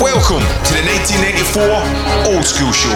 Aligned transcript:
Welcome 0.00 0.44
to 0.64 0.74
the 0.74 0.82
1994 0.84 2.34
Old 2.34 2.44
School 2.44 2.72
Show. 2.72 2.92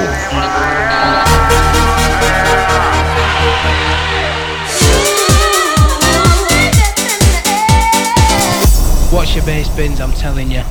Watch 9.15 9.35
your 9.35 9.45
bass 9.47 9.69
bins, 9.75 10.01
I'm 10.01 10.13
telling 10.13 10.51
you. 10.51 10.63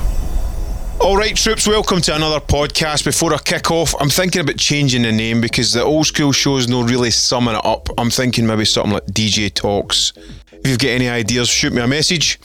All 1.00 1.16
right, 1.16 1.34
troops, 1.36 1.66
welcome 1.66 2.00
to 2.02 2.14
another 2.14 2.40
podcast. 2.40 3.04
Before 3.04 3.34
I 3.34 3.38
kick 3.38 3.70
off, 3.70 3.94
I'm 4.00 4.08
thinking 4.08 4.40
about 4.42 4.56
changing 4.58 5.02
the 5.02 5.12
name 5.12 5.40
because 5.40 5.72
the 5.72 5.82
old 5.82 6.06
school 6.06 6.32
show's 6.32 6.68
not 6.68 6.88
really 6.88 7.10
summing 7.10 7.56
it 7.56 7.64
up. 7.64 7.88
I'm 7.98 8.10
thinking 8.10 8.46
maybe 8.46 8.64
something 8.64 8.92
like 8.92 9.06
DJ 9.06 9.52
Talks. 9.52 10.12
If 10.52 10.66
you've 10.66 10.78
got 10.78 10.88
any 10.88 11.08
ideas, 11.08 11.48
shoot 11.48 11.72
me 11.72 11.82
a 11.82 11.86
message. 11.86 12.38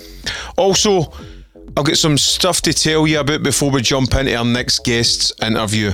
Also, 0.57 1.13
I've 1.77 1.85
got 1.85 1.97
some 1.97 2.17
stuff 2.17 2.61
to 2.63 2.73
tell 2.73 3.07
you 3.07 3.19
about 3.19 3.43
before 3.43 3.71
we 3.71 3.81
jump 3.81 4.13
into 4.15 4.35
our 4.35 4.43
next 4.43 4.83
guest's 4.83 5.31
interview. 5.41 5.93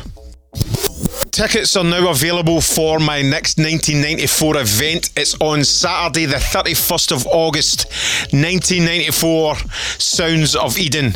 Tickets 1.38 1.77
are 1.77 1.84
now 1.84 2.09
available 2.09 2.62
for 2.62 2.98
my 2.98 3.22
next 3.22 3.59
1994 3.59 4.58
event. 4.58 5.12
It's 5.16 5.40
on 5.40 5.63
Saturday, 5.63 6.26
the 6.26 6.38
31st 6.38 7.12
of 7.12 7.27
August, 7.27 7.86
1994, 8.34 9.55
Sounds 10.00 10.55
of 10.55 10.80
Eden. 10.80 11.13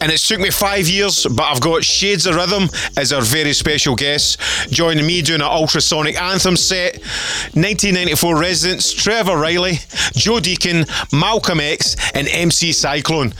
And 0.00 0.12
it's 0.12 0.28
took 0.28 0.38
me 0.38 0.50
five 0.50 0.86
years, 0.86 1.26
but 1.26 1.42
I've 1.42 1.60
got 1.60 1.82
Shades 1.82 2.26
of 2.26 2.36
Rhythm 2.36 2.68
as 2.96 3.12
our 3.12 3.22
very 3.22 3.52
special 3.54 3.96
guest, 3.96 4.38
joining 4.70 5.04
me 5.04 5.20
doing 5.20 5.40
an 5.40 5.48
ultrasonic 5.48 6.14
anthem 6.14 6.56
set. 6.56 7.00
1994 7.54 8.38
residents 8.38 8.92
Trevor 8.92 9.36
Riley, 9.36 9.80
Joe 10.12 10.38
Deacon, 10.38 10.84
Malcolm 11.12 11.58
X, 11.58 11.96
and 12.14 12.28
MC 12.28 12.70
Cyclone. 12.70 13.34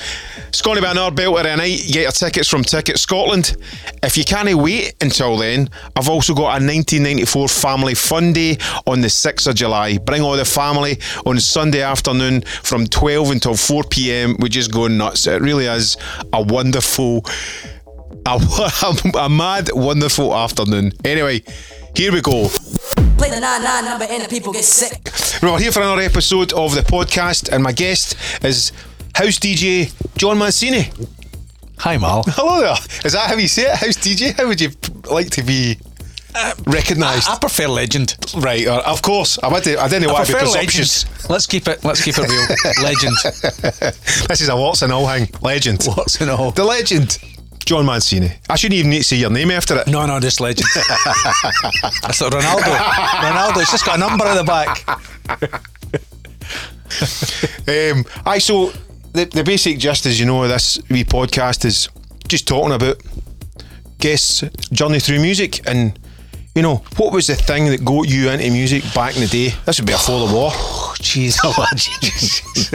It's 0.49 0.63
going 0.63 0.77
to 0.77 0.83
be 0.83 0.89
another 0.89 1.15
belter 1.15 1.43
tonight. 1.43 1.83
Get 1.87 2.03
your 2.03 2.11
tickets 2.11 2.49
from 2.49 2.65
Ticket 2.65 2.99
Scotland. 2.99 3.57
If 4.03 4.17
you 4.17 4.25
can't 4.25 4.53
wait 4.55 4.95
until 5.01 5.37
then, 5.37 5.69
I've 5.95 6.09
also 6.17 6.33
got 6.33 6.63
a 6.63 6.65
1994 6.65 7.47
Family 7.47 7.95
Fun 7.95 8.33
Day 8.33 8.57
on 8.87 9.03
the 9.03 9.09
6th 9.09 9.49
of 9.49 9.55
July. 9.55 9.99
Bring 9.99 10.23
all 10.23 10.35
the 10.35 10.47
family 10.47 10.99
on 11.27 11.39
Sunday 11.39 11.83
afternoon 11.83 12.41
from 12.41 12.87
12 12.87 13.33
until 13.33 13.55
4 13.55 13.85
pm. 13.85 14.35
We 14.39 14.49
just 14.49 14.73
go 14.73 14.89
nuts. 14.89 15.27
It 15.27 15.43
really 15.43 15.67
is 15.67 15.99
a 16.33 16.41
wonderful, 16.41 17.23
a, 18.25 18.41
a 19.19 19.29
mad, 19.29 19.69
wonderful 19.75 20.35
afternoon. 20.35 20.93
Anyway, 21.05 21.43
here 21.95 22.11
we 22.13 22.23
go. 22.23 22.49
Play 23.19 23.29
the 23.29 23.37
9-9 23.37 23.85
number 23.85 24.07
and 24.09 24.25
the 24.25 24.29
people 24.31 24.55
get 24.55 24.65
sick. 24.65 25.13
We're 25.43 25.59
here 25.59 25.71
for 25.71 25.83
another 25.83 26.01
episode 26.01 26.55
of 26.55 26.75
the 26.75 26.81
podcast, 26.81 27.53
and 27.53 27.63
my 27.63 27.73
guest 27.73 28.17
is 28.43 28.73
House 29.15 29.39
DJ 29.39 29.93
Jon 30.17 30.39
Mancini. 30.39 30.91
Hi, 31.81 31.99
Mal. 31.99 32.23
Hello 32.29 32.61
there. 32.61 32.77
Is 33.05 33.13
that 33.13 33.29
how 33.29 33.37
you 33.37 33.49
say 33.49 33.65
it? 33.71 33.77
House 33.77 33.99
DJ? 33.99 34.35
How 34.35 34.49
would 34.49 34.63
you 34.63 34.71
like 35.11 35.29
to 35.33 35.43
be 35.43 35.79
recognised? 36.67 37.29
I 37.29 37.39
prefer 37.39 37.69
legend. 37.69 38.17
right, 38.37 38.67
uh, 38.67 38.83
of 38.87 39.03
course. 39.03 39.39
I, 39.43 39.49
to, 39.61 39.81
I 39.81 39.89
didn't 39.89 40.11
I 40.11 40.13
want 40.13 40.27
to 40.27 40.33
be 40.33 40.39
prefer 40.39 40.53
presumptuous. 40.53 41.05
legend. 41.07 41.31
Let's 41.31 41.47
keep 41.47 41.69
it. 41.69 41.85
Let's 41.85 42.03
keep 42.05 42.15
it 42.19 42.29
real. 42.29 42.47
legend. 42.83 43.17
This 44.29 44.41
is 44.41 44.49
a 44.49 44.57
what's 44.57 44.83
and 44.83 44.93
all 44.93 45.07
hang. 45.07 45.29
Legend. 45.43 45.83
What's 45.85 46.21
in 46.21 46.29
all? 46.29 46.51
The 46.51 46.65
legend. 46.65 47.19
Jon 47.65 47.85
Mancini. 47.85 48.31
I 48.49 48.55
shouldn't 48.55 48.79
even 48.79 48.91
need 48.91 48.99
to 48.99 49.05
say 49.05 49.17
your 49.17 49.31
name 49.31 49.51
after 49.51 49.77
it. 49.77 49.89
No, 49.89 50.07
no, 50.07 50.21
just 50.21 50.41
legend. 50.41 50.69
I 50.77 52.13
thought 52.13 52.33
Ronaldo. 52.33 52.77
Ronaldo. 52.77 53.61
It's 53.63 53.73
just 53.73 53.85
got 53.85 53.97
a 53.97 53.99
number 53.99 54.25
at 54.25 54.35
the 54.37 54.45
back. 54.45 54.87
Um, 57.69 58.05
I 58.25 58.39
so 58.39 58.71
the, 59.13 59.25
the 59.25 59.43
basic 59.43 59.79
gist 59.79 60.07
as 60.07 60.21
you 60.21 60.27
know 60.27 60.47
this 60.47 60.79
wee 60.89 61.03
podcast 61.05 61.65
is 61.65 61.89
just 62.29 62.47
talking 62.47 62.73
about 62.73 63.03
guests' 63.99 64.45
journey 64.71 65.01
through 65.01 65.21
music 65.21 65.67
and 65.69 65.99
you 66.57 66.63
know 66.63 66.77
what 66.97 67.13
was 67.13 67.27
the 67.27 67.37
thing 67.37 67.67
that 67.67 67.85
got 67.85 68.09
you 68.09 68.31
into 68.31 68.51
music 68.51 68.83
back 68.95 69.15
in 69.15 69.21
the 69.21 69.29
day. 69.29 69.55
This 69.67 69.79
would 69.79 69.87
be 69.87 69.93
a 69.93 69.99
full 69.99 70.25
of 70.25 70.33
war. 70.33 70.51
Oh, 71.45 71.67
jeez. 71.77 72.73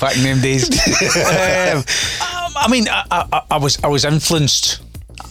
Back 0.00 0.16
in 0.16 0.22
them 0.22 0.40
days. 0.40 0.64
um, 0.70 2.52
I 2.56 2.68
mean, 2.70 2.88
I, 2.88 3.04
I, 3.10 3.42
I 3.52 3.58
was 3.58 3.78
I 3.84 3.88
was 3.88 4.04
influenced. 4.04 4.80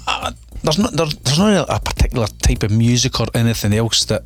Uh, 0.08 0.32
there's 0.64 0.78
not 0.78 0.94
there, 0.94 1.08
there's 1.24 1.40
not 1.40 1.68
a 1.70 1.80
particular 1.80 2.28
type 2.28 2.64
of 2.64 2.72
music 2.72 3.20
or 3.20 3.26
anything 3.34 3.74
else 3.74 4.06
that 4.06 4.24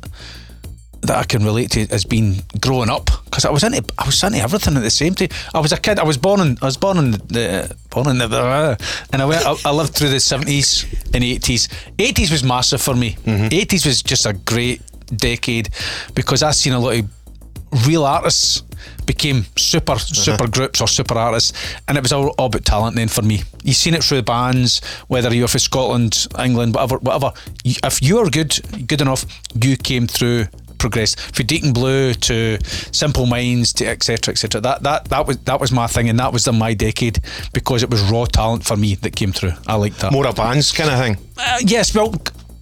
that 1.02 1.16
I 1.16 1.24
can 1.24 1.44
relate 1.44 1.70
to 1.72 1.86
as 1.90 2.04
being 2.04 2.42
growing 2.60 2.90
up 2.90 3.10
because 3.24 3.44
I 3.44 3.50
was 3.50 3.64
into 3.64 3.82
I 3.98 4.06
was 4.06 4.22
into 4.22 4.38
everything 4.38 4.76
at 4.76 4.82
the 4.82 4.90
same 4.90 5.14
time. 5.14 5.28
I 5.54 5.60
was 5.60 5.72
a 5.72 5.78
kid. 5.78 5.98
I 5.98 6.04
was 6.04 6.18
born 6.18 6.40
in 6.40 6.58
I 6.60 6.66
was 6.66 6.76
born 6.76 6.98
in 6.98 7.10
the 7.12 7.74
born 7.90 8.08
in 8.08 8.18
the 8.18 8.78
and 9.12 9.22
I 9.22 9.24
went 9.24 9.44
I, 9.46 9.54
I 9.64 9.72
lived 9.72 9.94
through 9.94 10.10
the 10.10 10.20
seventies 10.20 10.84
and 11.14 11.24
eighties. 11.24 11.68
Eighties 11.98 12.30
was 12.30 12.44
massive 12.44 12.82
for 12.82 12.94
me. 12.94 13.16
Mm-hmm. 13.24 13.46
80s 13.46 13.86
was 13.86 14.02
just 14.02 14.26
a 14.26 14.32
great 14.32 14.82
decade 15.16 15.70
because 16.14 16.42
I 16.42 16.52
seen 16.52 16.72
a 16.72 16.78
lot 16.78 16.98
of 16.98 17.86
real 17.86 18.04
artists 18.04 18.62
became 19.06 19.44
super 19.56 19.92
uh-huh. 19.92 20.14
super 20.14 20.46
groups 20.48 20.80
or 20.80 20.88
super 20.88 21.14
artists 21.16 21.52
and 21.88 21.96
it 21.96 22.02
was 22.02 22.12
all, 22.12 22.28
all 22.38 22.46
about 22.46 22.64
talent 22.64 22.96
then 22.96 23.08
for 23.08 23.22
me 23.22 23.42
you've 23.62 23.76
seen 23.76 23.94
it 23.94 24.02
through 24.02 24.18
the 24.18 24.22
bands 24.22 24.80
whether 25.08 25.32
you're 25.34 25.48
from 25.48 25.60
Scotland 25.60 26.26
England 26.38 26.74
whatever 26.74 26.98
whatever 26.98 27.32
if 27.64 28.02
you 28.02 28.16
were 28.16 28.30
good 28.30 28.58
good 28.86 29.00
enough 29.00 29.24
you 29.60 29.76
came 29.76 30.06
through 30.06 30.46
progressed 30.80 31.20
from 31.20 31.46
Deacon 31.46 31.72
Blue 31.72 32.12
to 32.14 32.58
Simple 32.92 33.26
Minds 33.26 33.72
to 33.74 33.86
etc 33.86 34.32
etc 34.32 34.60
that 34.62 34.82
that 34.82 35.04
that 35.10 35.26
was 35.26 35.36
that 35.44 35.60
was 35.60 35.70
my 35.70 35.86
thing 35.86 36.08
and 36.08 36.18
that 36.18 36.32
was 36.32 36.44
the 36.44 36.52
my 36.52 36.74
decade 36.74 37.18
because 37.52 37.82
it 37.84 37.90
was 37.90 38.00
raw 38.10 38.24
talent 38.24 38.64
for 38.64 38.76
me 38.76 38.96
that 38.96 39.14
came 39.14 39.30
through 39.32 39.52
I 39.66 39.74
liked 39.76 39.98
that 40.00 40.12
More 40.12 40.26
a 40.26 40.32
bands 40.32 40.72
kind 40.72 40.90
of 40.90 40.98
thing. 40.98 41.16
uh, 41.38 41.58
yes, 41.60 41.94
well, 41.94 42.12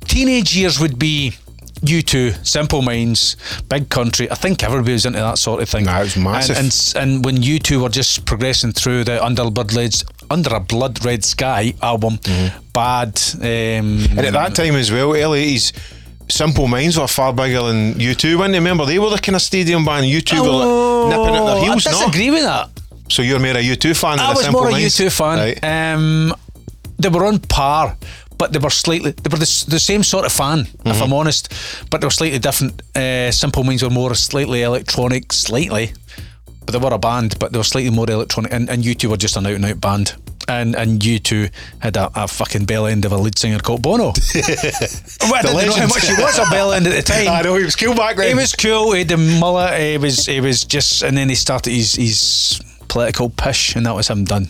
teenage 0.04 0.54
years 0.56 0.78
would 0.80 0.98
be 0.98 1.32
U2, 1.82 2.44
Simple 2.44 2.82
Minds, 2.82 3.36
Big 3.68 3.88
Country. 3.88 4.28
I 4.30 4.34
think 4.34 4.64
everybody 4.64 4.94
was 4.94 5.06
into 5.06 5.20
that 5.20 5.38
sort 5.38 5.62
of 5.62 5.68
thing. 5.68 5.84
That 5.84 6.00
was 6.00 6.16
massive. 6.16 6.56
And, 6.56 6.66
and, 6.96 7.14
and 7.14 7.24
when 7.24 7.36
U2 7.36 7.80
were 7.82 7.88
just 7.88 8.24
progressing 8.24 8.72
through 8.72 9.04
the 9.04 9.24
Under 9.24 9.42
a 9.42 9.50
Blood 9.50 9.72
Red, 9.74 9.94
Under 10.28 10.56
a 10.56 10.60
Blood 10.60 11.04
Red 11.04 11.24
Sky 11.24 11.74
album, 11.80 12.18
Bad. 12.72 13.08
Um, 13.08 13.98
Mm-hmm. 13.98 14.18
And 14.18 14.26
at 14.26 14.32
that 14.32 14.54
time 14.56 14.74
as 14.74 14.90
well, 14.90 15.14
early 15.14 15.54
80s, 15.54 15.72
Simple 16.30 16.68
Minds 16.68 16.98
were 16.98 17.08
far 17.08 17.32
bigger 17.32 17.62
than 17.62 17.94
U2. 17.94 18.38
When 18.38 18.52
remember 18.52 18.84
they 18.86 18.98
were 18.98 19.10
the 19.10 19.18
kind 19.18 19.36
of 19.36 19.42
stadium 19.42 19.84
band. 19.84 20.06
U2 20.06 20.40
were 20.42 20.48
like 20.50 21.08
nipping 21.10 21.34
at 21.36 21.44
their 21.46 21.62
heels. 21.64 21.86
Oh, 21.86 21.90
I 21.90 21.92
no? 21.92 22.32
with 22.32 22.42
that. 22.42 22.70
So 23.10 23.22
you're 23.22 23.38
more 23.38 23.56
a 23.56 23.62
U2 23.62 23.96
fan 23.96 24.20
I 24.20 24.30
was 24.30 24.42
Simple 24.44 24.60
more 24.60 24.68
a 24.68 24.72
Minds? 24.72 24.96
U2 24.98 25.10
fan. 25.10 25.38
Right. 25.38 25.64
Um, 25.94 26.34
they 26.98 27.08
were 27.08 27.24
on 27.24 27.38
par, 27.38 27.96
but 28.36 28.52
they 28.52 28.58
were 28.58 28.70
slightly. 28.70 29.12
They 29.12 29.28
were 29.30 29.38
the, 29.38 29.64
the 29.68 29.78
same 29.80 30.02
sort 30.02 30.26
of 30.26 30.32
fan, 30.32 30.64
Mm-hmm. 30.64 30.88
if 30.88 31.02
I'm 31.02 31.12
honest. 31.12 31.52
But 31.90 32.00
they 32.00 32.06
were 32.06 32.10
slightly 32.10 32.38
different. 32.38 32.82
Uh, 32.94 33.30
Simple 33.30 33.64
Minds 33.64 33.82
were 33.82 33.90
more 33.90 34.14
slightly 34.14 34.62
electronic, 34.62 35.32
slightly, 35.32 35.92
but 36.66 36.72
they 36.72 36.78
were 36.78 36.92
a 36.94 36.98
band, 36.98 37.38
but 37.38 37.52
they 37.52 37.58
were 37.58 37.64
slightly 37.64 37.90
more 37.90 38.10
electronic. 38.10 38.52
And, 38.52 38.68
and 38.68 38.82
U2 38.84 39.08
were 39.08 39.16
just 39.16 39.36
an 39.36 39.46
out 39.46 39.54
and 39.54 39.64
out 39.64 39.80
band. 39.80 40.14
And 40.48 40.74
and 40.74 41.00
U2 41.00 41.52
had 41.80 41.96
a, 41.96 42.10
a 42.14 42.26
fucking 42.26 42.64
bell 42.64 42.86
end 42.86 43.04
of 43.04 43.12
a 43.12 43.16
lead 43.18 43.38
singer 43.38 43.58
called 43.58 43.82
Bono. 43.82 44.04
well, 44.04 44.14
I 44.14 45.42
didn't 45.42 45.66
know 45.66 45.74
how 45.74 45.86
much 45.86 46.08
he 46.08 46.14
was 46.14 46.38
a 46.38 46.50
bell 46.50 46.72
end 46.72 46.86
at 46.86 46.94
the 46.94 47.02
time. 47.12 47.28
I 47.28 47.42
know 47.42 47.56
he 47.56 47.64
was 47.64 47.76
cool 47.76 47.94
back 47.94 48.16
then. 48.16 48.28
He 48.28 48.34
was 48.34 48.54
cool. 48.54 48.92
He 48.92 49.00
had 49.00 49.08
the 49.08 49.18
mullet. 49.18 49.78
He 49.78 49.98
was. 49.98 50.26
He 50.26 50.40
was 50.40 50.64
just. 50.64 51.02
And 51.02 51.16
then 51.16 51.28
he 51.28 51.34
started 51.34 51.72
his 51.72 51.94
his 51.94 52.60
political 52.88 53.28
pish, 53.30 53.76
and 53.76 53.84
that 53.86 53.94
was 53.94 54.08
him 54.08 54.24
done. 54.24 54.48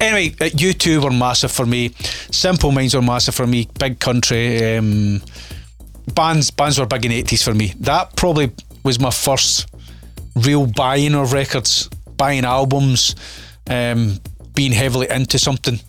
Anyway, 0.00 0.34
uh, 0.40 0.50
U2 0.50 1.04
were 1.04 1.10
massive 1.10 1.52
for 1.52 1.66
me. 1.66 1.90
Simple 2.30 2.72
Minds 2.72 2.94
were 2.94 3.02
massive 3.02 3.34
for 3.34 3.46
me. 3.46 3.68
Big 3.78 4.00
Country. 4.00 4.76
Um, 4.76 5.22
bands 6.14 6.50
bands 6.50 6.78
were 6.78 6.86
big 6.86 7.04
in 7.04 7.10
the 7.10 7.18
eighties 7.18 7.42
for 7.42 7.54
me. 7.54 7.74
That 7.80 8.16
probably 8.16 8.50
was 8.82 8.98
my 8.98 9.10
first 9.10 9.66
real 10.34 10.66
buying 10.66 11.14
of 11.14 11.32
records, 11.32 11.88
buying 12.16 12.44
albums, 12.44 13.14
um, 13.68 14.18
being 14.54 14.72
heavily 14.72 15.08
into 15.10 15.38
something. 15.38 15.80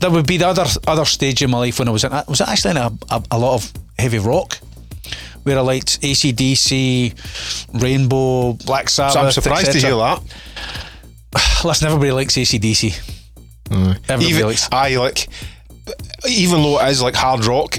There 0.00 0.10
would 0.10 0.26
be 0.26 0.36
the 0.36 0.48
other 0.48 0.66
other 0.86 1.04
stage 1.04 1.42
in 1.42 1.50
my 1.50 1.58
life 1.58 1.78
when 1.78 1.88
I 1.88 1.90
was 1.90 2.04
in. 2.04 2.12
I 2.12 2.24
Was 2.28 2.40
it 2.40 2.48
actually 2.48 2.72
in 2.72 2.76
a, 2.78 2.92
a, 3.10 3.22
a 3.32 3.38
lot 3.38 3.54
of 3.54 3.72
heavy 3.98 4.18
rock? 4.18 4.58
Where 5.44 5.58
I 5.58 5.60
liked 5.60 6.00
ACDC, 6.02 7.80
Rainbow, 7.80 8.54
Black 8.64 8.88
So 8.88 9.08
Sabbath. 9.08 9.26
I'm 9.26 9.32
surprised 9.32 9.72
to 9.72 9.78
hear 9.78 9.94
that. 9.96 10.20
Listen, 11.64 11.86
everybody 11.86 12.10
likes 12.12 12.34
ACDC. 12.34 12.98
Everybody 13.70 14.24
Even 14.26 14.46
likes. 14.46 14.68
I 14.72 14.96
like, 14.96 15.28
even 16.28 16.62
though 16.62 16.80
it 16.80 16.88
is 16.90 17.00
like 17.02 17.14
hard 17.14 17.44
rock, 17.44 17.78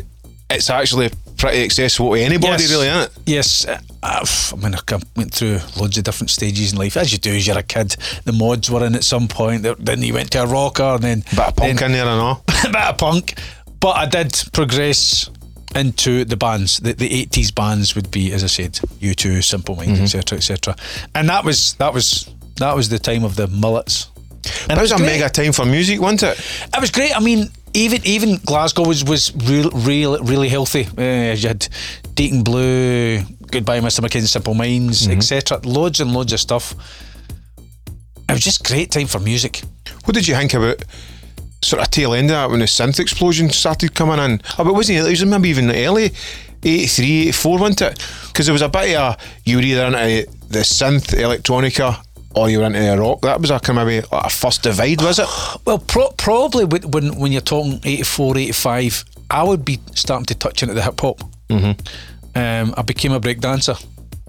it's 0.49 0.69
actually 0.69 1.09
pretty 1.37 1.63
accessible 1.63 2.13
to 2.13 2.21
anybody, 2.21 2.63
Yes. 2.63 2.71
really, 2.71 2.87
isn't 2.87 3.01
it? 3.03 3.11
Yes, 3.25 3.65
I 4.07 4.55
mean, 4.55 4.73
I 4.75 4.79
went 5.15 5.33
through 5.33 5.59
loads 5.79 5.97
of 5.97 6.03
different 6.03 6.29
stages 6.29 6.71
in 6.71 6.77
life, 6.79 6.95
as 6.97 7.11
you 7.11 7.17
do 7.17 7.33
as 7.35 7.45
you're 7.45 7.57
a 7.57 7.63
kid. 7.63 7.95
The 8.25 8.31
mods 8.31 8.69
were 8.71 8.85
in 8.85 8.95
at 8.95 9.03
some 9.03 9.27
point, 9.27 9.65
then 9.79 10.01
you 10.01 10.13
went 10.13 10.31
to 10.31 10.43
a 10.43 10.47
rocker, 10.47 10.83
and 10.83 11.03
then 11.03 11.19
Bit 11.31 11.39
of 11.39 11.55
punk 11.55 11.79
then, 11.79 11.91
in 11.91 11.91
there 11.93 12.05
and 12.07 12.21
all. 12.21 12.43
bit 12.47 12.75
of 12.75 12.97
punk. 12.97 13.35
But 13.79 13.95
I 13.97 14.05
did 14.05 14.33
progress 14.53 15.29
into 15.75 16.25
the 16.25 16.37
bands. 16.37 16.77
The, 16.79 16.93
the 16.93 17.25
80s 17.25 17.53
bands 17.53 17.95
would 17.95 18.09
be, 18.09 18.31
as 18.33 18.43
I 18.43 18.47
said, 18.47 18.73
U2, 19.01 19.43
Simple 19.43 19.75
Minds, 19.75 19.99
etc., 20.15 20.37
etc. 20.37 20.75
And 21.13 21.27
that 21.29 21.43
was 21.43 21.73
that 21.75 21.93
was 21.93 22.29
that 22.55 22.75
was 22.75 22.89
the 22.89 22.99
time 22.99 23.23
of 23.23 23.35
the 23.35 23.47
mullets. 23.47 24.09
And 24.69 24.77
That 24.77 24.81
was 24.81 24.91
a 24.93 24.95
great. 24.95 25.07
mega 25.19 25.29
time 25.29 25.51
for 25.51 25.65
music, 25.65 25.99
wasn't 25.99 26.23
it? 26.23 26.39
It 26.73 26.79
was 26.81 26.89
great. 26.89 27.15
I 27.15 27.19
mean, 27.19 27.49
even 27.73 28.01
even 28.05 28.37
Glasgow 28.45 28.87
was 28.87 29.03
was 29.03 29.31
real, 29.35 29.69
real 29.71 30.17
really 30.23 30.49
healthy. 30.49 30.87
Uh, 30.97 31.33
you 31.35 31.47
had 31.49 31.67
Deacon 32.15 32.43
Blue, 32.43 33.21
Goodbye, 33.51 33.79
Mr. 33.79 34.01
Mackenzie, 34.01 34.27
Simple 34.27 34.53
Minds, 34.53 35.03
Mm-hmm. 35.07 35.17
etc. 35.17 35.59
Loads 35.63 35.99
and 36.01 36.13
loads 36.13 36.33
of 36.33 36.39
stuff. 36.39 36.73
It 38.29 38.33
was 38.33 38.43
just 38.43 38.63
great 38.65 38.91
time 38.91 39.07
for 39.07 39.19
music. 39.19 39.61
What 40.03 40.13
did 40.13 40.27
you 40.27 40.35
think 40.35 40.53
about 40.53 40.83
sort 41.63 41.81
of 41.81 41.89
tail 41.91 42.13
end 42.13 42.25
of 42.29 42.35
that 42.35 42.49
when 42.49 42.59
the 42.59 42.65
synth 42.65 42.99
explosion 42.99 43.49
started 43.49 43.95
coming 43.95 44.19
in? 44.19 44.41
Oh, 44.59 44.63
but 44.65 44.73
wasn't 44.73 44.99
it? 44.99 45.05
It 45.05 45.09
was 45.09 45.25
maybe 45.25 45.49
even 45.49 45.71
early, 45.71 46.11
83, 46.63 47.21
84, 47.29 47.57
wasn't 47.59 47.81
it? 47.83 48.05
Because 48.27 48.45
there 48.47 48.53
was 48.53 48.61
a 48.61 48.69
bit 48.69 48.95
of 48.95 49.13
a, 49.13 49.17
you 49.45 49.57
were 49.57 49.63
either 49.63 49.85
into 49.85 50.29
the 50.49 50.59
synth 50.59 51.13
electronica 51.15 52.03
or 52.35 52.49
you 52.49 52.59
were 52.59 52.65
into 52.65 52.79
the 52.79 52.97
rock. 52.99 53.21
That 53.21 53.39
was 53.39 53.49
a 53.49 53.59
kind 53.59 53.79
of 53.79 53.87
maybe 53.87 54.05
like 54.11 54.25
a 54.25 54.29
first 54.29 54.61
divide, 54.63 55.01
was 55.01 55.19
it? 55.19 55.27
Well, 55.65 55.79
pro- 55.79 56.11
probably 56.11 56.65
when, 56.65 56.91
when 56.91 57.17
when 57.19 57.31
you're 57.31 57.41
talking 57.41 57.79
84, 57.83 58.37
85, 58.37 59.05
I 59.31 59.43
would 59.43 59.63
be 59.65 59.79
starting 59.95 60.25
to 60.27 60.35
touch 60.35 60.63
into 60.63 60.75
the 60.75 60.81
hip 60.81 60.99
hop. 60.99 61.19
Mm-hmm. 61.49 61.71
Um, 62.37 62.73
I 62.77 62.81
became 62.83 63.13
a 63.13 63.19
break 63.19 63.39
dancer. 63.39 63.75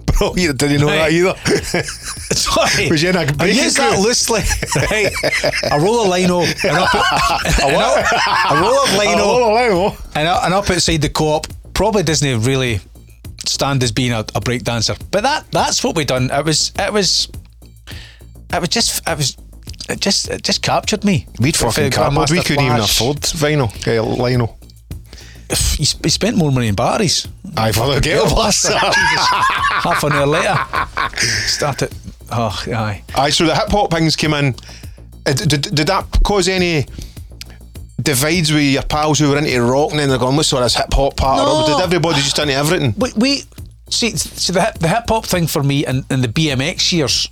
Bro, 0.07 0.37
you 0.37 0.53
didn't 0.53 0.81
know 0.81 0.87
that 0.87 1.13
either. 1.13 1.37
Sorry. 2.35 2.89
Was 2.91 3.03
you 3.03 3.11
in 3.11 3.17
a 3.17 3.27
I 3.39 3.47
use 3.47 3.75
that 3.75 3.99
loosely. 4.01 4.41
Right. 4.91 5.13
I 5.71 5.79
roll 5.79 6.07
a 6.07 6.09
lino. 6.11 6.41
And 6.41 6.77
up, 6.79 6.95
and 6.95 7.77
up, 7.77 8.07
I 8.13 8.61
roll 8.61 8.79
a 8.79 8.89
lino. 8.99 9.23
Oh, 9.23 9.99
and, 10.15 10.29
up, 10.29 10.45
and 10.45 10.55
up 10.55 10.71
outside 10.71 11.03
the 11.03 11.09
co-op 11.09 11.47
probably 11.75 12.03
doesn't 12.03 12.43
really 12.43 12.81
stand 13.45 13.83
as 13.83 13.93
being 13.93 14.13
a, 14.13 14.25
a 14.35 14.41
break 14.41 14.65
dancer. 14.65 14.97
But 15.11 15.23
that 15.23 15.51
that's 15.53 15.85
what 15.85 15.95
we 15.97 16.05
done. 16.05 16.31
It 16.31 16.45
was 16.45 16.73
it 16.79 16.93
was 16.93 17.29
it 17.89 18.61
was 18.61 18.69
just 18.71 19.07
it 19.07 19.17
was 19.17 19.37
it 19.89 20.01
just 20.01 20.29
it 20.29 20.43
just 20.43 20.63
captured 20.63 21.05
me. 21.05 21.27
We'd 21.41 21.57
fucking 21.57 21.91
cardboard. 21.93 22.31
We 22.31 22.43
couldn't 22.43 22.65
even 22.65 22.81
afford 22.81 23.19
vinyl, 23.19 23.71
uh, 23.87 24.03
lino. 24.23 24.58
He, 25.51 25.85
sp- 25.89 26.05
he 26.05 26.11
spent 26.11 26.37
more 26.37 26.53
money 26.53 26.69
in 26.69 26.75
batteries. 26.75 27.27
I 27.57 27.73
forgot 27.73 28.03
Ghetto 28.03 28.25
about 28.25 28.35
Blaster. 28.35 28.69
that. 28.71 28.95
Half 29.83 30.05
an 30.05 30.13
hour 30.13 30.27
later, 30.27 30.59
started. 31.47 31.95
Oh, 32.31 32.63
aye. 32.69 33.03
Aye, 33.15 33.31
so 33.31 33.47
the 33.47 33.55
hip 33.55 33.69
hop 33.71 33.91
things 33.91 34.15
came 34.17 34.35
in. 34.35 34.55
Did, 35.25 35.49
did, 35.49 35.63
did 35.75 35.87
that 35.87 36.07
cause 36.25 36.49
any 36.49 36.85
divides 38.01 38.53
with 38.53 38.63
your 38.63 38.83
pals 38.83 39.19
who 39.19 39.31
were 39.31 39.39
into 39.39 39.63
rock 39.63 39.91
and 39.91 39.99
then 40.01 40.09
they're 40.09 40.19
going, 40.19 40.37
let's 40.37 40.49
sort 40.49 40.63
this 40.63 40.75
hip 40.77 40.93
hop 40.93 41.17
part? 41.17 41.39
No. 41.39 41.63
Or 41.63 41.67
did 41.67 41.83
everybody 41.85 42.17
just 42.21 42.39
into 42.39 42.53
everything? 42.55 42.95
we, 42.99 43.13
we 43.17 43.43
see, 43.91 44.11
see 44.17 44.53
the, 44.53 44.61
hip- 44.61 44.79
the 44.79 44.89
hip 44.89 45.05
hop 45.09 45.25
thing 45.25 45.47
for 45.47 45.63
me 45.63 45.87
and, 45.87 46.05
and 46.11 46.23
the 46.23 46.29
BMX 46.29 46.93
years 46.93 47.27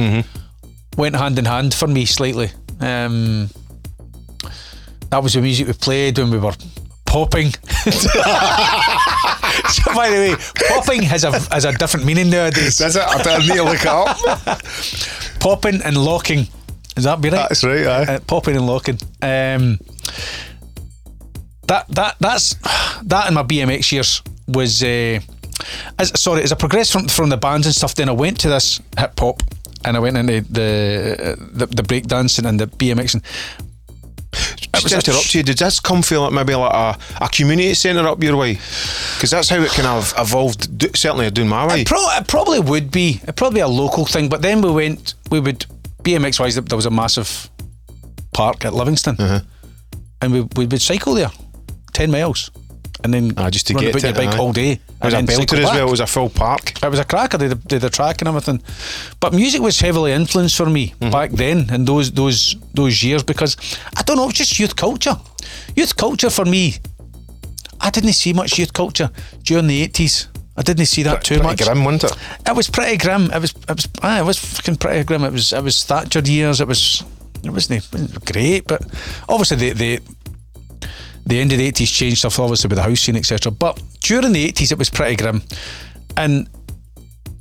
went 0.97 1.15
hand 1.17 1.39
in 1.39 1.45
hand 1.45 1.75
for 1.75 1.87
me 1.87 2.07
slightly. 2.07 2.51
Um, 2.81 3.51
that 5.11 5.23
was 5.23 5.35
the 5.35 5.41
music 5.43 5.67
we 5.67 5.73
played 5.75 6.19
when 6.19 6.31
we 6.31 6.39
were 6.39 6.55
popping. 7.07 7.51
so 7.53 8.09
by 9.95 10.11
the 10.11 10.17
way, 10.17 10.37
popping 10.69 11.03
has 11.03 11.25
a 11.25 11.33
has 11.53 11.65
a 11.65 11.73
different 11.73 12.05
meaning 12.07 12.31
nowadays. 12.31 12.79
That's 12.79 12.97
it. 12.97 13.03
I 13.03 13.23
didn't 13.23 13.49
need 13.49 13.55
to 13.55 13.63
look 13.65 13.81
it 13.81 13.87
up. 13.87 14.19
popping 15.41 15.83
and 15.83 15.97
locking. 15.97 16.47
Is 16.97 17.05
that 17.05 17.21
be 17.21 17.31
right? 17.31 17.49
That's 17.49 17.65
right, 17.65 17.87
aye. 17.87 18.15
Uh, 18.15 18.21
popping 18.21 18.57
and 18.57 18.67
locking. 18.67 18.99
Um, 19.23 19.79
that 21.67 21.87
that 21.89 22.17
that's 22.21 22.55
that 23.05 23.29
in 23.29 23.35
my 23.35 23.43
BMX 23.43 23.93
years 23.93 24.23
was 24.49 24.83
uh, 24.83 25.21
as 25.99 26.21
sorry 26.21 26.43
as 26.43 26.53
I 26.53 26.57
progressed 26.57 26.93
from 26.93 27.09
from 27.09 27.29
the 27.29 27.37
bands 27.37 27.67
and 27.67 27.75
stuff. 27.75 27.95
Then 27.95 28.09
I 28.09 28.13
went 28.13 28.41
to 28.41 28.49
this 28.49 28.81
hip 28.99 29.19
hop 29.19 29.43
and 29.85 29.97
I 29.97 30.01
went 30.01 30.17
into 30.17 30.41
the 30.41 31.37
the, 31.39 31.67
the 31.67 31.83
break 31.83 32.07
dancing 32.07 32.47
and 32.47 32.59
the 32.61 32.67
BMXing. 32.67 33.23
Just 34.75 34.89
to 34.89 34.95
interrupt 34.97 35.35
you, 35.35 35.43
did 35.43 35.59
this 35.59 35.81
come 35.81 36.03
from 36.03 36.19
like 36.19 36.33
maybe 36.33 36.55
like 36.55 36.73
a, 36.73 37.25
a 37.25 37.29
community 37.29 37.75
centre 37.75 38.07
up 38.07 38.23
your 38.23 38.37
way? 38.37 38.55
Because 39.15 39.31
that's 39.31 39.49
how 39.49 39.61
it 39.61 39.71
kind 39.71 39.89
of 39.89 40.13
evolved, 40.19 40.69
certainly 40.97 41.31
doing 41.31 41.49
my 41.49 41.67
way. 41.67 41.81
It, 41.83 41.87
pro- 41.89 42.17
it 42.17 42.27
probably 42.29 42.61
would 42.61 42.91
be. 42.91 43.21
It 43.27 43.37
probably 43.37 43.61
a 43.61 43.69
local 43.69 44.05
thing. 44.05 44.29
But 44.29 44.43
then 44.43 44.61
we 44.61 44.71
went. 44.71 45.15
We 45.31 45.41
would 45.41 45.65
BMX 46.03 46.39
wise. 46.39 46.55
There 46.55 46.77
was 46.77 46.87
a 46.87 46.91
massive 46.91 47.49
park 48.33 48.65
at 48.65 48.75
Livingston, 48.75 49.17
Uh-huh. 49.19 49.41
and 50.21 50.33
we 50.33 50.41
we 50.57 50.67
would 50.67 50.83
cycle 50.83 51.15
there, 51.15 51.31
ten 51.95 52.11
miles, 52.11 52.51
and 53.07 53.15
then 53.15 53.33
Ah, 53.39 53.49
just 53.51 53.67
to 53.69 53.75
run 53.75 53.85
get 53.85 53.91
about 53.95 54.01
to 54.01 54.07
your 54.09 54.17
it, 54.17 54.27
bike 54.27 54.35
aye. 54.35 54.43
all 54.43 54.53
day. 54.53 54.73
It 54.73 54.81
was 55.05 55.15
a 55.15 55.23
belter 55.23 55.59
as 55.59 55.65
well, 55.73 55.87
it 55.89 55.91
was 55.91 56.01
a 56.01 56.07
full 56.07 56.29
park. 56.29 56.83
It 56.83 56.91
was 56.91 56.99
a 57.01 57.05
cracker. 57.05 57.39
Did 57.39 57.51
the, 57.53 57.59
did 57.73 57.81
the 57.81 57.91
track 57.91 58.21
and 58.21 58.29
everything, 58.29 58.61
but 59.21 59.33
music 59.33 59.61
was 59.63 59.79
heavily 59.81 60.13
influenced 60.13 60.57
for 60.57 60.67
me 60.67 60.85
Mm-hmm. 61.01 61.11
back 61.11 61.31
then 61.43 61.59
in 61.75 61.85
those 61.87 62.11
those 62.13 62.57
those 62.75 63.03
years 63.03 63.23
because 63.23 63.57
I 63.97 64.03
don't 64.03 64.17
know, 64.17 64.25
it 64.25 64.33
was 64.35 64.41
just 64.45 64.59
youth 64.59 64.75
culture. 64.77 65.17
Youth 65.75 65.95
culture 65.97 66.31
for 66.31 66.45
me. 66.45 66.75
I 67.81 67.91
didn't 67.91 68.15
see 68.15 68.33
much 68.33 68.59
youth 68.59 68.73
culture 68.73 69.11
during 69.45 69.67
the 69.69 69.83
eighties. 69.83 70.29
I 70.59 70.63
didn't 70.63 70.87
see 70.87 71.03
that 71.05 71.23
too 71.23 71.35
Pretty 71.41 71.49
much. 71.49 71.63
grim, 71.65 71.85
wasn't 71.85 72.05
it? 72.13 72.17
It 72.49 72.57
was 72.57 72.71
pretty 72.71 72.97
grim. 72.97 73.31
It 73.31 73.41
was 73.41 73.53
it 73.69 73.77
was 73.77 73.89
ah, 74.03 74.19
it 74.21 74.25
was 74.25 74.39
fucking 74.39 74.77
pretty 74.77 75.05
grim. 75.05 75.23
It 75.25 75.33
was 75.33 75.53
it 75.53 75.63
was 75.63 75.85
Thatcher 75.85 76.21
years. 76.21 76.61
It 76.61 76.67
was 76.69 77.05
it 77.45 77.51
wasn't, 77.51 77.85
it 77.85 77.93
wasn't 77.93 78.25
great, 78.33 78.67
but 78.67 78.81
obviously 79.29 79.57
the 79.59 79.71
the 79.75 80.01
the 81.27 81.41
end 81.41 81.53
of 81.53 81.59
the 81.59 81.67
eighties 81.67 81.91
changed 81.91 82.19
stuff 82.19 82.39
obviously 82.39 82.69
with 82.69 82.77
the 82.77 82.83
house 82.83 83.01
scene 83.01 83.17
etc. 83.17 83.53
But 83.53 83.83
during 84.01 84.33
the 84.33 84.45
eighties 84.45 84.73
it 84.73 84.79
was 84.79 84.91
pretty 84.91 85.17
grim, 85.17 85.43
and 86.17 86.49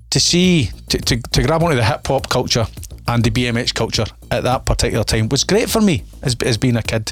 to 0.09 0.19
see 0.19 0.69
to, 0.89 0.97
to, 0.97 1.21
to 1.21 1.43
grab 1.43 1.63
onto 1.63 1.75
the 1.75 1.83
hip 1.83 2.05
hop 2.07 2.29
culture 2.29 2.67
and 3.07 3.23
the 3.23 3.29
BMX 3.31 3.73
culture 3.73 4.05
at 4.31 4.43
that 4.43 4.65
particular 4.65 5.03
time 5.03 5.29
was 5.29 5.43
great 5.43 5.69
for 5.69 5.81
me 5.81 6.03
as 6.23 6.35
as 6.43 6.57
being 6.57 6.77
a 6.77 6.83
kid. 6.83 7.11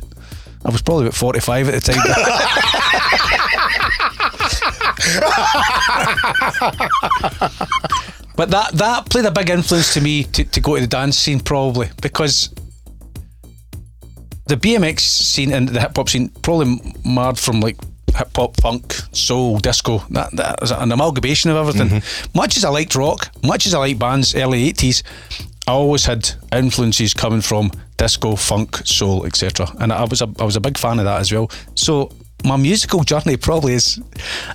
I 0.65 0.69
was 0.69 0.81
probably 0.81 1.05
about 1.05 1.15
forty 1.15 1.39
five 1.39 1.69
at 1.69 1.83
the 1.83 1.93
time. 1.93 2.01
But 8.35 8.49
that 8.49 8.73
that 8.73 9.09
played 9.09 9.25
a 9.25 9.31
big 9.31 9.49
influence 9.49 9.93
to 9.93 10.01
me 10.01 10.23
to, 10.23 10.43
to 10.43 10.59
go 10.59 10.75
to 10.75 10.81
the 10.81 10.87
dance 10.87 11.17
scene 11.17 11.39
probably 11.39 11.89
because 12.01 12.49
the 14.45 14.55
BMX 14.55 14.99
scene 14.99 15.53
and 15.53 15.69
the 15.69 15.79
hip 15.79 15.95
hop 15.95 16.09
scene 16.09 16.29
probably 16.41 16.79
marred 17.05 17.39
from 17.39 17.59
like 17.61 17.77
hip 18.15 18.29
hop, 18.35 18.59
funk, 18.61 18.93
soul, 19.11 19.57
disco. 19.59 19.99
That 20.09 20.31
that 20.33 20.71
an 20.71 20.91
amalgamation 20.91 21.51
of 21.51 21.57
everything. 21.57 21.89
Mm-hmm. 21.99 22.37
Much 22.37 22.57
as 22.57 22.65
I 22.65 22.69
liked 22.69 22.95
rock, 22.95 23.31
much 23.43 23.65
as 23.65 23.73
I 23.73 23.79
liked 23.79 23.99
bands 23.99 24.35
early 24.35 24.63
eighties, 24.67 25.03
I 25.67 25.71
always 25.71 26.05
had 26.05 26.29
influences 26.51 27.13
coming 27.13 27.41
from 27.41 27.71
disco, 27.97 28.35
funk, 28.35 28.77
soul, 28.85 29.25
etc. 29.25 29.67
And 29.79 29.93
I 29.93 30.03
was 30.03 30.21
a 30.21 30.29
I 30.39 30.43
was 30.43 30.55
a 30.55 30.61
big 30.61 30.77
fan 30.77 30.99
of 30.99 31.05
that 31.05 31.21
as 31.21 31.31
well. 31.31 31.49
So 31.75 32.11
my 32.43 32.57
musical 32.57 33.03
journey 33.03 33.37
probably 33.37 33.73
is 33.73 34.01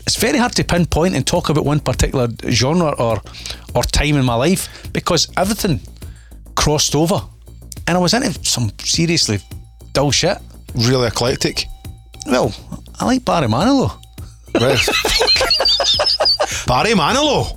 it's 0.06 0.16
very 0.16 0.38
hard 0.38 0.52
to 0.56 0.64
pinpoint 0.64 1.14
and 1.14 1.26
talk 1.26 1.48
about 1.48 1.64
one 1.64 1.80
particular 1.80 2.28
genre 2.50 2.90
or 2.98 3.20
or 3.74 3.82
time 3.84 4.16
in 4.16 4.24
my 4.24 4.34
life 4.34 4.92
because 4.92 5.28
everything 5.36 5.80
crossed 6.54 6.94
over 6.94 7.22
and 7.86 7.96
I 7.96 8.00
was 8.00 8.12
into 8.12 8.44
some 8.44 8.70
seriously 8.80 9.40
dull 9.92 10.10
shit. 10.10 10.38
Really 10.74 11.06
eclectic. 11.06 11.66
Well, 12.26 12.54
I 13.00 13.04
like 13.06 13.24
Barry 13.24 13.46
Manilow. 13.46 13.90
Right. 14.54 14.78
Barry 16.66 16.94
Manilow. 16.94 17.56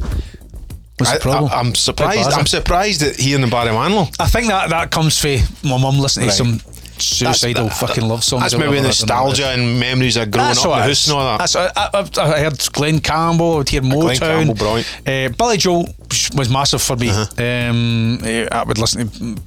What's 0.97 1.13
the 1.13 1.19
problem? 1.19 1.51
I, 1.51 1.59
am 1.59 1.75
surprised. 1.75 2.31
I'm 2.31 2.45
surprised 2.45 3.01
at 3.01 3.15
hearing 3.15 3.41
the 3.41 3.47
Barry 3.50 3.69
Manilow. 3.71 4.13
I 4.19 4.27
think 4.27 4.47
that 4.47 4.69
that 4.69 4.91
comes 4.91 5.17
from 5.19 5.38
my 5.63 5.77
mum 5.77 6.00
listening 6.00 6.27
Right. 6.27 6.38
to 6.38 6.43
some 6.43 6.59
suicidal 7.00 7.69
fucking 7.69 8.07
love 8.07 8.23
songs. 8.23 8.43
That's 8.43 8.53
maybe 8.53 8.67
whatever, 8.67 8.88
I 8.88 8.91
don't 8.91 9.07
know 9.07 9.23
what 9.23 9.29
it 9.29 9.33
is. 9.33 9.35
nostalgia 9.35 9.47
and 9.50 9.79
memories 9.79 10.17
of 10.17 10.29
growing 10.31 10.47
That's 10.50 10.59
up 10.59 10.65
in 10.65 10.71
the 10.77 10.83
house 10.83 11.07
and 11.07 11.17
all 11.17 11.23
that. 11.25 11.38
That's 11.39 11.55
I, 11.55 11.71
I, 11.75 12.35
I 12.35 12.39
heard 12.41 12.59
Glen 12.71 13.00
Campbell. 13.00 13.53
I 13.53 13.57
would 13.57 13.69
hear 13.69 13.81
Motown. 13.81 14.19
Campbell, 14.19 14.53
brilliant. 14.55 14.88
Uh, 15.07 15.29
Billy 15.35 15.57
Joel 15.57 15.88
was 16.35 16.50
massive 16.50 16.81
for 16.81 16.95
me. 16.95 17.09
Uh-huh. 17.09 17.43
Um, 17.43 18.19
eh, 18.23 18.47
I 18.51 18.63
would 18.63 18.77
listen 18.77 19.09
to 19.09 19.41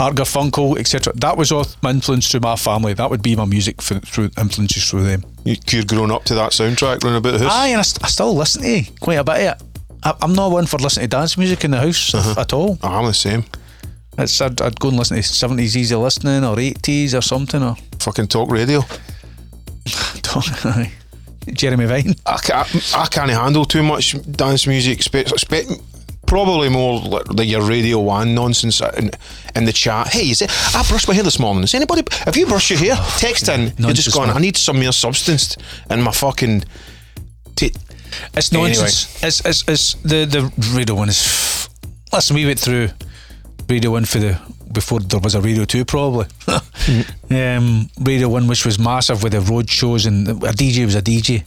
Art 0.00 0.14
Garfunkel, 0.16 0.78
etc. 0.78 1.12
That 1.16 1.36
was 1.36 1.52
all 1.52 1.66
my 1.82 1.90
influence 1.90 2.30
through 2.30 2.40
my 2.40 2.56
family. 2.56 2.94
That 2.94 3.10
would 3.10 3.22
be 3.22 3.36
my 3.36 3.44
music 3.44 3.82
for, 3.82 3.98
through 4.00 4.30
influences 4.38 4.88
through 4.88 5.04
them. 5.04 5.24
You, 5.44 5.56
you're 5.70 5.84
growing 5.84 6.10
up 6.10 6.24
to 6.24 6.34
that 6.36 6.52
soundtrack, 6.52 7.04
running 7.04 7.18
about 7.18 7.32
the 7.38 7.40
house. 7.44 7.52
Aye, 7.52 7.68
and 7.68 7.78
I, 7.80 7.82
st- 7.82 8.02
I 8.04 8.08
still 8.08 8.34
listen 8.34 8.62
to 8.62 8.82
quite 9.00 9.18
a 9.18 9.24
bit 9.24 9.36
of 9.36 9.58
it. 9.60 9.62
I, 10.02 10.14
I'm 10.22 10.32
not 10.32 10.50
one 10.52 10.64
for 10.66 10.78
listening 10.78 11.04
to 11.04 11.08
dance 11.16 11.36
music 11.36 11.64
in 11.64 11.70
the 11.72 11.78
house 11.78 12.14
Uh-huh. 12.14 12.40
at 12.40 12.52
all. 12.54 12.78
Oh, 12.82 12.88
I'm 12.88 13.04
the 13.06 13.12
same. 13.14 13.44
It's 14.16 14.40
I'd, 14.40 14.60
I'd 14.62 14.80
go 14.80 14.88
and 14.88 14.96
listen 14.96 15.16
to 15.18 15.22
70s 15.22 15.76
easy 15.76 15.94
listening 15.94 16.44
or 16.44 16.56
80s 16.56 17.16
or 17.16 17.20
something 17.20 17.62
or 17.62 17.76
Fucking 18.00 18.28
talk 18.28 18.50
radio. 18.50 18.80
Jeremy 21.52 21.86
Vine. 21.86 22.14
I 22.26 22.38
can't, 22.38 22.94
I 22.96 23.06
can't 23.06 23.30
handle 23.30 23.64
too 23.64 23.82
much 23.82 24.14
dance 24.32 24.66
music. 24.66 25.02
Spe- 25.02 25.26
spe- 25.36 25.70
probably 26.30 26.68
more 26.68 27.00
like 27.00 27.24
the, 27.24 27.44
your 27.44 27.62
Radio 27.62 27.98
One 27.98 28.34
nonsense 28.36 28.80
in, 28.96 29.10
in 29.56 29.64
the 29.64 29.72
chat. 29.72 30.06
Hey, 30.06 30.30
is 30.30 30.40
it? 30.40 30.50
I 30.76 30.84
brushed 30.88 31.08
my 31.08 31.14
hair 31.14 31.24
this 31.24 31.40
morning. 31.40 31.64
Is 31.64 31.74
anybody? 31.74 32.02
Have 32.24 32.36
you 32.36 32.46
brushed 32.46 32.70
your 32.70 32.78
hair? 32.78 32.94
Text 33.18 33.48
in. 33.48 33.60
You're 33.76 33.92
just 33.92 34.08
nonsense, 34.08 34.14
going. 34.14 34.30
I 34.30 34.38
need 34.38 34.56
some 34.56 34.80
more 34.80 34.92
substance 34.92 35.56
in 35.90 36.00
my 36.02 36.12
fucking. 36.12 36.62
T- 37.56 37.74
It's 38.36 38.52
Anyway. 38.52 38.68
nonsense. 38.68 39.22
It's, 39.24 39.40
it's, 39.44 39.68
it's 39.68 39.94
the 40.02 40.24
the 40.24 40.52
radio 40.76 40.94
one 40.94 41.08
is. 41.08 41.68
Listen, 42.12 42.36
we 42.36 42.46
went 42.46 42.60
through 42.60 42.90
radio 43.68 43.90
one 43.90 44.04
for 44.04 44.20
the 44.20 44.40
before 44.72 45.00
there 45.00 45.18
was 45.20 45.34
a 45.34 45.40
Radio 45.40 45.64
Two, 45.64 45.84
probably. 45.84 46.26
um, 47.30 47.88
Radio 48.00 48.28
One, 48.28 48.46
which 48.46 48.64
was 48.64 48.78
massive 48.78 49.24
with 49.24 49.32
the 49.32 49.40
road 49.40 49.68
shows, 49.68 50.06
and 50.06 50.28
a 50.28 50.52
DJ 50.54 50.84
was 50.84 50.94
a 50.94 51.02
DJ, 51.02 51.44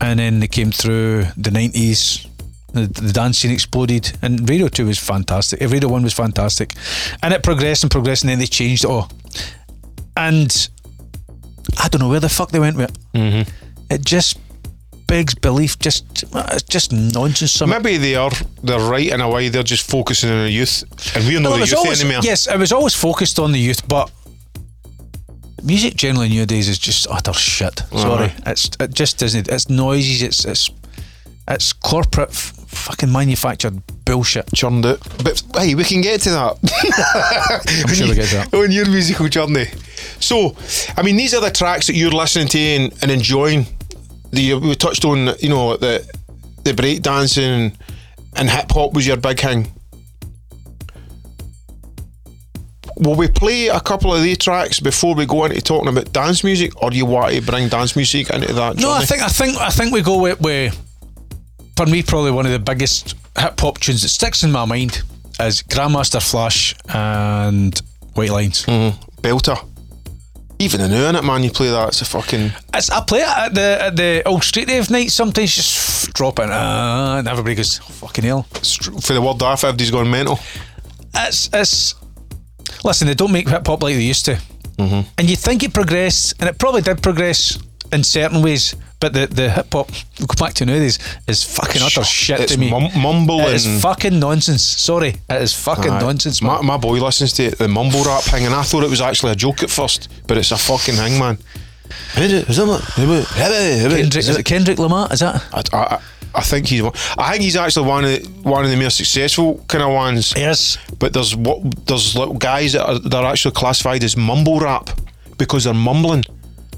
and 0.00 0.18
then 0.18 0.40
they 0.40 0.48
came 0.48 0.72
through 0.72 1.24
the 1.36 1.52
nineties. 1.52 2.26
The, 2.72 2.86
the 2.86 3.12
dance 3.12 3.38
scene 3.38 3.50
exploded, 3.50 4.16
and 4.22 4.48
Radio 4.48 4.68
Two 4.68 4.86
was 4.86 4.98
fantastic. 4.98 5.60
Uh, 5.60 5.68
Radio 5.68 5.88
One 5.90 6.02
was 6.02 6.14
fantastic, 6.14 6.72
and 7.22 7.34
it 7.34 7.42
progressed 7.42 7.84
and 7.84 7.90
progressed, 7.90 8.22
and 8.22 8.30
then 8.30 8.38
they 8.38 8.46
changed 8.46 8.84
it 8.84 8.90
all. 8.90 9.10
And 10.16 10.68
I 11.78 11.88
don't 11.88 12.00
know 12.00 12.08
where 12.08 12.20
the 12.20 12.28
fuck 12.28 12.50
they 12.50 12.60
went 12.60 12.76
with 12.76 12.90
it. 12.90 12.98
Mm-hmm. 13.14 13.50
It 13.90 14.04
just 14.04 14.38
begs 15.06 15.34
belief. 15.34 15.78
Just 15.78 16.24
it's 16.32 16.62
just 16.62 16.92
nonsense. 16.92 17.60
Maybe 17.66 17.98
they 17.98 18.14
are 18.16 18.30
they're 18.62 18.80
right 18.80 19.08
in 19.12 19.20
a 19.20 19.28
way. 19.28 19.50
They're 19.50 19.62
just 19.62 19.88
focusing 19.90 20.30
on 20.30 20.44
the 20.44 20.50
youth, 20.50 20.82
and 21.14 21.26
we're 21.26 21.40
not 21.40 21.50
Well, 21.50 21.58
the 21.58 21.66
youth 21.66 21.76
always, 21.76 22.02
anymore. 22.02 22.22
Yes, 22.24 22.46
it 22.46 22.58
was 22.58 22.72
always 22.72 22.94
focused 22.94 23.38
on 23.38 23.52
the 23.52 23.58
youth, 23.58 23.86
but 23.86 24.10
music 25.62 25.94
generally 25.96 26.28
nowadays 26.28 26.68
is 26.68 26.78
just 26.78 27.06
utter 27.10 27.32
shit. 27.34 27.80
Sorry, 27.90 28.32
it's 28.46 28.70
it 28.80 28.94
just 28.94 29.22
isn't. 29.22 29.48
It's 29.48 29.68
noisy. 29.68 30.24
It's 30.24 30.44
it's 30.46 30.70
it's 31.48 31.72
corporate 31.72 32.30
f- 32.30 32.54
fucking 32.72 33.12
manufactured 33.12 33.82
bullshit. 34.04 34.52
churned 34.54 34.84
it. 34.84 35.00
But 35.22 35.42
hey, 35.56 35.74
we 35.74 35.84
can 35.84 36.00
get 36.00 36.20
to 36.22 36.30
that. 36.30 37.84
I'm 37.86 37.94
sure 37.94 38.08
we 38.08 38.14
get 38.14 38.28
to 38.28 38.36
that. 38.36 38.54
on 38.54 38.70
your 38.72 38.88
musical 38.88 39.28
journey. 39.28 39.66
So, 40.20 40.56
I 40.96 41.02
mean, 41.02 41.16
these 41.16 41.34
are 41.34 41.40
the 41.40 41.50
tracks 41.50 41.86
that 41.86 41.94
you're 41.94 42.10
listening 42.10 42.48
to 42.48 42.58
and, 42.58 42.92
and 43.02 43.10
enjoying. 43.10 43.66
The 44.32 44.54
uh, 44.54 44.58
we 44.58 44.74
touched 44.74 45.04
on, 45.04 45.30
you 45.38 45.48
know, 45.48 45.76
the 45.76 46.08
the 46.64 46.72
break 46.74 47.02
dancing 47.02 47.76
and 48.36 48.50
hip 48.50 48.70
hop 48.70 48.94
was 48.94 49.06
your 49.06 49.16
big 49.16 49.40
thing. 49.40 49.70
Will 52.96 53.16
we 53.16 53.28
play 53.28 53.66
a 53.66 53.80
couple 53.80 54.14
of 54.14 54.22
the 54.22 54.36
tracks 54.36 54.78
before 54.78 55.14
we 55.14 55.26
go 55.26 55.44
into 55.44 55.60
talking 55.60 55.88
about 55.88 56.12
dance 56.12 56.44
music, 56.44 56.80
or 56.82 56.90
do 56.90 56.96
you 56.96 57.06
want 57.06 57.34
to 57.34 57.42
bring 57.42 57.68
dance 57.68 57.96
music 57.96 58.30
into 58.30 58.52
that? 58.52 58.76
No, 58.76 58.92
I 58.92 59.04
think 59.04 59.22
I 59.22 59.28
think 59.28 59.56
I 59.58 59.70
think 59.70 59.92
we 59.92 60.02
go 60.02 60.20
with, 60.20 60.40
with 60.40 60.91
for 61.76 61.86
me 61.86 62.02
probably 62.02 62.30
one 62.30 62.46
of 62.46 62.52
the 62.52 62.58
biggest 62.58 63.14
hip 63.38 63.58
hop 63.60 63.78
tunes 63.78 64.02
that 64.02 64.08
sticks 64.08 64.42
in 64.44 64.50
my 64.52 64.64
mind 64.64 65.02
is 65.40 65.62
Grandmaster 65.62 66.20
Flash 66.22 66.74
and 66.88 67.78
White 68.14 68.30
Lines. 68.30 68.64
belter. 69.22 69.56
Even 70.58 70.80
in 70.80 70.92
in 70.92 71.16
it, 71.16 71.24
man, 71.24 71.42
you 71.42 71.50
play 71.50 71.70
that. 71.70 71.88
It's 71.88 72.02
a 72.02 72.04
fucking. 72.04 72.52
It's, 72.72 72.88
I 72.90 73.00
play 73.02 73.20
it 73.20 73.26
at 73.28 73.54
the 73.54 73.78
at 73.82 73.96
the 73.96 74.22
old 74.24 74.44
street 74.44 74.68
Dave 74.68 74.90
night. 74.90 75.10
Sometimes 75.10 75.56
just 75.56 76.12
dropping, 76.14 76.50
uh, 76.50 77.16
and 77.18 77.26
everybody 77.26 77.56
goes 77.56 77.78
fucking 77.78 78.22
hell. 78.22 78.42
For 78.44 79.12
the 79.12 79.20
word 79.20 79.42
off, 79.42 79.64
everybody's 79.64 79.90
gone 79.90 80.08
mental. 80.08 80.38
It's 81.14 81.50
it's. 81.52 81.94
Listen, 82.84 83.08
they 83.08 83.14
don't 83.14 83.32
make 83.32 83.48
hip 83.48 83.66
hop 83.66 83.82
like 83.82 83.96
they 83.96 84.02
used 84.02 84.24
to, 84.26 84.38
Mm-hmm. 84.78 85.00
and 85.18 85.28
you 85.30 85.34
think 85.36 85.64
it 85.64 85.74
progressed, 85.74 86.34
and 86.38 86.48
it 86.48 86.58
probably 86.58 86.82
did 86.82 87.02
progress 87.02 87.58
in 87.92 88.02
certain 88.04 88.42
ways. 88.42 88.74
But 89.00 89.14
the, 89.14 89.26
the 89.26 89.50
hip 89.50 89.72
hop, 89.72 89.90
we'll 90.20 90.28
go 90.28 90.34
back 90.38 90.54
to 90.54 90.64
nowadays, 90.64 91.00
is 91.26 91.42
fucking 91.42 91.82
utter 91.82 92.04
shit 92.04 92.38
It's 92.38 92.52
to 92.52 92.58
me. 92.60 92.70
mum- 92.70 92.92
mumble 92.96 93.40
It 93.40 93.54
is 93.54 93.66
and- 93.66 93.80
fucking 93.82 94.20
nonsense. 94.20 94.62
Sorry, 94.62 95.16
it 95.28 95.42
is 95.42 95.52
fucking 95.52 95.90
Aye. 95.90 96.00
nonsense. 96.00 96.40
My, 96.40 96.62
my 96.62 96.76
boy 96.76 97.00
listens 97.04 97.32
to 97.34 97.44
it, 97.46 97.58
the 97.58 97.66
mumble 97.66 98.04
rap 98.04 98.22
thing, 98.22 98.46
and 98.46 98.54
I 98.54 98.62
thought 98.62 98.84
it 98.84 98.90
was 98.90 99.00
actually 99.00 99.32
a 99.32 99.34
joke 99.34 99.64
at 99.64 99.70
first, 99.70 100.08
but 100.28 100.38
it's 100.38 100.52
a 100.52 100.56
fucking 100.56 100.94
thing, 100.94 101.18
man. 101.18 101.36
Kendrick, 102.14 102.48
is 102.48 104.28
it 104.38 104.44
Kendrick 104.44 104.78
Lamar? 104.78 105.08
Is 105.12 105.20
that? 105.20 105.44
I, 105.52 105.76
I, 105.76 106.00
I 106.34 106.40
think 106.42 106.66
he's 106.68 106.82
one. 106.82 106.92
I 107.18 107.32
think 107.32 107.42
he's 107.42 107.56
actually 107.56 107.88
one 107.88 108.04
of 108.04 108.10
the, 108.10 108.28
one 108.48 108.64
of 108.64 108.70
the 108.70 108.76
more 108.76 108.90
successful 108.90 109.64
kind 109.68 109.82
of 109.82 109.90
ones. 109.92 110.32
Yes. 110.36 110.78
But 110.98 111.12
there's 111.12 111.34
what 111.36 111.86
there's 111.86 112.16
little 112.16 112.34
guys 112.34 112.72
that 112.72 112.86
are 112.88 112.98
they're 112.98 113.24
actually 113.24 113.52
classified 113.52 114.02
as 114.04 114.16
mumble 114.16 114.60
rap 114.60 114.88
because 115.38 115.64
they're 115.64 115.74
mumbling. 115.74 116.24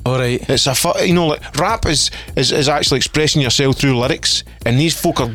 All 0.05 0.19
right. 0.19 0.41
It's 0.49 0.67
a 0.67 0.75
fu- 0.75 0.99
you 1.03 1.15
know 1.15 1.29
like 1.29 1.57
rap 1.57 1.87
is, 1.87 2.11
is 2.37 2.53
is 2.53 2.69
actually 2.69 2.99
expressing 2.99 3.43
yourself 3.43 3.79
through 3.79 3.99
lyrics, 3.99 4.45
and 4.67 4.79
these 4.79 4.99
folk 4.99 5.21
are 5.21 5.31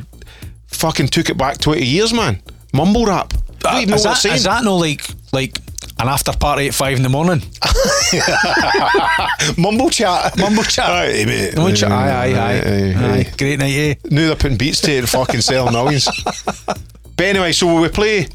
fucking 0.67 1.07
took 1.07 1.29
it 1.29 1.37
back 1.37 1.57
twenty 1.57 1.85
years, 1.85 2.13
man. 2.13 2.41
Mumble 2.73 3.05
rap. 3.05 3.33
I 3.65 3.73
don't 3.73 3.81
even 3.81 3.89
know 3.89 3.95
is, 3.95 4.05
what 4.05 4.23
that, 4.23 4.35
is 4.35 4.43
that 4.43 4.63
no 4.63 4.77
like 4.77 5.05
like 5.33 5.57
an 5.99 6.07
after 6.07 6.31
party 6.31 6.67
at 6.67 6.73
five 6.73 6.97
in 6.97 7.03
the 7.03 7.09
morning? 7.09 7.41
Mumble 9.57 9.89
chat. 9.89 10.37
Mumble 10.37 10.63
chat. 10.63 10.89
Aye, 10.89 11.25
mate. 11.25 11.55
No 11.55 11.73
chat. 11.73 11.91
Aye, 11.91 12.11
aye, 12.11 12.33
aye. 12.33 12.35
Aye, 12.35 12.93
aye. 12.93 13.19
aye. 13.19 13.31
Great 13.37 13.59
night, 13.59 13.73
eh? 13.73 13.95
Knew 14.09 14.27
they're 14.27 14.35
putting 14.35 14.57
beats 14.57 14.81
to 14.81 14.91
it 14.91 14.99
and 14.99 15.09
fucking 15.09 15.41
selling 15.41 15.73
millions. 15.73 16.07
but 16.65 17.25
anyway, 17.25 17.51
so 17.51 17.67
will 17.67 17.81
we 17.81 17.89
play 17.89 18.27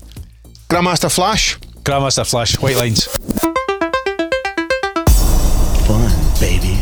Grandmaster 0.68 1.10
Flash? 1.14 1.58
Grandmaster 1.84 2.28
Flash, 2.28 2.58
White 2.60 2.76
Lines. 2.76 3.08
Baby. 6.44 6.73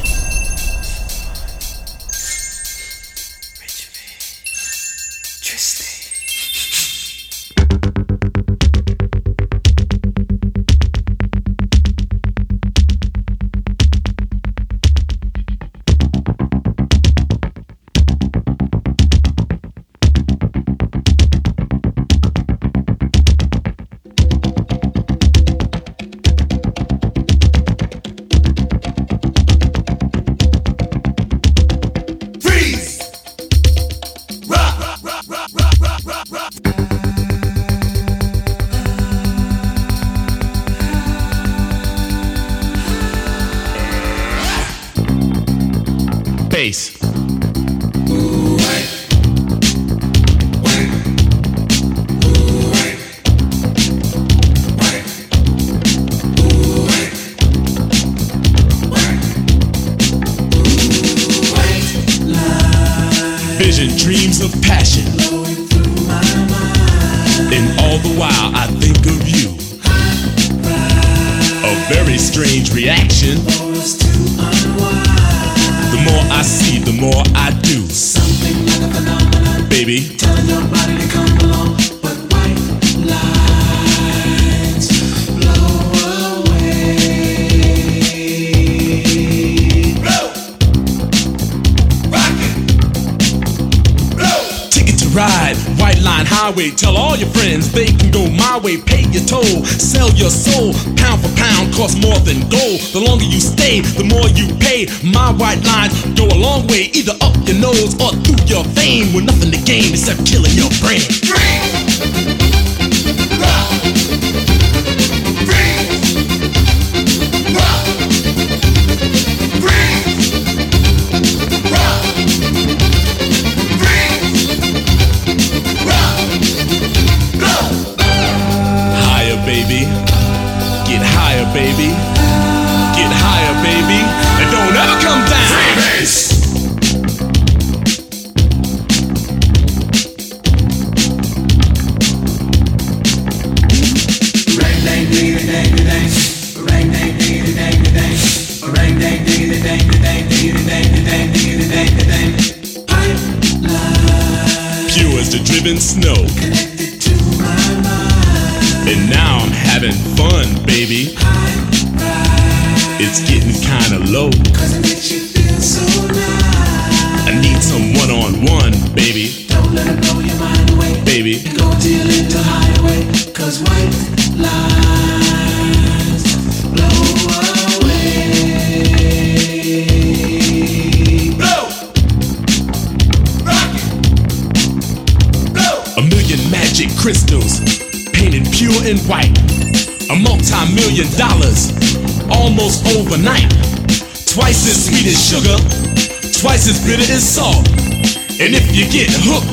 To 110.04 110.16
killing 110.24 110.50
your 110.56 110.70
brain. 110.80 111.21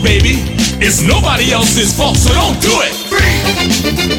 Baby, 0.02 0.44
it's 0.82 1.02
nobody 1.02 1.52
else's 1.52 1.96
fault, 1.96 2.18
so 2.18 2.34
don't 2.34 2.60
do 2.62 2.72
it. 2.82 2.94
Free. 3.10 4.19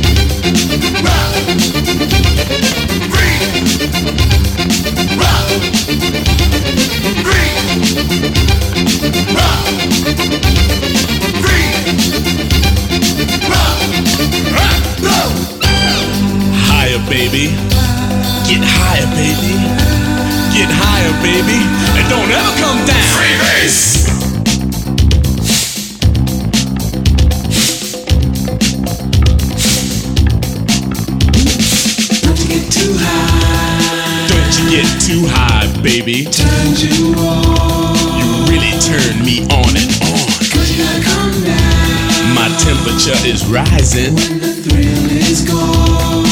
Don't 32.70 34.52
you 34.54 34.70
get 34.70 34.86
too 35.02 35.26
high, 35.26 35.66
baby. 35.82 36.22
Turn 36.30 36.70
you 36.78 37.18
on. 37.18 37.98
You 38.14 38.46
really 38.46 38.78
turn 38.78 39.26
me 39.26 39.42
on 39.50 39.74
and 39.74 39.90
on. 40.06 40.30
Cause 40.54 40.70
you 40.70 40.78
gotta 40.78 41.02
come 41.02 41.34
down. 41.42 42.30
My 42.30 42.46
temperature 42.62 43.18
is 43.26 43.42
rising. 43.50 44.14
When 44.14 44.38
the 44.38 44.54
thrill 44.62 45.10
is 45.18 45.42
gone. 45.42 46.22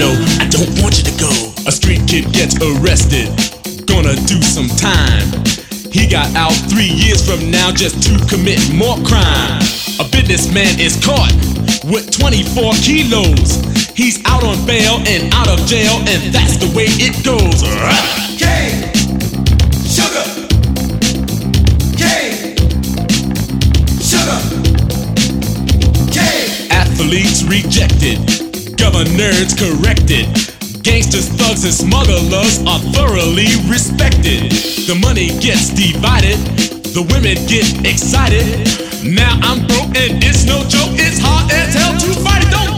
No, 0.00 0.16
I 0.40 0.48
don't 0.48 0.72
want 0.80 0.96
you 0.96 1.04
to 1.04 1.16
go. 1.20 1.32
A 1.68 1.72
street 1.72 2.08
kid 2.08 2.32
gets 2.32 2.56
arrested. 2.64 3.28
Gonna 3.84 4.16
do 4.24 4.40
some 4.40 4.68
time. 4.80 5.28
He 5.92 6.08
got 6.08 6.32
out 6.34 6.56
three 6.72 6.88
years 6.88 7.20
from 7.20 7.50
now 7.50 7.72
just 7.72 8.00
to 8.08 8.16
commit 8.24 8.60
more 8.72 8.96
crime. 9.04 9.60
A 10.00 10.08
businessman 10.08 10.80
is 10.80 10.96
caught 11.04 11.36
with 11.84 12.08
24 12.16 12.72
kilos. 12.80 13.77
He's 13.98 14.24
out 14.26 14.44
on 14.44 14.64
bail 14.64 15.02
and 15.08 15.34
out 15.34 15.48
of 15.48 15.66
jail, 15.66 15.98
and 16.06 16.32
that's 16.32 16.56
the 16.56 16.70
way 16.70 16.86
it 17.02 17.18
goes. 17.26 17.66
K, 18.38 18.94
sugar, 19.82 20.22
K, 21.98 22.54
sugar, 23.98 24.38
K. 26.14 26.70
Athletes 26.70 27.42
rejected, 27.42 28.22
governors 28.78 29.58
corrected. 29.58 30.30
Gangsters, 30.86 31.26
thugs, 31.34 31.64
and 31.64 31.74
smugglers 31.74 32.62
are 32.70 32.78
thoroughly 32.94 33.50
respected. 33.66 34.52
The 34.86 34.94
money 35.02 35.34
gets 35.42 35.74
divided, 35.74 36.38
the 36.94 37.02
women 37.10 37.34
get 37.50 37.66
excited. 37.84 38.46
Now 39.02 39.34
I'm 39.42 39.66
broke 39.66 39.98
and 39.98 40.22
it's 40.22 40.44
no 40.46 40.62
joke, 40.70 40.94
it's 40.94 41.18
hard 41.18 41.50
as 41.50 41.74
hell 41.74 41.98
to 41.98 42.14
fight 42.22 42.46
it. 42.46 42.50
Don't 42.54 42.77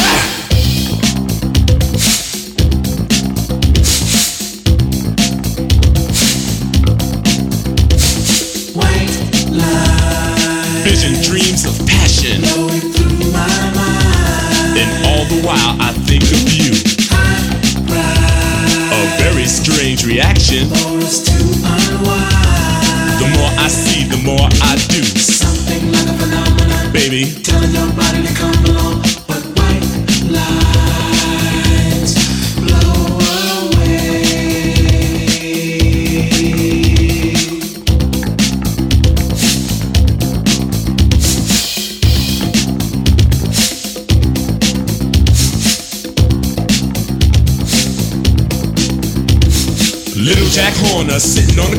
Vision 11.01 11.23
dreams 11.23 11.65
of 11.65 11.73
passion. 11.87 12.43
And 14.77 14.89
all 15.07 15.25
the 15.25 15.41
while 15.43 15.75
I 15.81 15.93
think 16.05 16.21
of 16.21 16.53
you. 16.53 16.71
A 18.91 19.17
very 19.17 19.45
strange 19.47 20.05
reaction. 20.05 20.69
The 20.69 20.77
more 23.35 23.51
I 23.57 23.67
see, 23.67 24.03
the 24.07 24.17
more 24.23 24.47
I 24.61 24.75
do. 24.89 25.01
Something 25.01 25.91
like 25.91 26.05
a 26.05 26.13
phenomenon. 26.13 26.93
Baby. 26.93 27.33
Telling 27.41 27.71
your 27.71 27.87
body 27.93 28.21
to 28.21 28.33
come 28.35 28.65
along. 28.65 28.80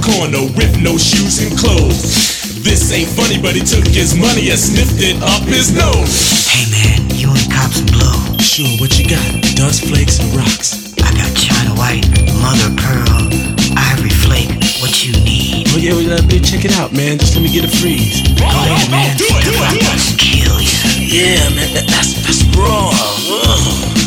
Corner 0.02 0.42
with 0.58 0.74
no 0.82 0.98
shoes 0.98 1.38
and 1.38 1.54
clothes. 1.56 2.02
This 2.66 2.90
ain't 2.90 3.08
funny, 3.08 3.38
but 3.38 3.54
he 3.54 3.62
took 3.62 3.86
his 3.86 4.14
money 4.18 4.50
and 4.50 4.58
sniffed 4.58 4.98
it 4.98 5.16
up 5.22 5.46
his 5.46 5.70
nose. 5.70 6.50
Hey 6.50 6.66
man, 6.74 7.06
you 7.14 7.30
want 7.30 7.46
cops 7.46 7.78
and 7.78 7.90
blow? 7.90 8.18
Sure, 8.42 8.68
what 8.82 8.98
you 8.98 9.06
got? 9.06 9.22
Dust 9.54 9.86
flakes 9.86 10.18
and 10.18 10.28
rocks. 10.34 10.92
I 10.98 11.10
got 11.14 11.30
China 11.38 11.70
White, 11.78 12.06
Mother 12.42 12.74
Pearl, 12.74 13.30
Ivory 13.78 14.10
Flake. 14.10 14.50
What 14.82 15.06
you 15.06 15.14
need? 15.22 15.70
Oh 15.70 15.78
yeah, 15.78 15.94
well, 15.94 16.18
uh, 16.18 16.42
check 16.42 16.66
it 16.66 16.74
out, 16.74 16.92
man. 16.92 17.18
Just 17.18 17.38
let 17.38 17.42
me 17.46 17.50
get 17.50 17.64
a 17.64 17.70
freeze. 17.70 18.26
Go 18.34 18.46
ahead, 18.46 18.90
man. 18.90 19.16
Do 19.16 19.26
it, 19.30 19.46
do 19.46 19.54
it, 19.54 19.70
do 19.70 19.86
it. 19.86 20.02
Kill 20.18 20.58
you. 20.58 20.82
Yeah, 20.98 21.46
man, 21.54 21.70
that, 21.78 21.86
that's 21.86 22.18
that's 22.26 22.42
raw. 22.58 22.90
Ugh. 22.90 24.01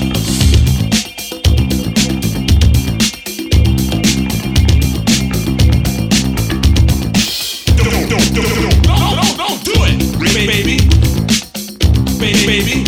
Baby, 10.45 10.77
baby, 12.19 12.45
baby. 12.45 12.84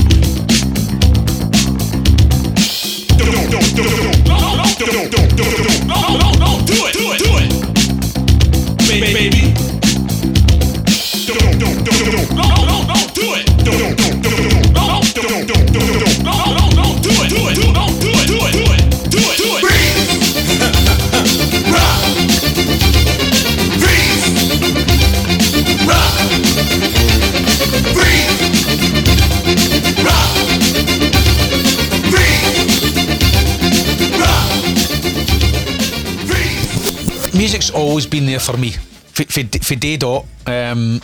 Been 38.17 38.25
there 38.25 38.39
for 38.39 38.57
me. 38.57 38.71
For, 38.71 39.23
for, 39.25 39.43
for 39.43 39.75
day 39.75 39.97
dot, 39.97 40.25
um, 40.47 41.01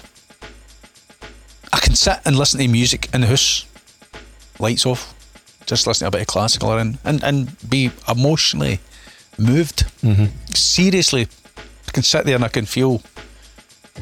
I 1.72 1.80
can 1.80 1.96
sit 1.96 2.20
and 2.26 2.36
listen 2.36 2.60
to 2.60 2.68
music 2.68 3.10
in 3.14 3.22
the 3.22 3.28
house, 3.28 3.66
lights 4.60 4.86
off, 4.86 5.14
just 5.68 5.86
listen 5.86 6.06
to 6.06 6.08
a 6.08 6.12
bit 6.12 6.22
of 6.22 6.28
classical 6.28 6.70
or 6.70 6.80
in, 6.80 6.98
and 7.04 7.24
and 7.24 7.70
be 7.70 7.92
emotionally 8.08 8.80
moved. 9.38 9.86
Mm-hmm. 10.02 10.26
Seriously, 10.54 11.28
I 11.88 11.92
can 11.92 12.04
sit 12.04 12.26
there 12.26 12.36
and 12.36 12.46
I 12.46 12.50
can 12.50 12.66
feel 12.66 13.02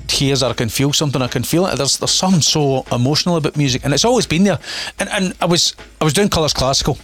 tears 0.08 0.41
or 0.41 0.52
I 0.52 0.54
can 0.54 0.69
feel 0.69 0.93
something. 0.93 1.21
I 1.21 1.28
can 1.28 1.43
feel 1.43 1.65
it. 1.67 1.76
There's 1.76 1.97
there's 1.97 2.12
something 2.12 2.41
so 2.41 2.86
emotional 2.91 3.36
about 3.36 3.58
music, 3.58 3.84
and 3.84 3.93
it's 3.93 4.06
always 4.06 4.26
been 4.28 4.43
there. 4.43 4.60
And 5.00 5.10
and 5.10 5.34
I 5.41 5.45
was 5.45 5.76
I 6.00 6.06
was 6.06 6.13
doing 6.13 6.30
colours 6.30 6.54
classical 6.54 6.97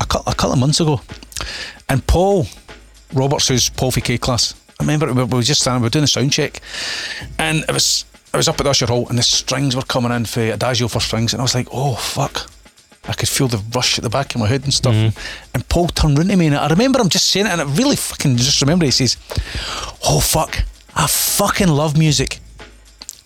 a, 0.00 0.06
cou- 0.06 0.22
a 0.26 0.34
couple 0.34 0.52
of 0.52 0.58
months 0.58 0.80
ago, 0.80 1.00
and 1.88 2.06
Paul 2.06 2.46
Roberts, 3.12 3.48
who's 3.48 3.68
Paul 3.68 3.90
K 3.92 4.18
class. 4.18 4.54
I 4.80 4.82
remember 4.82 5.12
we 5.12 5.24
were 5.24 5.42
just 5.42 5.60
standing, 5.60 5.82
we 5.82 5.86
were 5.86 5.90
doing 5.90 6.04
a 6.04 6.08
sound 6.08 6.32
check, 6.32 6.60
and 7.38 7.64
it 7.68 7.72
was 7.72 8.06
I 8.32 8.38
was 8.38 8.48
up 8.48 8.58
at 8.58 8.64
the 8.64 8.70
Usher 8.70 8.86
Hall, 8.86 9.06
and 9.08 9.18
the 9.18 9.22
strings 9.22 9.76
were 9.76 9.82
coming 9.82 10.10
in 10.10 10.24
for 10.24 10.40
Adagio 10.40 10.88
for 10.88 11.00
strings, 11.00 11.34
and 11.34 11.40
I 11.40 11.44
was 11.44 11.54
like, 11.54 11.68
oh 11.72 11.94
fuck. 11.96 12.50
I 13.08 13.14
could 13.14 13.30
feel 13.30 13.48
the 13.48 13.62
rush 13.74 13.98
at 13.98 14.04
the 14.04 14.10
back 14.10 14.34
of 14.34 14.40
my 14.40 14.46
head 14.46 14.62
and 14.62 14.74
stuff. 14.74 14.94
Mm-hmm. 14.94 15.54
And 15.54 15.68
Paul 15.70 15.88
turned 15.88 16.18
round 16.18 16.28
to 16.30 16.36
me, 16.36 16.46
and 16.46 16.54
I 16.54 16.68
remember 16.68 17.00
him 17.00 17.08
just 17.08 17.28
saying 17.28 17.46
it, 17.46 17.50
and 17.50 17.60
I 17.60 17.64
really 17.64 17.96
fucking 17.96 18.36
just 18.36 18.60
remember 18.60 18.84
he 18.84 18.90
says, 18.90 19.16
"Oh 20.06 20.20
fuck, 20.20 20.62
I 20.94 21.06
fucking 21.06 21.68
love 21.68 21.96
music." 21.98 22.40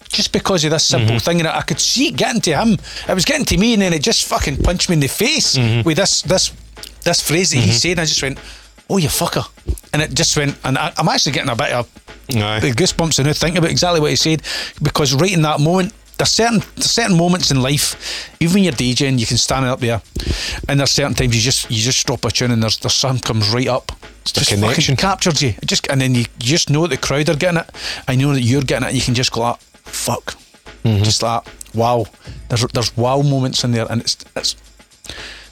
Just 0.09 0.33
because 0.33 0.65
of 0.65 0.71
this 0.71 0.87
simple 0.87 1.17
mm-hmm. 1.17 1.19
thing, 1.19 1.41
and 1.41 1.49
I 1.49 1.63
could 1.63 1.81
see 1.81 2.09
it 2.09 2.17
getting 2.17 2.41
to 2.43 2.57
him. 2.57 2.79
It 3.09 3.15
was 3.15 3.25
getting 3.25 3.45
to 3.47 3.59
me, 3.59 3.75
and 3.75 3.83
then 3.83 3.93
it 3.93 4.03
just 4.03 4.25
fucking 4.27 4.59
punched 4.59 4.89
me 4.89 4.95
in 4.95 5.01
the 5.01 5.09
face 5.09 5.57
mm-hmm. 5.57 5.87
with 5.87 5.97
this 5.97 6.23
this 6.23 6.53
this 7.03 7.21
phrase 7.21 7.51
that 7.51 7.59
he 7.59 7.73
said. 7.73 7.93
And 7.93 8.01
I 8.01 8.05
just 8.05 8.23
went, 8.23 8.39
"Oh, 8.91 8.97
you 8.99 9.09
fucker!" 9.09 9.47
And 9.93 10.03
it 10.03 10.15
just 10.15 10.37
went, 10.37 10.57
and 10.65 10.77
I, 10.79 10.93
I'm 10.97 11.09
actually 11.09 11.33
getting 11.33 11.51
a 11.51 11.57
bit 11.57 11.73
of 11.73 11.89
the 12.61 12.71
goosebumps 12.73 13.19
and 13.19 13.27
now 13.27 13.33
thinking 13.33 13.59
about 13.59 13.71
exactly 13.71 14.01
what 14.01 14.11
he 14.11 14.17
said 14.17 14.43
because 14.83 15.13
right 15.15 15.33
in 15.33 15.43
that 15.43 15.61
moment 15.61 15.93
there's 16.17 16.31
certain 16.31 16.61
there's 16.77 16.91
certain 16.91 17.17
moments 17.17 17.51
in 17.51 17.61
life 17.61 18.31
even 18.41 18.55
when 18.55 18.65
you're 18.65 18.73
DJing 18.73 19.19
you 19.19 19.27
can 19.27 19.37
stand 19.37 19.67
up 19.67 19.81
there 19.81 20.01
and 20.69 20.79
there's 20.81 20.91
certain 20.93 21.13
times 21.15 21.35
you 21.37 21.43
just 21.43 21.71
you 21.71 21.83
just 21.83 21.99
stop 22.01 22.25
a 22.25 22.31
tune 22.31 22.51
and 22.51 22.63
there's 22.63 22.79
there's 22.79 22.95
something 22.95 23.21
comes 23.21 23.51
right 23.51 23.67
up 23.69 23.93
it's 24.23 24.33
The 24.33 24.41
just 24.41 24.51
connection. 24.53 24.83
fucking 24.83 24.97
captures 24.97 25.43
you 25.43 25.49
It 25.51 25.67
just 25.67 25.87
and 25.91 26.01
then 26.01 26.15
you, 26.15 26.21
you 26.23 26.27
just 26.47 26.71
know 26.71 26.87
that 26.87 26.99
the 27.01 27.07
crowd 27.07 27.29
are 27.29 27.37
getting 27.37 27.59
it 27.61 27.71
I 28.09 28.15
know 28.17 28.33
that 28.33 28.41
you're 28.43 28.63
getting 28.63 28.85
it 28.87 28.91
and 28.91 28.97
you 28.97 29.03
can 29.03 29.15
just 29.15 29.31
go 29.33 29.41
like 29.41 29.59
fuck 29.85 30.35
Mm-hmm. 30.85 31.03
just 31.05 31.23
like 31.23 31.43
wow 31.75 32.07
there's 32.49 32.65
there's 32.73 32.97
wow 32.97 33.21
moments 33.23 33.65
in 33.65 33.73
there 33.73 33.87
and 33.91 34.01
it's 34.01 34.17
it's 34.37 34.55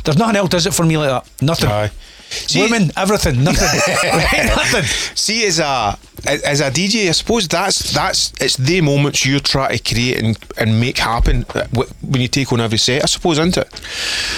there's 0.04 0.16
nothing 0.16 0.36
else 0.36 0.48
does 0.48 0.66
it 0.66 0.72
for 0.74 0.84
me 0.86 0.96
like 0.96 1.08
that 1.10 1.42
nothing 1.42 1.68
Aye. 1.70 1.90
See- 2.32 2.60
women 2.62 2.90
everything 2.96 3.44
nothing 3.44 3.68
nothing 4.46 4.82
See, 5.14 5.44
as 5.46 5.58
a 5.58 5.98
as 6.24 6.60
a 6.60 6.70
DJ, 6.70 7.08
I 7.08 7.12
suppose 7.12 7.48
that's 7.48 7.92
that's 7.92 8.32
it's 8.40 8.56
the 8.56 8.80
moments 8.80 9.24
you 9.26 9.40
try 9.40 9.76
to 9.76 9.82
create 9.94 10.18
and, 10.22 10.38
and 10.56 10.78
make 10.80 10.98
happen 10.98 11.44
uh, 11.54 11.66
when 12.02 12.20
you 12.22 12.28
take 12.28 12.52
on 12.52 12.60
every 12.60 12.78
set. 12.78 13.02
I 13.02 13.06
suppose, 13.06 13.38
isn't 13.38 13.56
it? 13.56 13.68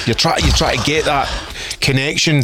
You're 0.06 0.14
trying 0.14 0.44
you 0.44 0.50
try 0.52 0.76
to 0.76 0.82
get 0.84 1.04
that 1.04 1.28
connection, 1.80 2.42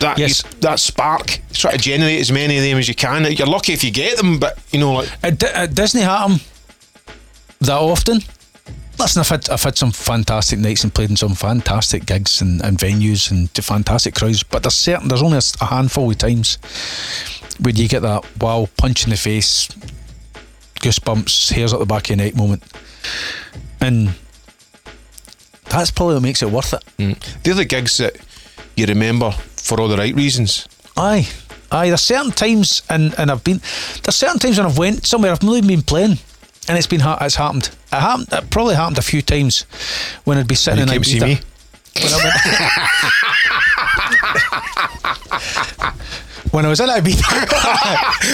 that 0.00 0.18
Yes. 0.18 0.42
that 0.60 0.80
spark. 0.80 1.38
Try 1.52 1.72
to 1.72 1.78
generate 1.78 2.20
as 2.20 2.32
many 2.32 2.56
of 2.58 2.64
them 2.64 2.78
as 2.78 2.88
you 2.88 2.94
can. 2.96 3.30
You're 3.32 3.46
lucky 3.46 3.72
if 3.74 3.84
you 3.84 3.90
get 3.92 4.16
them, 4.18 4.38
but 4.40 4.58
you 4.72 4.80
know, 4.80 4.92
like 4.94 5.08
It, 5.22 5.42
it 5.42 5.74
doesn't 5.74 6.00
happen 6.02 6.40
that 7.60 7.76
often. 7.78 8.22
Listen, 8.98 9.20
I've 9.20 9.28
had 9.28 9.48
I've 9.50 9.62
had 9.62 9.76
some 9.76 9.90
fantastic 9.90 10.58
nights 10.58 10.84
and 10.84 10.94
played 10.94 11.10
in 11.10 11.16
some 11.16 11.34
fantastic 11.34 12.06
gigs 12.06 12.40
and, 12.40 12.62
and 12.62 12.78
venues 12.78 13.30
and 13.30 13.52
to 13.54 13.62
fantastic 13.62 14.14
crowds. 14.14 14.42
But 14.42 14.62
there's 14.62 14.74
certain 14.74 15.08
there's 15.08 15.22
only 15.22 15.38
a 15.38 15.64
handful 15.64 16.10
of 16.10 16.18
times 16.18 16.58
when 17.60 17.76
you 17.76 17.88
get 17.88 18.00
that 18.02 18.24
wow 18.40 18.68
punch 18.76 19.04
in 19.04 19.10
the 19.10 19.16
face, 19.16 19.68
goosebumps, 20.80 21.52
hairs 21.52 21.72
at 21.72 21.78
the 21.80 21.86
back 21.86 22.04
of 22.04 22.10
your 22.10 22.16
neck 22.18 22.36
moment, 22.36 22.62
and 23.80 24.14
that's 25.70 25.90
probably 25.90 26.14
what 26.14 26.22
makes 26.22 26.42
it 26.42 26.50
worth 26.50 26.74
it. 26.74 26.82
Mm. 26.98 27.42
they're 27.42 27.54
the 27.54 27.64
gigs 27.64 27.96
that 27.96 28.16
you 28.76 28.86
remember 28.86 29.30
for 29.30 29.80
all 29.80 29.88
the 29.88 29.96
right 29.96 30.14
reasons. 30.14 30.68
Aye, 30.96 31.28
aye. 31.70 31.88
There's 31.88 32.02
certain 32.02 32.32
times, 32.32 32.82
and 32.88 33.14
and 33.18 33.30
I've 33.30 33.42
been 33.44 33.60
there's 34.02 34.16
certain 34.16 34.38
times 34.38 34.58
when 34.58 34.66
I've 34.66 34.78
went 34.78 35.06
somewhere 35.06 35.32
I've 35.32 35.42
not 35.42 35.56
even 35.56 35.68
been 35.68 35.82
playing, 35.82 36.18
and 36.68 36.78
it's 36.78 36.86
been 36.86 37.00
it's 37.20 37.34
happened. 37.36 37.70
It 37.92 38.00
happened. 38.00 38.28
It 38.32 38.50
probably 38.50 38.74
happened 38.76 38.98
a 38.98 39.02
few 39.02 39.22
times 39.22 39.62
when 40.24 40.38
I'd 40.38 40.46
be 40.48 40.54
sitting 40.54 40.78
You 40.78 40.84
in 40.84 40.88
came 40.90 41.02
to 41.02 41.08
see 41.08 41.18
Ibiza. 41.18 41.26
me. 41.26 41.40
When 42.00 42.12
I, 42.14 42.18
when 46.52 46.64
I 46.66 46.68
was 46.68 46.80
in 46.80 46.88
Ibiza, 46.88 47.22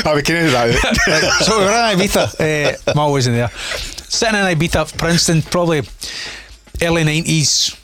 I 0.06 0.12
we 0.14 0.22
can 0.22 0.36
edit 0.36 0.52
that 0.52 0.74
out. 1.10 1.42
so 1.44 1.58
we 1.58 1.64
were 1.64 1.70
in 1.70 1.98
Ibiza. 1.98 2.74
Uh, 2.86 2.90
I'm 2.92 2.98
always 2.98 3.26
in 3.26 3.32
there. 3.34 3.48
Sitting 3.48 4.36
in 4.38 4.44
Ibiza, 4.44 4.96
Princeton, 4.96 5.42
probably 5.42 5.82
early 6.82 7.04
nineties. 7.04 7.76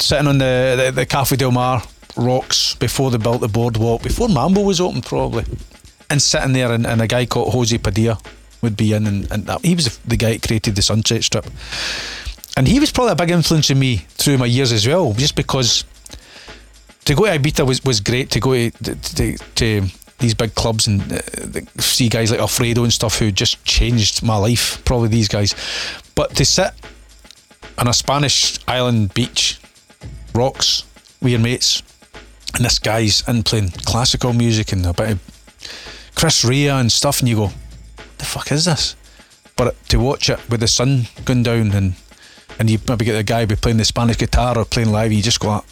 Sitting 0.00 0.26
on 0.26 0.38
the, 0.38 0.74
the 0.86 0.92
the 0.92 1.06
Cafe 1.06 1.36
Del 1.36 1.52
Mar 1.52 1.82
rocks 2.16 2.74
before 2.74 3.10
they 3.10 3.18
built 3.18 3.40
the 3.40 3.48
boardwalk, 3.48 4.02
before 4.02 4.28
Mambo 4.28 4.62
was 4.62 4.80
open, 4.80 5.00
probably. 5.02 5.44
And 6.10 6.20
sitting 6.20 6.52
there, 6.52 6.72
and, 6.72 6.86
and 6.86 7.00
a 7.00 7.06
guy 7.06 7.24
called 7.26 7.52
Jose 7.54 7.78
Padilla 7.78 8.18
would 8.62 8.76
be 8.76 8.92
in, 8.92 9.06
and, 9.06 9.30
and 9.30 9.46
that, 9.46 9.64
he 9.64 9.74
was 9.74 9.98
the 9.98 10.16
guy 10.16 10.32
that 10.32 10.46
created 10.46 10.76
the 10.76 10.82
Sunset 10.82 11.24
Strip. 11.24 11.46
And 12.56 12.68
he 12.68 12.80
was 12.80 12.90
probably 12.90 13.12
a 13.12 13.16
big 13.16 13.30
influence 13.30 13.70
on 13.70 13.78
me 13.78 13.96
through 14.08 14.38
my 14.38 14.46
years 14.46 14.72
as 14.72 14.86
well, 14.86 15.12
just 15.14 15.36
because 15.36 15.84
to 17.04 17.14
go 17.14 17.24
to 17.24 17.38
Ibiza 17.38 17.66
was, 17.66 17.84
was 17.84 18.00
great 18.00 18.30
to 18.30 18.40
go 18.40 18.52
to, 18.52 18.70
to, 18.94 19.36
to 19.36 19.82
these 20.18 20.34
big 20.34 20.54
clubs 20.54 20.86
and 20.86 21.12
uh, 21.12 21.20
see 21.78 22.08
guys 22.08 22.30
like 22.30 22.40
Alfredo 22.40 22.84
and 22.84 22.92
stuff 22.92 23.18
who 23.18 23.32
just 23.32 23.62
changed 23.64 24.22
my 24.22 24.36
life. 24.36 24.82
Probably 24.84 25.08
these 25.08 25.28
guys, 25.28 25.54
but 26.14 26.34
to 26.36 26.44
sit 26.44 26.72
on 27.78 27.88
a 27.88 27.92
Spanish 27.92 28.58
island 28.68 29.12
beach, 29.14 29.58
rocks 30.34 30.84
with 31.20 31.32
your 31.32 31.40
mates, 31.40 31.82
and 32.54 32.64
this 32.64 32.78
guy's 32.78 33.26
in 33.28 33.42
playing 33.42 33.70
classical 33.84 34.32
music 34.32 34.72
and 34.72 34.86
a 34.86 34.92
bit 34.92 35.10
of 35.12 36.12
Chris 36.14 36.44
Rea 36.44 36.68
and 36.68 36.92
stuff, 36.92 37.20
and 37.20 37.28
you 37.28 37.36
go, 37.36 37.46
"What 37.46 37.54
the 38.22 38.26
fuck 38.26 38.52
is 38.52 38.64
this?" 38.64 38.96
But 39.56 39.76
to 39.88 39.98
watch 39.98 40.30
it 40.30 40.40
with 40.48 40.60
the 40.60 40.68
sun 40.68 41.08
going 41.24 41.42
down 41.42 41.72
and 41.72 41.94
and 42.58 42.70
you 42.70 42.78
maybe 42.88 43.04
get 43.04 43.14
the 43.14 43.22
guy 43.22 43.44
be 43.44 43.56
playing 43.56 43.78
the 43.78 43.84
Spanish 43.84 44.18
guitar 44.18 44.56
or 44.56 44.64
playing 44.64 44.92
live, 44.92 45.12
you 45.12 45.22
just 45.22 45.40
go, 45.40 45.48
like, 45.48 45.64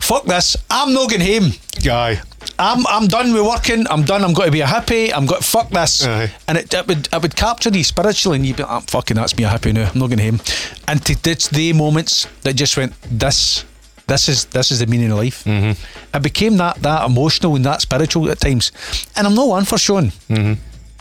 "Fuck 0.00 0.24
this! 0.24 0.56
I'm 0.70 0.92
not 0.92 1.10
going 1.10 1.22
home." 1.22 1.52
Guy. 1.84 2.20
I'm 2.58 2.86
I'm 2.86 3.06
done 3.06 3.32
with 3.32 3.42
working. 3.46 3.86
I'm 3.88 4.04
done. 4.04 4.22
I'm 4.24 4.32
going 4.34 4.48
to 4.48 4.52
be 4.52 4.60
a 4.60 4.66
happy. 4.66 5.12
I'm 5.12 5.26
got 5.26 5.44
fuck 5.44 5.70
this, 5.70 6.06
Aye. 6.06 6.30
and 6.48 6.58
it, 6.58 6.72
it 6.72 6.86
would 6.86 7.08
it 7.12 7.22
would 7.22 7.36
capture 7.36 7.70
you 7.70 7.84
spiritually, 7.84 8.36
and 8.36 8.46
you'd 8.46 8.56
be 8.56 8.62
like, 8.62 8.72
"Ah, 8.72 8.80
fucking 8.80 9.16
that's 9.16 9.36
me 9.36 9.44
a 9.44 9.48
happy 9.48 9.72
now. 9.72 9.88
I'm 9.90 9.98
not 9.98 10.08
going 10.08 10.18
to 10.18 10.24
him. 10.24 10.40
And 10.88 11.04
to, 11.06 11.30
it's 11.30 11.48
the 11.48 11.72
moments 11.72 12.26
that 12.42 12.54
just 12.54 12.76
went 12.76 12.92
this. 13.10 13.64
This 14.06 14.28
is 14.28 14.46
this 14.46 14.70
is 14.72 14.80
the 14.80 14.86
meaning 14.86 15.12
of 15.12 15.18
life. 15.18 15.44
Mm-hmm. 15.44 16.16
It 16.16 16.22
became 16.22 16.56
that 16.56 16.82
that 16.82 17.06
emotional 17.06 17.56
and 17.56 17.64
that 17.64 17.80
spiritual 17.80 18.30
at 18.30 18.40
times, 18.40 18.72
and 19.16 19.26
I'm 19.26 19.34
no 19.34 19.46
one 19.46 19.64
for 19.64 19.78
showing. 19.78 20.12
Mm-hmm. 20.28 20.54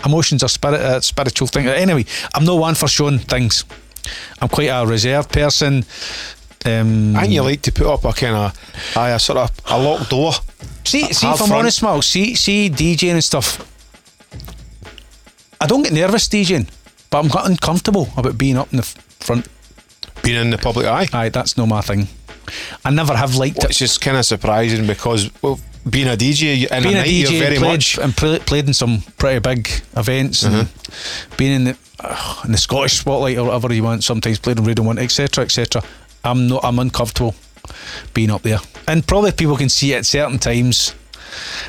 Emotions 0.06 0.44
are 0.44 0.48
spirit 0.50 0.80
uh, 0.82 1.02
spiritual 1.02 1.48
thing. 1.48 1.68
Anyway, 1.68 2.06
I'm 2.34 2.46
no 2.46 2.56
one 2.56 2.76
for 2.76 2.88
showing 2.88 3.20
things. 3.20 3.66
I'm 4.42 4.48
quite 4.50 4.68
a 4.70 4.86
reserved 4.86 5.32
person. 5.32 5.84
Um, 6.66 7.16
And 7.16 7.32
you 7.32 7.42
like 7.44 7.62
to 7.64 7.72
put 7.72 7.88
up 7.88 8.04
a 8.06 8.14
kind 8.14 8.36
of, 8.36 8.98
aye, 8.98 9.12
a 9.12 9.20
sort 9.20 9.38
of 9.40 9.52
a 9.66 9.78
locked 9.80 10.10
door. 10.10 10.34
See, 10.84 11.12
see, 11.14 11.28
if 11.28 11.42
I'm 11.42 11.48
fun. 11.50 11.60
honest, 11.60 11.82
Mal, 11.84 12.02
see, 12.02 12.36
see, 12.36 12.70
DJing 12.70 13.12
and 13.14 13.24
stuff. 13.24 13.66
I 15.62 15.68
don't 15.68 15.84
get 15.84 15.94
nervous 15.94 16.28
DJing, 16.28 16.68
but 17.10 17.20
I'm 17.20 17.30
quite 17.30 17.46
uncomfortable 17.46 18.10
about 18.18 18.38
being 18.38 18.58
up 18.58 18.72
in 18.72 18.78
the 18.78 18.84
front. 18.84 19.48
Being 20.24 20.42
in 20.42 20.50
the 20.50 20.58
public 20.58 20.86
eye. 20.86 21.08
Aye, 21.14 21.30
that's 21.30 21.58
no 21.58 21.66
my 21.66 21.82
thing. 21.82 22.08
I 22.84 22.90
never 22.92 23.16
have 23.16 23.36
liked 23.36 23.58
Well, 23.58 23.66
it. 23.66 23.70
it's 23.72 23.80
just 23.80 24.02
kind 24.02 24.18
of 24.18 24.26
surprising 24.26 24.88
because 24.88 25.30
well, 25.42 25.60
being 25.90 26.08
a 26.08 26.16
DJ 26.18 26.68
and 26.72 26.84
Being 26.84 26.96
a 26.98 27.02
a 27.02 27.04
DJ 27.04 27.40
very 27.40 27.58
played, 27.58 27.72
much. 27.72 27.98
and 28.00 28.16
pl- 28.16 28.40
played 28.40 28.68
in 28.68 28.74
some 28.74 29.02
pretty 29.18 29.40
big 29.40 29.70
events, 29.96 30.44
and 30.44 30.68
being 31.38 31.52
in 31.54 31.64
the 31.66 31.78
uh, 32.00 32.42
in 32.46 32.52
the 32.52 32.58
Scottish 32.58 33.00
spotlight 33.00 33.38
or 33.38 33.46
whatever 33.46 33.74
you 33.74 33.84
want. 33.84 34.04
Sometimes 34.04 34.40
played 34.40 34.58
in 34.58 34.66
Radio 34.66 34.84
One, 34.86 34.98
etc., 34.98 35.44
etc. 35.44 35.82
I'm 36.24 36.48
not. 36.48 36.64
I'm 36.64 36.80
uncomfortable 36.80 37.36
being 38.14 38.32
up 38.32 38.42
there, 38.42 38.60
and 38.88 39.06
probably 39.06 39.32
people 39.32 39.58
can 39.58 39.70
see 39.70 39.94
it 39.94 39.98
at 39.98 40.06
certain 40.06 40.40
times. 40.40 40.96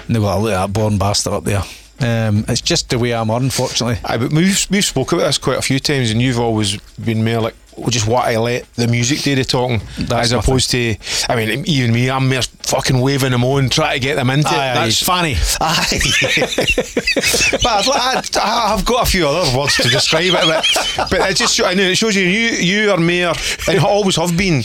And 0.07 0.17
they 0.17 0.21
go, 0.21 0.29
"Oh, 0.29 0.41
"Look 0.41 0.53
at 0.53 0.67
that 0.67 0.73
born 0.73 0.99
bastard 0.99 1.33
up 1.35 1.45
there." 1.45 1.63
Um, 2.03 2.47
it's 2.49 2.63
just 2.63 2.89
the 2.89 2.99
way 2.99 3.13
I'm, 3.13 3.29
unfortunately. 3.29 3.99
Aye, 4.07 4.17
but 4.17 4.33
we've, 4.33 4.67
we've 4.71 4.85
spoke 4.85 5.13
about 5.13 5.27
this 5.27 5.37
quite 5.37 5.59
a 5.59 5.63
few 5.63 5.79
times, 5.79 6.11
and 6.11 6.23
you've 6.23 6.39
always 6.41 6.79
been 6.93 7.23
more 7.23 7.43
like, 7.43 7.55
just 7.89 8.07
want 8.07 8.31
to 8.31 8.41
let 8.41 8.73
the 8.75 8.87
music 8.87 9.21
do 9.21 9.35
the 9.35 9.45
talking, 9.45 9.81
That's 9.99 10.33
as 10.33 10.33
opposed 10.33 10.71
to, 10.73 10.97
I 11.29 11.37
mean, 11.37 11.65
even 11.67 11.93
me, 11.93 12.11
I'm 12.11 12.29
more 12.29 12.43
fucking 12.43 13.01
waving 13.01 13.31
them 13.31 13.45
on, 13.45 13.71
trying 13.71 13.95
to 13.95 14.01
get 14.01 14.17
them 14.17 14.29
into 14.31 14.49
Aye, 14.49 14.73
it. 14.73 14.77
aye, 14.77 14.91
funny. 14.91 15.37
Aye. 15.61 16.01
but 17.63 17.89
I'd, 17.89 18.37
I've 18.37 18.85
got 18.85 19.07
a 19.07 19.11
few 19.11 19.27
other 19.27 19.57
words 19.59 19.77
to 19.77 19.89
describe 19.89 20.25
it, 20.27 20.33
but, 20.33 21.11
but 21.11 21.31
it 21.31 21.37
just 21.37 21.61
I 21.63 21.75
know 21.75 21.83
it 21.85 21.97
shows 21.97 22.15
you 22.17 22.25
you 22.25 22.51
you 22.51 22.91
are 22.91 22.99
more 22.99 23.35
and 23.69 23.79
always 23.85 24.17
have 24.17 24.37
been. 24.37 24.63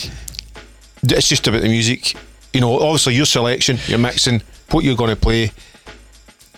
It's 1.02 1.28
just 1.28 1.46
about 1.46 1.62
the 1.62 1.68
music, 1.68 2.14
you 2.52 2.60
know. 2.60 2.78
Obviously, 2.80 3.14
your 3.14 3.26
selection, 3.26 3.78
your 3.86 3.98
mixing, 3.98 4.42
what 4.70 4.84
you're 4.84 4.96
going 4.96 5.10
to 5.10 5.16
play, 5.16 5.52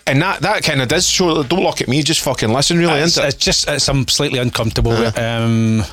and 0.07 0.21
that 0.21 0.41
that 0.41 0.63
kind 0.63 0.81
of 0.81 0.87
does 0.87 1.07
show. 1.07 1.43
Don't 1.43 1.63
look 1.63 1.81
at 1.81 1.87
me, 1.87 2.01
just 2.03 2.21
fucking 2.21 2.49
listen, 2.51 2.77
really, 2.77 2.99
it's, 2.99 3.13
isn't 3.17 3.25
it's 3.25 3.35
just 3.35 3.67
it's, 3.69 3.87
I'm 3.87 4.07
slightly 4.07 4.39
uncomfortable. 4.39 4.93
it. 4.93 5.17
Um, 5.17 5.83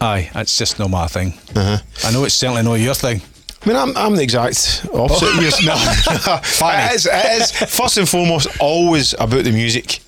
Aye, 0.00 0.30
it's 0.34 0.56
just 0.56 0.78
not 0.78 0.90
my 0.90 1.06
thing. 1.06 1.34
Uh-huh. 1.54 1.78
I 2.04 2.12
know 2.12 2.24
it's 2.24 2.34
certainly 2.34 2.62
not 2.62 2.74
your 2.74 2.94
thing. 2.94 3.22
I 3.62 3.68
mean, 3.68 3.76
I'm, 3.76 3.96
I'm 3.96 4.14
the 4.14 4.22
exact 4.22 4.86
opposite. 4.92 5.28
of 5.34 5.42
yours. 5.42 5.64
No, 5.64 5.74
it, 5.76 6.94
is, 6.94 7.06
it 7.06 7.42
is 7.42 7.50
first 7.74 7.96
and 7.96 8.08
foremost 8.08 8.48
always 8.60 9.14
about 9.14 9.44
the 9.44 9.52
music. 9.52 10.00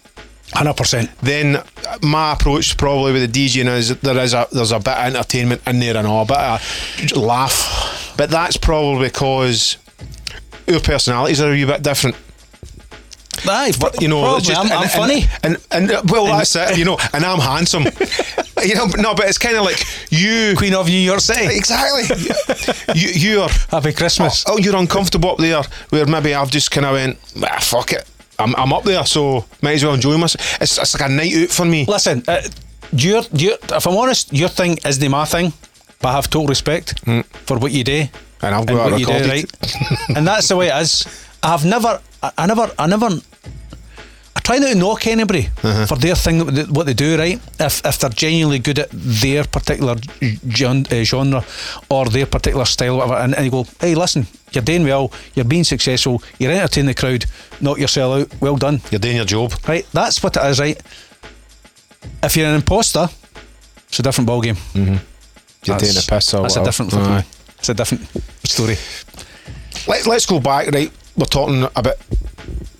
Hundred 0.52 0.76
percent. 0.76 1.10
Then 1.20 1.62
my 2.00 2.32
approach 2.32 2.76
probably 2.76 3.12
with 3.12 3.32
the 3.32 3.46
DJing 3.46 3.66
is 3.76 3.98
there 4.00 4.16
is 4.18 4.32
a 4.32 4.46
there's 4.50 4.72
a 4.72 4.78
bit 4.78 4.96
of 4.96 5.14
entertainment 5.14 5.62
in 5.66 5.78
there 5.78 5.96
and 5.96 6.06
all, 6.06 6.22
a 6.22 6.26
bit 6.26 7.12
of 7.12 7.16
laugh, 7.18 8.14
but 8.16 8.30
that's 8.30 8.56
probably 8.56 9.08
because 9.08 9.76
our 10.72 10.80
personalities 10.80 11.40
are 11.40 11.48
a 11.48 11.52
wee 11.52 11.66
bit 11.66 11.82
different. 11.82 12.16
Aye, 13.46 13.72
But 13.78 14.00
you 14.00 14.08
know, 14.08 14.22
probably. 14.22 14.40
just- 14.42 14.58
I'm, 14.60 14.72
I'm 14.72 14.82
and- 14.82 14.90
funny. 14.90 15.24
and, 15.42 15.56
and 15.70 15.90
and 15.90 16.10
well, 16.10 16.26
that's 16.26 16.54
it. 16.56 16.78
You 16.78 16.84
know, 16.84 16.98
and 17.12 17.24
I'm 17.24 17.38
handsome. 17.40 17.84
you 18.64 18.74
know, 18.74 18.86
but 18.88 19.00
no, 19.00 19.14
but 19.14 19.26
it's 19.28 19.38
kind 19.38 19.56
of 19.56 19.64
like 19.64 19.80
you. 20.10 20.54
Queen 20.56 20.74
of 20.74 20.86
New 20.88 20.94
York 20.98 21.20
City. 21.20 21.56
Exactly. 21.56 22.04
you 22.94 23.08
you 23.08 23.40
are. 23.42 23.48
Happy 23.70 23.92
Christmas. 23.92 24.44
Oh, 24.46 24.58
you're 24.58 24.76
uncomfortable 24.76 25.30
up 25.30 25.38
there. 25.38 25.62
Where 25.90 26.06
maybe 26.06 26.34
I've 26.34 26.50
just 26.50 26.70
kind 26.70 26.86
of 26.86 26.92
went, 26.92 27.18
ah, 27.42 27.58
fuck 27.60 27.92
it. 27.92 28.04
I'm, 28.40 28.54
I'm 28.56 28.72
up 28.72 28.84
there, 28.84 29.04
so 29.04 29.44
might 29.62 29.72
as 29.74 29.84
well 29.84 29.94
enjoy 29.94 30.16
myself. 30.16 30.60
It's, 30.62 30.78
it's 30.78 30.94
like 30.98 31.10
a 31.10 31.12
night 31.12 31.34
out 31.36 31.48
for 31.48 31.64
me. 31.64 31.84
Listen, 31.86 32.22
uh, 32.28 32.40
your, 32.92 33.22
your, 33.32 33.56
if 33.72 33.84
I'm 33.86 33.96
honest, 33.96 34.32
your 34.32 34.48
thing 34.48 34.78
isn't 34.86 35.10
my 35.10 35.24
thing, 35.24 35.52
but 36.00 36.08
I 36.10 36.12
have 36.12 36.30
total 36.30 36.46
respect 36.46 37.00
for 37.46 37.58
what 37.58 37.72
you 37.72 37.82
do. 37.82 38.04
And 38.42 38.54
I've 38.54 38.66
got 38.66 38.88
it 38.88 38.90
what 38.92 39.00
you 39.00 39.06
do, 39.06 39.28
right? 39.28 39.46
and 40.16 40.26
that's 40.26 40.48
the 40.48 40.56
way 40.56 40.68
it 40.68 40.76
is. 40.82 41.06
I 41.42 41.48
have 41.50 41.64
never, 41.64 42.00
I, 42.22 42.32
I 42.38 42.46
never, 42.46 42.70
I 42.78 42.86
never. 42.86 43.08
I 44.36 44.40
try 44.40 44.58
not 44.58 44.68
to 44.68 44.74
knock 44.76 45.06
anybody 45.08 45.48
Uh-huh. 45.62 45.86
for 45.86 45.96
their 45.96 46.14
thing, 46.14 46.40
what 46.72 46.86
they- 46.86 46.94
do, 46.94 47.18
right? 47.18 47.40
If 47.58 47.84
if 47.84 47.98
they're 47.98 48.10
genuinely 48.10 48.60
good 48.60 48.78
at 48.78 48.88
their 48.92 49.44
particular 49.44 49.96
uh, 50.22 51.04
genre 51.04 51.44
or 51.88 52.06
their 52.06 52.26
particular 52.26 52.64
style, 52.64 52.96
whatever, 52.98 53.14
and, 53.16 53.34
and 53.34 53.44
you 53.44 53.50
go, 53.50 53.66
hey, 53.80 53.94
listen, 53.96 54.26
you're 54.52 54.62
doing 54.64 54.84
well, 54.84 55.10
you're 55.34 55.44
being 55.44 55.64
successful, 55.64 56.22
you're 56.38 56.52
entertaining 56.52 56.86
the 56.86 56.94
crowd, 56.94 57.24
knock 57.60 57.78
yourself 57.78 58.20
out, 58.22 58.40
well 58.40 58.56
done. 58.56 58.80
You're 58.90 59.00
doing 59.00 59.16
your 59.16 59.24
job. 59.26 59.52
Right, 59.66 59.84
that's 59.92 60.22
what 60.22 60.36
it 60.36 60.44
is, 60.46 60.60
right? 60.60 60.80
If 62.22 62.36
you're 62.36 62.46
an 62.48 62.54
imposter, 62.54 63.08
it's 63.88 63.98
a 63.98 64.02
different 64.02 64.28
ballgame. 64.30 64.56
Mm-hmm. 64.74 64.96
You're 65.64 65.78
doing 65.78 65.96
a 65.96 66.02
piss 66.08 66.34
or 66.34 66.42
That's 66.42 66.56
a 66.56 66.60
whatever. 66.60 66.64
different 66.64 66.90
fucking, 66.92 67.12
Aye. 67.12 67.24
It's 67.58 67.68
a 67.68 67.74
different 67.74 68.06
story. 68.44 68.76
Let, 69.86 70.06
let's 70.06 70.26
go 70.26 70.40
back, 70.40 70.70
right? 70.72 70.90
We're 71.16 71.26
talking 71.26 71.64
about 71.76 71.96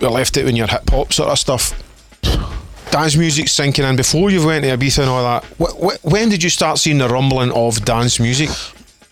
you 0.01 0.09
left 0.09 0.37
it 0.37 0.45
when 0.45 0.57
you're 0.57 0.67
hip 0.67 0.89
hop 0.91 1.13
sort 1.13 1.29
of 1.31 1.39
stuff. 1.39 1.75
Dance 2.91 3.17
music 3.17 3.49
sinking 3.49 3.85
in 3.85 3.97
before 3.97 4.31
you 4.31 4.45
went 4.47 4.65
to 4.65 4.71
Ibiza 4.77 5.01
and 5.01 5.11
all 5.11 5.23
that. 5.23 5.45
Wh- 5.61 5.77
wh- 5.95 6.05
when 6.05 6.29
did 6.31 6.43
you 6.43 6.49
start 6.51 6.79
seeing 6.79 6.99
the 6.99 7.09
rumbling 7.09 7.51
of 7.53 7.85
dance 7.85 8.19
music? 8.21 8.51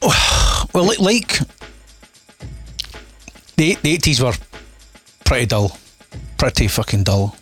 Well, 0.72 0.84
like, 0.84 0.98
like 0.98 1.38
the 3.56 3.76
the 3.82 3.92
eighties 3.92 4.20
were 4.22 4.34
pretty 5.24 5.46
dull, 5.46 5.78
pretty 6.36 6.68
fucking 6.68 7.04
dull. 7.04 7.36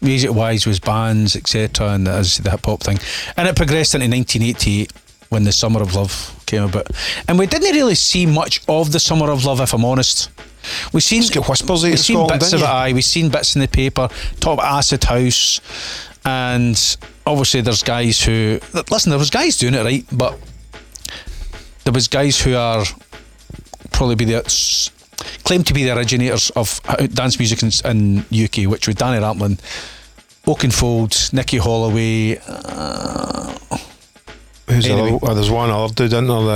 Music 0.00 0.32
wise 0.32 0.66
was 0.66 0.78
bands, 0.78 1.34
etc., 1.34 1.88
and 1.94 2.06
as 2.06 2.38
the 2.38 2.50
hip 2.50 2.64
hop 2.64 2.82
thing, 2.82 2.98
and 3.36 3.48
it 3.48 3.56
progressed 3.56 3.94
into 3.94 4.06
1988 4.06 4.92
when 5.30 5.42
the 5.44 5.50
Summer 5.52 5.80
of 5.82 5.94
Love 5.94 6.12
came 6.46 6.62
about, 6.64 6.88
and 7.28 7.38
we 7.38 7.46
didn't 7.46 7.72
really 7.72 7.94
see 7.94 8.26
much 8.26 8.60
of 8.68 8.92
the 8.92 9.00
Summer 9.00 9.30
of 9.30 9.44
Love, 9.44 9.60
if 9.60 9.72
I'm 9.72 9.84
honest. 9.84 10.30
We 10.92 11.00
seen 11.00 11.20
Just 11.20 11.34
get 11.34 11.48
whispers 11.48 11.82
we 11.84 11.96
seen 11.96 12.16
Scotland, 12.16 12.40
bits 12.40 12.52
of 12.54 12.62
it. 12.62 12.66
Aye, 12.66 12.92
we 12.94 13.02
seen 13.02 13.28
bits 13.28 13.54
in 13.54 13.60
the 13.60 13.68
paper. 13.68 14.08
About 14.38 14.60
Acid 14.60 15.04
House, 15.04 15.60
and 16.24 16.96
obviously 17.26 17.60
there's 17.60 17.82
guys 17.82 18.22
who 18.22 18.60
listen. 18.90 19.10
There 19.10 19.18
was 19.18 19.30
guys 19.30 19.58
doing 19.58 19.74
it 19.74 19.84
right, 19.84 20.04
but 20.12 20.38
there 21.84 21.92
was 21.92 22.08
guys 22.08 22.40
who 22.40 22.54
are 22.56 22.84
probably 23.92 24.16
be 24.16 24.24
the 24.24 24.42
claim 25.44 25.62
to 25.64 25.74
be 25.74 25.84
the 25.84 25.96
originators 25.96 26.50
of 26.50 26.80
dance 27.12 27.38
music 27.38 27.62
in, 27.62 27.70
in 27.90 28.44
UK, 28.44 28.70
which 28.70 28.86
was 28.86 28.96
Danny 28.96 29.20
Rampling, 29.20 29.58
Oakenfold, 30.46 31.32
Nicky 31.32 31.58
Holloway. 31.58 32.38
Uh, 32.46 33.54
Who's 34.68 34.84
the 34.84 34.92
Anyway. 34.92 35.16
other- 35.22 35.30
oh, 35.30 35.34
there's 35.34 35.50
one 35.50 35.70
other 35.70 35.92
dude, 35.92 36.06
isn't 36.12 36.26
there? 36.26 36.40
The, 36.42 36.50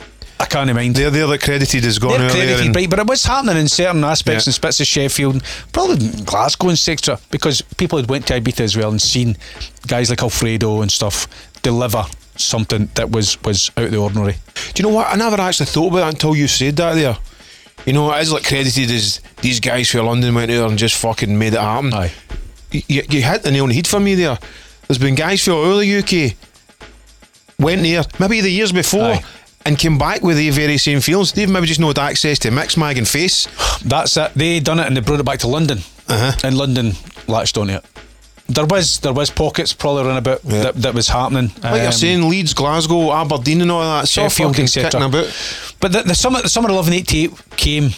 uh, 0.00 0.04
I 0.40 0.46
can't 0.46 0.72
mind. 0.74 0.96
they're, 0.96 1.10
they're 1.10 1.38
credited 1.38 1.84
as 1.84 1.98
going 1.98 2.18
They're 2.20 2.30
credited, 2.30 2.66
and- 2.66 2.76
right, 2.76 2.88
but 2.90 2.98
it 2.98 3.06
was 3.06 3.24
happening 3.24 3.56
in 3.58 3.68
certain 3.68 4.02
aspects 4.04 4.46
Yeah. 4.46 4.52
in 4.54 4.60
bits 4.60 4.80
of 4.80 4.86
Sheffield, 4.86 5.42
probably 5.72 6.08
Glasgow 6.24 6.68
and 6.68 6.74
etc. 6.76 7.18
Because 7.30 7.62
people 7.76 7.98
had 7.98 8.08
went 8.10 8.26
to 8.28 8.40
Ibiza 8.40 8.60
as 8.60 8.76
well 8.76 8.90
and 8.90 9.00
seen 9.00 9.36
guys 9.86 10.10
like 10.10 10.22
Alfredo 10.22 10.82
and 10.82 10.90
stuff 10.90 11.26
deliver 11.62 12.04
something 12.36 12.88
that 12.94 13.10
was 13.10 13.40
was 13.44 13.70
out 13.76 13.84
of 13.84 13.90
the 13.92 13.96
ordinary. 13.98 14.36
Do 14.74 14.82
you 14.82 14.88
know 14.88 14.94
what? 14.94 15.06
I 15.08 15.14
never 15.16 15.40
actually 15.40 15.66
thought 15.66 15.88
about 15.92 16.00
that 16.00 16.14
until 16.14 16.34
you 16.34 16.48
said 16.48 16.76
that 16.76 16.94
there. 16.94 17.16
You 17.86 17.92
know, 17.92 18.12
it 18.12 18.22
is 18.22 18.32
like 18.32 18.44
credited 18.44 18.90
as 18.90 19.20
these 19.42 19.60
guys 19.60 19.90
who 19.90 20.00
London 20.00 20.34
went 20.34 20.48
there 20.50 20.64
and 20.64 20.76
just 20.78 20.96
fucking 20.96 21.38
made 21.38 21.52
it 21.54 21.60
happen. 21.60 21.92
Aye. 21.94 22.12
You, 22.72 23.02
you 23.08 23.22
hit 23.22 23.42
the 23.44 23.50
nail 23.52 23.62
on 23.64 23.68
the 23.68 23.74
head 23.76 23.86
for 23.86 24.00
me 24.00 24.14
there. 24.16 24.38
There's 24.88 24.98
been 24.98 25.14
guys 25.14 25.44
from 25.44 25.54
all 25.54 25.76
the 25.78 25.96
UK 25.98 26.34
went 27.64 27.82
there 27.82 28.04
maybe 28.18 28.40
the 28.40 28.50
years 28.50 28.72
before 28.72 29.02
Aye. 29.14 29.24
and 29.66 29.78
came 29.78 29.98
back 29.98 30.22
with 30.22 30.36
the 30.36 30.50
very 30.50 30.78
same 30.78 31.00
feelings. 31.00 31.32
They've 31.32 31.48
maybe 31.50 31.66
just 31.66 31.80
not 31.80 31.96
had 31.98 32.10
access 32.10 32.38
to 32.40 32.50
Mixmag, 32.50 32.98
and 32.98 33.08
Face. 33.08 33.48
That's 33.84 34.16
it. 34.16 34.32
They 34.34 34.60
done 34.60 34.78
it 34.80 34.86
and 34.86 34.96
they 34.96 35.00
brought 35.00 35.20
it 35.20 35.24
back 35.26 35.38
to 35.40 35.48
London, 35.48 35.78
Uh-huh. 36.08 36.32
and 36.44 36.56
London 36.56 36.92
latched 37.26 37.56
onto 37.58 37.74
it. 37.74 37.84
There 38.46 38.66
was 38.66 38.98
there 39.00 39.14
was 39.14 39.30
pockets 39.30 39.72
probably 39.72 40.02
around 40.04 40.18
about 40.18 40.40
Yeah. 40.44 40.62
that, 40.64 40.74
that 40.82 40.94
was 40.94 41.08
happening. 41.08 41.50
Like 41.62 41.76
you're 41.80 41.86
Um, 41.86 41.92
saying, 41.92 42.28
Leeds, 42.28 42.52
Glasgow, 42.52 43.10
Aberdeen, 43.12 43.62
and 43.62 43.70
all 43.72 43.80
that. 43.80 44.06
Sheffield, 44.08 44.58
etc. 44.60 45.06
about. 45.06 45.32
But 45.80 45.92
the, 45.92 46.02
the 46.02 46.14
summer 46.14 46.42
the 46.42 46.50
summer 46.50 46.68
of 46.68 46.76
1188 46.76 47.56
came, 47.56 47.94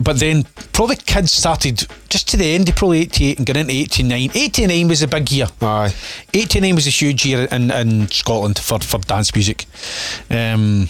but 0.00 0.18
then 0.18 0.44
probably 0.72 0.96
kids 0.96 1.30
started 1.32 1.86
just 2.08 2.28
to 2.30 2.36
the 2.36 2.54
end 2.54 2.68
of 2.68 2.76
probably 2.76 3.00
88 3.02 3.38
and 3.38 3.46
got 3.46 3.56
into 3.56 3.72
89. 3.72 4.30
89 4.34 4.88
was 4.88 5.02
a 5.02 5.08
big 5.08 5.30
year. 5.30 5.46
Aye. 5.60 5.94
89 6.32 6.74
was 6.74 6.86
a 6.86 6.90
huge 6.90 7.26
year 7.26 7.46
in, 7.50 7.70
in 7.70 8.08
Scotland 8.08 8.58
for, 8.58 8.78
for 8.80 8.98
dance 8.98 9.34
music. 9.34 9.66
Um, 10.30 10.88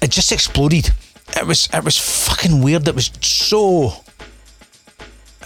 it 0.00 0.10
just 0.10 0.32
exploded. 0.32 0.90
It 1.36 1.46
was 1.46 1.68
it 1.72 1.84
was 1.84 1.96
fucking 1.98 2.62
weird. 2.62 2.86
It 2.88 2.94
was 2.94 3.10
so. 3.20 3.94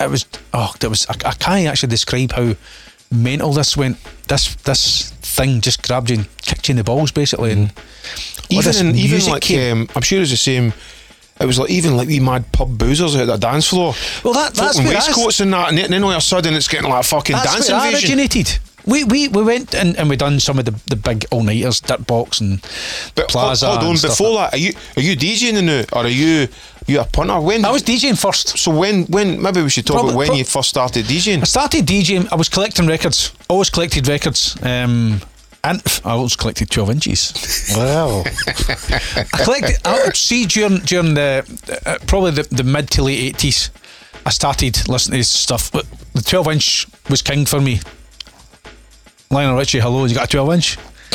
It 0.00 0.10
was 0.10 0.26
oh, 0.52 0.72
that 0.80 0.88
was 0.88 1.06
I, 1.08 1.14
I 1.28 1.32
can't 1.34 1.66
actually 1.66 1.88
describe 1.90 2.32
how 2.32 2.54
mental 3.10 3.52
this 3.52 3.76
went. 3.76 3.96
This 4.28 4.54
this 4.56 5.10
thing 5.10 5.60
just 5.60 5.86
grabbed 5.86 6.10
you 6.10 6.18
and 6.18 6.36
kicked 6.42 6.68
you 6.68 6.72
in 6.72 6.76
the 6.76 6.84
balls 6.84 7.10
basically. 7.12 7.52
And 7.52 7.72
all 8.50 8.58
Even 8.58 8.86
in, 8.88 8.96
even 8.96 9.24
like 9.26 9.42
came. 9.42 9.82
um, 9.82 9.88
I'm 9.94 10.02
sure 10.02 10.20
it's 10.20 10.30
the 10.30 10.36
same. 10.36 10.72
It 11.40 11.46
was 11.46 11.58
like 11.58 11.70
even 11.70 11.96
like 11.96 12.08
we 12.08 12.20
mad 12.20 12.50
pub 12.52 12.76
boozers 12.78 13.16
out 13.18 13.26
the 13.26 13.36
dance 13.36 13.66
floor. 13.68 13.94
Well, 14.24 14.34
that- 14.34 14.54
that's 14.54 14.78
where 14.78 14.88
waistcoats 14.88 15.40
and 15.40 15.52
that, 15.52 15.68
and 15.68 15.78
then 15.78 16.02
all 16.04 16.10
of 16.10 16.16
a 16.16 16.20
sudden 16.20 16.54
it's 16.54 16.68
getting 16.68 16.90
like 16.90 17.00
a 17.04 17.06
fucking 17.06 17.36
That's 17.36 17.52
dance 17.52 17.68
where 17.70 17.86
invasion. 17.86 18.18
originated. 18.18 18.58
We, 18.86 19.04
we, 19.04 19.28
we 19.28 19.42
went 19.42 19.74
and, 19.74 19.96
and 19.98 20.08
we 20.08 20.16
done 20.16 20.40
some 20.40 20.58
of 20.58 20.64
the, 20.64 20.74
the 20.86 20.96
big 20.96 21.26
all 21.30 21.42
nighters, 21.42 21.80
Dirtbox 21.82 22.40
and 22.40 22.60
But 23.14 23.28
Plaza. 23.28 23.66
hold, 23.66 23.80
hold 23.82 23.96
on, 23.96 24.00
before 24.02 24.34
that, 24.38 24.54
are 24.54 24.56
you 24.56 24.72
are 24.96 25.02
you 25.02 25.14
DJing 25.14 25.62
now, 25.62 25.84
or 25.92 26.06
are 26.06 26.08
you 26.08 26.48
you 26.86 26.98
a 27.00 27.04
punter? 27.04 27.38
When 27.38 27.66
I 27.66 27.70
was 27.70 27.82
DJing 27.82 28.18
first. 28.18 28.56
So 28.56 28.70
when 28.74 29.04
when 29.06 29.42
maybe 29.42 29.60
we 29.62 29.68
should 29.68 29.84
talk 29.86 29.96
Probably- 29.96 30.10
about 30.12 30.18
when 30.18 30.26
pro- 30.28 30.36
you 30.36 30.44
first 30.44 30.70
started 30.70 31.04
DJing. 31.04 31.42
I 31.42 31.44
started 31.44 31.86
DJing. 31.86 32.32
I 32.32 32.36
was 32.36 32.48
collecting 32.48 32.86
records. 32.86 33.30
Always 33.48 33.68
collected 33.68 34.08
records. 34.08 34.56
Um, 34.62 35.20
and 35.64 35.82
I 36.04 36.10
always 36.10 36.36
collected 36.36 36.70
twelve 36.70 36.90
inches. 36.90 37.32
Wow. 37.76 38.22
I 38.46 39.24
collected. 39.44 39.76
I, 39.84 40.10
see, 40.14 40.46
during 40.46 40.78
during 40.80 41.14
the 41.14 41.44
uh, 41.86 41.98
probably 42.06 42.30
the, 42.32 42.42
the 42.54 42.64
mid 42.64 42.90
to 42.92 43.02
late 43.02 43.18
eighties, 43.20 43.70
I 44.26 44.30
started 44.30 44.88
listening 44.88 45.14
to 45.14 45.18
this 45.18 45.28
stuff. 45.28 45.70
But 45.72 45.86
the 46.14 46.22
twelve 46.22 46.48
inch 46.48 46.86
was 47.10 47.22
king 47.22 47.44
for 47.46 47.60
me. 47.60 47.80
Lionel 49.30 49.56
Richie, 49.58 49.80
hello, 49.80 50.04
you 50.06 50.14
got 50.14 50.24
a 50.24 50.28
twelve 50.28 50.52
inch? 50.54 50.78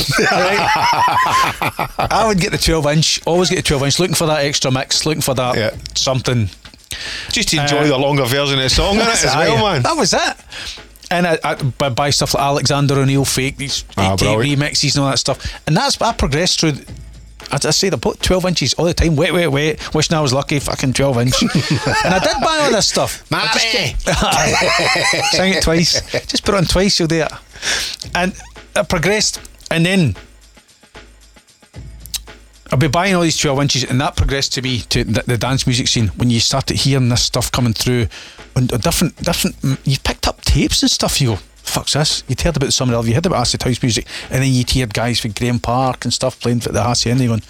I 0.98 2.26
would 2.28 2.40
get 2.40 2.52
the 2.52 2.58
twelve 2.58 2.86
inch. 2.88 3.22
Always 3.26 3.50
get 3.50 3.58
the 3.58 3.62
twelve 3.64 3.84
inch. 3.84 4.00
Looking 4.00 4.16
for 4.16 4.26
that 4.28 4.44
extra 4.44 4.72
mix. 4.72 5.06
Looking 5.06 5.22
for 5.22 5.34
that 5.36 5.56
Yeah. 5.56 5.76
something. 5.96 6.50
Just 7.32 7.50
to 7.50 7.62
enjoy 7.62 7.80
Uh, 7.80 7.88
the 7.88 7.98
longer 7.98 8.24
version 8.26 8.58
of 8.60 8.64
the 8.64 8.70
song 8.70 8.96
innit, 8.98 9.26
as 9.26 9.36
well, 9.36 9.58
man. 9.74 9.82
That 9.82 9.98
was 9.98 10.14
it. 10.14 10.36
And 11.14 11.28
I, 11.28 11.40
I 11.44 11.56
buy- 11.56 11.90
buy 11.90 12.10
stuff 12.10 12.34
like 12.34 12.44
Alexander 12.44 13.00
O'Neal 13.00 13.26
fake 13.26 13.58
these 13.58 13.86
Ah, 13.98 14.16
remixes 14.18 14.96
and 14.96 15.04
all 15.04 15.10
that 15.12 15.20
stuff. 15.20 15.62
And 15.68 15.76
that's 15.78 16.02
I 16.02 16.14
progressed 16.14 16.60
through. 16.60 16.74
As 17.52 17.66
I 17.66 17.72
say, 17.72 17.88
I 17.92 17.96
bought 17.98 18.20
12 18.22 18.46
inches 18.46 18.74
all 18.76 18.86
the 18.86 18.94
time. 18.96 19.16
Wait, 19.16 19.32
wait, 19.32 19.48
wait. 19.48 19.94
Wishing 19.94 20.16
I 20.18 20.22
was 20.22 20.34
lucky, 20.34 20.58
fucking 20.60 20.94
12 20.94 21.18
inch. 21.20 21.42
and 21.44 22.14
I 22.14 22.20
did 22.20 22.42
buy 22.42 22.60
all 22.64 22.72
this 22.72 22.88
stuff. 22.88 23.24
Get- 23.54 23.96
it 25.58 25.64
twice. 25.64 26.02
Just 26.26 26.44
put 26.46 26.56
it 26.56 26.58
on 26.58 26.66
twice, 26.66 26.98
you'll 26.98 27.08
do 27.10 27.22
it. 27.22 27.32
And 28.16 28.34
I 28.76 28.82
progressed. 28.84 29.40
And 29.70 29.86
then 29.86 30.16
I'll 32.72 32.80
be 32.80 32.88
buying 32.88 33.14
all 33.14 33.22
these 33.22 33.38
12 33.38 33.62
inches, 33.62 33.84
and 33.84 34.02
that 34.02 34.16
progressed 34.16 34.54
to 34.54 34.62
me 34.64 34.80
to 34.90 35.04
the, 35.04 35.22
the 35.28 35.38
dance 35.38 35.68
music 35.68 35.88
scene 35.88 36.08
when 36.18 36.32
you 36.32 36.40
started 36.40 36.78
hearing 36.78 37.10
this 37.10 37.22
stuff 37.24 37.52
coming 37.52 37.74
through 37.74 38.08
on 38.56 38.64
a 38.74 38.78
different, 38.78 39.16
different. 39.18 39.56
You 39.86 39.98
picked 40.04 40.28
up 40.28 40.42
tapes 40.42 40.82
and 40.82 40.92
stuff. 40.92 41.20
You 41.22 41.30
go, 41.30 41.36
fuck's 41.58 41.94
this? 41.94 42.24
You'd 42.28 42.42
heard 42.42 42.58
about 42.58 42.74
some 42.74 42.90
of 42.94 43.04
the 43.04 43.10
you 43.10 43.16
heard 43.16 43.26
about 43.26 43.40
acid 43.42 43.64
house 43.64 43.82
music, 43.82 44.06
and 44.30 44.44
then 44.44 44.52
you'd 44.52 44.70
hear 44.70 44.86
guys 44.88 45.20
from 45.20 45.32
Graeme 45.32 45.60
Park 45.60 46.06
and 46.06 46.14
stuff 46.14 46.40
playing 46.40 46.60
for 46.62 46.72
the 46.72 46.84
hacienda. 46.84 47.26
Going, 47.28 47.42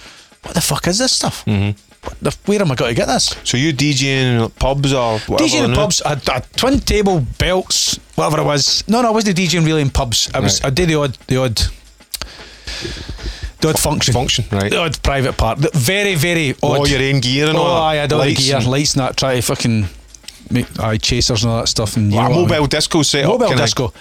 what 0.43 0.53
the 0.55 0.61
fuck 0.61 0.87
is 0.87 0.99
this 0.99 1.11
stuff? 1.13 1.43
Mm-hmm. 1.45 1.77
The, 2.21 2.35
where 2.47 2.61
am 2.61 2.69
I 2.69 2.75
going 2.75 2.89
to 2.93 2.95
get 2.95 3.05
this? 3.07 3.33
So 3.45 3.55
you 3.55 3.71
DJing 3.73 4.53
pubs 4.55 4.91
or 4.91 5.19
whatever? 5.19 5.49
DJing 5.49 5.65
in 5.69 5.73
pubs, 5.73 6.01
I, 6.01 6.19
I, 6.27 6.41
twin 6.57 6.79
table 6.81 7.21
belts, 7.39 7.97
whatever 8.15 8.41
it 8.41 8.45
was. 8.45 8.83
No, 8.89 9.01
no, 9.01 9.07
I 9.07 9.11
wasn't 9.11 9.37
DJing 9.37 9.65
really 9.65 9.81
in 9.81 9.89
pubs. 9.89 10.29
I 10.33 10.41
was, 10.41 10.61
Right. 10.61 10.67
I 10.67 10.73
did 10.73 10.89
the 10.89 10.95
odd, 10.95 11.17
the 11.27 11.37
odd, 11.37 11.61
the 13.61 13.69
odd 13.69 13.79
function, 13.79 14.13
function, 14.13 14.43
right. 14.51 14.69
The 14.69 14.79
odd 14.79 15.01
private 15.01 15.37
part. 15.37 15.59
The 15.59 15.69
very, 15.73 16.15
very 16.15 16.51
odd. 16.61 16.79
All 16.79 16.87
your 16.87 17.01
own 17.01 17.21
gear 17.21 17.47
and 17.47 17.57
oh, 17.57 17.61
all 17.61 17.81
aye, 17.83 17.93
I 17.93 17.95
had 17.95 18.11
all 18.11 18.21
the 18.21 18.33
gear, 18.35 18.57
and- 18.57 18.67
lights 18.67 18.95
and 18.95 19.01
that. 19.01 19.15
Try 19.15 19.35
to 19.35 19.41
fucking 19.41 19.85
make 20.53 20.79
eye 20.79 20.97
chasers 20.97 21.43
and 21.43 21.51
all 21.51 21.59
that 21.61 21.67
stuff. 21.67 21.97
And 21.97 22.13
Like 22.13 22.29
a 22.29 22.33
I 22.33 22.35
mean. 22.37 22.47
mobile 22.47 22.67
disco 22.67 23.01
set 23.01 23.25
mobile 23.25 23.47
up. 23.47 23.57
disco. 23.57 23.93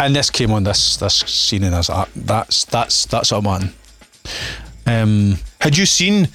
And 0.00 0.14
this 0.16 0.30
came 0.30 0.50
on 0.52 0.64
this 0.64 0.96
this 0.96 1.14
scene 1.26 1.64
and 1.64 1.74
I 1.74 1.78
was 1.78 1.88
like, 1.88 2.08
that's 2.14 2.64
that's 2.66 3.06
that's 3.06 3.30
what 3.32 3.38
I'm 3.38 3.46
on. 3.46 3.70
Um, 4.86 5.36
Had 5.60 5.76
you 5.76 5.84
seen, 5.84 6.28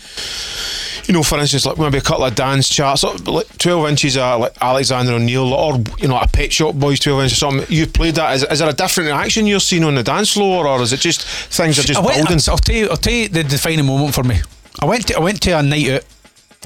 you 1.06 1.14
know, 1.14 1.24
for 1.24 1.40
instance, 1.40 1.66
like 1.66 1.78
maybe 1.80 1.98
a 1.98 2.02
couple 2.02 2.24
of 2.26 2.36
dance 2.36 2.70
charts, 2.70 3.04
like 3.26 3.58
12 3.58 3.90
inches 3.90 4.16
of 4.18 4.42
like 4.42 4.54
Alexander 4.62 5.14
O'Neal 5.14 5.52
or, 5.54 5.82
you 5.98 6.08
know, 6.08 6.20
a 6.20 6.28
Pet 6.28 6.54
Shop 6.54 6.76
Boys 6.76 7.00
12 7.00 7.22
inches 7.24 7.38
or 7.38 7.40
something? 7.40 7.66
You've 7.76 7.94
played 7.94 8.14
that. 8.16 8.36
Is, 8.36 8.44
is 8.44 8.60
there 8.60 8.70
a 8.70 8.74
different 8.74 9.08
reaction 9.08 9.48
you're 9.48 9.60
seeing 9.60 9.84
on 9.84 9.96
the 9.96 10.04
dance 10.04 10.32
floor 10.34 10.68
or 10.68 10.82
is 10.84 10.94
it 10.94 11.00
just 11.00 11.24
things 11.24 11.80
are 11.80 11.84
just 11.84 12.00
I 12.00 12.06
went, 12.06 12.18
building? 12.28 12.40
I'll 12.48 12.58
tell 12.58 12.76
you. 12.76 12.90
I'll 12.90 12.98
tell 12.98 13.14
you 13.14 13.28
the 13.28 13.44
defining 13.44 13.86
moment 13.86 14.14
for 14.14 14.24
me. 14.24 14.42
I 14.80 14.86
went 14.86 15.08
to 15.08 15.16
I 15.18 15.20
went 15.20 15.42
to 15.44 15.52
a 15.58 15.64
night 15.64 15.90
out 15.90 16.04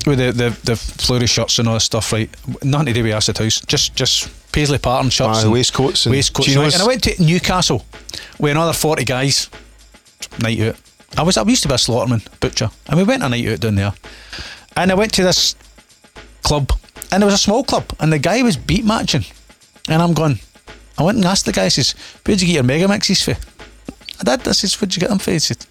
with 0.05 0.19
the 0.19 0.31
the, 0.31 0.49
the 0.63 0.75
flory 0.75 1.27
shirts 1.27 1.59
and 1.59 1.67
all 1.67 1.73
this 1.75 1.83
stuff. 1.85 2.11
Right, 2.13 2.29
nothing 2.63 2.87
to 2.87 2.93
do 2.93 3.03
with 3.03 3.13
acid 3.13 3.37
house. 3.37 3.61
Just 3.61 3.95
just 3.95 4.29
paisley 4.51 4.77
pattern 4.77 5.09
shirts, 5.09 5.39
Aye, 5.39 5.41
and 5.43 5.51
waistcoats 5.51 6.05
and 6.05 6.13
waistcoats. 6.15 6.47
chinos. 6.49 6.63
right. 6.63 6.73
And 6.73 6.83
I 6.83 6.87
went 6.87 7.03
to 7.03 7.23
Newcastle 7.23 7.85
with 8.39 8.51
another 8.51 8.73
forty 8.73 9.03
guys. 9.03 9.49
Night 10.41 10.59
out. 10.61 10.75
I 11.17 11.23
was 11.23 11.37
I 11.37 11.43
used 11.43 11.63
to 11.63 11.67
be 11.69 11.73
a 11.75 11.77
slaughterman 11.77 12.21
butcher, 12.39 12.69
and 12.87 12.97
we 12.97 13.03
went 13.03 13.23
a 13.23 13.29
night 13.29 13.47
out 13.47 13.59
down 13.59 13.75
there. 13.75 13.93
And 14.75 14.91
I 14.91 14.95
went 14.95 15.13
to 15.13 15.23
this 15.23 15.55
club, 16.43 16.71
and 17.11 17.23
it 17.23 17.25
was 17.25 17.35
a 17.35 17.39
small 17.39 17.63
club, 17.63 17.85
and 17.99 18.11
the 18.11 18.19
guy 18.19 18.43
was 18.43 18.57
beat 18.57 18.85
matching, 18.85 19.25
and 19.89 20.01
I'm 20.01 20.13
going. 20.13 20.39
I 20.97 21.03
went 21.03 21.17
and 21.17 21.25
asked 21.25 21.45
the 21.45 21.51
guy. 21.51 21.65
I 21.65 21.69
says, 21.69 21.93
"Where'd 22.25 22.41
you 22.41 22.47
get 22.47 22.53
your 22.55 22.63
mega 22.63 22.87
mixes 22.87 23.21
for?" 23.23 23.35
I 24.19 24.23
did. 24.23 24.47
I 24.47 24.51
says, 24.53 24.73
"Where'd 24.81 24.95
you 24.95 24.99
get 24.99 25.09
them 25.09 25.19
for?" 25.19 25.31
He 25.31 25.39
said, 25.39 25.57
"It's 25.57 25.67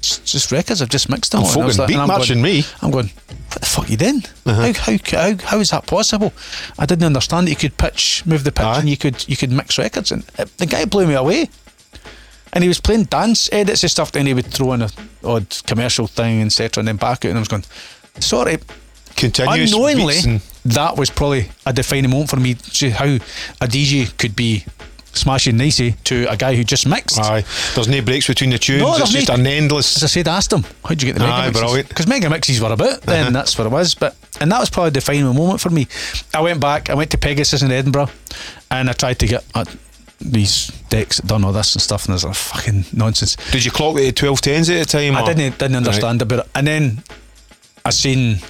just 0.00 0.52
records. 0.52 0.82
I've 0.82 0.88
just 0.88 1.08
mixed 1.08 1.32
them." 1.32 1.40
I'm 1.40 1.46
all." 1.46 1.52
And 1.54 1.62
I 1.62 1.66
was 1.66 1.76
fucking 1.76 1.86
beat 1.88 1.94
and 1.94 2.02
I'm 2.02 2.18
matching 2.18 2.42
going, 2.42 2.54
me. 2.56 2.64
I'm 2.82 2.90
going. 2.90 3.10
What 3.50 3.60
the 3.60 3.66
fuck 3.66 3.90
you 3.90 3.96
doing? 3.96 4.22
Uh-huh. 4.44 4.72
How, 4.72 4.92
how 4.92 4.98
how 5.10 5.36
how 5.44 5.58
is 5.60 5.70
that 5.70 5.86
possible? 5.86 6.32
I 6.78 6.86
didn't 6.86 7.04
understand 7.04 7.46
that 7.46 7.50
you 7.50 7.56
could 7.56 7.76
pitch, 7.76 8.24
move 8.26 8.44
the 8.44 8.52
pitch, 8.52 8.64
Aye. 8.66 8.80
and 8.80 8.88
you 8.88 8.96
could 8.96 9.28
you 9.28 9.36
could 9.36 9.50
mix 9.50 9.78
records. 9.78 10.12
And 10.12 10.22
the 10.58 10.66
guy 10.66 10.84
blew 10.84 11.06
me 11.06 11.14
away. 11.14 11.48
And 12.52 12.62
he 12.62 12.68
was 12.68 12.80
playing 12.80 13.04
dance 13.04 13.50
edits 13.52 13.82
and 13.82 13.90
stuff. 13.90 14.12
Then 14.12 14.26
he 14.26 14.32
would 14.32 14.46
throw 14.46 14.72
in 14.72 14.82
a 14.82 14.90
odd 15.24 15.46
commercial 15.66 16.06
thing, 16.06 16.40
etc., 16.42 16.80
and 16.80 16.88
then 16.88 16.96
back 16.96 17.24
out. 17.24 17.30
And 17.30 17.36
I 17.36 17.40
was 17.40 17.48
going, 17.48 17.64
sorry, 18.20 18.58
Continuous 19.16 19.72
unknowingly, 19.72 20.16
and- 20.24 20.40
that 20.66 20.96
was 20.96 21.10
probably 21.10 21.48
a 21.64 21.72
defining 21.72 22.10
moment 22.10 22.30
for 22.30 22.36
me. 22.36 22.54
How 22.92 23.06
a 23.60 23.66
DJ 23.66 24.16
could 24.18 24.36
be 24.36 24.64
smashing 25.16 25.56
nicey 25.56 25.92
to 26.04 26.26
a 26.30 26.36
guy 26.36 26.54
who 26.54 26.62
just 26.64 26.86
mixed. 26.86 27.18
Aye, 27.18 27.44
there's 27.74 27.88
no 27.88 28.00
breaks 28.02 28.26
between 28.26 28.50
the 28.50 28.58
tunes. 28.58 28.82
No, 28.82 28.96
it's 28.96 29.10
just 29.10 29.28
no- 29.28 29.34
an 29.34 29.46
endless. 29.46 29.96
As 29.96 30.04
I 30.04 30.06
said, 30.06 30.28
I 30.28 30.36
asked 30.36 30.52
him, 30.52 30.64
how'd 30.84 31.02
you 31.02 31.06
get 31.12 31.14
the 31.14 31.20
mega 31.20 31.32
Aye, 31.32 31.46
mixes? 31.50 31.82
Because 31.88 32.06
mega 32.06 32.30
mixes 32.30 32.60
were 32.60 32.72
about, 32.72 33.02
then 33.02 33.22
Uh-huh. 33.22 33.30
that's 33.30 33.56
what 33.58 33.66
it 33.66 33.70
was. 33.70 33.94
But 33.94 34.14
and 34.40 34.52
that 34.52 34.60
was 34.60 34.70
probably 34.70 34.90
the 34.90 35.00
defining 35.00 35.24
moment 35.34 35.60
for 35.60 35.70
me. 35.70 35.88
I 36.34 36.40
went 36.40 36.60
back, 36.60 36.90
I 36.90 36.94
went 36.94 37.10
to 37.12 37.18
Pegasus 37.18 37.62
in 37.62 37.72
Edinburgh, 37.72 38.10
and 38.70 38.88
I 38.90 38.92
tried 38.92 39.18
to 39.20 39.26
get 39.26 39.44
uh, 39.54 39.64
these 40.20 40.68
decks 40.88 41.16
that 41.18 41.26
done 41.26 41.44
all 41.44 41.52
this 41.52 41.74
and 41.74 41.82
stuff, 41.82 42.04
and 42.06 42.12
there's 42.12 42.24
a 42.24 42.32
fucking 42.34 42.84
nonsense. 42.92 43.36
Did 43.52 43.64
you 43.64 43.70
clock 43.70 43.96
the 43.96 44.12
1210s 44.12 44.70
at 44.70 44.86
the 44.88 44.98
time? 44.98 45.16
I 45.16 45.22
or- 45.22 45.26
didn't 45.34 45.58
didn't 45.58 45.76
understand 45.76 46.22
about 46.22 46.40
it, 46.40 46.48
and 46.54 46.66
then 46.66 47.02
I 47.84 47.90
seen 47.90 48.40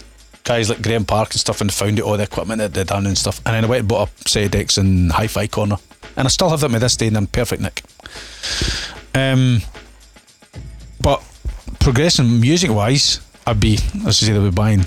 guys 0.44 0.68
like 0.68 0.80
Graeme 0.80 1.04
Park 1.04 1.32
and 1.32 1.40
stuff, 1.40 1.60
and 1.60 1.72
found 1.72 1.98
out 1.98 2.04
all 2.06 2.16
the 2.16 2.22
equipment 2.22 2.58
that 2.60 2.72
they'd 2.72 2.86
done 2.86 3.04
and 3.06 3.18
stuff, 3.18 3.40
and 3.44 3.54
then 3.56 3.64
I 3.64 3.66
went 3.66 3.80
and 3.80 3.88
bought 3.88 4.08
a 4.24 4.28
set 4.28 4.44
of 4.44 4.50
decks 4.52 4.78
in 4.78 5.10
Hi-Fi 5.10 5.48
Corner, 5.48 5.76
and 6.16 6.26
I 6.26 6.28
still 6.28 6.50
have 6.50 6.60
them 6.60 6.72
to 6.72 6.78
this 6.78 6.96
day, 6.96 7.08
and 7.08 7.16
in 7.16 7.26
perfect 7.26 7.62
nick. 7.62 7.82
Um, 9.14 9.62
but 11.00 11.22
progressing 11.78 12.40
music 12.40 12.70
wise, 12.70 13.20
I'd 13.46 13.60
be, 13.60 13.74
as 14.06 14.06
I 14.22 14.26
say, 14.26 14.32
they'd 14.32 14.42
be 14.42 14.50
buying 14.50 14.86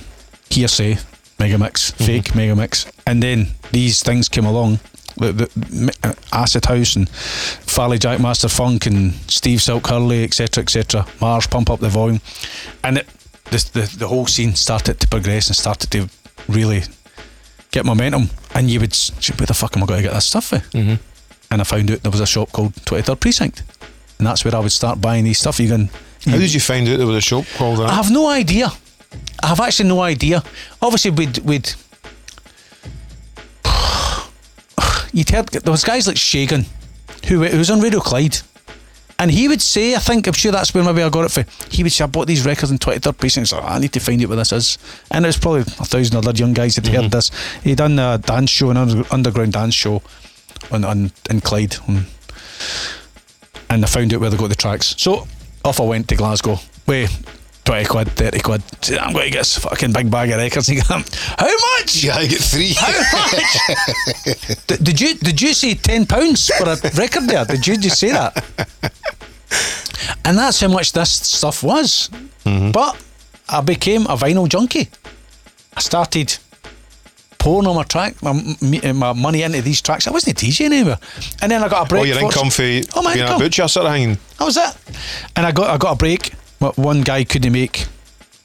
hearsay, 0.50 0.96
Megamix, 1.38 1.94
fake 1.94 2.34
Megamix, 2.34 2.92
and 3.08 3.24
then 3.24 3.48
these 3.72 4.04
things 4.04 4.30
came 4.30 4.46
along. 4.46 4.80
The, 5.18 5.34
the 5.34 5.98
uh, 6.04 6.14
Acid 6.32 6.66
House 6.66 6.96
and 6.96 7.10
Farley 7.10 8.00
Jackmaster 8.00 8.50
Funk 8.50 8.86
and 8.86 9.14
Steve 9.28 9.62
Silk 9.62 9.88
Hurley, 9.88 10.24
etc., 10.24 10.62
etc. 10.62 11.06
MARRS 11.20 11.50
pump 11.50 11.70
up 11.70 11.82
the 11.82 11.90
volume, 11.90 12.22
and 12.86 13.00
it, 13.00 13.08
the, 13.46 13.70
the 13.74 13.96
the 13.98 14.08
whole 14.08 14.28
scene 14.28 14.56
started 14.56 15.00
to 15.02 15.08
progress 15.10 15.48
and 15.48 15.58
started 15.58 15.92
to 15.92 16.10
really 16.48 16.84
get 17.72 17.86
momentum. 17.86 18.30
And 18.56 18.70
you 18.70 18.80
would, 18.80 18.96
where 19.38 19.46
the 19.46 19.54
fuck 19.54 19.76
am 19.76 19.84
I 19.84 19.86
going 19.86 20.00
to 20.00 20.08
get 20.08 20.14
this 20.14 20.26
stuff 20.26 20.46
for? 20.46 20.58
Mm-hmm. 20.58 20.96
And 21.52 21.62
I 21.62 21.64
found 21.64 21.90
out 21.92 22.02
there 22.02 22.12
was 22.12 22.20
a 22.22 22.28
shop 22.28 22.52
called 22.52 22.74
23rd 22.74 23.20
Precinct, 23.20 23.64
and 24.18 24.28
that's 24.28 24.46
where 24.46 24.56
I 24.56 24.60
would 24.60 24.72
start 24.72 25.02
buying 25.02 25.24
these 25.24 25.40
stuff. 25.40 25.60
You 25.60 25.70
can, 25.70 25.90
How 26.26 26.38
did 26.38 26.54
you 26.54 26.60
find 26.60 26.88
out 26.88 26.98
there 26.98 27.08
was 27.08 27.16
a 27.16 27.22
shop 27.22 27.46
called 27.56 27.80
that? 27.80 27.90
I 27.90 27.96
have 27.96 28.12
no 28.12 28.30
idea. 28.30 28.72
I 29.42 29.48
have 29.48 29.60
actually 29.60 29.90
no 29.90 30.02
idea. 30.02 30.44
Obviously, 30.82 31.12
we'd 31.12 31.40
we'd 31.40 31.74
you'd 35.14 35.30
heard 35.30 35.48
there 35.48 35.72
was 35.72 35.84
guys 35.84 36.08
like 36.08 36.18
Shagan, 36.18 36.68
who, 37.28 37.44
who 37.44 37.58
was 37.58 37.72
on 37.72 37.82
Radio 37.82 38.00
Clyde, 38.00 38.38
and 39.18 39.32
he 39.32 39.48
would 39.48 39.62
say, 39.62 39.96
I 39.96 40.00
think 40.00 40.28
I'm 40.28 40.34
sure 40.34 40.52
that's 40.52 40.74
where 40.74 40.84
maybe 40.84 41.04
I 41.04 41.10
got 41.10 41.26
it 41.26 41.32
for. 41.32 41.46
He 41.70 41.84
would 41.84 41.92
say, 41.92 42.06
I 42.06 42.08
bought 42.08 42.28
these 42.28 42.46
records 42.46 42.72
in 42.72 42.78
23rd 42.78 43.18
Precinct. 43.18 43.50
So 43.50 43.60
ah, 43.62 43.76
I 43.76 43.80
need 43.80 43.92
to 43.94 44.00
find 44.00 44.22
out 44.24 44.30
what 44.30 44.36
this 44.36 44.52
is, 44.52 44.78
and 45.12 45.26
it 45.26 45.28
was 45.28 45.38
probably 45.38 45.62
a 45.62 45.66
thousand 45.66 46.16
other 46.18 46.32
young 46.32 46.54
guys 46.54 46.76
that 46.76 46.88
heard 46.88 47.02
mm-hmm. 47.02 47.10
this. 47.10 47.32
He'd 47.64 47.78
done 47.78 48.00
a 48.00 48.18
dance 48.18 48.50
show, 48.50 48.70
an 48.70 48.78
underground 49.12 49.54
dance 49.54 49.76
show, 49.76 50.02
on, 50.72 50.84
on 50.86 51.12
in 51.30 51.42
Clyde. 51.42 51.76
On, 51.88 52.06
and 53.70 53.84
I 53.84 53.88
found 53.88 54.14
out 54.14 54.22
where 54.22 54.30
they 54.30 54.38
got 54.38 54.50
the 54.50 54.56
tracks. 54.56 54.96
So 54.98 55.28
off 55.64 55.80
I 55.80 55.84
went 55.84 56.08
to 56.10 56.16
Glasgow. 56.16 56.58
Wait, 56.88 57.10
20 57.66 57.86
quid, 57.86 58.08
30 58.10 58.40
quid. 58.40 58.64
I'm 59.00 59.14
going 59.14 59.26
to 59.26 59.32
get 59.32 59.40
this 59.40 59.58
fucking 59.60 59.94
big 59.94 60.10
bag 60.10 60.32
of 60.32 60.38
records. 60.38 60.70
And 60.70 60.78
you 60.78 60.84
go, 60.84 60.96
How 61.38 61.46
much? 61.78 62.04
Yeah, 62.04 62.16
I 62.16 62.28
get 62.28 62.42
three. 62.42 62.74
How 62.76 62.92
much? 62.92 64.68
D- 64.68 64.78
did 64.82 65.00
you 65.00 65.16
did 65.16 65.42
you 65.42 65.54
say 65.54 65.76
ten 65.76 66.06
pounds 66.06 66.48
for 66.48 66.64
a 66.64 66.78
record 66.98 67.28
there? 67.28 67.46
Did 67.46 67.68
you 67.68 67.78
just 67.78 68.00
say 68.00 68.12
that? 68.12 68.44
And 70.26 70.38
that's 70.38 70.60
how 70.62 70.68
much 70.68 70.92
this 70.92 71.12
stuff 71.12 71.64
was. 71.64 72.10
Mm-hmm. 72.46 72.72
But 72.72 73.02
I 73.48 73.62
became 73.62 74.04
a 74.04 74.16
vinyl 74.16 74.48
junkie. 74.48 74.88
I 75.76 75.80
started 75.82 76.38
pouring 77.40 77.66
all 77.68 77.74
my 77.74 77.84
track, 77.84 78.22
my, 78.22 78.34
my 78.94 79.14
money 79.14 79.42
into 79.44 79.62
these 79.62 79.82
tracks. 79.82 80.06
I 80.08 80.12
wasn't 80.12 80.38
DJing 80.38 80.68
anymore. 80.68 80.98
And 81.42 81.52
then 81.52 81.64
I 81.64 81.68
got 81.70 81.86
a 81.86 81.90
break. 81.90 82.02
Oh, 82.02 82.06
your 82.06 82.16
for- 82.20 82.26
income 82.26 82.50
for 82.52 82.82
Oh, 82.96 83.02
my 83.02 83.14
being 83.16 83.28
a 83.28 83.38
butcher 83.38 83.68
sort 83.68 83.88
of 83.88 83.94
thing. 83.94 84.18
Oh, 84.40 84.40
that 84.40 84.46
was 84.46 84.58
it. 84.58 84.98
And 85.36 85.46
I 85.46 85.52
got 85.52 85.70
I 85.70 85.78
got 85.78 85.94
a 85.94 85.96
break. 85.96 86.34
But 86.60 86.78
One 86.78 87.02
guy 87.02 87.24
couldn't 87.24 87.54
make 87.54 87.86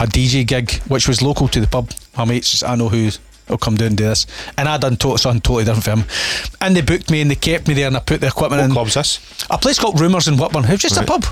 a 0.01 0.07
DJ 0.07 0.47
gig, 0.47 0.73
which 0.89 1.07
was 1.09 1.21
local 1.21 1.49
to 1.49 1.61
the 1.61 1.67
pub. 1.67 1.91
My 2.17 2.25
mates, 2.25 2.63
I 2.63 2.77
know 2.77 2.89
who 2.89 3.11
will 3.49 3.59
come 3.59 3.77
down 3.77 3.89
and 3.89 3.97
do 3.97 4.05
this. 4.05 4.27
And 4.57 4.69
I 4.69 4.79
done 4.79 4.97
totally 4.97 5.19
something 5.19 5.41
totally 5.41 5.65
different 5.65 5.85
for 5.85 5.91
him. 5.91 6.05
And 6.61 6.77
they 6.77 6.81
booked 6.81 7.11
me 7.11 7.21
and 7.21 7.31
they 7.31 7.35
kept 7.35 7.67
me 7.69 7.75
there 7.75 7.89
and 7.89 7.97
I 7.97 8.01
put 8.01 8.21
the 8.21 8.29
equipment 8.29 8.61
What 8.61 8.67
in. 8.67 8.73
club's 8.73 8.95
this? 8.95 9.19
A 9.51 9.59
place 9.59 9.79
called 9.81 10.01
Rumours 10.01 10.29
in 10.29 10.37
Whitburn. 10.37 10.65
It 10.65 10.71
was 10.71 10.81
just 10.81 10.97
Right. 10.97 11.05
a 11.09 11.11
pub. 11.13 11.27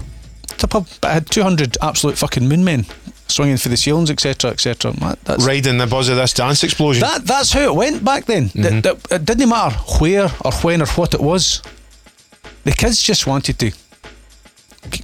It's 0.51 0.65
a 0.65 0.69
pub. 0.69 0.87
But 1.01 1.11
I 1.11 1.15
had 1.15 1.31
200 1.31 1.79
absolute 1.81 2.19
fucking 2.19 2.49
moon 2.49 2.65
men 2.65 2.87
swinging 3.33 3.57
for 3.57 3.69
the 3.69 3.77
ceilings, 3.77 4.11
etc., 4.11 4.51
etc. 4.51 4.93
That- 4.93 5.25
That's 5.25 5.45
Riding 5.45 5.79
the 5.79 5.87
buzz 5.87 6.09
of 6.09 6.17
this 6.17 6.33
dance 6.33 6.63
explosion. 6.65 7.01
that, 7.01 7.25
that's 7.25 7.53
how 7.53 7.61
it 7.63 7.75
went 7.75 8.05
back 8.05 8.27
then. 8.27 8.49
Th- 8.51 8.65
mm-hmm. 8.67 8.81
th- 8.81 9.01
it 9.11 9.25
didn't 9.25 9.49
matter 9.49 9.77
where 9.99 10.31
or 10.45 10.53
when 10.63 10.83
or 10.83 10.87
what 10.87 11.15
it 11.15 11.21
was. 11.21 11.63
The 12.65 12.73
kids 12.73 13.03
just 13.03 13.27
wanted 13.27 13.59
to 13.59 13.73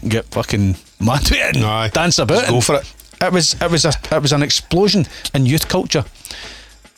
get 0.08 0.26
fucking 0.26 0.76
mad 1.00 1.22
with 1.22 1.32
it 1.32 1.56
and 1.56 1.64
Aye. 1.64 1.88
dance 1.88 2.18
about. 2.18 2.40
Just 2.40 2.50
go 2.50 2.60
for 2.60 2.76
it. 2.76 2.94
It 3.20 3.32
was 3.32 3.54
it 3.60 3.70
was 3.70 3.84
a 3.84 3.92
it 4.12 4.22
was 4.22 4.32
an 4.32 4.42
explosion 4.42 5.06
in 5.34 5.44
youth 5.44 5.68
culture, 5.68 6.04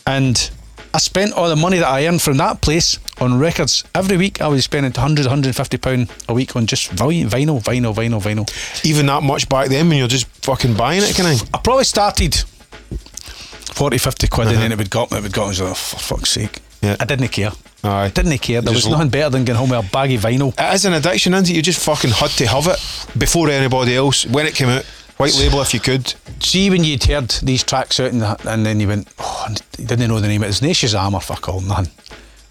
and 0.06 0.50
I 0.92 0.98
spent 0.98 1.32
all 1.32 1.48
the 1.48 1.56
money 1.56 1.78
that 1.78 1.88
I 1.88 2.06
earned 2.06 2.20
from 2.20 2.38
that 2.38 2.60
place 2.60 2.98
on 3.20 3.38
records. 3.38 3.84
Every 3.94 4.16
week 4.16 4.40
I 4.40 4.48
was 4.48 4.64
spending 4.64 4.92
100, 4.92 5.26
150 5.26 5.78
pound 5.78 6.12
a 6.28 6.34
week 6.34 6.56
on 6.56 6.66
just 6.66 6.90
vi- 6.90 7.24
vinyl, 7.24 7.62
vinyl, 7.62 7.94
vinyl, 7.94 8.20
vinyl. 8.20 8.84
Even 8.84 9.06
that 9.06 9.22
much 9.22 9.48
back 9.48 9.68
then 9.68 9.88
when 9.88 9.98
you're 9.98 10.08
just 10.08 10.26
fucking 10.44 10.74
buying 10.74 11.02
it, 11.02 11.14
can 11.14 11.26
I? 11.26 11.36
I 11.54 11.58
probably 11.58 11.84
started 11.84 12.34
40, 12.34 13.98
50 13.98 14.26
quid 14.28 14.48
and 14.48 14.56
then 14.56 14.64
uh-huh. 14.64 14.72
it 14.72 14.78
would 14.78 14.90
go 14.90 15.02
up 15.04 15.10
and 15.10 15.18
it 15.18 15.22
would 15.22 15.32
go 15.32 15.42
up. 15.42 15.46
I 15.46 15.48
was 15.50 15.60
like, 15.60 15.70
oh, 15.70 15.74
for 15.74 15.98
fuck's 15.98 16.30
sake. 16.30 16.60
Yeah. 16.82 16.96
I 16.98 17.04
didn't 17.04 17.28
care. 17.28 17.52
Aye. 17.84 18.08
Didn't 18.08 18.38
care. 18.38 18.60
There 18.60 18.74
Just 18.74 18.86
was 18.86 18.92
nothing 18.92 19.10
better 19.10 19.30
than 19.30 19.44
getting 19.44 19.58
home 19.58 19.70
with 19.70 19.86
a 19.86 19.90
bag 19.90 20.12
of 20.12 20.22
vinyl. 20.22 20.52
It 20.58 20.74
is 20.74 20.84
an 20.84 20.94
addiction, 20.94 21.34
isn't 21.34 21.50
it? 21.50 21.56
You 21.56 21.62
just 21.62 21.84
fucking 21.84 22.10
had 22.10 22.30
to 22.30 22.46
have 22.46 22.66
it 22.66 22.78
before 23.18 23.48
anybody 23.48 23.94
else 23.96 24.26
when 24.26 24.46
it 24.46 24.54
came 24.54 24.68
out. 24.68 24.84
White 25.20 25.36
label 25.38 25.60
if 25.60 25.74
you 25.74 25.80
could. 25.80 26.14
See 26.40 26.70
when 26.70 26.82
you'd 26.82 27.04
heard 27.04 27.28
these 27.42 27.62
tracks 27.62 28.00
out 28.00 28.12
and, 28.12 28.22
and 28.46 28.64
then 28.64 28.80
you 28.80 28.88
went, 28.88 29.08
oh, 29.18 29.46
you 29.78 29.84
didn't 29.84 30.08
know 30.08 30.18
the 30.18 30.28
name. 30.28 30.42
Of 30.42 30.46
it 30.48 30.50
It's 30.50 30.62
no 30.62 30.68
Shazam 30.70 31.12
or 31.12 31.20
fuck 31.20 31.48
all, 31.48 31.60
none. 31.60 31.88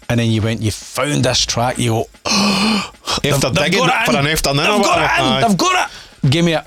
and 0.08 0.20
then 0.20 0.30
you 0.30 0.40
went, 0.40 0.60
you 0.60 0.70
found 0.70 1.24
this 1.24 1.44
track, 1.44 1.78
you 1.78 1.90
go, 1.90 2.06
After 2.26 3.20
they've- 3.22 3.40
they've 3.40 3.54
digging 3.54 3.86
got 3.86 4.08
it 4.08 4.12
for 4.12 4.18
an 4.18 4.26
afternoon 4.26 4.56
They've 4.64 4.74
or 4.80 4.82
got 4.82 5.20
it 5.20 5.44
in. 5.44 5.48
They've 5.48 5.58
got 5.58 5.90
it. 5.90 6.30
Give 6.30 6.44
me 6.44 6.54
it. 6.54 6.64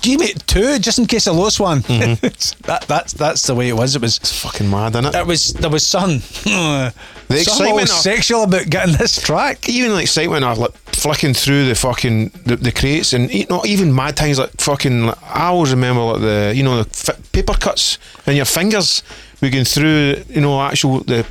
Give 0.00 0.20
me 0.20 0.32
two, 0.46 0.78
just 0.78 0.98
in 0.98 1.06
case 1.06 1.26
I 1.26 1.32
lost 1.32 1.58
one. 1.60 1.80
Mm-hmm. 1.80 2.62
that 2.66 2.82
that's 2.88 3.12
that's 3.12 3.46
the 3.46 3.54
way 3.54 3.68
it 3.68 3.74
was. 3.74 3.96
It 3.96 4.02
was 4.02 4.18
Fucking 4.18 4.70
mad, 4.70 4.92
innit? 4.94 5.14
it 5.14 5.26
was 5.26 5.52
there 5.54 5.70
was 5.70 5.86
something 5.86 6.20
the 6.44 6.92
excitement 7.30 7.82
of- 7.90 7.96
sexual 7.96 8.44
about 8.44 8.68
getting 8.70 8.94
this 8.96 9.20
track. 9.20 9.68
even 9.68 9.90
the 9.92 10.00
excitement 10.02 10.44
of 10.44 10.58
like 10.58 10.72
flicking 10.94 11.34
through 11.34 11.66
the 11.66 11.74
fucking 11.74 12.28
the, 12.44 12.56
the 12.56 12.72
crates 12.72 13.12
and 13.12 13.30
you 13.32 13.46
know 13.50 13.62
even 13.64 13.94
mad 13.94 14.16
things 14.16 14.38
like 14.38 14.50
fucking 14.60 15.06
like, 15.06 15.22
I 15.22 15.46
always 15.46 15.70
remember 15.70 16.02
like 16.02 16.20
the 16.20 16.52
you 16.56 16.62
know 16.64 16.82
the 16.82 16.90
fi- 16.90 17.14
paper 17.32 17.54
cuts 17.54 17.98
in 18.26 18.34
your 18.36 18.44
fingers 18.46 19.02
we 19.40 19.50
going 19.50 19.64
through 19.64 20.22
you 20.28 20.40
know 20.40 20.60
actual 20.60 21.00
the 21.00 21.24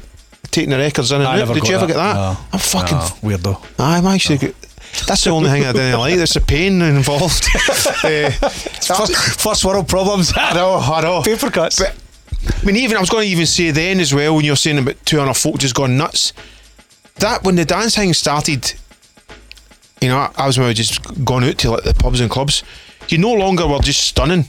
taking 0.51 0.69
the 0.69 0.77
records 0.77 1.11
in 1.11 1.17
and 1.19 1.27
I 1.27 1.33
out. 1.33 1.39
never 1.39 1.53
Did 1.55 1.63
got 1.63 1.69
you 1.69 1.75
ever 1.75 1.87
that. 1.87 1.93
get 1.93 1.97
that? 1.97 2.13
No. 2.15 2.37
I'm 2.53 2.59
fucking 2.59 2.97
No, 2.97 3.37
weirdo. 3.37 3.65
I'm 3.79 4.05
actually 4.07 4.37
good. 4.37 4.55
That's 5.05 5.23
the 5.23 5.29
only 5.31 5.49
thing 5.49 5.63
I 5.65 5.71
didn't 5.73 5.99
like. 5.99 6.15
There's 6.15 6.33
the 6.33 6.41
pain 6.41 6.81
involved. 6.81 7.45
Eh, 8.03 8.29
First, 8.31 9.15
first 9.39 9.65
world 9.65 9.87
problems. 9.87 10.31
I 10.35 10.53
know, 10.53 10.75
I 10.77 11.01
know. 11.01 11.21
Paper 11.23 11.49
cuts. 11.49 11.79
But 11.79 11.95
I 12.61 12.65
mean, 12.65 12.75
even 12.77 12.95
I 12.97 12.99
was 12.99 13.09
going 13.09 13.25
to 13.25 13.29
even 13.31 13.45
say 13.45 13.71
then 13.71 13.99
as 13.99 14.13
well 14.13 14.35
when 14.35 14.45
you're 14.45 14.55
saying 14.55 14.77
about 14.77 14.95
200 15.05 15.33
folk 15.33 15.57
just 15.57 15.75
gone 15.75 15.97
nuts. 15.97 16.33
That 17.15 17.43
when 17.43 17.55
the 17.55 17.65
dance 17.65 17.95
thing 17.95 18.13
started, 18.13 18.73
you 20.01 20.09
know, 20.09 20.17
I, 20.17 20.31
I 20.37 20.47
was 20.47 20.55
just 20.75 21.01
gone 21.25 21.43
out 21.43 21.57
to 21.59 21.71
like 21.71 21.83
the 21.83 21.93
pubs 21.93 22.19
and 22.21 22.29
clubs. 22.29 22.63
You 23.09 23.17
no 23.17 23.33
longer 23.33 23.67
were 23.67 23.79
just 23.79 24.01
stunning. 24.03 24.45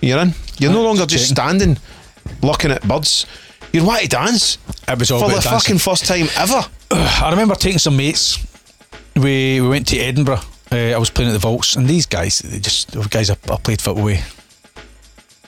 You're 0.00 0.18
in. 0.18 0.34
You're 0.58 0.72
no 0.72 0.82
longer 0.82 1.06
just 1.06 1.28
standing, 1.30 1.78
looking 2.42 2.70
at 2.70 2.86
birds. 2.86 3.26
You're 3.72 3.84
wanting 3.84 4.08
to 4.08 4.16
dance 4.16 4.58
It 4.88 4.98
was 4.98 5.10
all 5.10 5.20
for 5.20 5.28
the 5.28 5.34
dancing. 5.40 5.50
fucking 5.52 5.78
first 5.78 6.06
time 6.06 6.26
ever. 6.36 6.62
I 6.90 7.30
remember 7.30 7.54
taking 7.54 7.78
some 7.78 7.96
mates. 7.96 8.38
We 9.16 9.60
we 9.60 9.68
went 9.68 9.86
to 9.88 9.98
Edinburgh. 9.98 10.40
Uh, 10.72 10.92
I 10.94 10.98
was 10.98 11.10
playing 11.10 11.30
at 11.30 11.34
the 11.34 11.38
Vaults, 11.38 11.76
and 11.76 11.86
these 11.86 12.06
guys, 12.06 12.40
they 12.40 12.58
just 12.58 12.96
were 12.96 13.04
guys 13.04 13.30
I, 13.30 13.36
I 13.50 13.56
played 13.56 13.80
football 13.80 14.04
with 14.04 14.20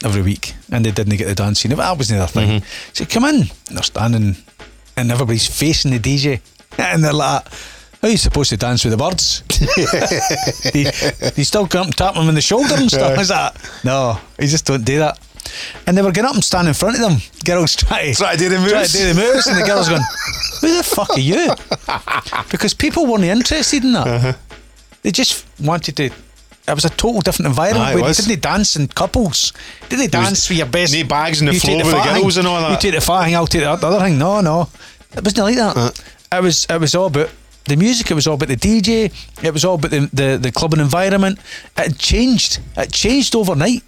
every 0.04 0.22
week, 0.22 0.54
and 0.70 0.84
they 0.84 0.90
didn't 0.92 1.16
get 1.16 1.26
the 1.26 1.34
dance 1.34 1.60
scene. 1.60 1.74
That 1.74 1.96
wasn't 1.96 2.18
their 2.20 2.28
thing. 2.28 2.62
So 2.92 3.04
come 3.06 3.24
in, 3.24 3.34
and 3.68 3.76
they're 3.76 3.82
standing, 3.82 4.36
and 4.96 5.10
everybody's 5.10 5.46
facing 5.48 5.90
the 5.90 5.98
DJ, 5.98 6.40
and 6.78 7.02
they're 7.04 7.12
like. 7.12 7.46
How 8.02 8.08
are 8.08 8.10
you 8.10 8.18
supposed 8.18 8.50
to 8.50 8.58
dance 8.58 8.84
with 8.84 8.92
the 8.92 8.98
birds? 8.98 9.42
they, 10.72 10.84
they 11.30 11.42
still 11.42 11.66
come 11.66 11.90
tap 11.90 12.14
them 12.14 12.28
in 12.28 12.34
the 12.34 12.42
shoulder 12.42 12.74
and 12.74 12.90
stuff. 12.90 13.18
Is 13.18 13.28
that? 13.28 13.56
No, 13.84 14.20
you 14.38 14.46
just 14.46 14.66
don't 14.66 14.84
do 14.84 14.98
that. 14.98 15.18
And 15.86 15.96
they 15.96 16.02
were 16.02 16.10
getting 16.12 16.28
up 16.28 16.34
and 16.34 16.44
standing 16.44 16.68
in 16.68 16.74
front 16.74 16.96
of 16.96 17.00
them. 17.02 17.18
Girls 17.44 17.74
try 17.76 18.06
to, 18.06 18.14
Try 18.14 18.32
to 18.32 18.38
do 18.38 18.48
the 18.48 18.56
try 18.68 18.78
moves. 18.80 18.92
to 18.92 18.98
do 18.98 19.12
the 19.12 19.20
moves, 19.20 19.46
and 19.46 19.56
the 19.60 19.66
girls 19.66 19.88
going, 19.88 20.02
"Who 20.60 20.76
the 20.76 20.82
fuck 20.82 21.10
are 21.10 21.20
you?" 21.20 21.54
Because 22.50 22.74
people 22.74 23.06
weren't 23.06 23.24
interested 23.24 23.84
in 23.84 23.92
that. 23.92 24.06
Uh-huh. 24.06 24.32
They 25.02 25.10
just 25.10 25.44
wanted 25.60 25.96
to. 25.96 26.04
It 26.68 26.74
was 26.74 26.84
a 26.84 26.90
total 26.90 27.20
different 27.20 27.48
environment. 27.48 27.86
Aye, 27.86 27.94
where 27.94 28.02
they 28.02 28.08
was. 28.08 28.16
didn't 28.18 28.42
dance 28.42 28.74
in 28.74 28.88
couples. 28.88 29.52
Did 29.88 30.00
they 30.00 30.08
dance 30.08 30.48
with 30.48 30.58
your 30.58 30.66
best? 30.66 30.92
no 30.92 31.04
bags 31.04 31.40
on 31.40 31.46
the 31.46 31.52
you 31.54 31.60
floor 31.60 31.76
with 31.76 31.86
the 31.86 32.02
girls 32.20 32.36
and 32.38 32.48
all 32.48 32.60
that. 32.60 32.70
You 32.72 32.90
take 32.90 32.98
the 32.98 33.04
fat 33.06 33.24
thing, 33.24 33.36
I'll 33.36 33.46
take 33.46 33.62
the 33.62 33.70
other 33.70 34.00
thing. 34.00 34.18
No, 34.18 34.40
no, 34.40 34.68
it 35.16 35.22
wasn't 35.24 35.38
like 35.46 35.56
that. 35.56 35.76
Uh. 35.76 35.90
It 36.38 36.42
was. 36.42 36.66
It 36.68 36.80
was 36.80 36.94
all 36.96 37.06
about 37.06 37.30
the 37.66 37.76
music. 37.76 38.10
It 38.10 38.14
was 38.14 38.26
all 38.26 38.34
about 38.34 38.48
the 38.48 38.56
DJ. 38.56 39.12
It 39.44 39.52
was 39.52 39.64
all 39.64 39.76
about 39.76 39.92
the 39.92 40.10
the, 40.12 40.38
the 40.42 40.50
clubbing 40.50 40.80
environment. 40.80 41.38
It 41.78 41.98
changed. 41.98 42.58
It 42.76 42.92
changed 42.92 43.36
overnight. 43.36 43.84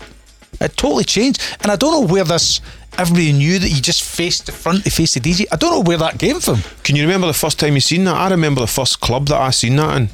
It 0.60 0.76
totally 0.76 1.04
changed. 1.04 1.40
And 1.60 1.70
I 1.70 1.76
don't 1.76 1.92
know 1.92 2.12
where 2.12 2.24
this. 2.24 2.60
Everybody 2.96 3.32
knew 3.32 3.58
that 3.58 3.68
you 3.68 3.80
just 3.80 4.02
faced 4.02 4.46
the 4.46 4.52
front 4.52 4.84
to 4.84 4.90
face 4.90 5.14
the 5.14 5.20
DJ. 5.20 5.46
I 5.52 5.56
don't 5.56 5.70
know 5.70 5.88
where 5.88 5.98
that 5.98 6.18
came 6.18 6.40
from. 6.40 6.58
Can 6.82 6.96
you 6.96 7.02
remember 7.02 7.26
the 7.28 7.32
first 7.32 7.60
time 7.60 7.74
you 7.74 7.80
seen 7.80 8.04
that? 8.04 8.16
I 8.16 8.28
remember 8.28 8.60
the 8.60 8.66
first 8.66 9.00
club 9.00 9.28
that 9.28 9.40
I 9.40 9.50
seen 9.50 9.76
that 9.76 9.96
in. 9.96 10.10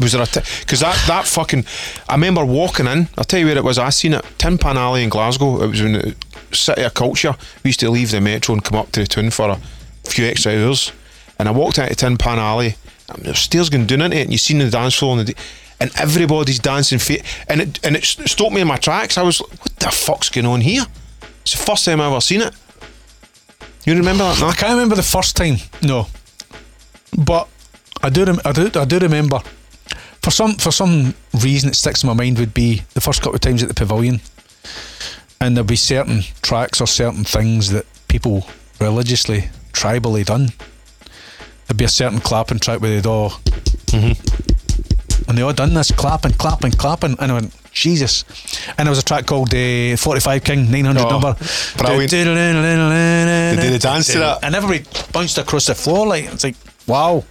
Was 0.00 0.12
there 0.12 0.22
a 0.22 0.26
because 0.60 0.80
that 0.80 0.96
that 1.06 1.26
fucking 1.26 1.66
I 2.08 2.14
remember 2.14 2.42
walking 2.44 2.86
in. 2.86 3.08
I'll 3.18 3.24
tell 3.24 3.38
you 3.38 3.46
where 3.46 3.58
it 3.58 3.64
was. 3.64 3.78
I 3.78 3.90
seen 3.90 4.14
it 4.14 4.24
Tin 4.38 4.56
Pan 4.56 4.78
Alley 4.78 5.02
in 5.02 5.10
Glasgow. 5.10 5.62
It 5.62 5.66
was 5.68 5.80
in 5.82 5.92
the 5.92 6.08
uh, 6.08 6.54
city 6.54 6.82
of 6.82 6.94
culture. 6.94 7.36
We 7.62 7.68
used 7.68 7.80
to 7.80 7.90
leave 7.90 8.10
the 8.10 8.20
metro 8.20 8.54
and 8.54 8.64
come 8.64 8.78
up 8.78 8.92
to 8.92 9.00
the 9.00 9.06
twin 9.06 9.30
for 9.30 9.50
a 9.50 9.58
few 10.04 10.24
extra 10.24 10.52
hours. 10.52 10.90
And 11.38 11.48
I 11.48 11.52
walked 11.52 11.78
out 11.78 11.90
of 11.90 11.96
Tin 11.98 12.16
Pan 12.16 12.38
Alley. 12.38 12.76
And 13.08 13.24
the 13.24 13.34
stairs 13.34 13.68
going 13.68 13.86
down 13.86 14.00
into 14.00 14.16
it, 14.16 14.22
and 14.22 14.32
you 14.32 14.38
seen 14.38 14.58
the 14.58 14.70
dance 14.70 14.94
floor, 14.94 15.18
and, 15.18 15.28
the, 15.28 15.34
and 15.84 16.00
everybody's 16.00 16.58
dancing. 16.58 16.98
Fa- 16.98 17.22
and 17.46 17.60
it 17.60 17.78
and 17.84 17.94
it 17.94 18.04
stopped 18.04 18.54
me 18.54 18.62
in 18.62 18.66
my 18.66 18.78
tracks. 18.78 19.18
I 19.18 19.22
was 19.22 19.40
like, 19.40 19.50
"What 19.60 19.76
the 19.76 19.90
fuck's 19.90 20.30
going 20.30 20.46
on 20.46 20.62
here?" 20.62 20.84
It's 21.42 21.52
the 21.52 21.62
first 21.62 21.84
time 21.84 22.00
I 22.00 22.06
ever 22.06 22.20
seen 22.22 22.40
it. 22.40 22.54
You 23.84 23.94
remember 23.94 24.24
that? 24.24 24.40
No? 24.40 24.48
I 24.48 24.54
can't 24.54 24.72
remember 24.72 24.94
the 24.94 25.02
first 25.02 25.36
time. 25.36 25.56
No, 25.82 26.06
but 27.18 27.48
I 28.02 28.08
do. 28.08 28.24
Rem- 28.24 28.40
I 28.44 28.52
do. 28.52 28.70
I 28.74 28.84
do 28.86 28.98
remember. 28.98 29.40
For 30.22 30.30
some 30.30 30.54
for 30.54 30.72
some 30.72 31.14
reason, 31.34 31.68
it 31.68 31.76
sticks 31.76 32.02
in 32.02 32.06
my 32.06 32.14
mind. 32.14 32.38
Would 32.38 32.54
be 32.54 32.82
the 32.94 33.02
first 33.02 33.20
couple 33.20 33.34
of 33.34 33.42
times 33.42 33.62
at 33.62 33.68
the 33.68 33.74
pavilion, 33.74 34.22
and 35.38 35.54
there'd 35.54 35.66
be 35.66 35.76
certain 35.76 36.22
tracks 36.40 36.80
or 36.80 36.86
certain 36.86 37.24
things 37.24 37.70
that 37.72 37.84
people 38.08 38.46
religiously, 38.80 39.50
tribally 39.72 40.24
done. 40.24 40.48
There'd 41.66 41.76
be 41.76 41.84
a 41.84 41.88
certain 41.88 42.20
clapping 42.20 42.58
track 42.58 42.80
where 42.80 42.90
they'd 42.90 43.06
all, 43.06 43.30
mm-hmm. 43.92 44.53
And 45.28 45.36
they 45.38 45.42
all 45.42 45.52
done 45.52 45.74
this 45.74 45.90
clapping, 45.90 46.32
clapping, 46.32 46.72
clapping, 46.72 47.16
and 47.18 47.30
I 47.30 47.34
went. 47.34 47.54
Jesus, 47.72 48.24
and 48.78 48.86
there 48.86 48.90
was 48.90 49.00
a 49.00 49.04
track 49.04 49.26
called 49.26 49.52
uh, 49.52 49.96
45 49.96 50.44
King 50.44 50.70
900 50.70 51.00
Oh, 51.00 51.08
number. 51.10 51.36
brilliant. 51.76 52.10
They 52.12 53.56
did 53.62 53.72
a 53.72 53.78
dance 53.80 54.06
to 54.12 54.18
that. 54.20 54.38
and 54.44 54.54
everybody 54.54 54.84
bounced 55.12 55.38
across 55.38 55.66
the 55.66 55.74
floor 55.74 56.06
like 56.06 56.26
it's 56.26 56.44
like 56.44 56.54
wow, 56.86 57.24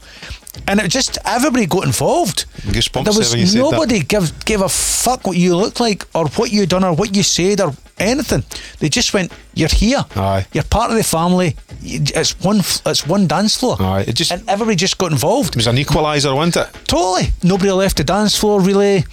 and 0.68 0.80
it 0.80 0.90
just 0.90 1.18
everybody 1.26 1.66
got 1.66 1.86
involved. 1.86 2.46
Goosebumps 2.62 3.04
There 3.06 3.14
was 3.14 3.34
you 3.36 3.46
said 3.48 3.60
that. 3.64 3.72
nobody 3.72 4.00
give 4.02 4.46
gave 4.46 4.62
a 4.62 4.70
fuck 4.70 5.26
what 5.28 5.38
you 5.38 5.56
looked 5.56 5.80
like 5.80 6.06
or 6.14 6.28
what 6.30 6.52
you 6.52 6.66
done 6.66 6.84
or 6.84 6.94
what 6.96 7.16
you 7.16 7.24
said 7.24 7.60
or 7.60 7.74
anything. 7.98 8.44
They 8.80 8.90
just 8.90 9.14
went, 9.14 9.32
"You're 9.56 9.70
here. 9.70 10.06
Aye. 10.16 10.46
You're 10.54 10.64
part 10.66 10.92
of 10.92 10.98
the 10.98 11.04
family. 11.04 11.56
It's 11.82 12.40
one. 12.42 12.60
It's 12.86 13.06
one 13.08 13.28
dance 13.28 13.56
floor." 13.58 13.78
Aye, 13.82 14.06
it 14.08 14.14
just- 14.16 14.32
and 14.32 14.48
everybody 14.48 14.76
just 14.76 14.98
got 14.98 15.12
involved. 15.12 15.50
It 15.50 15.58
was 15.58 15.68
an 15.68 15.78
equaliser, 15.78 16.36
wasn't 16.36 16.58
it? 16.58 16.68
Totally. 16.88 17.32
Nobody 17.44 17.72
left 17.72 17.98
the 17.98 18.04
dance 18.04 18.36
floor 18.38 18.62
really. 18.62 19.06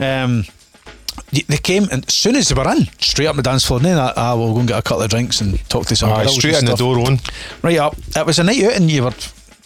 Um, 0.00 0.44
they 1.48 1.56
came 1.58 1.88
and 1.90 2.04
as 2.06 2.14
soon 2.14 2.36
as 2.36 2.48
they 2.48 2.54
were 2.54 2.70
in, 2.72 2.88
straight 3.00 3.26
up 3.26 3.34
the 3.36 3.42
dance 3.42 3.64
floor. 3.64 3.78
And 3.78 3.86
then 3.86 3.98
ah, 3.98 4.36
we'll 4.36 4.52
go 4.52 4.60
and 4.60 4.68
get 4.68 4.78
a 4.78 4.82
couple 4.82 5.02
of 5.02 5.10
drinks 5.10 5.40
and 5.40 5.58
talk 5.68 5.86
to 5.86 5.96
some 5.96 6.10
Aye, 6.12 6.26
straight 6.26 6.54
in 6.56 6.64
the 6.64 6.76
door 6.76 6.98
on. 7.00 7.18
Right 7.62 7.78
up. 7.78 7.96
It 8.16 8.24
was 8.26 8.38
a 8.38 8.44
night 8.44 8.62
out, 8.62 8.72
and 8.74 8.90
you 8.90 9.02
were. 9.04 9.12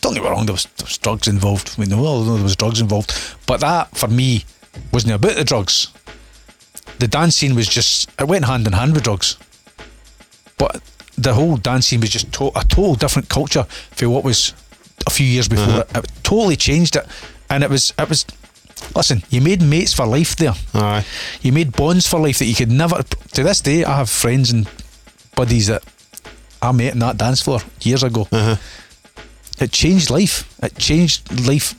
Don't 0.01 0.15
get 0.15 0.23
me 0.23 0.29
wrong. 0.29 0.47
There 0.47 0.53
was, 0.55 0.65
there 0.77 0.85
was 0.87 0.99
drugs 0.99 1.27
involved. 1.29 1.77
We 1.79 1.87
know 1.87 2.05
all 2.05 2.23
know 2.23 2.35
there 2.35 2.43
was 2.45 2.57
drugs 2.57 2.81
involved, 2.81 3.13
but 3.47 3.61
that 3.61 3.97
for 3.97 4.09
me 4.09 4.45
wasn't 4.93 5.15
about 5.15 5.35
the 5.37 5.45
drugs. 5.45 5.89
The 6.99 7.09
dance 7.09 7.37
scene 7.37 7.55
was 7.55 7.69
just 7.69 8.11
it 8.21 8.27
went 8.29 8.45
hand 8.45 8.67
in 8.67 8.73
hand 8.73 8.95
with 8.95 9.05
drugs, 9.05 9.37
but 10.57 10.81
the 11.17 11.35
whole 11.35 11.57
dance 11.57 11.87
scene 11.89 12.01
was 12.01 12.11
just 12.11 12.33
to- 12.35 12.53
a 12.57 12.65
total 12.65 12.95
different 12.95 13.29
culture 13.29 13.65
for 13.91 14.09
what 14.09 14.25
was 14.25 14.55
a 15.07 15.11
few 15.11 15.27
years 15.27 15.49
before. 15.49 15.81
It, 15.81 15.97
it 15.97 16.11
totally 16.23 16.57
changed 16.57 16.97
it, 16.97 17.07
and 17.51 17.65
it 17.65 17.71
was 17.71 17.93
it 17.99 18.09
was. 18.09 18.25
Listen, 18.95 19.25
you 19.31 19.41
made 19.41 19.61
mates 19.61 19.93
for 19.93 20.07
life 20.07 20.37
there. 20.37 20.53
Aye. 20.75 21.05
You 21.43 21.51
made 21.53 21.73
bonds 21.73 22.07
for 22.07 22.21
life 22.21 22.39
that 22.39 22.45
you 22.45 22.55
could 22.55 22.71
never. 22.71 23.03
To 23.03 23.43
this 23.43 23.61
day, 23.61 23.85
I 23.85 23.97
have 23.97 24.09
friends 24.09 24.53
and 24.53 24.69
buddies 25.35 25.67
that 25.67 25.83
I 26.63 26.71
met 26.71 26.93
in 26.93 27.01
that 27.01 27.17
dance 27.19 27.43
floor 27.43 27.61
years 27.83 28.05
ago. 28.05 28.29
Uh-huh. 28.31 28.55
It 29.61 29.73
changed 29.73 30.11
life. 30.11 30.55
It 30.63 30.77
changed 30.79 31.47
life. 31.47 31.75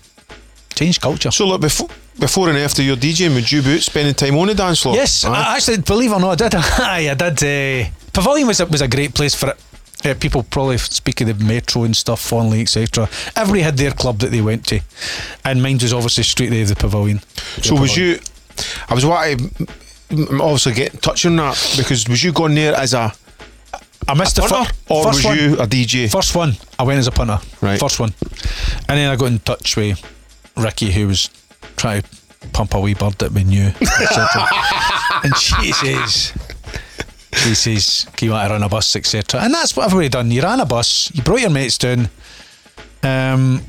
Changed 0.75 1.01
culture. 1.01 1.31
So 1.31 1.47
look, 1.47 1.61
before 1.61 1.89
before 2.19 2.49
and 2.49 2.57
after 2.57 2.81
your 2.81 2.97
DJing, 2.97 3.33
would 3.35 3.49
you 3.49 3.61
be 3.61 3.75
out 3.75 3.81
spending 3.81 4.13
time 4.13 4.37
on 4.37 4.47
the 4.47 4.53
dance 4.53 4.81
floor? 4.81 4.93
yes. 4.95 5.23
I 5.23 5.55
actually, 5.55 5.77
believe 5.77 6.11
it 6.11 6.15
or 6.15 6.19
not, 6.19 6.41
I 6.41 6.49
did. 6.49 6.55
Aye, 6.79 7.09
I 7.11 7.13
did. 7.13 7.85
Uh, 7.85 7.89
Pavilion 8.11 8.45
was 8.47 8.59
a, 8.59 8.65
was 8.65 8.81
a 8.81 8.87
great 8.89 9.13
place 9.13 9.33
for 9.35 9.51
it. 9.51 9.57
Uh, 10.05 10.13
people 10.19 10.43
probably 10.43 10.77
speak 10.77 11.21
of 11.21 11.27
the 11.27 11.45
metro 11.45 11.83
and 11.83 11.95
stuff 11.95 12.19
fondly, 12.21 12.61
etc. 12.61 13.07
Everybody 13.35 13.61
had 13.61 13.77
their 13.77 13.91
club 13.91 14.19
that 14.19 14.31
they 14.31 14.41
went 14.41 14.65
to, 14.67 14.81
and 15.45 15.61
mine 15.61 15.77
was 15.81 15.93
obviously 15.93 16.23
straight 16.23 16.49
there, 16.49 16.65
the 16.65 16.75
Pavilion. 16.75 17.19
So 17.61 17.75
The 17.75 17.81
was 17.81 17.95
you? 17.97 18.19
I 18.89 18.93
was 18.93 19.03
to 19.03 19.67
m- 20.11 20.41
obviously 20.41 20.73
get 20.73 21.01
touch 21.01 21.25
on 21.25 21.35
that 21.37 21.73
because 21.77 22.07
was 22.07 22.23
you 22.23 22.31
going 22.33 22.55
there 22.55 22.75
as 22.75 22.93
a 22.93 23.13
I 24.07 24.13
missed 24.13 24.37
the 24.37 24.41
punter 24.43 24.71
fir- 24.71 24.93
or 24.93 25.03
first 25.03 25.17
was 25.17 25.25
one. 25.25 25.37
you 25.37 25.53
a 25.53 25.67
DJ? 25.67 26.11
First 26.11 26.35
one, 26.35 26.53
I 26.77 26.83
went 26.83 26.99
as 26.99 27.07
a 27.07 27.11
punter. 27.11 27.39
Right. 27.61 27.79
First 27.79 27.99
one. 27.99 28.13
And 28.87 28.97
then 28.97 29.09
I 29.11 29.15
got 29.15 29.25
in 29.25 29.39
touch 29.39 29.75
with 29.77 30.01
Ricky, 30.57 30.91
who 30.91 31.07
was 31.07 31.29
trying 31.75 32.01
to 32.01 32.09
pump 32.53 32.73
a 32.73 32.79
wee 32.79 32.93
bird 32.93 33.13
that 33.19 33.31
we 33.31 33.43
knew. 33.43 33.71
and 35.23 35.35
she 35.37 35.71
says, 35.73 36.33
she 37.33 37.55
says, 37.55 38.07
can 38.15 38.27
you 38.27 38.31
want 38.31 38.47
to 38.47 38.53
run 38.53 38.63
a 38.63 38.69
bus, 38.69 38.95
etc. 38.95 39.41
And 39.41 39.53
that's 39.53 39.75
what 39.75 39.85
everybody 39.85 40.09
done. 40.09 40.31
You 40.31 40.41
ran 40.41 40.59
a 40.59 40.65
bus, 40.65 41.11
you 41.13 41.21
brought 41.21 41.41
your 41.41 41.49
mates 41.49 41.77
down. 41.77 42.09
Um, 43.03 43.61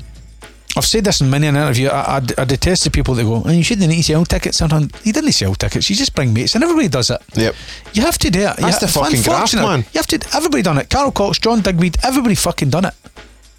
I've 0.77 0.85
said 0.85 1.03
this 1.03 1.21
in 1.21 1.29
many 1.29 1.47
an 1.47 1.55
interview. 1.55 1.87
I, 1.89 2.17
I, 2.17 2.21
I 2.37 2.45
detest 2.45 2.83
the 2.83 2.91
people 2.91 3.13
that 3.15 3.23
go, 3.23 3.41
oh, 3.45 3.49
you 3.51 3.63
shouldn't 3.63 3.89
need 3.89 3.97
to 3.97 4.03
sell 4.03 4.25
tickets. 4.25 4.57
Sometimes 4.57 4.91
you 5.03 5.11
didn't 5.13 5.31
sell 5.33 5.53
tickets. 5.55 5.89
You 5.89 5.95
just 5.95 6.15
bring 6.15 6.33
mates, 6.33 6.55
and 6.55 6.63
everybody 6.63 6.87
does 6.87 7.09
it. 7.09 7.21
Yep. 7.35 7.55
You 7.93 8.01
have 8.03 8.17
to 8.19 8.29
do 8.29 8.39
it. 8.39 8.57
That's 8.57 8.81
You- 8.81 8.87
the 8.87 8.93
fucking 8.93 9.21
graft, 9.23 9.55
man. 9.55 9.79
You 9.93 9.99
have 9.99 10.07
to. 10.07 10.19
Everybody 10.35 10.63
done 10.63 10.77
it. 10.77 10.89
Carl 10.89 11.11
Cox, 11.11 11.39
John 11.39 11.61
Digweed, 11.61 11.97
everybody 12.03 12.35
fucking 12.35 12.69
done 12.69 12.85
it. 12.85 12.93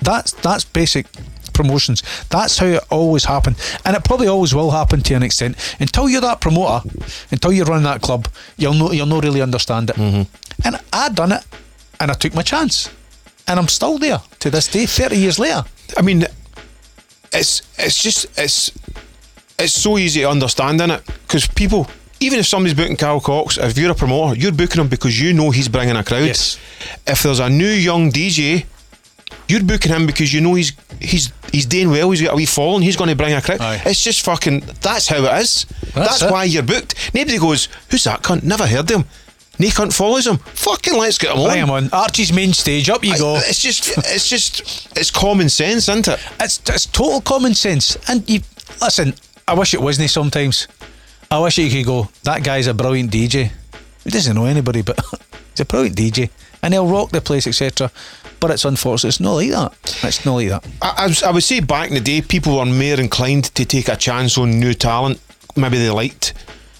That's 0.00 0.32
that's 0.32 0.64
basic 0.64 1.06
promotions. 1.52 2.02
That's 2.30 2.58
how 2.58 2.66
it 2.66 2.82
always 2.90 3.24
happened, 3.24 3.56
and 3.84 3.94
it 3.96 4.04
probably 4.04 4.26
always 4.26 4.54
will 4.54 4.70
happen 4.70 5.02
to 5.02 5.14
an 5.14 5.22
extent. 5.22 5.56
Until 5.80 6.08
you're 6.08 6.20
that 6.22 6.40
promoter, 6.40 6.88
until 7.30 7.52
you 7.52 7.64
run 7.64 7.82
that 7.84 8.00
club, 8.02 8.26
you'll 8.56 8.74
know 8.74 8.90
you'll 8.90 9.06
not 9.06 9.22
really 9.22 9.42
understand 9.42 9.90
it. 9.90 9.96
Mm-hmm. 9.96 10.66
And 10.66 10.80
I 10.92 11.08
done 11.10 11.32
it, 11.32 11.44
and 12.00 12.10
I 12.10 12.14
took 12.14 12.34
my 12.34 12.42
chance, 12.42 12.90
and 13.46 13.60
I'm 13.60 13.68
still 13.68 13.98
there 13.98 14.20
to 14.40 14.50
this 14.50 14.66
day, 14.68 14.86
thirty 14.86 15.18
years 15.18 15.38
later. 15.38 15.64
I 15.96 16.02
mean, 16.02 16.24
it's 17.32 17.62
it's 17.78 18.02
just 18.02 18.26
it's 18.38 18.70
it's 19.58 19.72
so 19.74 19.98
easy 19.98 20.20
to 20.20 20.28
understand 20.30 20.80
in 20.80 20.90
it 20.90 21.04
because 21.26 21.46
people. 21.46 21.86
Even 22.20 22.38
if 22.38 22.46
somebody's 22.46 22.76
booking 22.76 22.96
Carl 22.96 23.18
Cox, 23.20 23.58
if 23.58 23.76
you're 23.76 23.90
a 23.90 23.96
promoter, 23.96 24.38
you're 24.38 24.52
booking 24.52 24.80
him 24.80 24.86
because 24.86 25.20
you 25.20 25.32
know 25.32 25.50
he's 25.50 25.68
bringing 25.68 25.96
a 25.96 26.04
crowd. 26.04 26.24
Yes. 26.24 26.56
If 27.04 27.24
there's 27.24 27.40
a 27.40 27.50
new 27.50 27.66
young 27.66 28.12
DJ, 28.12 28.64
you're 29.48 29.64
booking 29.64 29.90
him 29.90 30.06
because 30.06 30.32
you 30.32 30.40
know 30.40 30.54
he's 30.54 30.72
he's 31.00 31.32
he's 31.50 31.66
doing 31.66 31.90
well. 31.90 32.12
He's 32.12 32.22
got 32.22 32.34
a 32.34 32.36
wee 32.36 32.46
following. 32.46 32.82
He's 32.82 32.96
going 32.96 33.10
to 33.10 33.16
bring 33.16 33.32
a 33.34 33.42
crowd. 33.42 33.60
Aye. 33.60 33.82
It's 33.86 34.04
just 34.04 34.24
fucking. 34.24 34.60
That's 34.82 35.08
how 35.08 35.16
it 35.16 35.40
is. 35.42 35.64
That's 35.64 35.94
That's, 35.94 36.22
it. 36.22 36.30
why 36.30 36.44
you're 36.44 36.62
booked. 36.62 37.12
Nobody 37.12 37.38
goes, 37.38 37.66
"Who's 37.90 38.04
that 38.04 38.22
cunt? 38.22 38.44
Never 38.44 38.68
heard 38.68 38.88
of 38.88 39.00
him." 39.00 39.04
Cunt 39.58 39.94
follows 39.94 40.26
him. 40.26 40.38
Fucking 40.38 40.96
let's 40.98 41.18
get 41.18 41.32
him 41.32 41.40
on. 41.40 41.48
Bring 41.48 41.62
him 41.62 41.70
on 41.70 41.88
Archie's 41.92 42.32
main 42.32 42.52
stage. 42.52 42.90
Up 42.90 43.04
you 43.04 43.16
go. 43.16 43.36
It's 43.36 43.60
just, 43.60 43.96
it's 43.98 44.28
just, 44.28 44.96
it's 44.98 45.10
common 45.10 45.48
sense, 45.48 45.88
isn't 45.88 46.08
it? 46.08 46.20
It's 46.40 46.60
it's 46.68 46.86
total 46.86 47.20
common 47.20 47.54
sense. 47.54 47.96
And 48.08 48.28
you 48.28 48.40
listen, 48.80 49.14
I 49.46 49.54
wish 49.54 49.74
it 49.74 49.80
wasn't 49.80 50.10
sometimes. 50.10 50.68
I 51.30 51.38
wish 51.38 51.56
you 51.58 51.70
could 51.70 51.86
go, 51.86 52.08
that 52.24 52.44
guy's 52.44 52.66
a 52.66 52.74
brilliant 52.74 53.10
DJ. 53.10 53.50
He 54.04 54.10
doesn't 54.10 54.34
know 54.34 54.44
anybody, 54.44 54.82
but 54.82 54.98
he's 55.50 55.60
a 55.60 55.64
brilliant 55.64 55.96
DJ. 55.96 56.28
And 56.62 56.74
he'll 56.74 56.86
rock 56.86 57.10
the 57.10 57.20
place, 57.20 57.46
etc. 57.46 57.90
But 58.38 58.50
it's 58.50 58.64
unfortunate. 58.64 59.08
It's 59.08 59.20
not 59.20 59.34
like 59.34 59.50
that. 59.50 59.72
It's 60.02 60.24
not 60.26 60.34
like 60.34 60.48
that. 60.48 60.66
I, 60.82 61.06
I, 61.06 61.28
I 61.28 61.32
would 61.32 61.42
say 61.42 61.60
back 61.60 61.88
in 61.88 61.94
the 61.94 62.00
day, 62.00 62.20
people 62.20 62.58
were 62.58 62.66
more 62.66 63.00
inclined 63.00 63.44
to 63.54 63.64
take 63.64 63.88
a 63.88 63.96
chance 63.96 64.36
on 64.36 64.60
new 64.60 64.74
talent. 64.74 65.20
Maybe 65.56 65.78
they 65.78 65.90
liked. 65.90 66.34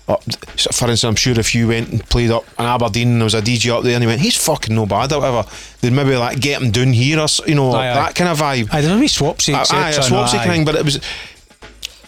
Uh, 0.08 0.16
so 0.56 0.70
for 0.72 0.90
instance, 0.90 1.04
I'm 1.04 1.14
sure 1.14 1.38
if 1.38 1.54
you 1.54 1.68
went 1.68 1.90
and 1.90 2.04
played 2.08 2.30
up 2.32 2.44
in 2.58 2.64
Aberdeen 2.64 3.08
and 3.08 3.20
there 3.20 3.24
was 3.24 3.34
a 3.34 3.40
DJ 3.40 3.70
up 3.76 3.84
there 3.84 3.94
and 3.94 4.02
he 4.02 4.06
went, 4.08 4.20
he's 4.20 4.36
fucking 4.36 4.74
no 4.74 4.84
bad 4.84 5.12
or 5.12 5.20
whatever, 5.20 5.48
they'd 5.80 5.92
maybe 5.92 6.16
like 6.16 6.40
get 6.40 6.60
him 6.60 6.70
down 6.72 6.92
here 6.92 7.20
or 7.20 7.26
you 7.46 7.54
know 7.54 7.70
Aye, 7.72 7.90
aye. 7.90 7.94
that 7.94 8.14
kind 8.16 8.28
of 8.30 8.38
vibe. 8.38 8.68
I 8.74 8.80
don't 8.80 8.98
know, 8.98 9.06
Swapsy, 9.06 9.54
Aye, 9.54 9.64
aye, 9.70 9.90
a 9.90 9.98
Swapsy 10.00 10.10
no, 10.34 10.40
aye. 10.40 10.46
thing, 10.46 10.64
but 10.64 10.74
it 10.74 10.84
was. 10.84 11.00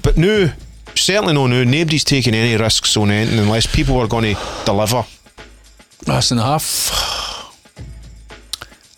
But 0.02 0.16
no, 0.16 0.50
certainly 0.96 1.34
no, 1.34 1.46
no. 1.46 1.62
Nobody's 1.64 2.04
taking 2.04 2.34
any 2.34 2.60
risks 2.60 2.96
on 2.96 3.10
anything 3.10 3.38
unless 3.38 3.66
people 3.72 3.98
are 4.00 4.08
going 4.08 4.34
to 4.34 4.42
deliver. 4.66 5.04
Less 6.06 6.28
than 6.30 6.38
half. 6.38 6.90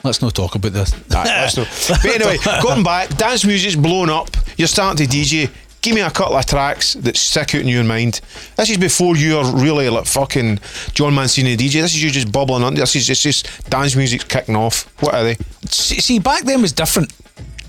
Let's 0.03 0.23
not 0.23 0.35
talk 0.35 0.55
about 0.55 0.73
this. 0.73 0.93
Aye, 1.15 1.25
that's 1.25 1.57
no- 1.57 1.97
But 2.03 2.05
anyway, 2.15 2.39
going 2.63 2.83
back, 2.85 3.11
dance 3.17 3.45
music's 3.45 3.75
blown 3.77 4.09
up. 4.09 4.31
You're 4.57 4.69
starting 4.69 5.07
to 5.07 5.17
DJ. 5.17 5.51
Give 5.87 5.95
me 5.95 6.01
a 6.01 6.11
couple 6.11 6.37
of 6.37 6.45
tracks 6.45 6.95
that 6.95 7.17
stick 7.17 7.55
out 7.55 7.61
in 7.61 7.69
your 7.69 7.85
mind. 7.85 8.21
This 8.57 8.71
is 8.71 8.77
before 8.77 9.17
you're 9.17 9.45
really 9.45 9.89
like 9.89 10.07
fucking 10.07 10.59
Jon 10.95 11.15
Mancini 11.15 11.57
DJ. 11.57 11.75
This 11.75 11.95
is 11.95 12.03
you 12.03 12.11
just 12.11 12.33
bubbling 12.33 12.65
under. 12.65 12.81
This 12.81 12.97
is 12.97 13.07
just, 13.07 13.23
just 13.23 13.71
dance 13.71 13.95
music's 13.95 14.25
kicking 14.25 14.57
off. 14.57 14.93
What 15.01 15.15
are 15.15 15.23
they? 15.23 15.37
see, 15.69 16.19
back 16.19 16.43
then 16.43 16.61
was 16.61 16.73
different 16.73 17.15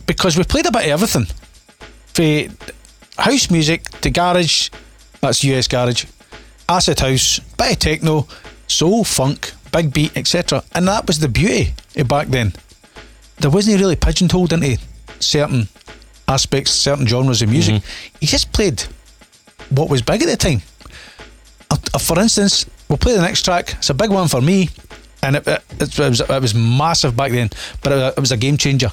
because 0.08 0.36
we 0.36 0.44
played 0.46 0.66
a 0.66 0.72
bit 0.72 0.86
of 0.86 0.94
everything. 0.94 1.28
For 2.16 3.22
house 3.22 3.52
music 3.52 3.84
to 4.02 4.10
garage, 4.10 4.72
that's 5.22 5.44
US 5.44 5.68
garage, 5.68 6.06
acid 6.68 7.00
house, 7.00 7.38
bit 7.56 7.74
of 7.74 7.78
techno, 7.78 8.28
soul, 8.66 9.04
funk, 9.04 9.52
big 9.72 9.94
beat, 9.94 10.18
etc. 10.18 10.64
And 10.74 10.88
that 10.88 11.06
was 11.06 11.20
the 11.20 11.30
beauty 11.30 11.76
back 12.08 12.30
then. 12.30 12.54
There 13.38 13.52
wasn't 13.52 13.80
really 13.80 13.96
pigeonholed 13.96 14.54
into 14.54 14.80
certain 15.20 15.68
aspects, 16.28 16.72
certain 16.72 17.06
genres 17.08 17.42
of 17.42 17.50
music. 17.50 17.82
He 18.20 18.26
just 18.26 18.52
played 18.52 18.82
what 19.70 19.90
was 19.90 20.02
big 20.02 20.22
at 20.22 20.28
the 20.28 20.38
time. 20.38 20.62
Uh, 21.70 21.78
uh, 21.94 22.00
for 22.00 22.20
instance, 22.20 22.66
we'll 22.88 22.98
play 22.98 23.16
the 23.16 23.22
next 23.22 23.44
track. 23.44 23.74
It's 23.78 23.90
a 23.90 23.94
big 23.94 24.10
one 24.10 24.28
for 24.28 24.42
me, 24.42 24.70
and 25.24 25.36
it, 25.36 25.48
it, 25.48 25.64
it, 25.80 26.00
was, 26.00 26.22
it 26.22 26.42
was 26.42 26.56
massive 26.56 27.16
back 27.16 27.32
then, 27.32 27.50
but 27.84 27.92
it, 27.92 28.14
it 28.18 28.20
was 28.20 28.32
a 28.32 28.38
game 28.38 28.58
changer. 28.58 28.90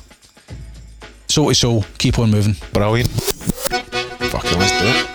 Soul 1.28 1.49
II 1.49 1.55
Soul, 1.55 1.85
keep 1.99 2.18
on 2.18 2.30
moving. 2.30 2.55
Brilliant. 2.72 3.11
Fucking 3.11 4.59
let's 4.59 4.80
do 4.80 4.87
it. 4.87 5.14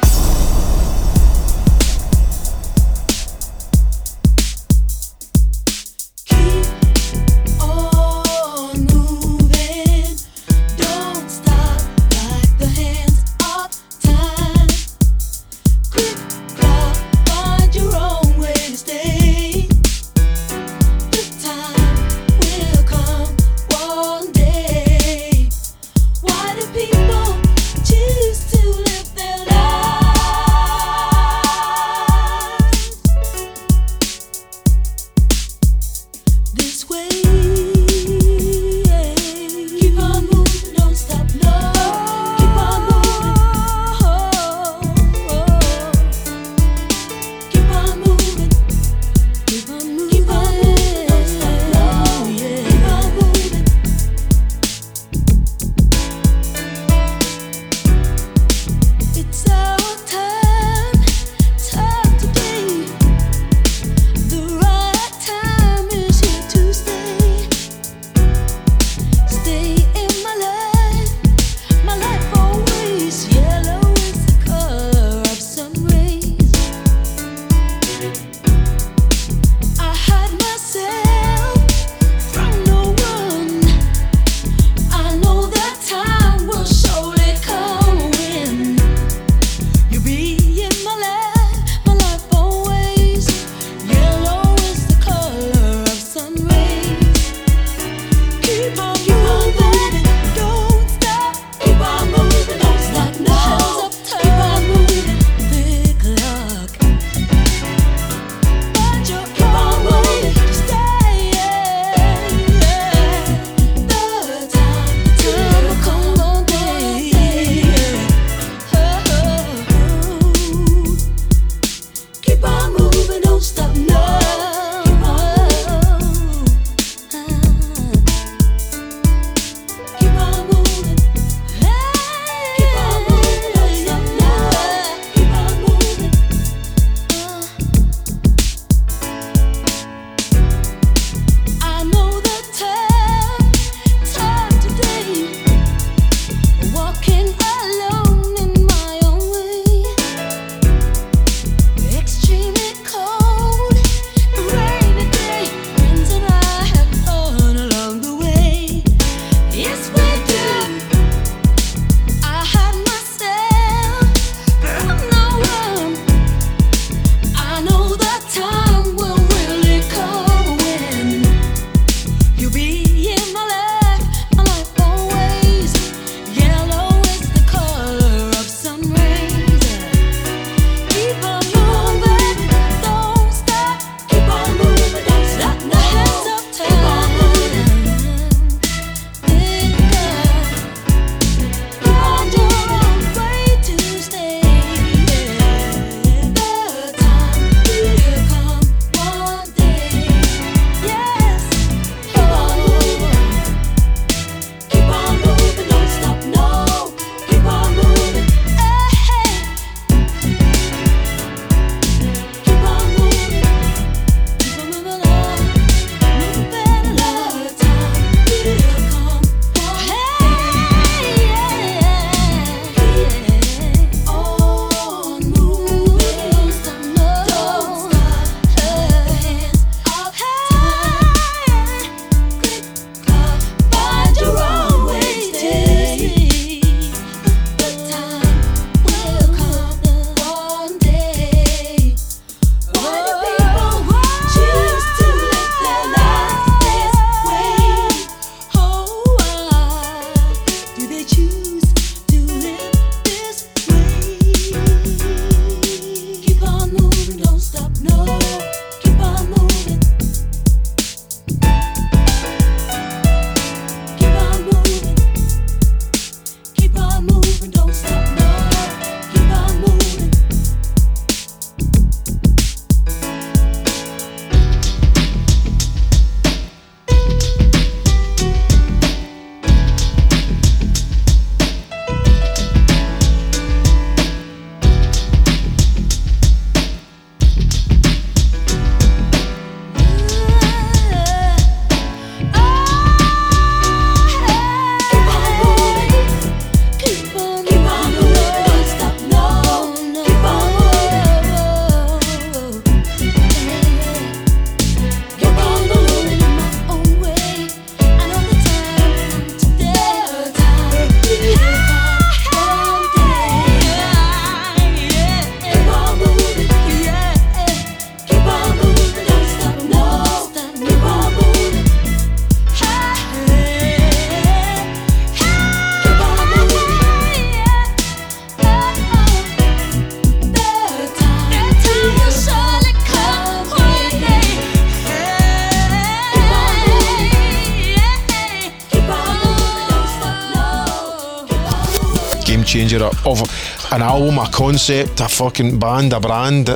Concept, 344.60 344.99
a 344.99 345.07
fucking 345.07 345.57
band, 345.57 345.93
a 345.93 345.99
brand. 345.99 346.47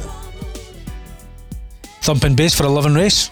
Thumping 2.02 2.36
bass 2.36 2.54
for 2.54 2.66
a 2.66 2.70
living 2.70 2.94
race. 2.94 3.30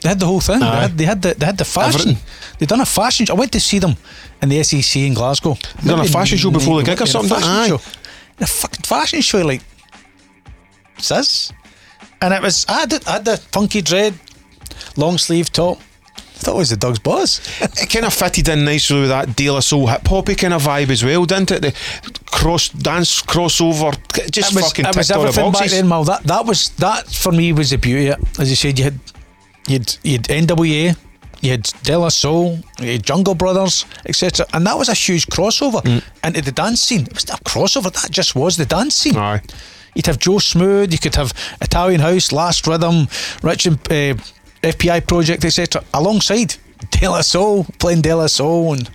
They 0.00 0.08
had 0.08 0.18
the 0.18 0.24
whole 0.24 0.40
thing. 0.40 0.60
They 0.60 0.66
had, 0.66 0.96
they 0.96 1.04
had 1.04 1.20
the 1.20 1.34
they 1.34 1.46
had 1.46 1.58
the 1.58 1.66
fashion. 1.66 2.00
Everything. 2.00 2.22
They 2.58 2.66
done 2.66 2.80
a 2.80 2.86
fashion. 2.86 3.26
show. 3.26 3.34
I 3.34 3.38
went 3.38 3.52
to 3.52 3.60
see 3.60 3.78
them 3.78 3.96
in 4.40 4.48
the 4.48 4.62
SEC 4.62 5.02
in 5.02 5.12
Glasgow. 5.12 5.54
They 5.82 5.90
done 5.90 6.00
a 6.00 6.04
fashion 6.06 6.38
show 6.38 6.50
before 6.50 6.78
the 6.78 6.84
gig 6.86 6.98
or 6.98 7.04
a 7.04 7.06
something? 7.06 7.38
fashion 7.38 7.76
show. 7.76 7.80
A 8.40 8.46
fucking 8.46 8.84
fashion 8.84 9.20
show 9.20 9.42
like 9.42 9.62
this? 10.96 11.52
And 12.22 12.32
it 12.32 12.40
was 12.42 12.64
I 12.68 12.80
had, 12.80 12.90
the, 12.90 13.02
I 13.06 13.12
had 13.12 13.24
the 13.26 13.36
funky 13.36 13.82
dread, 13.82 14.14
long 14.96 15.18
sleeve 15.18 15.52
top. 15.52 15.78
I 16.16 16.42
thought 16.42 16.54
it 16.54 16.58
was 16.58 16.70
the 16.70 16.76
Doug's 16.76 16.98
boss. 16.98 17.40
It 17.60 17.90
kind 17.90 18.06
of 18.06 18.14
fitted 18.14 18.48
in 18.48 18.64
nicely 18.64 19.00
with 19.00 19.10
that 19.10 19.36
De 19.36 19.50
La 19.50 19.60
Soul 19.60 19.88
hip 19.88 20.06
hoppy 20.06 20.34
kind 20.34 20.54
of 20.54 20.62
vibe 20.62 20.88
as 20.88 21.04
well, 21.04 21.26
didn't 21.26 21.50
it? 21.50 21.60
The 21.60 21.74
cross 22.40 22.68
dance 22.70 23.22
crossover, 23.22 23.92
just 24.30 24.54
was, 24.54 24.64
fucking 24.64 24.86
it 24.86 24.96
was 24.96 25.06
ticked 25.08 25.16
all 25.16 25.22
the 25.24 25.28
everything 25.28 25.52
back 25.52 25.70
then, 25.70 25.88
Mal. 25.88 26.04
That 26.04 26.22
that 26.24 26.44
was 26.46 26.70
that 26.78 27.06
for 27.08 27.32
me 27.32 27.52
was 27.52 27.70
the 27.70 27.76
beauty. 27.78 28.12
As 28.38 28.48
you 28.50 28.56
said, 28.56 28.78
you 28.78 28.84
had 28.84 28.98
you 29.68 29.74
had, 29.78 29.96
you 30.02 30.12
had 30.12 30.22
NWA, 30.24 30.96
you 31.42 31.50
had 31.50 31.62
De 31.82 31.96
La 31.96 32.08
Soul, 32.08 32.58
you 32.80 32.92
had 32.92 33.02
Jungle 33.04 33.34
Brothers, 33.34 33.84
etc. 34.06 34.46
And 34.54 34.66
that 34.66 34.76
was 34.78 34.88
a 34.88 34.94
huge 34.94 35.26
crossover 35.26 35.82
Mm. 35.82 36.02
into 36.24 36.40
the 36.42 36.52
dance 36.52 36.80
scene. 36.80 37.02
It 37.02 37.14
was 37.14 37.28
not 37.28 37.40
a 37.40 37.44
crossover. 37.44 37.92
That 37.92 38.10
just 38.10 38.34
was 38.34 38.56
the 38.56 38.66
dance 38.66 38.94
scene. 38.96 39.16
Aye. 39.16 39.42
You'd 39.94 40.06
have 40.06 40.18
Joe 40.18 40.38
Smooth. 40.38 40.92
You 40.92 40.98
could 40.98 41.16
have 41.16 41.32
Italian 41.60 42.00
House, 42.00 42.32
Last 42.32 42.66
Rhythm, 42.66 43.08
Rich 43.42 43.66
and 43.66 43.76
uh, 43.90 44.14
FPI 44.62 45.00
Project, 45.06 45.44
etc. 45.44 45.82
Alongside 45.92 46.56
De 46.90 47.08
La 47.08 47.22
Soul 47.22 47.66
playing 47.78 48.00
De 48.02 48.14
La 48.14 48.26
Soul, 48.28 48.72
and 48.74 48.90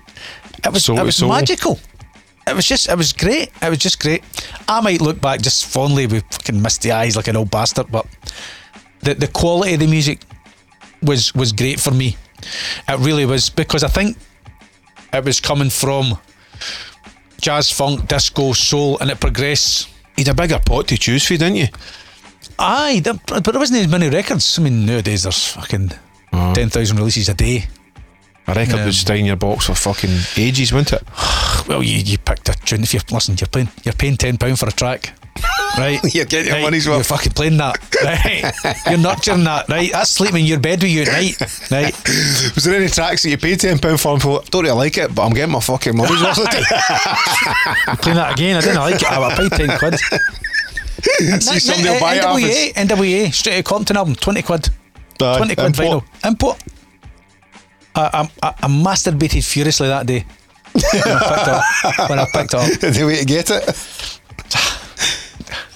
it 0.64 0.72
was 0.74 0.86
Soul 0.86 1.00
it 1.00 1.04
was 1.04 1.16
soul. 1.18 1.30
magical. 1.30 1.80
It 2.48 2.56
was 2.56 2.66
just, 2.68 2.88
it 2.90 2.98
was 2.98 3.12
great. 3.12 3.52
It 3.62 3.70
was 3.70 3.80
just 3.80 4.00
great. 4.00 4.24
I 4.68 4.80
might 4.82 5.02
look 5.02 5.20
back 5.20 5.42
just 5.42 5.66
fondly 5.66 6.06
with 6.08 6.24
fucking 6.32 6.62
misty 6.62 6.92
eyes 6.92 7.16
like 7.16 7.28
an 7.28 7.36
old 7.36 7.50
bastard, 7.52 7.92
but 7.92 8.06
the 9.02 9.14
the 9.16 9.28
quality 9.28 9.74
of 9.74 9.80
the 9.80 9.88
music 9.88 10.20
was 11.02 11.34
was 11.34 11.52
great 11.52 11.80
for 11.80 11.92
me. 11.92 12.16
It 12.88 13.00
really 13.00 13.26
was 13.26 13.50
because 13.50 13.84
I 13.84 13.88
think 13.88 14.18
it 15.14 15.24
was 15.26 15.40
coming 15.40 15.70
from 15.72 16.18
jazz, 17.42 17.72
funk, 17.72 18.08
disco, 18.08 18.54
soul, 18.54 18.98
and 19.00 19.10
it 19.10 19.20
progressed. 19.20 19.90
You'd 20.18 20.28
a 20.30 20.34
bigger 20.34 20.60
pot 20.60 20.88
to 20.90 20.98
choose 20.98 21.26
for, 21.26 21.34
didn't 21.38 21.56
you? 21.56 21.68
Aye, 22.58 23.02
there- 23.04 23.20
but 23.28 23.44
there 23.44 23.60
wasn't 23.60 23.80
as 23.82 23.88
many 23.88 24.10
records. 24.10 24.58
I 24.58 24.62
mean, 24.62 24.86
nowadays 24.86 25.24
there's 25.24 25.48
fucking 25.48 25.92
ten 26.54 26.70
thousand 26.70 26.98
releases 26.98 27.28
a 27.30 27.34
day. 27.34 27.68
A 28.48 28.54
record 28.54 28.76
Yeah. 28.76 28.86
would 28.86 28.94
stay 28.94 29.20
in 29.20 29.26
your 29.26 29.36
box 29.38 29.66
for 29.66 29.74
fucking 29.76 30.18
ages, 30.38 30.72
wouldn't 30.72 30.94
it? 30.94 31.04
Well, 31.68 31.82
you, 31.82 31.98
you 31.98 32.20
picked 32.20 32.48
a 32.48 32.54
tune. 32.54 32.84
If 32.84 32.94
you 32.94 33.00
listen, 33.10 33.36
you're 33.40 33.48
playing, 33.48 33.70
you're 33.84 33.94
paying 33.96 34.18
ten 34.18 34.38
pound 34.38 34.60
for 34.60 34.68
a 34.68 34.72
track, 34.72 35.14
right? 35.80 36.00
You're 36.14 36.26
getting 36.26 36.46
your 36.48 36.56
right? 36.58 36.62
money's 36.62 36.86
You're 36.86 37.02
fucking 37.04 37.32
playing 37.32 37.58
that, 37.58 37.76
right? 38.04 38.54
you're 38.88 39.00
nurturing 39.00 39.44
that, 39.46 39.68
right? 39.68 39.92
That's 39.92 40.12
sleeping 40.12 40.42
in 40.42 40.46
your 40.46 40.60
bed 40.60 40.84
with 40.84 40.92
you 40.92 41.02
at 41.02 41.08
night, 41.08 41.42
right? 41.72 41.92
Was 42.54 42.66
there 42.66 42.76
any 42.76 42.88
tracks 42.88 43.24
that 43.24 43.30
you 43.32 43.38
paid 43.40 43.60
ten 43.62 43.80
pound 43.80 44.00
for 44.00 44.14
and 44.14 44.22
thought, 44.22 44.52
don't 44.52 44.64
really 44.64 44.76
like 44.76 44.96
it, 45.00 45.16
but 45.16 45.26
I'm 45.26 45.34
getting 45.34 45.54
my 45.54 45.60
fucking 45.60 45.98
money's 45.98 46.22
worth? 46.22 46.38
it." 46.38 46.48
Playing 48.04 48.18
that 48.18 48.34
again. 48.34 48.58
I 48.58 48.62
didn't 48.62 48.76
like 48.78 48.96
it. 49.02 49.12
I 49.12 49.36
paid 49.36 49.52
ten 49.54 49.80
quid. 49.80 50.00
See 51.42 51.60
somebody 51.60 51.90
it. 51.90 52.02
NWA. 52.02 52.74
NWA, 52.74 53.34
straight 53.34 53.54
out 53.56 53.60
of 53.60 53.66
Compton 53.66 53.98
album, 53.98 54.16
twenty 54.16 54.44
quid. 54.44 54.70
Aye, 55.20 55.38
20 55.38 55.56
quid 55.56 55.68
import. 55.80 56.04
vinyl. 56.04 56.28
Import. 56.30 56.64
I, 57.96 58.30
I, 58.44 58.54
I 58.62 58.68
masturbated 58.68 59.44
furiously 59.46 59.88
that 59.88 60.06
day 60.06 60.26
when 60.74 61.18
I 61.18 61.36
picked 61.36 61.48
up. 61.48 62.10
When 62.10 62.20
I 62.20 62.26
picked 62.26 62.54
up. 62.54 62.72
the 62.80 63.06
way 63.06 63.18
to 63.18 63.26
get 63.26 63.50
it. 63.50 64.20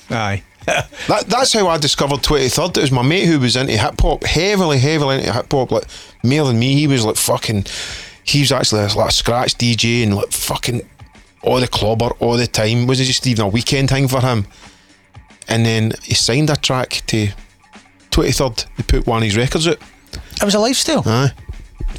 Aye. 0.09 0.43
That, 1.07 1.25
that's 1.27 1.53
how 1.53 1.67
I 1.67 1.77
discovered 1.77 2.19
23rd. 2.19 2.77
It 2.77 2.81
was 2.81 2.91
my 2.91 3.01
mate 3.01 3.25
who 3.25 3.39
was 3.39 3.55
into 3.55 3.77
hip 3.77 3.99
hop, 4.01 4.23
heavily, 4.23 4.77
heavily 4.77 5.17
into 5.17 5.33
hip 5.33 5.51
hop, 5.51 5.71
like 5.71 5.85
more 6.23 6.45
than 6.45 6.59
me. 6.59 6.75
He 6.75 6.87
was 6.87 7.05
like 7.05 7.15
fucking, 7.15 7.65
he 8.23 8.41
was 8.41 8.51
actually 8.51 8.81
like 8.81 9.09
a 9.09 9.13
scratch 9.13 9.55
DJ 9.55 10.03
and 10.03 10.15
like 10.15 10.31
fucking 10.31 10.87
all 11.41 11.59
the 11.59 11.67
clobber 11.67 12.09
all 12.19 12.37
the 12.37 12.47
time. 12.47 12.85
Was 12.85 12.99
it 12.99 13.05
just 13.05 13.25
even 13.25 13.45
a 13.45 13.47
weekend 13.47 13.89
thing 13.89 14.07
for 14.07 14.21
him? 14.21 14.45
And 15.47 15.65
then 15.65 15.93
he 16.03 16.13
signed 16.13 16.49
a 16.49 16.55
track 16.55 17.01
to 17.07 17.29
23rd. 18.11 18.65
He 18.77 18.83
put 18.83 19.07
one 19.07 19.19
of 19.19 19.23
his 19.23 19.37
records 19.37 19.67
out. 19.67 19.79
It 20.13 20.43
was 20.43 20.55
a 20.55 20.59
lifestyle. 20.59 21.03
Aye. 21.05 21.31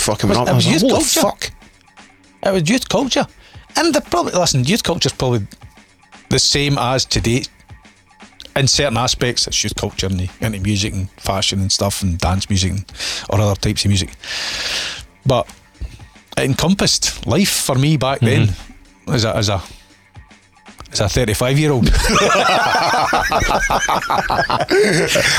Fucking 0.01 0.29
Was- 0.29 0.39
went 0.39 0.49
it 0.49 0.51
up. 0.51 0.55
I 0.55 0.57
was 0.57 0.67
was 0.67 0.67
like, 0.67 0.83
youth 0.83 0.93
what 0.93 1.03
culture. 1.03 1.21
fuck? 1.21 1.51
It 2.47 2.53
was 2.53 2.69
youth 2.71 2.89
culture. 2.89 3.27
And 3.77 3.95
the 3.95 4.01
probably 4.01 4.33
listen, 4.33 4.65
youth 4.65 4.83
culture 4.83 5.09
is 5.09 5.13
probably 5.13 5.47
the 6.29 6.39
same 6.39 6.79
as 6.79 7.05
today. 7.05 7.43
In 8.57 8.67
certain 8.67 8.97
aspects, 8.97 9.47
it's 9.47 9.63
youth 9.63 9.77
culture 9.77 10.07
and 10.07 10.19
the, 10.19 10.29
into 10.41 10.59
music 10.61 10.93
and 10.93 11.09
fashion 11.13 11.61
and 11.61 11.71
stuff 11.71 12.03
and 12.03 12.19
dance 12.19 12.49
music 12.51 12.73
and, 12.73 12.85
or 13.31 13.41
other 13.41 13.55
types 13.55 13.85
of 13.85 13.91
music. 13.91 14.11
But 15.25 15.47
it 16.37 16.45
encompassed 16.45 17.27
life 17.27 17.49
for 17.51 17.77
me 17.77 17.97
back 17.97 18.21
mm-hmm. 18.21 18.47
then 19.07 19.15
as 19.15 19.25
a 19.25 19.37
as 19.37 19.49
a 19.51 19.63
as 20.93 21.01
a 21.01 21.09
35 21.09 21.59
year 21.59 21.71
old. 21.73 21.89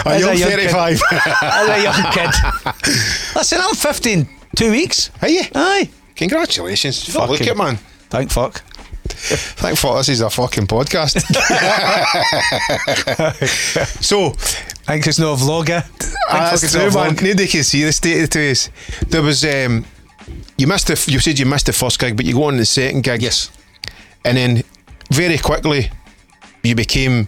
A 0.05 0.09
As 0.09 0.21
young 0.21 0.29
a 0.31 0.35
young 0.35 0.49
kid. 0.49 0.71
35. 0.71 1.01
as 1.41 1.69
a 1.69 1.83
young 1.83 2.11
kid. 2.13 2.29
Listen, 3.35 3.59
I'm 3.61 3.75
15 3.75 4.27
two 4.55 4.71
weeks. 4.71 5.09
Are 5.21 5.29
you? 5.29 5.43
Aye. 5.55 5.89
Congratulations. 6.15 7.03
Fuck, 7.11 7.29
look 7.29 7.39
Fucking- 7.39 7.51
at 7.51 7.57
man. 7.57 7.77
Thank 8.09 8.31
fuck. 8.31 8.61
Thank 9.07 9.77
fuck 9.77 9.97
this 9.97 10.09
is 10.09 10.21
a 10.21 10.29
fucking 10.29 10.67
podcast. 10.67 11.21
so, 14.01 14.29
Thanks 14.85 15.07
it's 15.07 15.19
no 15.19 15.35
vlogger. 15.35 15.83
Ah, 16.29 16.49
that's 16.51 16.71
true, 16.71 16.91
man. 16.91 17.15
Nobody 17.15 17.47
can 17.47 17.63
see 17.63 17.83
the 17.83 17.91
state 17.91 18.23
of 18.23 18.29
the 18.29 18.33
place. 18.33 18.69
There 19.07 19.21
was 19.21 19.43
um, 19.45 19.85
you 20.57 20.67
missed 20.67 20.87
the. 20.87 21.11
You 21.11 21.19
said 21.19 21.39
you 21.39 21.45
missed 21.45 21.65
the 21.67 21.73
first 21.73 21.99
gig, 21.99 22.15
but 22.15 22.25
you 22.25 22.33
go 22.33 22.43
on 22.45 22.57
the 22.57 22.65
second 22.65 23.03
gig. 23.03 23.21
Yes. 23.21 23.51
and 24.25 24.37
then 24.37 24.63
very 25.11 25.37
quickly 25.37 25.91
you 26.63 26.75
became 26.75 27.27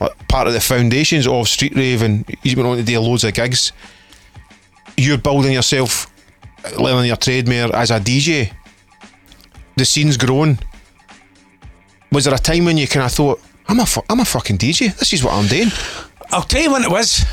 like, 0.00 0.28
part 0.28 0.46
of 0.48 0.52
the 0.52 0.60
foundations 0.60 1.26
of 1.26 1.48
street 1.48 1.74
rave, 1.76 2.02
and 2.02 2.24
you 2.42 2.56
went 2.56 2.68
on 2.68 2.76
to 2.76 2.82
do 2.82 3.00
loads 3.00 3.24
of 3.24 3.34
gigs. 3.34 3.72
You're 4.96 5.18
building 5.18 5.52
yourself, 5.52 6.06
learning 6.78 7.06
your 7.06 7.16
trade 7.16 7.48
more 7.48 7.74
as 7.74 7.90
a 7.90 7.98
DJ. 8.00 8.52
The 9.76 9.84
scene's 9.84 10.16
grown. 10.16 10.58
Was 12.12 12.24
there 12.26 12.34
a 12.34 12.38
time 12.38 12.66
when 12.66 12.76
you 12.76 12.86
kind 12.86 13.06
of 13.06 13.12
thought, 13.12 13.40
"I'm 13.68 13.80
a, 13.80 13.86
fu- 13.86 14.02
I'm 14.10 14.20
a 14.20 14.24
fucking 14.24 14.58
DJ. 14.58 14.96
This 14.98 15.12
is 15.12 15.24
what 15.24 15.34
I'm 15.34 15.46
doing." 15.46 15.70
I'll 16.30 16.42
tell 16.42 16.62
you 16.62 16.72
when 16.72 16.82
it 16.84 16.90
was. 16.90 17.24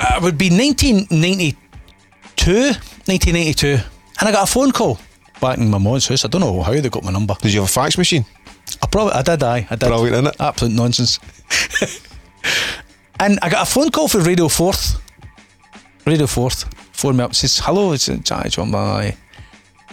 Uh, 0.00 0.14
It 0.16 0.22
would 0.22 0.38
be 0.38 0.50
1992, 0.50 2.52
1992, 3.06 3.78
and 4.20 4.28
I 4.28 4.32
got 4.32 4.48
a 4.48 4.52
phone 4.52 4.72
call 4.72 4.98
back 5.40 5.58
in 5.58 5.70
my 5.70 5.78
mom's 5.78 6.08
house. 6.08 6.24
I 6.24 6.28
don't 6.28 6.40
know 6.40 6.62
how 6.62 6.72
they 6.72 6.88
got 6.88 7.04
my 7.04 7.12
number. 7.12 7.34
Did 7.40 7.52
you 7.52 7.60
have 7.60 7.68
a 7.68 7.72
fax 7.72 7.98
machine? 7.98 8.24
I 8.82 8.86
probably, 8.86 9.12
I 9.12 9.22
did, 9.22 9.42
I, 9.42 9.66
I 9.70 9.76
did. 9.76 9.88
Brilliant, 9.88 10.26
innit? 10.28 10.36
Absolute 10.40 10.74
nonsense. 10.74 11.18
and 13.20 13.38
I 13.42 13.50
got 13.50 13.68
a 13.68 13.70
phone 13.70 13.90
call 13.90 14.08
for 14.08 14.20
Radio 14.20 14.48
Forth. 14.48 15.00
Radio 16.06 16.26
Forth 16.26 16.64
phoned 17.02 17.16
me 17.18 17.24
up. 17.24 17.34
Says, 17.34 17.58
"Hello, 17.58 17.92
it's 17.92 18.06
Johnny 18.06 18.48
John. 18.48 18.74
Aye. 18.74 19.16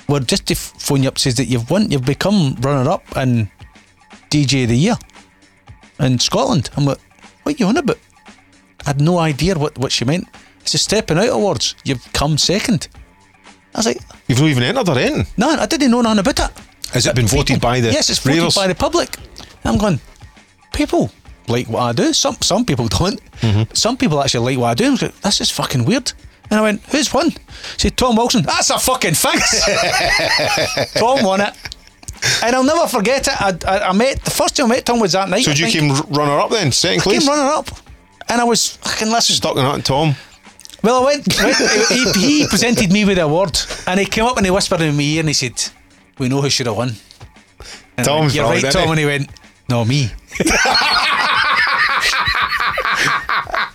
Well, 0.08 0.22
just 0.22 0.46
to 0.48 0.56
phone 0.56 1.04
you 1.04 1.10
up 1.10 1.18
says 1.20 1.36
that 1.36 1.46
you've 1.46 1.70
won, 1.70 1.92
you've 1.92 2.06
become 2.06 2.56
runner 2.62 2.90
up 2.90 3.04
in 3.18 3.50
DJ 4.30 4.64
of 4.64 4.70
the 4.70 4.78
year 4.78 4.98
in 6.00 6.20
Scotland." 6.20 6.70
I'm 6.78 6.86
like, 6.86 7.00
"What 7.44 7.56
are 7.56 7.58
you 7.58 7.66
on 7.68 7.78
about?" 7.78 7.98
I 8.86 8.90
had 8.92 9.02
no 9.02 9.18
idea 9.18 9.56
what, 9.58 9.78
what 9.78 9.92
she 9.92 10.06
meant. 10.06 10.28
It's 10.62 10.74
a 10.74 10.78
stepping 10.78 11.18
out 11.18 11.30
awards. 11.30 11.76
You've 11.84 12.06
come 12.14 12.38
second. 12.38 12.88
I 13.76 13.80
was 13.80 13.86
like, 13.86 14.00
You've 14.28 14.40
not 14.40 14.50
even 14.50 14.64
entered 14.64 14.90
or 14.90 14.98
anything. 14.98 15.28
no, 15.38 15.50
I 15.50 15.66
didn't 15.66 15.92
know 15.92 16.02
nothing 16.02 16.20
about 16.20 16.40
it. 16.40 16.52
Has 16.94 17.06
it 17.06 17.16
been 17.16 17.28
voted 17.28 17.60
by 17.62 17.80
the 17.82 17.92
Yes, 17.92 18.10
it's 18.10 18.20
voted 18.20 18.38
ravers? 18.40 18.56
by 18.56 18.68
the 18.68 18.76
public. 18.76 19.16
I'm 19.64 19.78
going, 19.78 20.00
people 20.74 21.12
like 21.48 21.68
what 21.68 21.82
I 21.82 21.92
do. 21.92 22.14
Some 22.14 22.38
some 22.42 22.66
people 22.66 22.88
don't. 22.88 23.20
Mm-hmm. 23.42 23.74
Some 23.74 23.96
people 23.98 24.22
actually 24.22 24.46
like 24.56 24.62
what 24.62 24.70
I 24.72 24.74
do. 24.76 24.92
Like, 24.96 25.16
this 25.22 25.42
is 25.42 25.52
fucking 25.52 25.86
weird. 25.86 26.14
And 26.52 26.60
I 26.60 26.62
went, 26.64 26.82
who's 26.86 27.14
won? 27.14 27.30
He 27.32 27.38
said, 27.78 27.98
Tom 27.98 28.16
Wilson. 28.16 28.42
That's 28.44 28.70
a 28.72 28.80
fucking 28.80 29.14
fix. 29.14 29.64
Tom 30.94 31.24
won 31.24 31.42
it. 31.42 31.54
And 32.44 32.56
I'll 32.56 32.64
never 32.64 32.88
forget 32.88 33.28
it. 33.28 33.42
I, 33.42 33.58
I, 33.68 33.90
I 33.90 33.94
met, 33.94 34.24
the 34.24 34.32
first 34.32 34.56
time 34.58 34.66
I 34.66 34.76
met 34.76 34.86
Tom 34.86 35.00
was 35.00 35.14
that 35.14 35.30
night. 35.30 35.44
So 35.44 35.52
I 35.52 35.54
you 35.54 35.68
think. 35.70 35.96
came 35.96 36.14
runner 36.14 36.40
up 36.40 36.50
then, 36.50 36.72
second 36.72 37.02
I 37.02 37.04
place. 37.04 37.20
came 37.20 37.30
runner 37.30 37.50
up. 37.54 37.70
And 38.28 38.42
I 38.42 38.44
was 38.44 38.76
fucking 38.78 39.10
listening. 39.10 39.38
Stuck 39.38 39.56
in 39.58 39.64
that, 39.64 39.86
Tom. 39.86 40.16
Well, 40.84 41.02
I 41.02 41.06
went. 41.06 41.28
went 41.42 41.56
he, 41.90 42.12
he 42.14 42.48
presented 42.48 42.92
me 42.92 43.04
with 43.06 43.18
the 43.18 43.24
award, 43.26 43.58
and 43.86 44.00
he 44.00 44.06
came 44.06 44.26
up 44.26 44.38
and 44.38 44.46
he 44.46 44.52
whispered 44.52 44.82
in 44.82 44.96
my 44.96 45.02
ear 45.02 45.20
and 45.20 45.28
he 45.30 45.34
said, 45.34 45.62
"We 46.20 46.30
know 46.30 46.42
who 46.42 46.50
should 46.50 46.68
have 46.68 46.78
won." 46.78 46.94
And 47.98 48.08
I 48.08 48.20
went, 48.20 48.34
You're 48.34 48.46
right, 48.46 48.64
Tom. 48.72 48.84
he? 48.86 48.90
And 48.92 49.00
he 49.00 49.06
went, 49.06 49.30
"No, 49.68 49.84
me." 49.84 50.12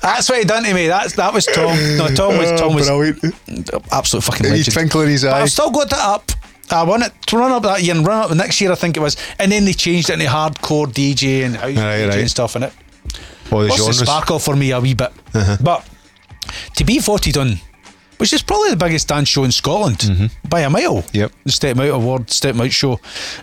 That's 0.04 0.28
what 0.28 0.38
he 0.38 0.44
done 0.44 0.64
to 0.64 0.74
me. 0.74 0.86
That's 0.86 1.14
that 1.14 1.32
was 1.32 1.46
Tom. 1.46 1.76
No, 1.96 2.08
Tom 2.08 2.36
was 2.38 2.60
Tom 2.60 2.74
was 2.74 2.88
brilliant. 2.88 3.70
absolute 3.90 4.22
fucking 4.22 4.48
legend. 4.50 4.72
twinkle 4.74 5.00
in 5.02 5.08
his 5.08 5.22
But 5.24 5.32
eye. 5.32 5.40
I've 5.42 5.50
still 5.50 5.70
got 5.70 5.88
that 5.90 5.98
up. 6.00 6.30
I 6.70 6.82
won 6.82 7.02
it 7.02 7.12
to 7.28 7.36
run 7.38 7.52
up 7.52 7.62
that 7.64 7.82
year 7.82 7.94
and 7.94 8.06
run 8.06 8.22
up 8.22 8.28
the 8.28 8.34
next 8.34 8.60
year, 8.60 8.70
I 8.72 8.74
think 8.74 8.96
it 8.96 9.00
was. 9.00 9.16
And 9.38 9.50
then 9.52 9.64
they 9.64 9.72
changed 9.72 10.10
it 10.10 10.14
into 10.14 10.26
hardcore 10.26 10.86
DJ 10.86 11.44
and 11.44 11.56
house 11.56 11.64
Right, 11.76 11.76
DJ 11.76 12.08
right. 12.08 12.18
and 12.20 12.30
stuff 12.30 12.56
in 12.56 12.62
it. 12.64 12.72
All 13.52 13.60
the 13.60 13.68
Lost 13.68 13.78
the 13.78 13.92
genres. 13.92 13.98
sparkle 14.00 14.38
for 14.38 14.56
me 14.56 14.70
a 14.72 14.80
wee 14.80 14.94
bit. 14.94 15.12
Uh-huh. 15.34 15.56
But 15.62 15.88
to 16.76 16.84
be 16.84 16.98
voted 16.98 17.36
on, 17.36 17.58
which 18.18 18.32
is 18.32 18.42
probably 18.42 18.70
the 18.70 18.76
biggest 18.76 19.08
dance 19.08 19.28
show 19.28 19.44
in 19.44 19.52
Scotland 19.52 20.30
by 20.48 20.60
a 20.60 20.70
mile. 20.70 21.02
Mm-hmm. 21.02 21.16
Yep. 21.16 21.32
The 21.44 21.52
Step 21.52 21.78
Out 21.78 21.88
Award, 21.90 22.30
Step 22.30 22.56
Out 22.56 22.72
show. 22.72 22.98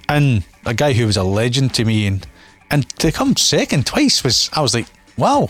And 0.09 0.43
a 0.65 0.73
guy 0.73 0.93
who 0.93 1.05
was 1.05 1.17
a 1.17 1.23
legend 1.23 1.73
to 1.75 1.85
me 1.85 2.05
and 2.07 2.25
and 2.71 2.87
to 2.99 3.11
come 3.11 3.35
second 3.35 3.85
twice 3.85 4.23
was 4.23 4.49
I 4.53 4.61
was 4.61 4.73
like, 4.73 4.87
wow. 5.17 5.49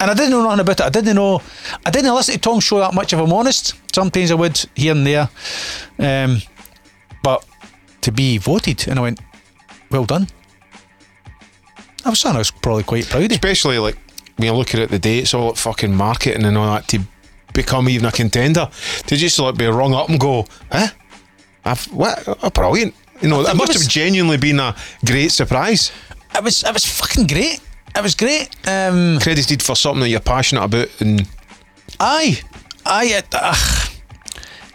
And 0.00 0.10
I 0.10 0.14
didn't 0.14 0.30
know 0.30 0.42
nothing 0.42 0.60
about 0.60 0.80
it. 0.80 0.86
I 0.86 0.90
didn't 0.90 1.16
know 1.16 1.42
I 1.84 1.90
didn't 1.90 2.14
listen 2.14 2.34
to 2.34 2.40
Tom's 2.40 2.64
show 2.64 2.78
that 2.78 2.94
much 2.94 3.12
if 3.12 3.18
I'm 3.18 3.32
honest. 3.32 3.74
Sometimes 3.92 4.30
I 4.30 4.34
would 4.34 4.64
here 4.76 4.92
and 4.92 5.06
there. 5.06 5.28
Um, 5.98 6.40
but 7.22 7.44
to 8.02 8.12
be 8.12 8.38
voted 8.38 8.86
and 8.88 8.98
I 8.98 9.02
went, 9.02 9.20
well 9.90 10.04
done. 10.04 10.28
I 12.04 12.10
was 12.10 12.20
something 12.20 12.36
I 12.36 12.38
was 12.38 12.50
probably 12.52 12.84
quite 12.84 13.08
proud 13.08 13.24
of. 13.24 13.30
Especially 13.32 13.78
like 13.78 13.98
when 14.36 14.46
you're 14.46 14.54
looking 14.54 14.80
at 14.80 14.88
the 14.88 14.96
today, 14.96 15.18
it's 15.18 15.34
all 15.34 15.48
like 15.48 15.56
fucking 15.56 15.94
marketing 15.94 16.44
and 16.44 16.56
all 16.56 16.74
that 16.74 16.86
to 16.88 17.00
become 17.52 17.88
even 17.88 18.06
a 18.06 18.12
contender. 18.12 18.70
To 19.08 19.16
just 19.16 19.38
like 19.40 19.56
be 19.56 19.66
rung 19.66 19.94
up 19.94 20.08
and 20.08 20.20
go, 20.20 20.46
eh? 20.70 20.88
I've, 21.64 21.84
what? 21.86 22.22
Oh, 22.42 22.50
brilliant. 22.50 22.94
You 23.20 23.28
know, 23.28 23.42
that 23.42 23.56
must 23.56 23.72
was- 23.72 23.82
have 23.82 23.90
genuinely 23.90 24.36
been 24.36 24.60
a 24.60 24.76
great 25.04 25.32
surprise. 25.32 25.90
It 26.34 26.44
was 26.44 26.62
it 26.62 26.72
was 26.72 26.84
fucking 26.84 27.26
great. 27.26 27.60
It 27.96 28.02
was 28.02 28.14
great. 28.14 28.48
Um, 28.66 29.18
Credited 29.20 29.62
for 29.62 29.74
something 29.74 30.00
that 30.02 30.08
you're 30.08 30.20
passionate 30.20 30.62
about 30.64 30.88
and 31.00 31.28
aye, 31.98 32.38
aye. 32.86 33.04
It, 33.06 33.26
uh, 33.32 33.54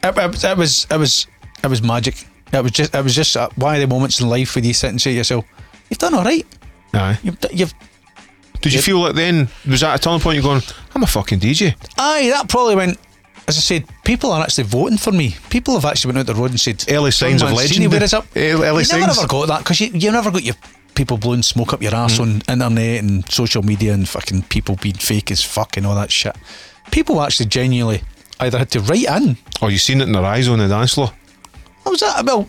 it, 0.04 0.18
it, 0.18 0.44
it 0.44 0.58
was 0.58 0.88
it 0.90 0.98
was 0.98 1.28
it 1.64 1.68
was 1.68 1.82
magic. 1.82 2.28
It 2.52 2.62
was 2.62 2.72
just 2.72 2.94
it 2.94 3.04
was 3.04 3.16
just 3.16 3.38
uh, 3.38 3.50
one 3.56 3.76
of 3.76 3.82
the 3.82 3.88
moments 3.88 4.20
in 4.20 4.28
life 4.30 4.56
where 4.56 4.64
you 4.64 4.74
sit 4.74 4.90
and 4.90 5.02
say 5.02 5.12
to 5.12 5.18
yourself, 5.18 5.46
"You've 5.90 6.00
done 6.00 6.14
all 6.14 6.24
right. 6.24 6.46
aye. 6.94 7.18
You've 7.24 7.38
you've 7.52 7.74
Did 8.62 8.74
you 8.74 8.82
feel 8.82 9.00
like 9.00 9.16
then 9.16 9.48
was 9.70 9.82
that 9.82 10.00
a 10.00 10.02
turning 10.04 10.20
point? 10.20 10.36
You're 10.36 10.44
going, 10.44 10.62
I'm 10.94 11.04
a 11.04 11.08
fucking 11.08 11.40
DJ. 11.40 11.76
aye." 11.98 12.30
That 12.32 12.50
probably 12.50 12.76
went. 12.76 12.98
As 13.46 13.58
I 13.58 13.60
said, 13.62 13.86
people 14.06 14.32
are 14.32 14.42
actually 14.42 14.64
voting 14.66 14.98
for 14.98 15.12
me. 15.12 15.36
People 15.50 15.74
have 15.74 15.84
actually 15.84 16.14
went 16.14 16.30
out 16.30 16.34
the 16.34 16.40
road 16.42 16.52
and 16.52 16.60
said, 16.60 16.84
Early 16.90 17.12
signs 17.12 17.42
of 17.42 17.52
legend." 17.52 17.92
Where 17.92 18.02
is 18.04 18.14
up? 18.14 18.26
Early- 18.36 18.66
early 18.68 18.84
you 18.84 18.98
never 18.98 19.12
ever 19.12 19.28
got 19.28 19.48
that 19.48 19.60
because 19.60 19.82
you 19.82 19.88
you 19.94 20.12
never 20.12 20.32
got 20.32 20.44
your 20.44 20.56
people 20.96 21.18
blowing 21.18 21.44
smoke 21.44 21.74
up 21.74 21.82
your 21.82 21.96
ass 21.96 22.20
on 22.20 22.42
internet 22.48 23.04
and 23.04 23.30
social 23.32 23.64
media 23.64 23.94
and 23.94 24.08
fucking 24.08 24.44
people 24.44 24.76
being 24.82 24.96
fake 24.96 25.32
as 25.32 25.44
fuck 25.44 25.78
and 25.78 25.86
all 25.86 25.96
that 25.96 26.12
shit. 26.12 26.36
People 26.92 27.22
actually 27.22 27.48
genuinely 27.48 28.02
either 28.40 28.58
had 28.58 28.70
to 28.72 28.80
write 28.82 29.06
in 29.06 29.38
Or 29.62 29.72
you 29.72 29.78
seen 29.78 30.02
it 30.02 30.06
in 30.08 30.12
their 30.14 30.26
eyes 30.26 30.48
on 30.48 30.60
the 30.60 30.68
dance 30.68 30.94
floor. 30.94 31.12
What 31.84 31.92
was 31.92 32.00
that? 32.02 32.20
about? 32.20 32.48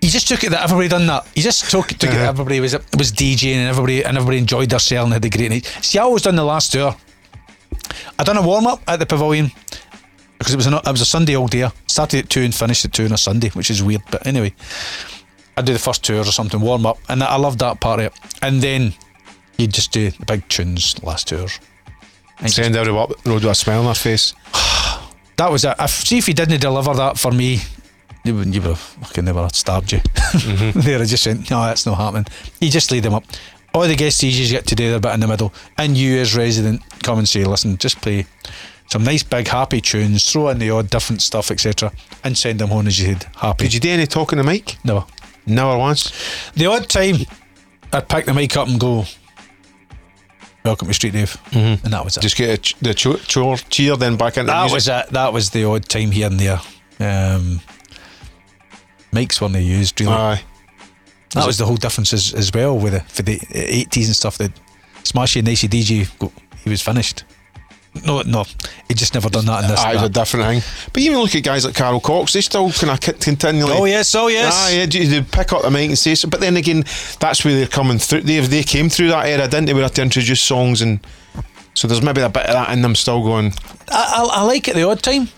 He 0.00 0.08
just 0.08 0.28
took 0.28 0.44
it 0.44 0.50
that 0.50 0.62
everybody 0.62 0.88
done 0.88 1.06
that. 1.08 1.26
He 1.34 1.40
just 1.42 1.70
took, 1.70 1.88
took 1.88 2.04
it 2.04 2.08
Uh-huh. 2.10 2.18
that 2.18 2.28
everybody 2.28 2.60
was 2.60 2.72
was 2.96 3.10
DJing 3.12 3.56
and 3.56 3.68
everybody 3.68 4.04
and 4.04 4.16
everybody 4.16 4.38
enjoyed 4.38 4.70
themselves 4.70 5.04
and 5.06 5.12
had 5.12 5.24
a 5.24 5.28
great 5.28 5.50
night. 5.50 5.66
See, 5.82 5.98
I 5.98 6.02
always 6.02 6.22
done 6.22 6.36
the 6.36 6.44
last 6.44 6.72
tour. 6.72 6.94
I 8.18 8.24
done 8.24 8.36
a 8.36 8.42
warm 8.42 8.66
up 8.66 8.80
at 8.86 8.98
the 9.00 9.06
pavilion 9.06 9.50
because 10.38 10.54
it 10.54 10.56
was 10.56 10.66
a 10.68 10.76
it 10.76 10.86
was 10.90 11.00
a 11.00 11.04
Sunday 11.04 11.34
all 11.36 11.48
day. 11.48 11.68
Started 11.86 12.24
at 12.24 12.30
two 12.30 12.42
and 12.42 12.54
finished 12.54 12.84
at 12.84 12.92
two 12.92 13.04
on 13.06 13.12
a 13.12 13.18
Sunday, 13.18 13.48
which 13.50 13.70
is 13.70 13.82
weird. 13.82 14.02
But 14.10 14.24
anyway, 14.26 14.54
I 15.58 15.60
do 15.60 15.72
the 15.72 15.78
first 15.80 16.04
tour 16.04 16.20
or 16.20 16.24
something, 16.26 16.60
warm 16.60 16.86
up, 16.86 16.98
and 17.08 17.20
I 17.20 17.36
loved 17.36 17.58
that 17.58 17.80
part 17.80 17.98
of 17.98 18.06
it. 18.06 18.12
And 18.42 18.62
then 18.62 18.94
you 19.56 19.66
just 19.66 19.90
do 19.90 20.10
the 20.10 20.24
big 20.24 20.48
tunes 20.48 21.02
last 21.02 21.26
tour. 21.26 21.48
And 22.38 22.48
Send 22.48 22.76
everyone 22.76 23.10
up 23.10 23.22
the 23.22 23.30
road 23.30 23.42
with 23.42 23.50
a 23.50 23.54
smile 23.56 23.80
on 23.80 23.86
their 23.86 23.94
face. 23.94 24.34
that 25.36 25.50
was 25.50 25.64
it. 25.64 25.74
If, 25.80 25.90
see 25.90 26.18
if 26.18 26.26
he 26.26 26.32
didn't 26.32 26.60
deliver 26.60 26.94
that 26.94 27.18
for 27.18 27.32
me, 27.32 27.58
you 28.22 28.36
would 28.36 28.54
you 28.54 28.60
would 28.60 28.68
have 28.68 28.78
fucking 28.78 29.24
never 29.24 29.48
stabbed 29.52 29.90
you. 29.90 29.98
Mm-hmm. 29.98 30.80
there, 30.82 31.00
I 31.00 31.04
just 31.04 31.26
went, 31.26 31.50
no, 31.50 31.64
that's 31.64 31.86
not 31.86 31.96
happening. 31.96 32.26
You 32.60 32.70
just 32.70 32.92
laid 32.92 33.02
them 33.02 33.14
up. 33.14 33.24
All 33.74 33.82
the 33.82 33.96
guest 33.96 34.22
DJs 34.22 34.50
get 34.50 34.66
to 34.68 34.76
do 34.76 34.90
their 34.90 35.00
bit 35.00 35.12
in 35.14 35.20
the 35.20 35.26
middle, 35.26 35.52
and 35.76 35.96
you 35.96 36.18
as 36.18 36.36
resident 36.36 36.82
come 37.02 37.18
and 37.18 37.28
say, 37.28 37.42
listen, 37.44 37.78
just 37.78 38.00
play 38.00 38.26
some 38.86 39.02
nice 39.02 39.22
big 39.22 39.48
happy 39.48 39.80
tunes, 39.80 40.30
throw 40.30 40.48
in 40.48 40.58
the 40.58 40.70
odd 40.70 40.88
different 40.88 41.20
stuff, 41.20 41.50
etc., 41.50 41.92
and 42.24 42.38
send 42.38 42.60
them 42.60 42.70
home 42.70 42.86
as 42.86 42.98
you 42.98 43.08
said, 43.08 43.24
happy. 43.36 43.64
Did 43.64 43.74
you 43.74 43.80
do 43.80 43.90
any 43.90 44.06
talking 44.06 44.38
to 44.38 44.42
the 44.42 44.50
mic? 44.50 44.76
Never. 44.84 45.04
Never 45.48 45.76
once. 45.78 46.12
The 46.54 46.66
odd 46.66 46.88
time 46.88 47.16
I'd 47.92 48.08
pick 48.08 48.26
the 48.26 48.34
mic 48.34 48.56
up 48.56 48.68
and 48.68 48.78
go, 48.78 49.04
welcome 50.64 50.88
to 50.88 50.94
Street 50.94 51.14
Rave, 51.14 51.36
and 51.52 51.78
that 51.82 52.04
was 52.04 52.16
it. 52.16 52.20
Just 52.20 52.36
get 52.36 52.50
a 52.50 52.58
ch- 52.58 52.74
the 52.80 52.94
cho- 52.94 53.16
chore 53.16 53.56
cheer, 53.56 53.96
then 53.96 54.16
back 54.16 54.36
into 54.36 54.46
the 54.46 54.52
that 54.52 54.70
was 54.72 54.88
it. 54.88 55.08
That 55.10 55.32
was 55.32 55.50
the 55.50 55.64
odd 55.64 55.84
time 55.88 56.10
here 56.10 56.26
and 56.26 56.38
there. 56.38 56.60
Um, 57.00 57.60
mics 59.12 59.40
weren't 59.40 59.56
used 59.56 60.00
really. 60.00 60.12
Aye. 60.12 60.42
that 61.34 61.46
was 61.46 61.58
the 61.58 61.64
whole 61.66 61.76
difference 61.76 62.12
as, 62.12 62.34
as 62.34 62.52
well 62.52 62.78
with 62.78 62.92
the 62.92 63.00
for 63.00 63.22
the 63.22 63.40
eighties 63.54 64.08
and 64.08 64.16
stuff. 64.16 64.38
That 64.38 64.52
Smashie 65.04 65.36
and 65.38 65.46
Nicey 65.48 65.68
DJ, 65.68 66.06
he 66.62 66.70
was 66.70 66.82
finished. 66.82 67.24
No, 68.04 68.22
no, 68.22 68.44
he 68.88 68.94
just 68.94 69.14
never 69.14 69.28
done 69.28 69.46
that 69.46 69.64
in 69.64 69.70
this. 69.70 69.84
Was 69.84 70.02
a 70.02 70.08
different 70.08 70.46
thing. 70.46 70.88
But 70.92 71.02
even 71.02 71.18
look 71.18 71.34
at 71.34 71.42
guys 71.44 71.64
like 71.64 71.74
Carl 71.74 72.00
Cox, 72.00 72.32
they 72.32 72.40
still 72.40 72.70
kind 72.72 72.90
of 72.92 73.00
continually. 73.20 73.72
Oh 73.76 73.84
yes, 73.84 74.14
oh 74.14 74.28
yes. 74.28 74.52
Ah, 74.54 74.70
yeah, 74.70 74.86
they 74.86 75.22
pick 75.22 75.52
up 75.52 75.62
the 75.62 75.70
mic 75.70 75.88
and 75.88 75.98
say 75.98 76.14
so. 76.14 76.28
But 76.28 76.40
then 76.40 76.56
again, 76.56 76.84
that's 77.20 77.44
where 77.44 77.54
they're 77.54 77.66
coming 77.66 77.98
through. 77.98 78.22
They 78.22 78.40
they 78.40 78.62
came 78.62 78.88
through 78.88 79.08
that 79.08 79.26
era, 79.26 79.46
didn't 79.48 79.66
they? 79.66 79.72
Where 79.74 79.80
they 79.82 79.86
had 79.86 79.94
to 79.96 80.02
introduce 80.02 80.40
songs 80.40 80.82
and 80.82 81.00
so 81.74 81.86
there's 81.86 82.02
maybe 82.02 82.20
a 82.22 82.28
bit 82.28 82.46
of 82.46 82.54
that 82.54 82.70
in 82.70 82.82
them 82.82 82.94
still 82.96 83.22
going, 83.22 83.52
I, 83.90 84.14
I, 84.16 84.40
I 84.40 84.42
like 84.42 84.66
it 84.66 84.74
the 84.74 84.82
odd 84.82 85.00
time. 85.02 85.28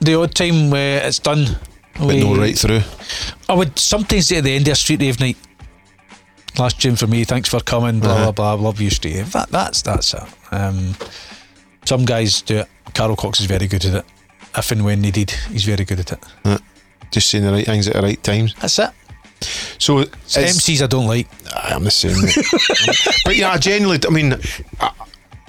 The 0.00 0.14
odd 0.20 0.34
time 0.34 0.70
where 0.70 1.06
it's 1.06 1.20
done. 1.20 1.56
but 1.98 2.16
no 2.16 2.34
right 2.36 2.58
through. 2.58 2.80
I 3.48 3.54
would 3.54 3.78
sometimes 3.78 4.26
say 4.26 4.38
at 4.38 4.44
the 4.44 4.56
end 4.56 4.66
of 4.66 4.72
a 4.72 4.74
Street 4.74 5.00
Rave 5.00 5.20
night. 5.20 5.36
Last 6.58 6.80
tune 6.80 6.96
for 6.96 7.06
me. 7.06 7.24
Thanks 7.24 7.48
for 7.48 7.60
coming. 7.60 8.00
Blah 8.00 8.10
Uh-huh. 8.12 8.32
blah 8.32 8.54
blah. 8.56 8.64
Love 8.66 8.80
you, 8.80 8.90
Steve. 8.90 9.30
That, 9.32 9.50
that's 9.50 9.82
that's 9.82 10.14
it. 10.14 10.22
Um, 10.52 10.94
some 11.84 12.04
guys 12.04 12.42
do 12.42 12.58
it. 12.58 12.68
Carl 12.94 13.16
Cox 13.16 13.40
is 13.40 13.46
very 13.46 13.66
good 13.66 13.84
at 13.84 13.94
it. 13.94 14.04
If 14.56 14.70
and 14.70 14.84
when 14.84 15.00
needed, 15.00 15.30
he's 15.30 15.64
very 15.64 15.84
good 15.84 16.00
at 16.00 16.12
it. 16.12 16.62
Just 17.10 17.30
saying 17.30 17.44
the 17.44 17.52
right 17.52 17.66
things 17.66 17.88
at 17.88 17.94
the 17.94 18.02
right 18.02 18.22
times. 18.22 18.54
That's 18.60 18.78
it. 18.78 18.90
So 19.78 19.98
it's, 19.98 20.36
MCs 20.36 20.82
I 20.82 20.86
don't 20.86 21.06
like. 21.06 21.28
I'm 21.54 21.84
the 21.84 21.90
same. 21.90 22.20
mate. 22.22 22.36
but 23.24 23.36
yeah, 23.36 23.50
I 23.50 23.58
genuinely, 23.58 24.06
I 24.06 24.10
mean, 24.10 24.34
I, 24.80 24.90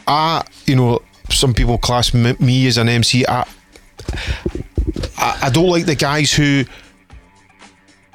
I, 0.08 0.44
you 0.66 0.76
know, 0.76 1.02
some 1.30 1.54
people 1.54 1.78
class 1.78 2.14
me, 2.14 2.36
me 2.40 2.68
as 2.68 2.78
an 2.78 2.90
MC. 2.90 3.26
I, 3.26 3.48
I, 5.18 5.40
I 5.44 5.50
don't 5.50 5.70
like 5.70 5.86
the 5.86 5.96
guys 5.96 6.34
who 6.34 6.66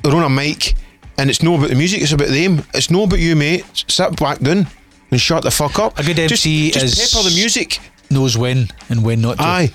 are 0.05 0.15
on 0.15 0.25
a 0.25 0.31
mic 0.31 0.75
and 1.21 1.29
it's 1.29 1.43
no 1.43 1.55
about 1.57 1.69
the 1.69 1.77
music, 1.77 2.01
it's 2.01 2.13
about 2.13 2.29
them. 2.29 2.65
It's 2.73 2.91
no 2.91 3.05
about 3.05 3.19
you, 3.19 3.37
mate. 3.37 3.65
Sit 3.89 4.17
back 4.17 4.39
down 4.39 4.67
and 5.11 5.21
shut 5.21 5.43
the 5.43 5.51
fuck 5.51 5.79
up. 5.79 5.99
A 5.99 6.03
good 6.03 6.17
just, 6.17 6.47
MC 6.47 6.71
just 6.71 6.85
is- 6.99 7.13
pepper 7.13 7.29
the 7.29 7.35
music. 7.35 7.79
Knows 8.13 8.37
when 8.37 8.69
and 8.89 9.05
when 9.05 9.21
not 9.21 9.39
to. 9.39 9.45
Aye, 9.45 9.73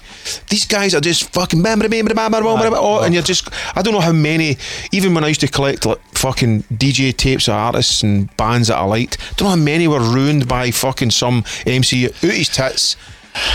these 0.49 0.65
guys 0.65 0.93
are 0.93 0.99
just 0.99 1.31
fucking 1.33 1.63
bam, 1.63 1.79
bam, 1.79 1.89
bam, 1.89 2.05
bam, 2.05 2.33
oh, 2.35 3.01
and 3.01 3.13
you're 3.13 3.23
just. 3.23 3.47
I 3.77 3.81
don't 3.81 3.93
know 3.93 4.01
how 4.01 4.11
many. 4.11 4.57
Even 4.91 5.13
when 5.13 5.23
I 5.23 5.29
used 5.29 5.39
to 5.39 5.47
collect 5.47 5.85
like 5.85 6.01
fucking 6.13 6.63
DJ 6.63 7.15
tapes 7.15 7.47
of 7.47 7.53
artists 7.53 8.03
and 8.03 8.35
bands 8.35 8.67
that 8.67 8.75
I 8.75 8.83
liked, 8.83 9.17
don't 9.37 9.45
know 9.45 9.55
how 9.55 9.63
many 9.63 9.87
were 9.87 10.01
ruined 10.01 10.49
by 10.49 10.71
fucking 10.71 11.11
some 11.11 11.45
MC 11.65 12.07
out 12.07 12.15
his 12.15 12.49
tits, 12.49 12.97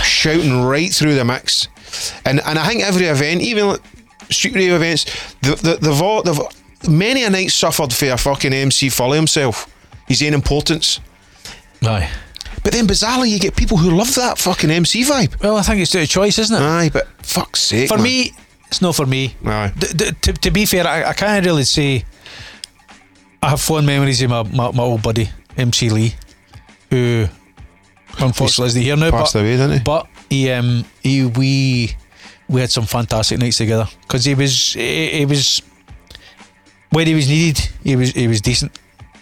shouting 0.01 0.63
right 0.63 0.91
through 0.91 1.13
the 1.13 1.25
mix. 1.25 1.67
And 2.25 2.41
and 2.43 2.57
I 2.57 2.67
think 2.67 2.81
every 2.81 3.05
event, 3.05 3.41
even 3.41 3.67
like 3.67 3.81
street 4.31 4.55
rave 4.55 4.73
events, 4.73 5.05
the 5.41 5.55
the 5.55 5.77
they've 5.79 6.01
all, 6.01 6.23
they've 6.23 6.39
many 6.89 7.23
a 7.23 7.29
night 7.29 7.51
suffered 7.51 7.93
for 7.93 8.09
a 8.09 8.17
fucking 8.17 8.51
MC 8.51 8.89
follow 8.89 9.13
himself. 9.13 9.67
His 10.07 10.23
own 10.23 10.33
importance. 10.33 10.99
Aye. 11.83 12.09
But 12.63 12.73
then 12.73 12.85
bizarrely, 12.85 13.29
you 13.29 13.39
get 13.39 13.55
people 13.55 13.77
who 13.77 13.91
love 13.91 14.13
that 14.15 14.37
fucking 14.37 14.69
MC 14.69 15.03
vibe. 15.03 15.41
Well, 15.41 15.57
I 15.57 15.63
think 15.63 15.81
it's 15.81 15.91
due 15.91 16.01
to 16.01 16.07
choice, 16.07 16.37
isn't 16.37 16.55
it? 16.55 16.61
Aye, 16.61 16.89
but 16.93 17.07
fuck's 17.23 17.59
sake. 17.61 17.89
for 17.89 17.95
man. 17.95 18.03
me, 18.03 18.33
it's 18.67 18.81
not 18.81 18.95
for 18.95 19.05
me. 19.05 19.35
Aye. 19.45 19.73
D- 19.77 19.87
d- 19.95 20.11
to, 20.21 20.33
to 20.33 20.51
be 20.51 20.65
fair, 20.65 20.85
I, 20.85 21.09
I 21.09 21.13
can't 21.13 21.45
really 21.45 21.63
say 21.63 22.05
I 23.41 23.49
have 23.49 23.61
fond 23.61 23.87
memories 23.87 24.21
of 24.21 24.29
my, 24.29 24.43
my, 24.43 24.71
my 24.71 24.83
old 24.83 25.01
buddy 25.01 25.29
MC 25.57 25.89
Lee, 25.89 26.13
who 26.91 27.27
unfortunately 28.19 28.67
isn't 28.67 28.81
here 28.81 28.95
now. 28.95 29.09
passed 29.09 29.33
but, 29.33 29.39
away, 29.39 29.57
didn't 29.57 29.77
he? 29.77 29.79
But 29.79 30.07
he, 30.29 30.51
um, 30.51 30.85
he, 31.01 31.25
we, 31.25 31.95
we 32.47 32.61
had 32.61 32.69
some 32.69 32.85
fantastic 32.85 33.39
nights 33.39 33.57
together 33.57 33.87
because 34.01 34.23
he 34.23 34.35
was, 34.35 34.73
he, 34.73 35.09
he 35.09 35.25
was 35.25 35.63
when 36.91 37.07
he 37.07 37.15
was 37.15 37.27
needed. 37.27 37.57
He 37.83 37.95
was, 37.95 38.11
he 38.11 38.27
was 38.27 38.41
decent. 38.41 38.77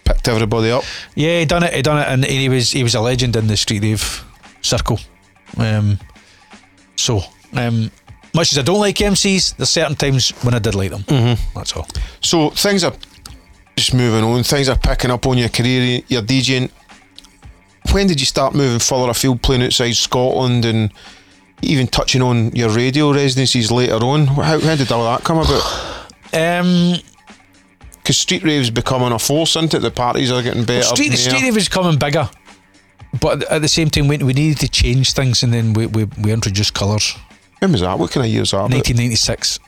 Picked 0.10 0.28
everybody 0.28 0.72
up. 0.72 0.84
Yeah, 1.16 1.40
he 1.40 1.46
done 1.46 1.64
it. 1.64 1.74
He 1.74 1.82
done 1.82 2.00
it, 2.00 2.08
and 2.08 2.26
he 2.26 2.50
was, 2.50 2.72
he 2.72 2.84
was 2.84 2.96
a 2.96 3.02
legend 3.02 3.36
in 3.36 3.48
the 3.48 3.58
street 3.58 3.84
rave 3.84 4.26
circle. 4.62 5.00
Um, 5.58 6.00
so, 6.96 7.22
um, 7.54 7.92
much 8.34 8.52
as 8.52 8.60
I 8.60 8.62
don't 8.62 8.80
like 8.80 8.96
MCs, 8.96 9.58
there's 9.58 9.70
certain 9.70 9.96
times 9.96 10.32
when 10.44 10.54
I 10.54 10.60
did 10.60 10.76
like 10.76 10.92
them. 10.92 11.04
Mm-hmm. 11.04 11.58
That's 11.58 11.76
all. 11.76 11.88
So 12.22 12.50
things 12.52 12.84
are 12.84 12.94
just 13.76 13.94
moving 13.94 14.24
on. 14.24 14.44
Things 14.44 14.70
are 14.70 14.78
picking 14.78 15.12
up 15.12 15.26
on 15.26 15.38
your 15.38 15.50
career. 15.50 16.02
You're 16.08 16.22
DJing. 16.22 16.72
When 17.92 18.08
did 18.08 18.20
you 18.20 18.26
start 18.26 18.54
moving 18.54 18.80
further 18.80 19.10
afield, 19.10 19.42
playing 19.42 19.64
outside 19.64 19.96
Scotland, 19.96 20.66
and 20.66 20.92
even 21.62 21.88
touching 21.88 22.22
on 22.22 22.52
your 22.52 22.70
radio 22.70 23.12
residencies 23.14 23.72
later 23.72 23.96
on? 23.96 24.28
How, 24.28 24.60
how 24.60 24.76
did 24.76 24.92
all 24.92 25.06
that 25.06 25.24
come 25.24 25.38
about? 25.38 25.96
Um, 26.32 26.94
Because 28.10 28.18
street 28.18 28.42
raves 28.42 28.72
becoming 28.72 29.12
a 29.12 29.20
force, 29.20 29.56
isn't 29.56 29.72
it? 29.72 29.84
The 29.84 29.92
parties 29.92 30.32
are 30.32 30.42
getting 30.42 30.64
better. 30.64 30.82
street, 30.82 31.10
and 31.10 31.20
street 31.20 31.34
there. 31.34 31.44
rave 31.44 31.58
is 31.58 31.70
becoming 31.70 32.00
bigger, 32.00 32.28
but 33.22 33.44
at 33.52 33.62
the 33.62 33.68
same 33.68 33.92
time, 33.92 34.08
we, 34.08 34.18
we 34.18 34.34
needed 34.34 34.58
to 34.62 34.68
change 34.68 35.14
things, 35.14 35.44
and 35.44 35.54
then 35.54 35.74
we, 35.74 35.86
we, 35.86 36.06
we 36.20 36.32
introduced 36.32 36.74
colours. 36.74 37.16
When 37.60 37.72
was 37.72 37.82
that? 37.82 38.00
What 38.00 38.10
kind 38.10 38.26
of 38.26 38.32
year 38.32 38.42
was 38.42 38.50
that? 38.50 38.58
about? 38.58 38.72
1996. 38.72 39.60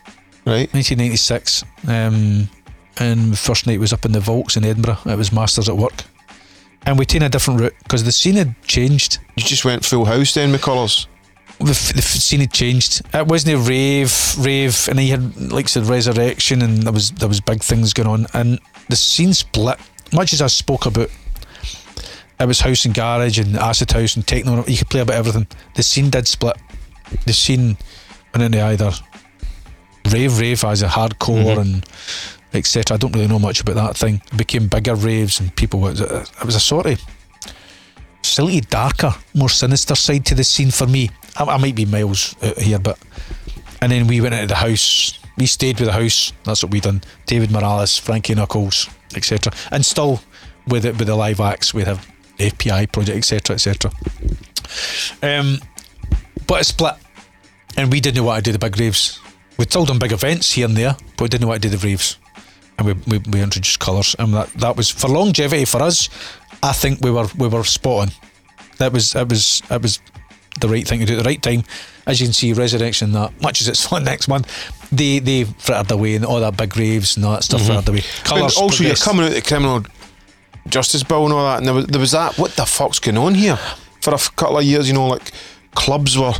Right. 0.47 0.73
1996. 0.73 1.63
Um, 1.87 2.49
and 2.97 3.33
the 3.33 3.37
first 3.37 3.67
night 3.67 3.79
was 3.79 3.93
up 3.93 4.05
in 4.05 4.11
the 4.11 4.19
Vaults 4.19 4.57
in 4.57 4.65
Edinburgh. 4.65 4.97
It 5.05 5.19
was 5.19 5.31
Masters 5.31 5.69
at 5.69 5.77
Work. 5.77 6.01
And 6.87 6.97
we 6.97 7.05
taken 7.05 7.27
a 7.27 7.29
different 7.29 7.59
route 7.59 7.75
because 7.83 8.05
the 8.05 8.11
scene 8.11 8.37
had 8.37 8.59
changed. 8.63 9.19
You 9.35 9.43
just 9.43 9.65
went 9.65 9.85
full 9.85 10.05
house 10.05 10.33
then, 10.33 10.51
McCullers. 10.51 11.05
The, 11.63 11.71
f- 11.71 11.93
the 11.93 11.99
f- 11.99 12.05
scene 12.05 12.39
had 12.39 12.51
changed. 12.51 13.01
It 13.13 13.27
wasn't 13.27 13.55
a 13.55 13.57
rave, 13.57 14.35
rave, 14.39 14.87
and 14.89 14.99
he 14.99 15.09
had 15.09 15.51
like 15.51 15.69
said 15.69 15.85
resurrection, 15.85 16.61
and 16.61 16.83
there 16.83 16.93
was 16.93 17.11
there 17.11 17.27
was 17.27 17.39
big 17.39 17.61
things 17.61 17.93
going 17.93 18.07
on, 18.07 18.27
and 18.33 18.59
the 18.89 18.95
scene 18.95 19.33
split. 19.33 19.79
Much 20.13 20.33
as 20.33 20.41
I 20.41 20.47
spoke 20.47 20.85
about, 20.85 21.09
it 22.39 22.45
was 22.45 22.59
house 22.59 22.85
and 22.85 22.93
garage 22.93 23.39
and 23.39 23.55
acid 23.55 23.91
house 23.91 24.15
and 24.15 24.27
techno. 24.27 24.65
You 24.65 24.77
could 24.77 24.89
play 24.89 25.01
about 25.01 25.15
everything. 25.15 25.47
The 25.75 25.83
scene 25.83 26.09
did 26.09 26.27
split. 26.27 26.57
The 27.25 27.33
scene 27.33 27.77
went 28.33 28.43
into 28.43 28.63
either 28.63 28.91
rave, 30.11 30.39
rave 30.39 30.63
as 30.63 30.81
a 30.81 30.87
hardcore 30.87 31.55
mm-hmm. 31.55 31.61
and 31.61 31.85
etc. 32.53 32.95
I 32.95 32.97
don't 32.97 33.13
really 33.13 33.27
know 33.27 33.39
much 33.39 33.61
about 33.61 33.75
that 33.75 33.97
thing. 33.97 34.21
It 34.31 34.37
became 34.37 34.67
bigger 34.67 34.95
raves 34.95 35.39
and 35.39 35.55
people. 35.55 35.79
was 35.79 36.01
It 36.01 36.45
was 36.45 36.55
a 36.55 36.59
sort 36.59 36.87
of 36.87 37.01
slightly 38.21 38.61
darker, 38.61 39.13
more 39.33 39.49
sinister 39.49 39.95
side 39.95 40.25
to 40.27 40.35
the 40.35 40.43
scene 40.43 40.71
for 40.71 40.87
me. 40.87 41.09
I, 41.37 41.43
I 41.45 41.57
might 41.57 41.75
be 41.75 41.85
miles 41.85 42.35
out 42.41 42.57
here, 42.57 42.79
but 42.79 42.97
and 43.81 43.91
then 43.91 44.07
we 44.07 44.21
went 44.21 44.35
into 44.35 44.47
the 44.47 44.55
house. 44.55 45.17
We 45.37 45.47
stayed 45.47 45.79
with 45.79 45.87
the 45.87 45.93
house. 45.93 46.33
That's 46.43 46.63
what 46.63 46.71
we 46.71 46.79
done. 46.79 47.01
David 47.25 47.51
Morales, 47.51 47.97
Frankie 47.97 48.35
Knuckles, 48.35 48.89
etc. 49.15 49.51
And 49.71 49.85
still 49.85 50.21
with 50.67 50.85
it 50.85 50.97
with 50.97 51.07
the 51.07 51.15
live 51.15 51.39
acts, 51.39 51.73
we 51.73 51.83
have 51.83 52.05
FPI 52.37 52.91
project, 52.91 53.17
etc., 53.17 53.55
etc. 53.55 53.91
Um, 55.21 55.59
but 56.47 56.61
it 56.61 56.65
split, 56.65 56.95
and 57.77 57.91
we 57.91 57.99
didn't 57.99 58.17
know 58.17 58.23
what 58.23 58.37
to 58.37 58.41
do 58.41 58.51
the 58.51 58.59
big 58.59 58.79
raves. 58.79 59.19
We 59.57 59.65
told 59.65 59.87
them 59.89 59.99
big 59.99 60.11
events 60.11 60.51
here 60.53 60.65
and 60.65 60.75
there, 60.75 60.95
but 61.17 61.21
we 61.21 61.29
didn't 61.29 61.41
know 61.41 61.47
what 61.49 61.61
to 61.61 61.69
do 61.69 61.75
the 61.75 61.87
raves. 61.87 62.17
And 62.77 62.87
we, 62.87 62.93
we, 63.07 63.17
we 63.29 63.41
introduced 63.41 63.79
colours, 63.79 64.15
and 64.17 64.33
that, 64.33 64.49
that 64.53 64.75
was 64.75 64.89
for 64.89 65.07
longevity 65.07 65.65
for 65.65 65.81
us. 65.81 66.09
I 66.63 66.73
think 66.73 67.01
we 67.01 67.11
were 67.11 67.27
we 67.37 67.47
were 67.47 67.63
spot 67.63 68.07
on. 68.07 68.13
That 68.77 68.93
was 68.93 69.15
it 69.15 69.29
was 69.29 69.61
it 69.69 69.81
was 69.81 69.99
the 70.59 70.67
right 70.67 70.87
thing 70.87 70.99
to 70.99 71.05
do 71.05 71.17
at 71.17 71.23
the 71.23 71.29
right 71.29 71.41
time. 71.41 71.63
As 72.05 72.19
you 72.19 72.27
can 72.27 72.33
see, 72.33 72.53
Resurrection 72.53 73.11
that 73.13 73.39
much 73.41 73.61
as 73.61 73.67
it's 73.67 73.85
fun 73.87 74.03
next 74.03 74.27
month, 74.27 74.47
they 74.91 75.19
they 75.19 75.43
frittered 75.45 75.91
away 75.91 76.15
and 76.15 76.25
all 76.25 76.39
that 76.39 76.57
big 76.57 76.75
raves 76.77 77.15
and 77.15 77.25
all 77.25 77.33
that 77.33 77.43
stuff 77.43 77.61
mm-hmm. 77.61 77.73
frittered 77.73 77.89
away. 77.89 78.01
But 78.23 78.29
Colours 78.29 78.57
also, 78.57 78.83
you're 78.83 78.95
coming 78.95 79.25
out 79.25 79.33
the 79.33 79.41
criminal 79.41 79.83
justice 80.67 81.03
bill 81.03 81.25
and 81.25 81.33
all 81.33 81.45
that, 81.45 81.57
and 81.57 81.67
there 81.67 81.73
was, 81.73 81.87
there 81.87 81.99
was 81.99 82.11
that. 82.11 82.37
What 82.37 82.51
the 82.51 82.65
fuck's 82.65 82.99
going 82.99 83.17
on 83.17 83.35
here? 83.35 83.57
For 84.01 84.13
a 84.13 84.17
couple 84.17 84.57
of 84.57 84.63
years, 84.63 84.87
you 84.87 84.93
know, 84.93 85.07
like 85.07 85.31
clubs 85.75 86.17
were 86.17 86.33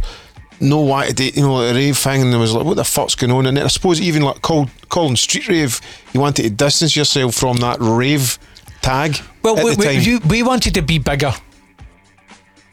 no 0.59 0.80
why 0.82 1.07
to 1.07 1.13
date, 1.13 1.36
you 1.36 1.41
know, 1.41 1.55
like 1.55 1.72
a 1.72 1.76
rave 1.76 1.97
thing, 1.97 2.22
and 2.22 2.32
there 2.32 2.39
was 2.39 2.53
like, 2.53 2.65
what 2.65 2.76
the 2.76 2.84
fuck's 2.84 3.15
going 3.15 3.32
on? 3.32 3.45
And 3.45 3.57
then 3.57 3.63
I 3.63 3.67
suppose 3.67 3.99
even 3.99 4.22
like 4.22 4.41
called 4.41 4.69
calling 4.89 5.15
street 5.15 5.47
rave, 5.47 5.82
you 6.13 6.19
wanted 6.19 6.43
to 6.43 6.49
distance 6.49 6.95
yourself 6.95 7.36
from 7.36 7.57
that 7.57 7.78
rave 7.80 8.38
tag. 8.82 9.17
Well, 9.43 9.55
we, 9.55 9.75
we, 9.75 9.97
you, 9.97 10.19
we 10.27 10.43
wanted 10.43 10.73
to 10.75 10.82
be 10.82 10.99
bigger 10.99 11.34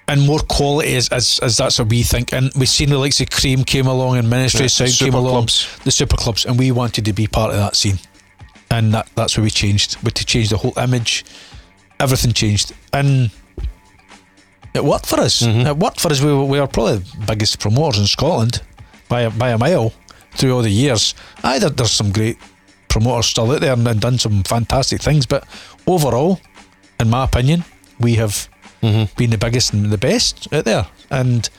and 0.09 0.22
more 0.22 0.40
quality, 0.40 0.96
as, 0.96 1.09
as, 1.11 1.38
as 1.40 1.56
that's 1.59 1.78
what 1.78 1.88
we 1.88 2.02
think. 2.02 2.32
And 2.32 2.50
we've 2.59 2.68
seen 2.68 2.88
the 2.88 2.98
likes 2.98 3.20
of 3.20 3.30
Cream 3.30 3.62
came 3.62 3.86
along 3.86 4.16
and 4.16 4.28
Ministry 4.28 4.61
Yeah, 4.61 4.64
of 4.66 4.70
Sound 4.72 4.92
came 4.92 5.14
along, 5.14 5.32
clubs. 5.32 5.78
the 5.84 5.90
super 5.90 6.16
clubs, 6.16 6.46
and 6.46 6.59
we 6.59 6.72
wanted 6.72 7.04
to 7.04 7.12
be 7.12 7.26
part 7.26 7.50
of 7.50 7.56
that 7.59 7.76
scene. 7.76 7.98
And 8.70 8.94
that, 8.94 9.09
that's 9.14 9.36
where 9.36 9.44
we 9.44 9.50
changed. 9.50 9.96
We 9.96 10.06
had 10.06 10.14
to 10.16 10.24
change 10.24 10.48
the 10.50 10.56
whole 10.56 10.72
image. 10.78 11.24
Everything 12.00 12.32
changed. 12.32 12.74
And 12.92 13.30
it 14.74 14.84
worked 14.84 15.06
for 15.06 15.20
us. 15.20 15.42
Mm-hmm. 15.42 15.66
It 15.66 15.76
worked 15.76 16.00
for 16.00 16.11
us. 16.11 16.22
We 16.22 16.32
were, 16.32 16.44
we 16.44 16.61
were 16.61 16.66
probably 16.66 16.98
the 16.98 17.26
biggest 17.26 17.61
promoters 17.61 18.00
in 18.00 18.06
Scotland 18.06 18.62
by 19.09 19.22
a, 19.22 19.30
by 19.30 19.50
a 19.50 19.59
mile 19.59 19.92
through 20.32 20.54
all 20.54 20.62
the 20.62 20.70
years. 20.70 21.14
Either 21.42 21.68
there's 21.70 21.90
some 21.90 22.12
great 22.12 22.38
promoters 22.88 23.26
still 23.26 23.50
out 23.50 23.61
there 23.61 23.72
and, 23.72 23.86
and 23.86 24.00
done 24.00 24.18
some 24.18 24.42
fantastic 24.42 25.02
things, 25.02 25.26
but 25.26 25.46
overall, 25.89 26.41
in 27.01 27.09
my 27.11 27.24
opinion, 27.24 27.64
we 27.99 28.14
have 28.16 28.49
Mm-hmm. 28.80 29.12
been 29.16 29.30
the 29.30 29.39
biggest 29.39 29.72
and 29.72 29.91
the 29.91 29.99
best 29.99 30.47
out 30.53 30.64
there. 30.64 30.86
And 31.11 31.51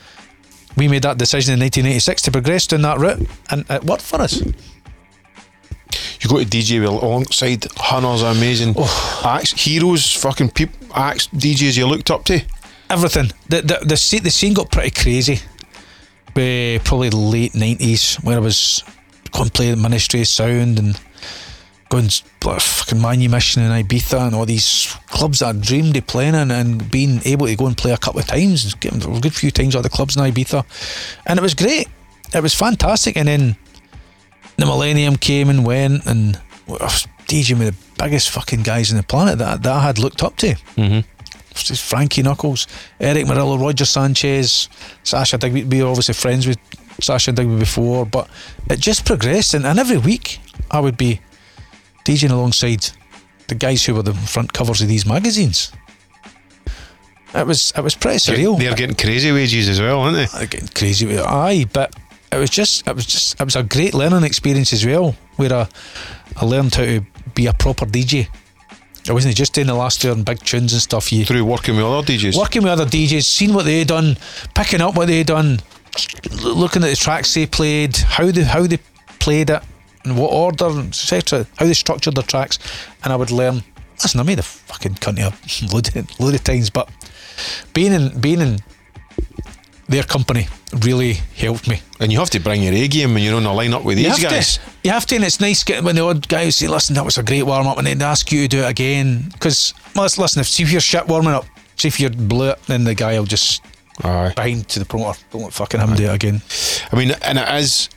we 0.74 0.88
made 0.88 1.02
that 1.02 1.18
decision 1.18 1.52
in 1.52 1.60
1986 1.60 2.22
to 2.22 2.30
progress 2.30 2.66
down 2.66 2.80
that 2.80 2.98
route, 2.98 3.28
and 3.50 3.66
it 3.68 3.84
worked 3.84 4.00
for 4.00 4.22
us. 4.22 4.40
you 4.40 6.28
go 6.30 6.38
to 6.38 6.46
DJ 6.46 6.82
alongside 6.86 7.66
hundreds 7.76 8.22
of 8.22 8.36
amazing 8.36 8.74
Oh. 8.78 9.22
acts, 9.26 9.52
heroes, 9.52 10.14
fucking 10.14 10.50
people, 10.52 10.78
acts, 10.94 11.26
DJs 11.28 11.76
you 11.76 11.86
looked 11.86 12.10
up 12.10 12.24
to. 12.24 12.40
Everything. 12.88 13.30
The 13.50 13.60
the 13.62 13.78
the 13.84 13.96
scene, 13.98 14.22
the 14.22 14.30
scene 14.30 14.54
got 14.54 14.70
pretty 14.70 14.90
crazy. 14.90 15.40
By 16.34 16.80
probably 16.84 17.10
late 17.10 17.52
90s, 17.52 18.22
where 18.24 18.36
I 18.36 18.40
was 18.40 18.82
going 19.32 19.46
to 19.46 19.52
play 19.52 19.70
the 19.70 19.76
Ministry 19.76 20.20
of 20.22 20.28
Sound 20.28 20.78
and 20.78 20.98
going 21.90 22.08
fucking 22.40 23.00
Manumission 23.00 23.62
and 23.62 23.86
Ibiza 23.86 24.28
and 24.28 24.34
all 24.34 24.46
these 24.46 24.96
clubs 25.08 25.40
that 25.40 25.54
I 25.54 25.58
dreamed 25.58 25.96
of 25.96 26.06
playing 26.06 26.36
in 26.36 26.50
and 26.50 26.90
being 26.90 27.20
able 27.24 27.46
to 27.46 27.56
go 27.56 27.66
and 27.66 27.76
play 27.76 27.90
a 27.90 27.98
couple 27.98 28.20
of 28.20 28.26
times, 28.26 28.72
getting 28.74 29.02
a 29.02 29.20
good 29.20 29.34
few 29.34 29.50
times 29.50 29.76
at 29.76 29.82
the 29.82 29.90
clubs 29.90 30.16
in 30.16 30.22
Ibiza. 30.22 30.64
And 31.26 31.38
it 31.38 31.42
was 31.42 31.54
great. 31.54 31.88
It 32.32 32.42
was 32.42 32.54
fantastic. 32.54 33.16
And 33.16 33.28
then 33.28 33.56
the 34.56 34.66
Millennium 34.66 35.16
came 35.16 35.50
and 35.50 35.66
went 35.66 36.06
and 36.06 36.40
I 36.68 36.84
was 36.84 37.08
DJing 37.26 37.58
with 37.58 37.74
the 37.74 38.04
biggest 38.04 38.30
fucking 38.30 38.62
guys 38.62 38.92
on 38.92 38.96
the 38.96 39.02
planet 39.02 39.38
that, 39.38 39.64
that 39.64 39.72
I 39.72 39.82
had 39.82 39.98
looked 39.98 40.22
up 40.22 40.36
to. 40.36 40.54
Mm-hmm. 40.76 41.00
Frankie 41.74 42.22
Knuckles, 42.22 42.68
Erick 43.00 43.26
Morillo, 43.26 43.60
Roger 43.60 43.84
Sanchez, 43.84 44.68
Sasha 45.02 45.36
Digweed. 45.36 45.70
We 45.70 45.82
were 45.82 45.88
obviously 45.88 46.14
friends 46.14 46.46
with 46.46 46.58
Sasha 47.00 47.32
Digweed 47.32 47.58
before, 47.58 48.06
but 48.06 48.30
it 48.70 48.78
just 48.78 49.04
progressed. 49.04 49.54
And, 49.54 49.66
and 49.66 49.80
every 49.80 49.98
week 49.98 50.38
I 50.70 50.78
would 50.78 50.96
be 50.96 51.20
Alongside 52.30 52.90
the 53.46 53.54
guys 53.54 53.84
who 53.84 53.94
were 53.94 54.02
the 54.02 54.14
front 54.14 54.52
covers 54.52 54.82
of 54.82 54.88
these 54.88 55.06
magazines. 55.06 55.72
It 57.34 57.46
was 57.46 57.72
it 57.76 57.82
was 57.82 57.94
pretty 57.94 58.18
surreal. 58.18 58.58
They're 58.58 58.74
getting 58.74 58.96
crazy 58.96 59.30
wages 59.30 59.68
as 59.68 59.80
well, 59.80 60.00
aren't 60.00 60.16
they? 60.16 60.24
Uh, 60.24 60.46
getting 60.46 60.68
crazy. 60.68 61.16
Aye, 61.18 61.66
but 61.72 61.94
it 62.32 62.36
was 62.38 62.50
just 62.50 62.86
it 62.88 62.94
was 62.96 63.06
just 63.06 63.40
it 63.40 63.44
was 63.44 63.54
a 63.56 63.62
great 63.62 63.94
learning 63.94 64.24
experience 64.24 64.72
as 64.72 64.84
well, 64.84 65.14
where 65.36 65.52
I, 65.52 65.68
I 66.36 66.44
learned 66.44 66.74
how 66.74 66.84
to 66.84 67.02
be 67.34 67.46
a 67.46 67.52
proper 67.52 67.86
DJ. 67.86 68.28
I 69.08 69.12
wasn't 69.12 69.36
just 69.36 69.54
doing 69.54 69.68
the 69.68 69.74
last 69.74 70.02
year 70.04 70.12
and 70.12 70.24
big 70.24 70.40
tunes 70.40 70.72
and 70.72 70.82
stuff. 70.82 71.12
You 71.12 71.24
Through 71.24 71.44
working 71.44 71.76
with 71.76 71.84
other 71.86 72.06
DJs. 72.06 72.36
working 72.36 72.62
with 72.62 72.72
other 72.72 72.84
DJs, 72.84 73.22
seeing 73.22 73.54
what 73.54 73.64
they 73.64 73.78
had 73.78 73.88
done, 73.88 74.16
picking 74.54 74.80
up 74.80 74.94
what 74.96 75.06
they 75.06 75.18
had 75.18 75.28
done, 75.28 75.60
looking 76.42 76.82
at 76.82 76.90
the 76.90 76.96
tracks 76.96 77.32
they 77.32 77.46
played, 77.46 77.96
how 77.96 78.30
they 78.30 78.42
how 78.42 78.66
they 78.66 78.78
played 79.20 79.50
it, 79.50 79.62
in 80.04 80.16
what 80.16 80.32
order, 80.32 80.68
etc. 80.80 81.46
How 81.58 81.66
they 81.66 81.74
structured 81.74 82.14
their 82.14 82.24
tracks, 82.24 82.58
and 83.04 83.12
I 83.12 83.16
would 83.16 83.30
learn. 83.30 83.62
Listen, 84.02 84.20
I 84.20 84.22
made 84.22 84.38
a 84.38 84.42
fucking 84.42 84.94
cunt 84.94 85.20
of 85.26 85.72
load, 85.72 85.90
load 86.18 86.34
of 86.34 86.44
times, 86.44 86.70
but 86.70 86.88
being 87.74 87.92
in 87.92 88.18
being 88.20 88.40
in 88.40 88.58
their 89.88 90.02
company 90.04 90.46
really 90.84 91.14
helped 91.36 91.68
me. 91.68 91.82
And 91.98 92.12
you 92.12 92.18
have 92.20 92.30
to 92.30 92.38
bring 92.40 92.62
your 92.62 92.72
A 92.72 92.86
game 92.88 93.12
when 93.14 93.22
you're 93.24 93.34
on 93.36 93.44
a 93.44 93.52
line 93.52 93.74
up 93.74 93.84
with 93.84 93.98
You 93.98 94.08
these 94.08 94.22
guys. 94.22 94.56
to. 94.58 94.62
You 94.84 94.90
have 94.92 95.04
to, 95.06 95.16
and 95.16 95.24
it's 95.24 95.40
nice 95.40 95.64
getting 95.64 95.84
when 95.84 95.96
the 95.96 96.02
odd 96.02 96.28
guys 96.28 96.56
say, 96.56 96.68
"Listen, 96.68 96.94
that 96.94 97.04
was 97.04 97.18
a 97.18 97.22
great 97.22 97.42
warm 97.42 97.66
up," 97.66 97.76
and 97.78 97.86
then 97.86 98.00
ask 98.00 98.30
you 98.32 98.42
to 98.42 98.48
do 98.48 98.62
it 98.62 98.70
again. 98.70 99.28
Because 99.32 99.74
well, 99.94 100.04
listen, 100.04 100.40
if 100.40 100.48
see 100.48 100.62
if 100.62 100.70
you're 100.72 100.80
shit 100.80 101.06
warming 101.08 101.32
up, 101.34 101.44
see 101.76 101.88
if 101.88 101.98
you're 102.00 102.10
blew 102.10 102.50
it, 102.50 102.58
then 102.66 102.84
the 102.84 102.94
guy 102.94 103.18
will 103.18 103.26
just 103.26 103.62
Aye. 104.02 104.32
behind 104.36 104.68
to 104.68 104.78
the 104.78 104.84
promoter. 104.86 105.18
Don't 105.32 105.52
fucking 105.52 105.80
him 105.80 105.94
do 105.94 106.04
it 106.04 106.14
again. 106.14 106.40
I 106.92 106.96
mean, 106.96 107.10
and 107.22 107.36
it 107.38 107.48
is 107.60 107.88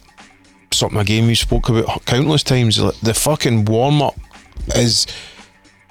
something 0.74 0.99
again 0.99 1.28
we 1.28 1.36
spoke 1.36 1.69
about 1.69 2.05
countless 2.05 2.43
times. 2.43 2.80
like, 2.80 2.99
The 3.01 3.13
fucking 3.13 3.65
warm 3.65 4.01
up 4.01 4.15
is 4.76 5.07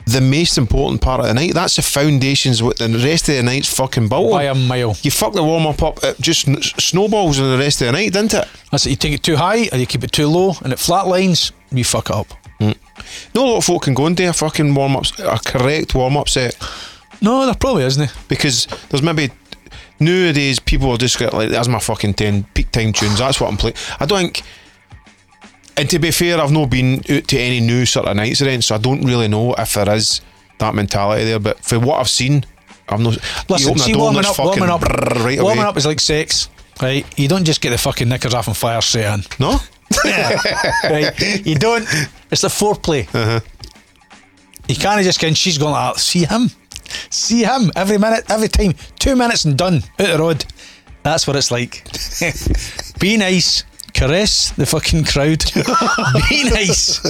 the 0.07 0.21
most 0.21 0.59
important 0.59 1.01
part 1.01 1.21
of 1.21 1.27
the 1.27 1.35
night. 1.35 1.55
That's 1.55 1.77
the 1.77 1.83
foundations 1.83 2.63
what 2.63 2.79
the 2.79 2.89
rest 2.89 3.29
of 3.29 3.37
the 3.37 3.43
night's 3.43 3.73
fucking 3.73 4.09
built 4.09 4.33
By 4.33 4.45
a 4.45 4.55
mile. 4.55 4.97
You 5.03 5.11
fuck 5.11 5.33
the 5.33 5.45
warm 5.45 5.67
up 5.67 5.83
up, 5.83 6.03
it 6.03 6.21
just 6.21 6.47
snowballs 6.81 7.39
in 7.39 7.51
the 7.51 7.59
rest 7.59 7.81
of 7.83 7.87
the 7.87 7.93
night, 7.93 8.13
didn't 8.13 8.35
it? 8.35 8.49
That's 8.71 8.87
it. 8.87 8.91
You 8.91 8.97
take 8.97 9.13
it 9.13 9.23
too 9.23 9.37
high, 9.37 9.69
or 9.73 9.79
you 9.79 9.87
keep 9.87 10.03
it 10.05 10.13
too 10.13 10.27
low, 10.27 10.55
and 10.65 10.73
it 10.73 10.79
flatlines. 10.79 11.53
You 11.71 11.85
fuck 11.85 12.11
it 12.11 12.17
up. 12.17 12.27
Mm. 12.61 12.77
No 13.35 13.45
a 13.45 13.47
lot 13.47 13.59
of 13.59 13.65
folk 13.65 13.83
can 13.83 13.95
go 13.95 14.07
and 14.07 14.17
do 14.17 14.29
a 14.29 14.33
fucking 14.33 14.75
warm 14.75 14.97
up, 14.97 15.05
a 15.19 15.39
correct 15.39 15.95
warm 15.95 16.17
up 16.17 16.29
set 16.29 16.57
No, 17.21 17.45
there 17.45 17.55
probably 17.55 17.85
isn't. 17.85 18.05
It? 18.05 18.15
Because 18.29 18.67
there's 18.91 19.03
maybe 19.03 19.31
nowadays 19.99 20.59
people 20.59 20.91
are 20.91 20.99
just 20.99 21.21
like 21.21 21.51
that's 21.51 21.69
my 21.69 21.79
fucking 21.79 22.15
ten 22.15 22.45
peak 22.55 22.71
time 22.73 22.93
tunes. 22.93 23.19
That's 23.19 23.41
what 23.41 23.51
I'm 23.51 23.57
playing. 23.57 23.77
I 24.01 24.07
don't 24.07 24.21
think. 24.21 24.43
And 25.77 25.89
to 25.91 25.99
be 25.99 26.11
fair, 26.11 26.39
I've 26.41 26.53
not 26.53 26.71
been 26.71 26.99
out 27.11 27.29
to 27.29 27.39
any 27.39 27.61
new 27.61 27.87
sort 27.87 28.07
of 28.07 28.17
nights 28.17 28.41
events, 28.41 28.67
so 28.67 28.75
I 28.75 28.79
don't 28.79 29.03
really 29.03 29.29
know 29.29 29.55
if 29.55 29.75
there 29.75 29.89
is 29.95 30.21
that 30.59 30.75
mentality 30.75 31.25
there. 31.25 31.39
But 31.39 31.65
for 31.65 31.79
what 31.81 31.99
I've 31.99 32.09
seen, 32.11 32.45
I've 32.89 33.01
not. 33.01 33.15
you 33.15 33.21
Listen, 33.49 33.79
see, 33.79 33.97
warming 33.97 34.25
up, 34.25 34.39
warming 34.39 34.69
up, 34.69 34.83
right 34.83 35.41
warming 35.41 35.61
away. 35.61 35.69
up 35.69 35.77
is 35.77 35.87
like 35.87 36.01
sex, 36.01 36.49
right? 36.83 37.07
You 37.19 37.29
don't 37.29 37.45
just 37.45 37.61
get 37.61 37.71
the 37.71 37.79
fucking 37.79 38.09
knickers 38.09 38.35
off 38.35 38.49
and 38.49 38.57
fire 38.57 38.81
straight 38.83 39.07
in. 39.07 39.23
No, 39.39 39.59
right? 40.85 41.47
You 41.47 41.55
don't. 41.55 41.87
It's 42.31 42.43
the 42.43 42.49
foreplay. 42.49 43.09
Uh-huh. 43.15 43.41
You 44.69 44.77
can't 44.77 45.03
just 45.03 45.23
and 45.23 45.37
she's 45.37 45.59
going 45.59 45.73
like, 45.73 45.97
see 45.99 46.25
him, 46.25 46.51
see 47.11 47.43
him 47.45 47.71
every 47.77 47.99
minute, 47.99 48.25
every 48.31 48.49
time. 48.49 48.75
Two 48.99 49.17
minutes 49.17 49.45
and 49.45 49.57
done 49.57 49.83
out 49.99 50.07
the 50.07 50.19
road. 50.19 50.45
That's 51.03 51.27
what 51.27 51.37
it's 51.37 51.51
like. 51.51 51.85
Be 53.01 53.17
nice, 53.17 53.65
caress 54.07 54.51
the 54.53 54.67
fucking 54.67 55.05
crowd. 55.05 55.45
Be 56.31 56.45
nice. 56.51 57.01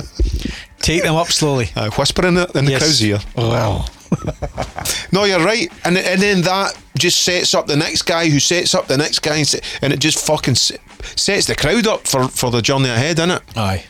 Take 0.80 1.02
them 1.02 1.14
up 1.14 1.28
slowly. 1.28 1.70
Uh, 1.76 1.90
whispering 1.90 2.36
it 2.36 2.54
in 2.56 2.64
the 2.64 2.72
Yes. 2.72 2.82
crowd's 2.82 3.04
ear. 3.04 3.18
Well, 3.36 3.88
No, 5.12 5.24
you're 5.24 5.44
right, 5.44 5.70
and 5.84 5.96
and 5.96 6.20
then 6.20 6.42
that 6.42 6.76
just 6.98 7.22
sets 7.22 7.54
up 7.54 7.66
the 7.66 7.76
next 7.76 8.02
guy 8.02 8.28
who 8.28 8.38
sets 8.40 8.74
up 8.74 8.86
the 8.86 8.96
next 8.96 9.20
guy, 9.20 9.36
and, 9.36 9.46
se- 9.48 9.60
and 9.80 9.92
it 9.92 10.00
just 10.00 10.24
fucking 10.26 10.54
sets 10.54 11.46
the 11.46 11.54
crowd 11.54 11.86
up 11.86 12.06
for, 12.06 12.28
for 12.28 12.50
the 12.50 12.60
journey 12.62 12.88
ahead, 12.90 13.16
innit? 13.18 13.40
aye. 13.56 13.84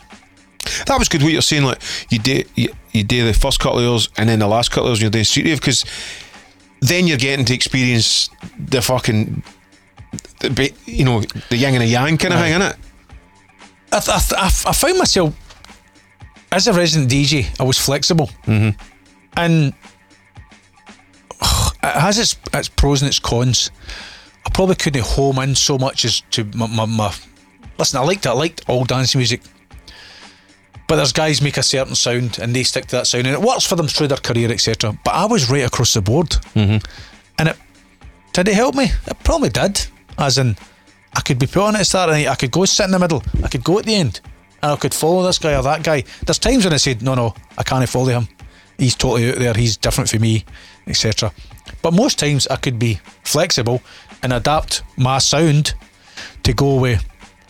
That 0.87 0.99
was 0.99 1.09
good. 1.09 1.23
What 1.23 1.33
you're 1.33 1.43
saying, 1.43 1.65
like 1.65 1.81
you 2.11 2.19
do 2.21 2.45
you, 2.55 2.69
you 2.93 3.03
do 3.03 3.25
the 3.27 3.35
first 3.35 3.59
couple 3.59 3.81
of 3.81 3.85
hours, 3.87 4.09
and 4.17 4.29
then 4.29 4.39
the 4.39 4.47
last 4.47 4.71
couple 4.71 4.85
of 4.85 4.91
hours 4.91 5.01
you're 5.01 5.11
doing 5.11 5.25
street 5.25 5.47
rave 5.47 5.61
because 5.61 5.85
then 6.81 7.07
you're 7.09 7.19
getting 7.19 7.45
to 7.47 7.55
experience 7.55 8.31
the 8.59 8.81
fucking, 8.81 9.43
the, 10.41 10.73
you 10.87 11.05
know, 11.05 11.21
the 11.51 11.57
yin 11.57 11.75
and 11.75 11.83
the 11.83 11.87
yang 11.87 12.17
kind 12.19 12.35
of 12.35 12.41
thing, 12.41 12.53
innit? 12.53 12.77
I, 13.93 14.01
th- 14.01 14.17
I, 14.17 14.19
th- 14.19 14.41
I, 14.41 14.47
f- 14.47 14.67
I 14.67 14.73
found 14.73 14.99
myself 14.99 15.35
as 16.51 16.67
a 16.67 16.73
resident 16.73 17.11
DJ. 17.11 17.49
I 17.61 17.65
was 17.65 17.79
flexible, 17.79 18.29
mm-hmm. 18.47 18.71
and 19.37 19.75
it 21.83 22.01
has 22.01 22.19
its 22.19 22.37
its 22.55 22.69
pros 22.69 23.03
and 23.03 23.09
its 23.09 23.19
cons. 23.19 23.71
I 24.47 24.51
probably 24.51 24.75
couldn't 24.75 25.05
home 25.05 25.39
in 25.39 25.55
so 25.55 25.79
much 25.79 26.05
as 26.05 26.23
to 26.33 26.45
my, 26.55 26.67
my, 26.67 26.87
my 26.87 27.15
listen. 27.79 27.99
I 27.99 28.03
liked 28.03 28.27
it. 28.27 28.31
I 28.31 28.33
liked 28.33 28.69
all 28.69 28.85
dance 28.85 29.15
music, 29.15 29.43
but 30.89 30.97
there's 30.97 31.13
guys 31.13 31.43
make 31.43 31.57
a 31.59 31.63
certain 31.63 31.95
sound 31.95 32.39
and 32.41 32.55
they 32.55 32.63
stick 32.65 32.87
to 32.87 32.97
that 32.97 33.07
sound, 33.07 33.27
and 33.27 33.35
it 33.35 33.43
works 33.43 33.67
for 33.67 33.77
them 33.77 33.89
through 33.89 34.09
their 34.09 34.19
career, 34.19 34.51
etc. 34.51 34.99
But 35.05 35.15
I 35.15 35.27
was 35.27 35.51
right 35.51 35.65
across 35.67 35.93
the 35.93 36.03
board, 36.03 36.31
mm-hmm. 36.55 36.79
and 37.39 37.49
it 37.49 37.57
did 38.33 38.49
it 38.49 38.55
help 38.55 38.75
me? 38.75 38.85
It 39.07 39.17
probably 39.25 39.51
did. 39.51 39.87
As 40.19 40.39
in, 40.39 40.57
I 41.15 41.21
could 41.21 41.39
be 41.39 41.47
put 41.47 41.63
on 41.63 41.75
at 41.75 41.81
the 41.81 41.85
start 41.85 42.09
of 42.09 42.15
the 42.17 42.23
night, 42.23 42.31
I 42.31 42.35
could 42.35 42.51
go 42.51 42.65
sit 42.65 42.85
in 42.85 42.91
the 42.91 42.99
middle, 42.99 43.23
I 43.45 43.49
could 43.49 43.65
go 43.65 43.79
at 43.79 43.85
the 43.85 43.95
end, 43.95 44.21
and 44.63 44.73
I 44.73 44.77
could 44.77 44.95
follow 44.95 45.23
this 45.23 45.39
guy 45.39 45.57
or 45.57 45.63
that 45.63 45.83
guy. 45.83 46.05
There's 46.25 46.39
times 46.39 46.65
when 46.65 46.73
I 46.73 46.79
said, 46.79 47.03
no, 47.03 47.15
no, 47.15 47.35
I 47.59 47.63
can't 47.63 47.87
follow 47.89 48.07
him. 48.07 48.29
He's 48.79 48.95
totally 48.95 49.31
out 49.31 49.39
there, 49.39 49.55
he's 49.55 49.77
different 49.77 50.11
for 50.11 50.19
me, 50.19 50.45
etc. 50.87 51.33
But 51.83 51.93
most 51.93 52.19
times 52.19 52.47
I 52.49 52.57
could 52.57 52.79
be 52.79 53.01
flexible 53.25 53.83
and 54.23 54.33
adapt 54.33 54.83
my 54.97 55.19
sound 55.19 55.75
to 56.45 56.53
go 56.53 56.77
with 56.77 57.05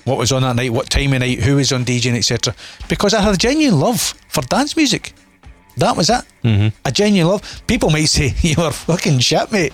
what 0.04 0.18
was 0.18 0.32
on 0.32 0.42
that 0.42 0.56
night, 0.56 0.72
what 0.72 0.90
time 0.90 1.12
of 1.12 1.20
night, 1.20 1.40
who 1.40 1.56
was 1.56 1.72
on 1.72 1.84
DJing, 1.84 2.16
etc. 2.16 2.54
Because 2.88 3.14
I 3.14 3.20
had 3.20 3.34
a 3.34 3.38
genuine 3.38 3.78
love 3.78 4.00
for 4.28 4.42
dance 4.42 4.76
music. 4.76 5.14
That 5.76 5.96
was 5.96 6.10
it. 6.10 6.24
Mm-hmm. 6.44 6.68
A 6.84 6.92
genuine 6.92 7.32
love. 7.32 7.62
People 7.66 7.90
might 7.90 8.06
say 8.06 8.34
you 8.40 8.56
were 8.58 8.72
fucking 8.72 9.20
shit, 9.20 9.52
mate, 9.52 9.72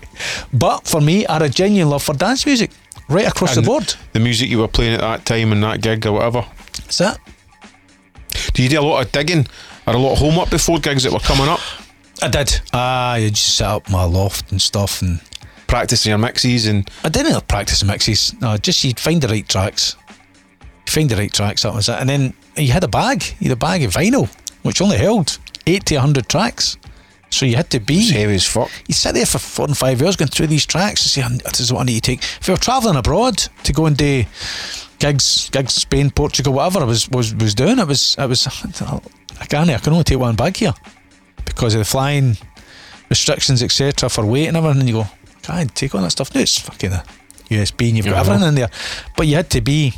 but 0.53 0.87
for 0.87 1.01
me, 1.01 1.27
I 1.27 1.35
had 1.35 1.43
a 1.43 1.49
genuine 1.49 1.91
love 1.91 2.03
for 2.03 2.15
dance 2.15 2.45
music 2.45 2.71
right 3.09 3.27
across 3.27 3.57
And 3.57 3.65
the 3.65 3.69
board. 3.69 3.95
The 4.13 4.21
music 4.21 4.49
you 4.49 4.59
were 4.59 4.69
playing 4.69 4.95
at 4.95 5.01
that 5.01 5.25
time 5.25 5.53
and 5.53 5.63
that 5.63 5.81
gig 5.81 6.07
or 6.07 6.13
whatever. 6.13 6.47
Is 6.89 6.99
that? 6.99 7.19
Do 8.53 8.63
you 8.63 8.69
do 8.69 8.81
a 8.81 8.83
lot 8.83 9.05
of 9.05 9.13
digging 9.13 9.47
or 9.87 9.95
a 9.95 9.99
lot 9.99 10.13
of 10.13 10.19
homework 10.19 10.51
before 10.51 10.79
gigs 10.79 11.03
that 11.05 11.13
were 11.13 11.19
coming 11.21 11.49
up? 11.49 11.61
I 12.23 12.29
did. 12.29 12.61
Ah, 12.73 13.13
I 13.13 13.29
just 13.29 13.57
set 13.57 13.69
up 13.69 13.91
my 13.91 14.05
loft 14.05 14.51
and 14.51 14.61
stuff, 14.61 15.03
and 15.03 15.21
Practicing 15.69 16.09
your 16.09 16.19
mixes 16.19 16.67
and 16.67 16.91
I 17.05 17.11
didn't 17.11 17.47
practice 17.47 17.85
mixes. 17.85 18.35
No, 18.41 18.57
just 18.57 18.83
you'd 18.85 18.99
find 18.99 19.21
the 19.21 19.29
right 19.29 19.47
tracks. 19.47 19.97
Find 20.87 21.11
the 21.11 21.17
right 21.17 21.31
tracks, 21.31 21.63
that 21.63 21.75
was 21.75 21.91
it. 21.91 21.97
And 22.01 22.09
then 22.09 22.33
you 22.57 22.73
had 22.73 22.85
a 22.85 22.89
bag. 22.89 23.23
You 23.39 23.51
had 23.51 23.53
a 23.53 23.57
bag 23.57 23.83
of 23.83 23.93
vinyl, 23.93 24.35
which 24.63 24.81
only 24.81 24.97
held 24.97 25.39
80, 25.67 25.97
100 25.97 26.27
tracks. 26.27 26.79
So 27.31 27.45
you 27.47 27.57
had 27.57 27.69
to 27.71 27.81
be. 27.81 27.99
it's 27.99 28.11
heavy 28.11 28.35
as 28.35 28.47
fuck. 28.47 28.71
You 28.87 28.95
sit 28.95 29.15
there 29.15 29.27
for 29.27 29.39
four 29.39 29.67
and 29.67 29.77
five 29.77 30.01
hours 30.03 30.17
going 30.17 30.31
through 30.31 30.47
these 30.47 30.65
tracks 30.67 31.03
and 31.03 31.11
say, 31.11 31.23
"Oh, 31.25 31.49
this 31.51 31.61
is 31.61 31.73
what 31.73 31.81
I 31.83 31.85
need 31.85 32.03
to 32.03 32.17
take. 32.17 32.23
If 32.41 32.49
you 32.49 32.55
were 32.55 32.59
travelling 32.59 32.97
abroad 32.97 33.37
to 33.65 33.73
go 33.73 33.87
and 33.87 33.97
do 33.97 34.25
gigs, 34.99 35.51
gigs, 35.51 35.75
Spain, 35.75 36.11
Portugal, 36.11 36.53
whatever 36.55 36.81
I 36.81 36.85
was 36.85 37.09
was, 37.11 37.35
was 37.35 37.55
doing, 37.55 37.79
it 37.79 37.87
was 37.87 38.17
it 38.19 38.27
was 38.29 38.47
I 39.41 39.45
can't 39.47 39.71
I 39.71 39.79
can 39.79 39.93
only 39.93 40.05
take 40.05 40.19
one 40.19 40.37
bag 40.37 40.57
here 40.57 40.73
because 41.45 41.75
of 41.75 41.81
the 41.81 41.85
flying 41.85 42.37
restrictions, 43.11 43.63
etc. 43.63 44.09
for 44.09 44.25
weight 44.25 44.49
and 44.49 44.57
everything. 44.57 44.81
And 44.81 44.89
you 44.89 44.95
go, 44.97 45.07
can't 45.43 45.75
take 45.75 45.95
on 45.95 46.03
that 46.03 46.11
stuff. 46.11 46.35
No, 46.35 46.41
it's 46.41 46.59
fucking 46.59 46.93
a 46.93 47.05
USB 47.51 47.89
and 47.89 47.97
you've 47.97 48.07
got 48.07 48.13
Yeah. 48.15 48.21
everything 48.21 48.49
in 48.49 48.55
there. 48.55 48.71
But 49.17 49.27
you 49.27 49.37
had 49.37 49.51
to 49.51 49.61
be 49.61 49.95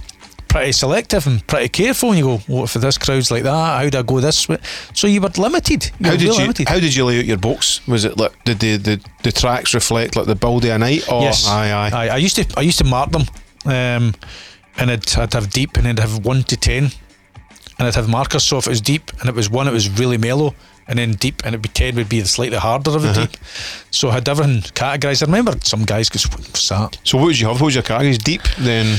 pretty 0.50 0.72
selective 0.72 1.26
and 1.26 1.46
pretty 1.46 1.68
careful 1.68 2.10
and 2.10 2.18
you 2.18 2.24
go, 2.24 2.36
what 2.48 2.64
if 2.64 2.82
this 2.82 2.98
crowd's 2.98 3.30
like 3.30 3.44
that? 3.44 3.82
How 3.82 3.88
do 3.88 3.98
I 3.98 4.02
go 4.02 4.20
this 4.20 4.48
way? 4.48 4.58
So 4.94 5.06
you 5.06 5.20
were 5.20 5.30
limited. 5.38 5.84
You 5.98 6.06
How 6.06 6.10
were 6.12 6.16
did 6.18 6.26
you 6.26 6.34
limited. 6.34 6.68
How 6.68 6.80
did 6.80 6.94
you 6.94 7.04
lay 7.04 7.18
out 7.20 7.24
your 7.24 7.36
box? 7.38 7.86
Was 7.86 8.04
it 8.04 8.16
like 8.18 8.32
did 8.44 8.58
the, 8.58 8.76
the, 8.76 9.00
the 9.22 9.32
tracks 9.32 9.72
reflect 9.74 10.16
like 10.16 10.26
the 10.26 10.34
build 10.34 10.64
of 10.64 10.70
a 10.72 10.78
night? 10.78 11.10
Or 11.10 11.22
Yes. 11.22 11.46
aye 11.48 11.70
aye. 11.70 12.08
I 12.08 12.16
used 12.16 12.36
to 12.36 12.44
I 12.56 12.62
used 12.62 12.78
to 12.78 12.84
mark 12.84 13.10
them, 13.12 13.22
um, 13.64 14.14
and 14.76 14.90
I'd, 14.90 15.16
I'd 15.18 15.32
have 15.34 15.50
deep, 15.50 15.76
and 15.76 15.86
I'd 15.86 15.98
have 16.00 16.24
one 16.26 16.42
to 16.44 16.56
ten, 16.56 16.84
and 17.78 17.86
I'd 17.88 17.94
have 17.94 18.08
markers. 18.08 18.42
So 18.44 18.58
if 18.58 18.66
it 18.66 18.70
was 18.70 18.80
deep 18.80 19.10
and 19.20 19.28
it 19.28 19.34
was 19.34 19.48
one, 19.48 19.68
it 19.68 19.72
was 19.72 19.88
really 20.00 20.18
mellow, 20.18 20.54
and 20.88 20.98
then 20.98 21.12
deep, 21.12 21.42
and 21.44 21.54
it'd 21.54 21.62
be 21.62 21.68
ten 21.68 21.94
would 21.96 22.08
be 22.08 22.20
the 22.20 22.28
slightly 22.28 22.58
harder 22.58 22.90
of 22.96 23.02
the 23.02 23.10
Uh-huh. 23.10 23.26
deep. 23.26 23.36
So 23.90 24.08
I 24.10 24.14
had 24.14 24.28
everything 24.28 24.62
categorised. 24.74 25.22
I 25.22 25.26
remember 25.26 25.54
some 25.62 25.84
guys 25.84 26.08
because 26.08 26.28
what's 26.30 26.68
that? 26.70 26.98
So 27.04 27.18
what 27.18 27.26
would 27.26 27.38
you 27.38 27.46
have? 27.48 27.60
What 27.60 27.66
was 27.66 27.74
your 27.74 27.84
categories? 27.84 28.18
Deep 28.18 28.42
then 28.58 28.98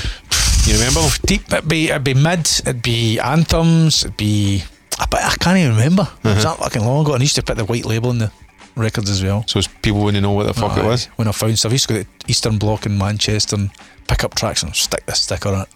you 0.68 0.74
remember? 0.78 1.02
Deep, 1.26 1.52
it'd 1.52 1.68
be 1.68 1.90
it'd 1.90 2.04
be 2.04 2.14
mid, 2.14 2.40
it'd 2.66 2.82
be 2.82 3.20
anthems, 3.20 4.04
it'd 4.04 4.18
be. 4.18 4.64
I, 5.00 5.06
but 5.10 5.22
I 5.24 5.34
can't 5.40 5.58
even 5.58 5.72
remember. 5.76 6.04
It 6.04 6.26
Uh-huh. 6.28 6.36
was 6.36 6.44
that 6.44 6.58
fucking 6.60 6.86
long 6.86 7.04
ago. 7.04 7.14
And 7.14 7.22
I 7.22 7.24
used 7.24 7.36
to 7.36 7.44
put 7.44 7.58
the 7.58 7.66
white 7.66 7.86
label 7.86 8.10
on 8.10 8.20
the 8.20 8.32
records 8.76 9.10
as 9.10 9.24
well. 9.24 9.44
So 9.48 9.60
people 9.82 10.02
wouldn't 10.02 10.22
know 10.22 10.32
what 10.32 10.46
the 10.48 10.54
fuck 10.54 10.78
it 10.78 10.84
was. 10.86 11.06
When 11.16 11.28
I 11.28 11.32
found 11.32 11.58
stuff, 11.58 11.72
I 11.72 11.74
used 11.74 11.88
to 11.88 11.94
go 11.96 12.04
to 12.04 12.08
the 12.10 12.30
Eastern 12.32 12.58
Bloc 12.58 12.86
in 12.86 12.98
Manchester 12.98 13.56
and 13.56 13.72
pick 14.08 14.24
up 14.24 14.36
tracks 14.36 14.62
and 14.64 14.76
stick 14.76 15.06
the 15.06 15.14
sticker 15.14 15.50
on 15.50 15.62
it. 15.62 15.68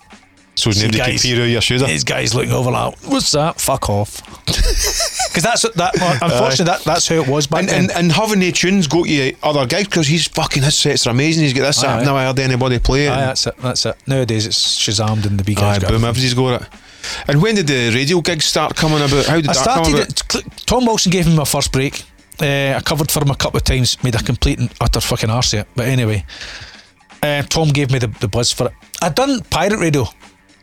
So 0.55 0.71
See, 0.71 0.81
nobody 0.85 0.99
could 0.99 1.05
guys, 1.07 1.21
peer 1.21 1.41
out 1.41 1.49
your 1.49 1.61
shoulder. 1.61 1.85
These 1.85 2.03
guys 2.05 2.33
looking 2.33 2.51
over 2.53 2.71
like, 2.71 2.95
what's 3.03 3.31
that? 3.33 3.59
Fuck 3.59 3.89
off. 3.89 4.21
Because 5.35 5.43
that's 5.43 5.75
that. 5.75 5.93
Unfortunately, 6.21 6.63
that, 6.63 6.83
that's 6.85 7.09
how 7.09 7.15
it 7.15 7.27
was 7.27 7.45
back 7.45 7.59
And, 7.59 7.67
then. 7.67 7.79
and, 7.83 7.91
and 7.91 8.11
having 8.13 8.39
the 8.39 8.53
tunes 8.53 8.87
go 8.87 9.03
to 9.03 9.09
you 9.09 9.35
other 9.43 9.65
gigs 9.65 9.83
because 9.89 10.07
he's 10.07 10.29
fucking 10.29 10.63
his 10.63 10.77
sets 10.77 11.05
are 11.07 11.09
amazing. 11.09 11.43
He's 11.43 11.51
got 11.51 11.63
this. 11.63 11.83
Aye, 11.83 11.97
I've 11.97 12.05
never 12.05 12.19
heard 12.19 12.39
anybody 12.39 12.79
play 12.79 13.07
it. 13.07 13.11
Aye, 13.11 13.15
that's 13.19 13.47
it. 13.47 13.57
That's 13.57 13.85
it. 13.85 13.97
Nowadays, 14.07 14.45
it's 14.45 14.79
Shazammed 14.79 15.25
and 15.25 15.37
the 15.37 15.43
big 15.43 15.57
guys. 15.57 15.79
got 15.79 15.89
boom, 15.91 16.05
it. 16.05 16.07
everybody's 16.07 16.33
got 16.33 16.61
it. 16.61 16.67
And 17.27 17.41
when 17.41 17.55
did 17.55 17.67
the 17.67 17.91
radio 17.93 18.21
gigs 18.21 18.45
start 18.45 18.77
coming 18.77 18.99
about? 18.99 19.25
How 19.25 19.35
did 19.35 19.49
I 19.49 19.53
that 19.55 19.65
come 19.65 19.93
about? 19.93 20.35
It, 20.35 20.43
Tom 20.65 20.85
Wilson 20.85 21.11
gave 21.11 21.27
me 21.27 21.35
my 21.35 21.43
first 21.43 21.73
break. 21.73 22.01
Uh, 22.41 22.75
I 22.77 22.81
covered 22.85 23.11
for 23.11 23.21
him 23.21 23.29
a 23.31 23.35
couple 23.35 23.57
of 23.57 23.65
times, 23.65 24.01
made 24.05 24.15
a 24.15 24.23
complete 24.23 24.59
and 24.59 24.71
utter 24.79 25.01
fucking 25.01 25.29
arse 25.29 25.51
of 25.53 25.59
it. 25.61 25.67
But 25.75 25.87
anyway, 25.89 26.23
uh, 27.21 27.41
Tom 27.43 27.69
gave 27.69 27.91
me 27.91 27.99
the, 27.99 28.07
the 28.07 28.29
buzz 28.29 28.53
for 28.53 28.67
it. 28.67 28.73
I'd 29.01 29.15
done 29.15 29.41
pirate 29.49 29.79
radio 29.79 30.05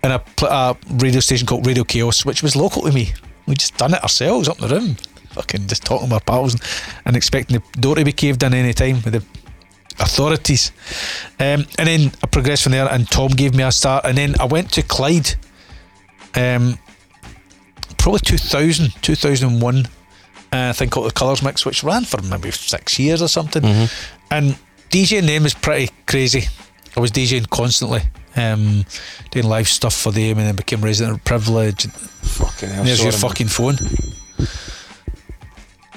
in 0.04 0.10
a, 0.10 0.76
radio 0.90 1.20
station 1.20 1.46
called 1.46 1.66
Radio 1.66 1.84
Chaos, 1.84 2.24
which 2.24 2.42
was 2.42 2.56
local 2.56 2.82
to 2.82 2.92
me. 2.92 3.12
We 3.46 3.54
just 3.54 3.76
done 3.76 3.94
it 3.94 4.02
ourselves 4.02 4.48
up 4.48 4.60
in 4.60 4.68
the 4.68 4.74
room, 4.74 4.96
fucking 5.30 5.66
just 5.66 5.84
talking 5.84 6.08
to 6.08 6.14
our 6.14 6.20
pals 6.20 6.54
and, 6.54 6.62
and 7.06 7.16
expecting 7.16 7.58
the 7.58 7.80
door 7.80 7.96
to 7.96 8.04
be 8.04 8.12
caved 8.12 8.42
in 8.42 8.54
any 8.54 8.72
time 8.72 9.02
with 9.02 9.14
the 9.14 9.24
authorities. 10.00 10.72
Um, 11.38 11.66
and 11.78 11.88
then 11.88 12.12
I 12.22 12.26
progressed 12.26 12.62
from 12.62 12.72
there, 12.72 12.88
and 12.90 13.08
Tom 13.08 13.28
gave 13.28 13.54
me 13.54 13.62
a 13.62 13.72
start, 13.72 14.04
and 14.04 14.16
then 14.16 14.34
I 14.40 14.44
went 14.44 14.72
to 14.72 14.82
Clyde. 14.82 15.34
Um, 16.34 16.78
probably 17.98 18.20
2000, 18.20 18.92
2001, 19.02 19.76
uh, 19.76 19.88
I 20.52 20.72
think 20.72 20.92
called 20.92 21.06
the 21.06 21.12
Colours 21.12 21.42
Mix, 21.42 21.64
which 21.64 21.84
ran 21.84 22.04
for 22.04 22.20
maybe 22.22 22.50
six 22.50 22.98
years 22.98 23.22
or 23.22 23.28
something. 23.28 23.64
And 24.30 24.56
DJing 24.90 25.26
them 25.26 25.46
is 25.46 25.54
pretty 25.54 25.92
crazy. 26.06 26.44
I 26.96 27.00
was 27.00 27.10
DJing 27.10 27.48
constantly, 27.48 28.02
um, 28.36 28.84
doing 29.30 29.46
live 29.46 29.68
stuff 29.68 29.94
for 29.94 30.12
them, 30.12 30.38
and 30.38 30.46
then 30.46 30.56
became 30.56 30.82
resident 30.82 31.24
privilege. 31.24 31.86
Fucking 31.86 32.68
hell. 32.68 32.84
There's 32.84 33.02
your 33.02 33.12
fucking 33.12 33.48
phone. 33.48 33.76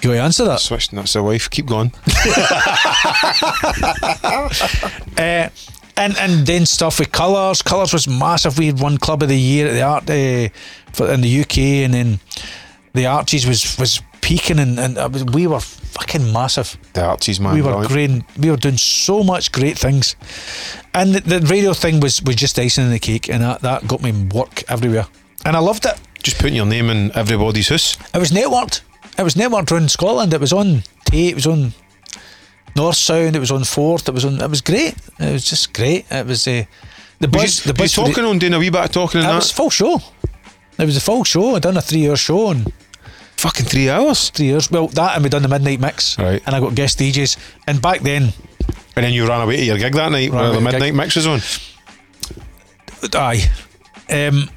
You 0.02 0.10
want 0.10 0.20
to 0.20 0.24
answer 0.24 0.46
that? 0.46 0.60
Switched, 0.60 0.92
that's 0.92 1.14
the 1.14 1.24
wife. 1.24 1.50
Keep 1.50 1.68
going. 1.68 1.92
Uh, 5.18 5.48
and 5.98 6.18
and 6.18 6.46
then 6.46 6.66
stuff 6.66 7.00
with 7.00 7.12
Colours. 7.12 7.62
Colours 7.62 7.94
was 7.94 8.06
massive. 8.06 8.58
We 8.58 8.68
had 8.68 8.82
one 8.82 8.98
Club 8.98 9.24
of 9.24 9.30
the 9.30 9.40
Year 9.40 9.68
at 9.68 9.74
the 9.74 9.82
art 9.82 10.04
uh, 10.10 10.50
for, 10.92 11.10
in 11.10 11.22
the 11.22 11.42
UK, 11.42 11.58
and 11.86 11.94
then 11.94 12.20
the 12.94 13.06
Arches 13.06 13.48
was 13.48 13.78
was 13.78 14.02
peaking, 14.26 14.60
and, 14.60 14.80
and 14.80 15.14
was, 15.14 15.24
we 15.26 15.46
were 15.48 15.60
fucking 15.60 16.34
massive. 16.34 16.78
The 16.94 17.06
Arches, 17.06 17.40
man. 17.40 17.54
we 17.54 17.62
were 17.62 17.86
brilliant. 17.88 18.26
great. 18.28 18.38
We 18.44 18.50
were 18.50 18.58
doing 18.58 18.78
so 18.78 19.24
much 19.24 19.52
great 19.52 19.78
things, 19.78 20.16
and 20.94 21.14
the, 21.14 21.40
the 21.40 21.48
radio 21.48 21.74
thing 21.74 22.00
was 22.00 22.22
was 22.24 22.36
just 22.36 22.58
icing 22.60 22.86
on 22.86 22.92
the 22.92 23.00
cake, 23.00 23.30
and 23.30 23.44
that, 23.44 23.62
that 23.62 23.88
got 23.88 24.02
me 24.02 24.12
work 24.34 24.64
everywhere, 24.70 25.06
and 25.46 25.56
I 25.56 25.60
loved 25.60 25.86
it. 25.86 25.96
Just 26.24 26.38
putting 26.40 26.56
your 26.56 26.66
name 26.66 26.90
in 26.90 27.12
everybody's 27.16 27.70
house. 27.70 27.98
It 28.14 28.18
was 28.20 28.32
networked. 28.32 28.82
It 29.18 29.24
was 29.24 29.36
networked 29.36 29.72
around 29.72 29.92
Scotland. 29.92 30.34
It 30.34 30.42
was 30.42 30.52
on 30.54 30.82
Tay. 31.06 31.28
It 31.30 31.36
was 31.36 31.46
on 31.48 31.74
North 32.76 32.98
Sound. 32.98 33.36
It 33.36 33.40
was 33.40 33.52
on 33.52 33.64
Forth. 33.64 34.10
It 34.10 34.14
was 34.14 34.26
on. 34.26 34.42
It 34.42 34.50
was 34.50 34.62
great. 34.62 34.96
It 35.20 35.34
was 35.34 35.46
just 35.46 35.72
great. 35.74 36.06
It 36.12 36.26
was 36.26 36.48
uh, 36.48 36.64
the 37.20 37.28
buzz. 37.28 37.66
you, 37.66 37.72
the 37.72 37.78
buzz. 37.78 37.94
for 37.94 38.02
the- 38.02 38.08
talking 38.08 38.26
on 38.26 38.40
doing 38.40 38.54
a 38.54 38.60
wee 38.60 38.72
bit 38.72 38.84
of 38.86 38.92
talking 38.92 39.22
in 39.22 39.26
It 39.26 39.30
that? 39.30 39.36
was 39.36 39.52
full 39.52 39.70
show. 39.70 40.02
It 40.78 40.86
was 40.86 40.98
a 40.98 41.02
full 41.02 41.24
show. 41.24 41.56
I'd 41.56 41.62
done 41.62 41.78
a 41.78 41.82
three-hour 41.82 42.18
show 42.18 42.52
in 42.52 42.66
Fucking 43.38 43.66
three 43.66 43.90
hours. 43.90 44.30
three 44.30 44.48
years. 44.48 44.72
Well, 44.72 44.88
that 44.90 45.16
and 45.16 45.24
we 45.24 45.30
done 45.30 45.42
the 45.44 45.48
midnight 45.50 45.80
mix. 45.80 46.18
Right. 46.18 46.42
And 46.46 46.56
I 46.56 46.60
got 46.60 46.74
guest 46.76 47.00
DJs. 47.00 47.38
And 47.68 47.82
back 47.82 48.02
then, 48.02 48.34
And 48.96 49.06
then 49.06 49.14
you 49.14 49.28
ran 49.28 49.42
away 49.42 49.58
to 49.58 49.64
your 49.64 49.78
gig 49.78 49.94
that 49.94 50.12
night 50.12 50.32
where 50.32 50.48
the 50.50 50.54
to 50.54 50.60
gig. 50.60 50.64
midnight 50.74 50.94
mix 50.96 51.16
was 51.16 51.28
on. 51.28 51.42
aye. 53.14 53.44
Um, 54.10 54.50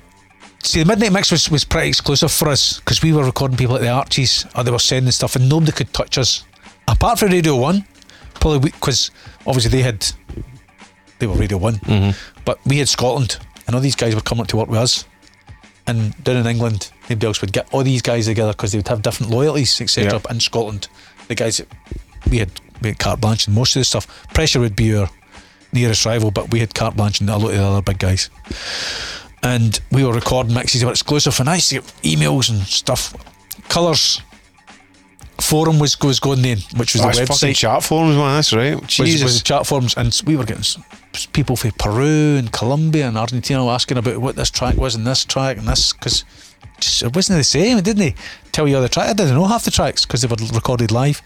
see, 0.62 0.80
the 0.80 0.86
midnight 0.86 1.12
mix 1.12 1.30
was, 1.30 1.50
was 1.50 1.64
pretty 1.64 1.88
exclusive 1.88 2.30
for 2.30 2.48
us 2.48 2.78
because 2.80 3.02
we 3.02 3.12
were 3.12 3.24
recording 3.24 3.56
people 3.56 3.76
at 3.76 3.80
the 3.82 3.88
Arches 3.88 4.46
or 4.54 4.64
they 4.64 4.70
were 4.70 4.78
sending 4.78 5.12
stuff 5.12 5.36
and 5.36 5.48
nobody 5.48 5.72
could 5.72 5.92
touch 5.92 6.18
us 6.18 6.44
apart 6.86 7.18
from 7.18 7.30
Radio 7.32 7.56
One. 7.56 7.84
Probably 8.34 8.70
because 8.70 9.10
obviously 9.46 9.70
they 9.70 9.82
had 9.82 10.06
they 11.18 11.26
were 11.26 11.34
Radio 11.34 11.58
One, 11.58 11.74
Mm-hmm. 11.78 12.10
but 12.44 12.60
we 12.64 12.78
had 12.78 12.88
Scotland, 12.88 13.38
and 13.66 13.74
all 13.74 13.80
these 13.82 13.96
guys 13.96 14.14
were 14.14 14.20
coming 14.20 14.42
up 14.42 14.48
to 14.48 14.56
work 14.56 14.68
with 14.68 14.78
us. 14.78 15.04
And 15.88 16.22
down 16.22 16.36
in 16.36 16.46
England, 16.46 16.92
nobody 17.08 17.26
else 17.26 17.40
would 17.40 17.52
get 17.52 17.72
all 17.72 17.82
these 17.82 18.02
guys 18.02 18.26
together 18.26 18.52
because 18.52 18.72
they 18.72 18.78
would 18.78 18.88
have 18.88 19.02
different 19.02 19.32
loyalties, 19.32 19.80
etc. 19.80 20.20
Yeah. 20.24 20.30
In 20.30 20.38
Scotland, 20.38 20.88
the 21.28 21.34
guys 21.34 21.56
that 21.56 21.68
we 22.30 22.38
had 22.38 22.50
we 22.82 22.90
had 22.90 22.98
carte 22.98 23.20
blanche 23.20 23.46
and 23.46 23.56
most 23.56 23.74
of 23.74 23.80
the 23.80 23.84
stuff. 23.84 24.06
Pressure 24.34 24.60
would 24.60 24.76
be 24.76 24.94
our 24.94 25.08
nearest 25.72 26.04
rival, 26.04 26.30
but 26.30 26.50
we 26.50 26.60
had 26.60 26.74
carte 26.74 26.96
blanche 26.96 27.20
and 27.20 27.30
a 27.30 27.36
lot 27.36 27.50
of 27.50 27.56
the 27.56 27.64
other 27.64 27.82
big 27.82 27.98
guys. 27.98 28.30
And 29.42 29.80
we 29.90 30.04
were 30.04 30.12
recording 30.12 30.54
mixes 30.54 30.80
that 30.80 30.86
were 30.86 30.92
exclusive, 30.92 31.38
and 31.40 31.48
I 31.48 31.56
used 31.56 31.70
to 31.70 31.76
get 31.76 31.84
emails 32.02 32.50
and 32.50 32.60
stuff. 32.62 33.14
Colours 33.68 34.20
forum 35.40 35.78
was 35.78 35.98
was 36.00 36.20
going 36.20 36.42
then, 36.42 36.58
which 36.76 36.94
was 36.94 37.02
That's 37.02 37.18
the 37.18 37.24
website 37.26 37.56
chat 37.56 37.82
forums, 37.82 38.16
man. 38.16 38.36
That's 38.36 38.52
right. 38.52 38.80
was, 38.80 38.88
Jesus. 38.88 39.22
was 39.22 39.38
the 39.38 39.44
chat 39.44 39.66
forums, 39.66 39.94
and 39.96 40.20
we 40.26 40.36
were 40.36 40.44
getting 40.44 40.82
people 41.32 41.56
from 41.56 41.72
Peru 41.72 42.36
and 42.36 42.52
Colombia 42.52 43.08
and 43.08 43.16
Argentina 43.16 43.66
asking 43.66 43.98
about 43.98 44.18
what 44.18 44.36
this 44.36 44.50
track 44.50 44.76
was 44.76 44.94
and 44.94 45.06
this 45.06 45.24
track 45.24 45.56
and 45.56 45.66
this 45.66 45.92
because 45.92 46.24
it 47.02 47.14
wasn't 47.14 47.38
the 47.38 47.44
same, 47.44 47.80
didn't 47.80 47.98
they? 47.98 48.14
Tell 48.52 48.68
you 48.68 48.80
the 48.80 48.88
track. 48.88 49.08
I 49.08 49.12
didn't 49.12 49.34
know 49.34 49.46
half 49.46 49.64
the 49.64 49.70
tracks 49.70 50.04
because 50.04 50.22
they 50.22 50.28
were 50.28 50.36
recorded 50.52 50.90
live, 50.90 51.22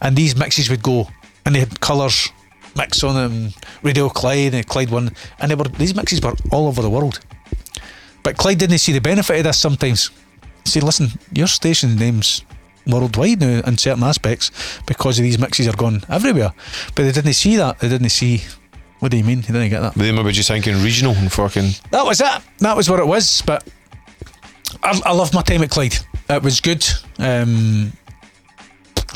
and 0.00 0.16
these 0.16 0.36
mixes 0.36 0.70
would 0.70 0.82
go 0.82 1.08
and 1.44 1.54
they 1.54 1.60
had 1.60 1.80
colours 1.80 2.30
mix 2.76 3.02
on 3.02 3.14
them, 3.14 3.52
Radio 3.82 4.08
Clyde 4.08 4.54
and 4.54 4.66
Clyde 4.66 4.90
One, 4.90 5.10
and 5.38 5.50
they 5.50 5.54
were 5.54 5.64
these 5.64 5.94
mixes 5.94 6.20
were 6.20 6.34
all 6.50 6.66
over 6.66 6.82
the 6.82 6.90
world. 6.90 7.20
But 8.22 8.36
Clyde 8.36 8.58
didn't 8.58 8.78
see 8.78 8.92
the 8.92 9.00
benefit 9.00 9.38
of 9.38 9.44
this 9.44 9.58
sometimes. 9.58 10.10
See, 10.66 10.80
listen, 10.80 11.08
your 11.32 11.46
station 11.46 11.96
name's 11.96 12.44
worldwide 12.90 13.40
now 13.40 13.60
in 13.66 13.78
certain 13.78 14.02
aspects 14.02 14.50
because 14.86 15.18
of 15.18 15.22
these 15.22 15.38
mixes 15.38 15.68
are 15.68 15.76
gone 15.76 16.02
everywhere. 16.08 16.52
But 16.94 17.04
they 17.04 17.12
didn't 17.12 17.34
see 17.34 17.56
that. 17.56 17.78
They 17.78 17.88
didn't 17.88 18.10
see. 18.10 18.42
What 18.98 19.10
do 19.10 19.16
you 19.16 19.24
mean? 19.24 19.40
They 19.40 19.52
didn't 19.52 19.70
get 19.70 19.80
that. 19.80 19.94
They 19.94 20.12
maybe 20.12 20.32
just 20.32 20.48
thinking 20.48 20.82
regional 20.82 21.14
and 21.14 21.32
fucking. 21.32 21.70
That 21.90 22.04
was 22.04 22.20
it. 22.20 22.42
That 22.58 22.76
was 22.76 22.90
what 22.90 23.00
it 23.00 23.06
was. 23.06 23.42
But 23.42 23.66
I, 24.82 25.00
I 25.06 25.12
loved 25.12 25.34
my 25.34 25.42
time 25.42 25.62
at 25.62 25.70
Clyde. 25.70 25.96
It 26.28 26.42
was 26.42 26.60
good. 26.60 26.86
Um, 27.18 27.92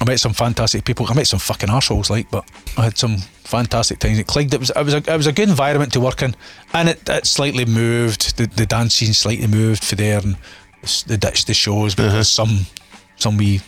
I 0.00 0.04
met 0.04 0.18
some 0.18 0.32
fantastic 0.32 0.84
people. 0.84 1.06
I 1.08 1.14
met 1.14 1.26
some 1.26 1.38
fucking 1.38 1.70
assholes, 1.70 2.10
like, 2.10 2.30
but 2.30 2.48
I 2.76 2.84
had 2.84 2.98
some 2.98 3.18
fantastic 3.44 4.00
times 4.00 4.18
at 4.18 4.26
Clyde. 4.26 4.52
It 4.52 4.58
was, 4.58 4.70
it 4.70 4.84
was, 4.84 4.94
a, 4.94 4.96
it 4.96 5.16
was 5.16 5.26
a 5.26 5.32
good 5.32 5.48
environment 5.48 5.92
to 5.92 6.00
work 6.00 6.22
in, 6.22 6.34
and 6.72 6.88
it, 6.88 7.08
it 7.08 7.26
slightly 7.26 7.64
moved. 7.64 8.36
The, 8.36 8.46
the 8.46 8.66
dance 8.66 8.94
scene 8.94 9.12
slightly 9.12 9.46
moved 9.46 9.84
for 9.84 9.94
there, 9.94 10.18
and 10.18 10.36
they 11.06 11.16
ditched 11.16 11.46
the 11.46 11.54
shows 11.54 11.94
because 11.94 12.28
some, 12.28 12.66
some 13.16 13.36
wee 13.36 13.60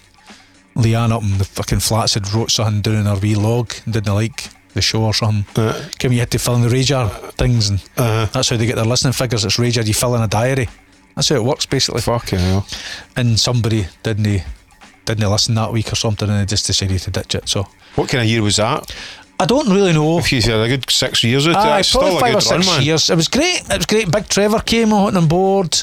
Leanne 0.77 1.10
up 1.12 1.23
in 1.23 1.39
the 1.39 1.44
fucking 1.44 1.81
flats 1.81 2.14
had 2.14 2.31
wrote 2.35 2.51
something 2.51 2.82
down 2.82 2.97
in 3.01 3.06
her 3.06 3.16
wee 3.16 3.35
log 3.35 3.73
and 3.85 3.94
didn't 3.94 4.14
like 4.14 4.51
the 4.74 4.82
show 4.82 5.05
or 5.05 5.14
something. 5.14 5.47
Uh, 5.62 5.89
Came 5.98 6.12
you 6.12 6.18
had 6.20 6.31
to 6.32 6.39
fill 6.39 6.56
in 6.56 6.62
the 6.62 6.68
RAJAR 6.68 7.32
things, 7.32 7.70
and 7.70 7.82
uh, 7.97 8.27
that's 8.27 8.51
how 8.51 8.56
they 8.59 8.66
get 8.66 8.77
their 8.77 8.85
listening 8.85 9.14
figures. 9.14 9.44
It's 9.44 9.56
RAJAR. 9.56 9.86
You 9.86 9.94
fill 9.94 10.14
in 10.16 10.23
a 10.23 10.28
diary. 10.28 10.68
That's 11.14 11.31
how 11.31 11.36
it 11.36 11.44
works 11.44 11.64
basically. 11.64 12.02
fucking 12.02 12.39
hell. 12.39 12.66
And 13.16 13.40
somebody 13.40 13.86
didn't 14.02 14.43
didn't 15.06 15.31
listen 15.31 15.55
that 15.55 15.73
week 15.73 15.90
or 15.93 15.97
something, 15.97 16.28
and 16.28 16.40
they 16.40 16.44
just 16.44 16.66
decided 16.66 17.01
to 17.01 17.10
ditch 17.10 17.35
it. 17.36 17.48
So 17.48 17.66
What 17.94 18.10
kind 18.10 18.23
of 18.23 18.28
year 18.28 18.43
was 18.43 18.56
that? 18.56 18.94
I 19.38 19.44
don't 19.44 19.68
really 19.68 19.92
know. 19.92 20.18
If 20.18 20.32
you 20.32 20.40
had 20.40 20.60
a 20.60 20.68
good 20.68 20.90
six 20.90 21.22
years 21.22 21.46
out 21.46 21.56
Aye, 21.56 21.64
there, 21.68 21.78
it's 21.80 21.92
probably 21.92 22.18
five 22.18 22.36
or 22.36 22.40
six 22.40 22.66
run, 22.66 22.82
years. 22.82 23.10
It 23.10 23.16
was 23.16 23.28
great. 23.28 23.60
It 23.68 23.76
was 23.76 23.84
great. 23.84 24.10
Big 24.10 24.28
Trevor 24.28 24.60
came 24.60 24.94
on 24.94 25.14
on 25.14 25.28
board. 25.28 25.74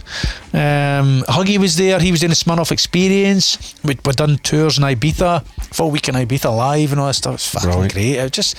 Um, 0.54 1.22
Huggy 1.28 1.58
was 1.60 1.76
there. 1.78 2.00
He 2.00 2.10
was 2.10 2.22
doing 2.22 2.32
the 2.32 2.36
Smirnoff 2.36 2.72
experience. 2.72 3.76
We 3.84 3.98
we 4.06 4.14
done 4.14 4.38
tours 4.38 4.80
in 4.80 4.84
Ibiza, 4.84 5.46
full 5.72 5.92
week 5.92 6.10
in 6.10 6.16
Ibiza 6.16 6.56
live 6.56 6.92
and 6.94 7.02
all 7.02 7.08
that 7.08 7.14
stuff. 7.14 7.34
It 7.34 7.36
was 7.36 7.48
fucking 7.50 7.70
Brilliant. 7.70 7.94
great. 7.94 8.16
It 8.16 8.22
was 8.24 8.32
just 8.32 8.58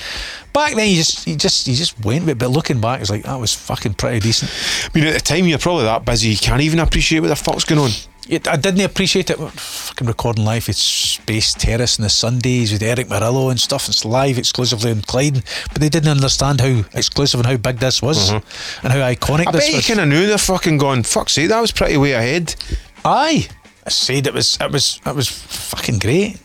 back 0.53 0.75
then. 0.77 0.89
You 0.89 0.97
just 0.97 1.27
you 1.27 1.35
just 1.37 1.67
you 1.67 1.75
just 1.75 2.05
went 2.05 2.21
with 2.27 2.31
it. 2.37 2.39
But 2.39 2.51
looking 2.51 2.81
back, 2.81 3.01
it's 3.01 3.11
like 3.11 3.25
that 3.25 3.41
was 3.41 3.53
fucking 3.53 3.95
pretty 3.95 4.21
decent. 4.21 4.53
I 4.95 4.97
mean, 4.97 5.09
at 5.09 5.15
the 5.15 5.21
time, 5.21 5.47
you're 5.47 5.59
probably 5.59 5.85
that 5.85 6.05
busy, 6.05 6.29
you 6.29 6.37
can't 6.37 6.63
even 6.63 6.79
appreciate 6.79 7.19
what 7.19 7.29
the 7.29 7.37
fuck's 7.37 7.65
going 7.65 7.81
on. 7.81 7.91
It, 8.27 8.49
I 8.49 8.57
didn't 8.57 8.81
appreciate 8.81 9.29
it. 9.29 9.37
Fucking 9.37 10.07
recording 10.07 10.47
live 10.47 10.69
at 10.71 10.77
Space 10.77 11.53
Terrace 11.53 11.99
on 11.99 12.05
the 12.05 12.09
Sundays 12.09 12.73
with 12.73 12.83
Erick 12.83 13.09
Morillo 13.09 13.51
and 13.51 13.61
stuff. 13.61 13.87
It's 13.89 14.05
live 14.05 14.39
exclusively 14.39 14.93
on 14.93 15.03
Clyde, 15.03 15.43
but 15.71 15.81
they 15.81 15.91
didn't 15.91 16.09
understand 16.09 16.61
how 16.63 16.85
exclusive 16.95 17.41
and 17.41 17.47
how 17.47 17.59
big 17.59 17.79
this 17.79 18.01
was 18.01 18.31
and 18.31 18.43
how 18.83 19.01
iconic 19.01 19.45
Mm-hmm. 19.45 19.49
I 19.49 19.53
this 19.53 19.71
bet 19.71 19.89
you 19.89 19.95
kind 19.95 20.01
of 20.01 20.09
knew 20.09 20.27
they're 20.27 20.39
fucking 20.39 20.79
going, 20.79 21.03
fuck's 21.03 21.35
sake, 21.35 21.51
that 21.51 21.61
was 21.61 21.71
pretty 21.73 21.99
way 21.99 22.13
ahead. 22.13 22.55
Aye, 23.05 23.47
I 23.87 23.91
said 23.91 24.27
it 24.27 24.33
was 24.33 24.57
it 24.59 24.73
was 24.73 25.01
it 25.05 25.15
was 25.15 25.29
fucking 25.29 25.99
great. 25.99 26.41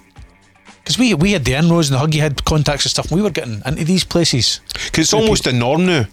Because 0.84 1.00
we 1.00 1.14
we 1.14 1.32
had 1.32 1.46
the 1.46 1.54
inroads 1.54 1.90
and 1.90 2.00
the 2.00 2.06
Huggy 2.06 2.20
had 2.20 2.44
contacts 2.44 2.84
and 2.84 2.92
stuff. 2.92 3.10
And 3.12 3.18
we 3.18 3.24
were 3.24 3.30
getting 3.30 3.62
into 3.66 3.86
these 3.86 4.04
places. 4.04 4.60
Because 4.74 5.06
it's 5.06 5.14
almost 5.14 5.46
the 5.46 5.54
norm 5.54 5.86
now. 5.86 6.06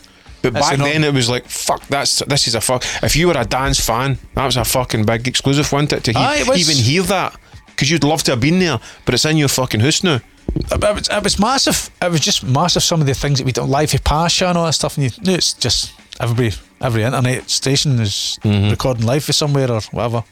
But 0.53 0.61
That's 0.61 0.71
back 0.77 0.79
then 0.79 1.05
it 1.05 1.13
was 1.15 1.29
like, 1.29 1.47
fuck, 1.47 1.83
that's 1.89 2.21
this 2.21 2.47
is 2.49 2.55
a 2.55 2.61
fuck. 2.61 2.85
If 3.03 3.17
you 3.17 3.29
were 3.29 3.37
a 3.37 3.45
dance 3.45 3.81
fan, 3.85 4.19
that 4.35 4.45
was 4.47 4.57
a 4.57 4.65
fucking 4.65 5.05
big 5.05 5.27
exclusive, 5.29 5.71
wasn't 5.73 5.93
it? 5.95 6.05
To 6.05 6.13
he- 6.13 6.19
Aye, 6.19 6.37
it 6.41 6.49
was. 6.49 6.59
even 6.71 6.83
hear 6.85 7.03
that. 7.05 7.37
Because 7.67 7.91
you'd 7.91 8.05
love 8.05 8.23
to 8.25 8.33
have 8.33 8.41
been 8.41 8.59
there, 8.59 8.81
but 9.05 9.15
it's 9.15 9.25
in 9.27 9.37
your 9.37 9.49
fucking 9.49 9.81
house 9.81 10.03
now. 10.03 10.21
It, 10.55 10.81
was, 10.81 11.09
it 11.11 11.23
was 11.23 11.39
massive. 11.39 11.91
It 12.01 12.11
was 12.11 12.21
just 12.21 12.43
massive. 12.43 12.83
Some 12.83 13.03
of 13.03 13.07
the 13.07 13.13
things 13.15 13.39
that 13.39 13.45
we 13.45 13.53
done 13.53 13.69
live 13.69 13.91
for 13.91 13.99
Pasha 14.01 14.49
and 14.49 14.57
all 14.57 14.65
that 14.65 14.73
stuff. 14.73 14.97
And 14.97 15.05
you 15.05 15.11
knew 15.23 15.35
it's 15.35 15.53
just 15.53 15.93
everybody, 16.19 16.53
every 16.81 17.03
internet 17.03 17.51
station 17.51 17.99
is 18.01 18.39
recording 18.45 19.05
live 19.05 19.25
for 19.25 19.35
somewhere 19.35 19.71
or 19.71 19.81
whatever. 19.91 20.25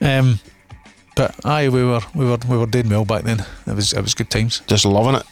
Um, 0.00 0.40
but 1.14 1.34
aye, 1.44 1.68
we 1.68 1.84
were 1.84 2.00
we 2.14 2.24
were 2.24 2.38
we 2.48 2.56
were 2.56 2.64
doing 2.66 2.88
well 2.88 3.04
back 3.04 3.24
then. 3.24 3.44
It 3.66 3.74
was 3.74 3.92
it 3.92 4.00
was 4.00 4.14
good 4.14 4.30
times. 4.30 4.62
Just 4.66 4.86
loving 4.86 5.16
it. 5.20 5.26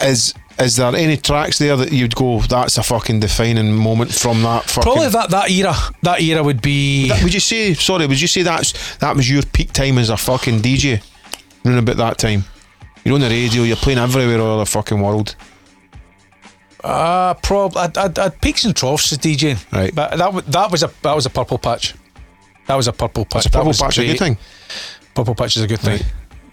Is 0.00 0.34
is 0.58 0.76
there 0.76 0.94
any 0.94 1.16
tracks 1.16 1.58
there 1.58 1.76
that 1.76 1.92
you'd 1.92 2.14
go, 2.14 2.40
that's 2.40 2.78
a 2.78 2.82
fucking 2.82 3.20
defining 3.20 3.72
moment 3.72 4.12
from 4.12 4.42
that 4.42 4.64
fucking 4.64 4.82
Probably 4.82 5.08
that 5.08 5.30
that 5.30 5.50
era. 5.50 5.74
That 6.02 6.20
era 6.20 6.42
would 6.42 6.62
be. 6.62 7.08
That- 7.08 7.22
would 7.22 7.34
you 7.34 7.40
say 7.40 7.74
sorry, 7.74 8.06
would 8.06 8.20
you 8.20 8.28
say 8.28 8.42
that's 8.42 8.96
that 8.96 9.16
was 9.16 9.28
your 9.30 9.42
peak 9.42 9.72
time 9.72 9.98
as 9.98 10.10
a 10.10 10.16
fucking 10.16 10.60
DJ? 10.60 11.02
Round 11.64 11.78
about 11.78 11.96
that 11.96 12.18
time. 12.18 12.44
You're 13.04 13.14
on 13.14 13.20
the 13.20 13.28
radio, 13.28 13.62
you're 13.62 13.76
playing 13.76 13.98
everywhere 13.98 14.40
all 14.40 14.46
over 14.46 14.58
the 14.60 14.66
fucking 14.66 15.00
world. 15.00 15.34
Uh, 16.82 17.34
prob 17.34 17.76
I'd, 17.76 17.96
I'd, 17.96 18.18
I'd 18.18 18.40
peaks 18.40 18.64
and 18.64 18.74
troughs 18.74 19.12
as 19.12 19.18
DJing. 19.18 19.64
Right. 19.72 19.94
But 19.94 20.16
that 20.16 20.46
that 20.52 20.70
was 20.70 20.82
a 20.82 20.90
that 21.02 21.14
was 21.14 21.26
a 21.26 21.30
purple 21.30 21.58
patch. 21.58 21.94
That 22.66 22.74
was 22.74 22.88
a 22.88 22.92
purple 22.92 23.24
patch. 23.24 23.46
A 23.46 23.48
That 23.50 23.58
purple 23.58 23.74
patch 23.74 23.98
a 23.98 24.04
good 24.04 24.18
thing. 24.18 24.36
Purple 25.14 25.34
patch 25.34 25.56
is 25.56 25.62
a 25.62 25.66
good 25.66 25.80
thing. 25.80 26.00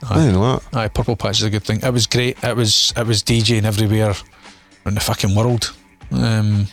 I 0.08 0.16
didn't 0.16 0.34
know 0.34 0.56
that. 0.58 0.76
Aye, 0.78 0.88
purple 0.88 1.16
patch 1.16 1.40
is 1.40 1.44
a 1.44 1.50
good 1.50 1.64
thing. 1.64 1.82
It 1.84 1.92
was 1.92 2.08
great. 2.08 2.42
It 2.44 2.56
was 2.56 2.94
it 2.96 3.06
was 3.06 3.24
DJing 3.24 3.64
everywhere 3.66 4.14
in 4.86 4.94
the 4.94 5.00
fucking 5.00 5.36
world. 5.36 5.76
Um, 6.12 6.68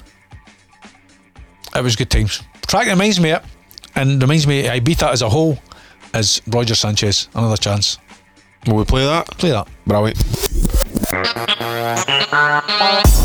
it 1.75 1.83
was 1.83 1.97
good 1.97 2.11
times. 2.11 2.43
Track 2.67 2.87
reminds 2.87 3.21
me 3.21 3.33
of 3.33 3.43
it, 3.43 3.49
and 3.95 4.23
reminds 4.23 4.47
me 4.47 4.67
of 4.67 4.75
Ibiza 4.75 5.11
as 5.13 5.23
a 5.23 5.29
whole 5.29 5.59
is 6.15 6.41
Roger 6.47 6.75
Sanchez. 6.75 7.29
Another 7.35 7.57
chance. 7.57 7.99
Will 8.67 8.77
we 8.77 8.85
play 8.85 9.05
that? 9.05 9.27
Play 9.39 9.51
that. 9.51 9.69
Brilliant. 9.87 10.23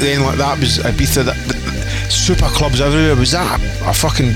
then 0.01 0.23
like 0.23 0.37
that 0.37 0.59
was 0.59 0.79
Ibiza? 0.79 1.23
That, 1.25 1.35
that, 1.47 2.11
super 2.11 2.47
clubs 2.47 2.81
everywhere. 2.81 3.15
Was 3.15 3.31
that 3.31 3.59
a, 3.59 3.89
a 3.89 3.93
fucking 3.93 4.33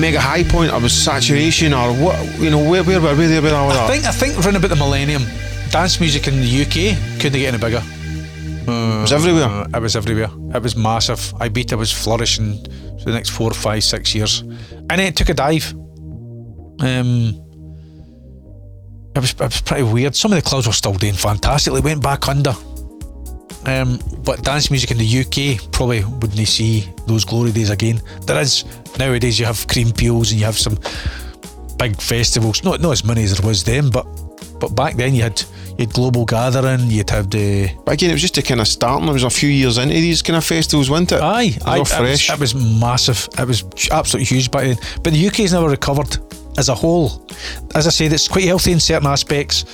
mega 0.00 0.20
high 0.20 0.44
point, 0.44 0.72
or 0.72 0.80
was 0.80 0.92
saturation, 0.92 1.72
or 1.74 1.92
what? 1.94 2.16
You 2.38 2.50
know, 2.50 2.68
where 2.70 2.82
where 2.84 3.00
were 3.00 3.14
we 3.14 3.26
there 3.26 3.42
with 3.42 3.52
all 3.52 3.70
I 3.70 3.74
that? 3.74 3.90
think 3.90 4.04
I 4.06 4.10
think 4.12 4.38
around 4.44 4.56
about 4.56 4.68
the 4.68 4.76
millennium, 4.76 5.22
dance 5.70 6.00
music 6.00 6.26
in 6.28 6.36
the 6.40 6.62
UK 6.62 7.20
couldn't 7.20 7.38
get 7.38 7.52
any 7.52 7.58
bigger. 7.58 7.82
it 7.84 8.66
was 9.02 9.12
everywhere. 9.12 9.44
Uh, 9.48 9.68
it 9.74 9.80
was 9.80 9.96
everywhere. 9.96 10.30
It 10.54 10.62
was 10.62 10.76
massive. 10.76 11.18
Ibiza 11.40 11.76
was 11.76 11.92
flourishing 11.92 12.62
for 12.98 13.04
the 13.04 13.12
next 13.12 13.30
four, 13.30 13.50
five, 13.52 13.84
six 13.84 14.14
years, 14.14 14.40
and 14.40 14.90
then 14.90 15.00
it 15.00 15.16
took 15.16 15.28
a 15.28 15.34
dive. 15.34 15.72
Um, 16.80 17.38
it 19.14 19.20
was 19.20 19.32
it 19.32 19.40
was 19.40 19.60
pretty 19.60 19.82
weird. 19.82 20.16
Some 20.16 20.32
of 20.32 20.42
the 20.42 20.48
clubs 20.48 20.66
were 20.66 20.72
still 20.72 20.94
doing 20.94 21.14
fantastically. 21.14 21.80
Went 21.80 22.02
back 22.02 22.28
under. 22.28 22.54
Um, 23.64 24.00
but 24.24 24.42
dance 24.42 24.70
music 24.70 24.90
in 24.90 24.98
the 24.98 25.20
UK 25.20 25.70
probably 25.70 26.04
wouldn't 26.04 26.48
see 26.48 26.88
those 27.06 27.24
glory 27.24 27.52
days 27.52 27.70
again. 27.70 28.02
There 28.26 28.40
is 28.40 28.64
nowadays 28.98 29.38
you 29.38 29.46
have 29.46 29.66
Creamfields 29.66 30.32
and 30.32 30.40
you 30.40 30.44
have 30.46 30.58
some 30.58 30.78
big 31.78 32.00
festivals. 32.00 32.64
Not 32.64 32.80
not 32.80 32.92
as 32.92 33.04
many 33.04 33.22
as 33.22 33.38
there 33.38 33.46
was 33.46 33.62
then, 33.64 33.90
but 33.90 34.06
but 34.58 34.74
back 34.74 34.94
then 34.94 35.14
you 35.14 35.22
had 35.22 35.40
you 35.78 35.86
had 35.86 35.92
global 35.92 36.24
gathering. 36.24 36.90
You'd 36.90 37.10
have 37.10 37.30
the 37.30 37.70
But 37.84 37.94
again, 37.94 38.10
it 38.10 38.14
was 38.14 38.22
just 38.22 38.38
a 38.38 38.42
kind 38.42 38.60
of 38.60 38.68
starting. 38.68 39.08
It 39.08 39.12
was 39.12 39.24
a 39.24 39.30
few 39.30 39.48
years 39.48 39.78
into 39.78 39.94
these 39.94 40.22
kind 40.22 40.36
of 40.36 40.44
festivals, 40.44 40.90
wasn't 40.90 41.12
it? 41.12 41.20
Aye, 41.20 41.42
it 41.42 41.54
was 41.56 41.66
aye, 41.66 41.70
all 41.70 41.76
it 41.76 41.80
was, 41.80 41.92
fresh. 41.92 42.30
it 42.30 42.40
was 42.40 42.54
massive. 42.54 43.28
It 43.38 43.46
was 43.46 43.64
absolutely 43.90 44.26
huge 44.26 44.50
back 44.50 44.64
then. 44.64 44.76
But 45.02 45.12
the 45.12 45.28
UK's 45.28 45.52
never 45.52 45.68
recovered 45.68 46.18
as 46.58 46.68
a 46.68 46.74
whole. 46.74 47.26
As 47.74 47.86
I 47.86 47.90
said, 47.90 48.12
it's 48.12 48.28
quite 48.28 48.44
healthy 48.44 48.72
in 48.72 48.80
certain 48.80 49.08
aspects, 49.08 49.64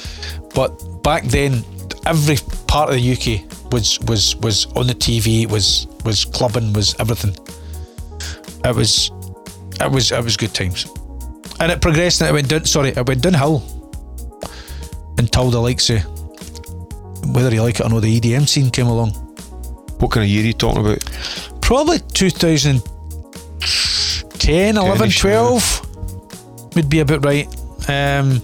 but 0.55 1.03
back 1.03 1.25
then, 1.25 1.65
every 2.07 2.37
part 2.67 2.91
of 2.91 2.97
the 2.97 3.13
UK 3.13 3.48
was 3.71 4.01
was 4.01 4.37
was 4.37 4.67
on 4.77 4.87
the 4.87 4.95
TV. 4.95 5.49
Was 5.49 5.87
was 6.05 6.25
clubbing. 6.25 6.73
Was 6.73 6.95
everything. 6.99 7.37
It 8.65 8.75
was, 8.75 9.11
it 9.81 9.91
was 9.91 10.13
it 10.13 10.25
was 10.25 10.37
good 10.37 10.53
times, 10.53 10.87
and 11.61 11.73
it 11.73 11.81
progressed 11.81 12.21
and 12.21 12.31
it 12.31 12.33
went 12.33 12.49
down. 12.49 12.65
Sorry, 12.65 12.91
it 12.91 13.07
went 13.07 13.23
downhill 13.23 13.63
until 15.19 15.51
the 15.51 15.61
likes 15.61 15.91
of 15.91 16.05
whether 17.35 17.55
you 17.55 17.63
like 17.63 17.81
it 17.81 17.87
or 17.87 17.91
not, 17.91 18.03
the 18.03 18.21
EDM 18.21 18.49
scene 18.49 18.71
came 18.71 18.87
along. 18.87 19.11
what 19.99 20.11
kind 20.11 20.25
of 20.25 20.31
year 20.31 20.43
are 20.43 20.47
you 20.47 20.53
talking 20.53 20.81
about? 20.81 20.99
Probably 21.61 21.99
2010, 21.99 24.77
11, 24.77 24.99
Goodness, 24.99 25.19
12 25.19 26.75
would 26.77 26.89
be 26.89 27.01
about 27.01 27.25
right. 27.25 27.47
Um, 27.89 28.41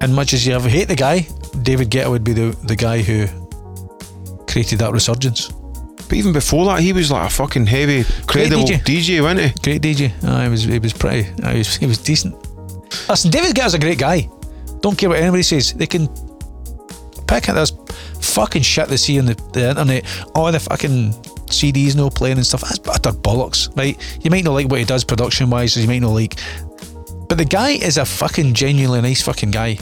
and 0.00 0.14
much 0.14 0.32
as 0.32 0.46
you 0.46 0.54
ever 0.54 0.68
hate 0.68 0.88
the 0.88 0.96
guy, 0.96 1.26
David 1.62 1.90
Guetta 1.90 2.10
would 2.10 2.24
be 2.24 2.32
the, 2.32 2.56
the 2.64 2.76
guy 2.76 3.02
who 3.02 3.26
created 4.52 4.78
that 4.80 4.92
resurgence. 4.92 5.48
But 5.48 6.12
even 6.12 6.32
before 6.32 6.66
that, 6.66 6.80
he 6.80 6.92
was 6.92 7.10
like 7.10 7.26
a 7.26 7.32
fucking 7.32 7.66
heavy, 7.66 8.04
credible 8.26 8.64
DJ. 8.64 8.82
DJ, 8.82 9.22
wasn't 9.22 9.40
he? 9.40 9.62
Great 9.62 9.82
DJ. 9.82 10.12
Oh, 10.24 10.42
he 10.42 10.48
was 10.48 10.64
he 10.64 10.78
was 10.78 10.92
pretty. 10.92 11.28
oh, 11.42 11.50
he, 11.50 11.58
was, 11.58 11.76
he 11.76 11.86
was 11.86 11.98
decent. 11.98 12.34
Listen, 13.08 13.30
David 13.30 13.54
Guetta's 13.54 13.74
a 13.74 13.78
great 13.78 13.98
guy. 13.98 14.28
Don't 14.80 14.96
care 14.96 15.08
what 15.08 15.18
anybody 15.18 15.42
says. 15.42 15.72
They 15.72 15.86
can 15.86 16.08
pick 17.26 17.48
at 17.48 17.54
this 17.54 17.72
fucking 18.20 18.62
shit 18.62 18.88
they 18.88 18.98
see 18.98 19.18
on 19.18 19.24
the, 19.24 19.34
the 19.54 19.70
internet. 19.70 20.04
All 20.34 20.52
the 20.52 20.60
fucking 20.60 21.12
CDs 21.46 21.96
no 21.96 22.10
playing 22.10 22.36
and 22.36 22.46
stuff. 22.46 22.60
That's 22.60 22.80
utter 22.86 23.12
bollocks, 23.12 23.74
right? 23.76 23.96
You 24.22 24.30
might 24.30 24.44
not 24.44 24.52
like 24.52 24.68
what 24.68 24.80
he 24.80 24.84
does 24.84 25.04
production 25.04 25.48
wise, 25.48 25.76
as 25.76 25.84
you 25.84 25.88
might 25.88 26.00
not 26.00 26.10
like. 26.10 26.38
But 27.28 27.38
the 27.38 27.46
guy 27.46 27.70
is 27.70 27.96
a 27.96 28.04
fucking 28.04 28.52
genuinely 28.52 29.00
nice 29.00 29.22
fucking 29.22 29.50
guy. 29.50 29.78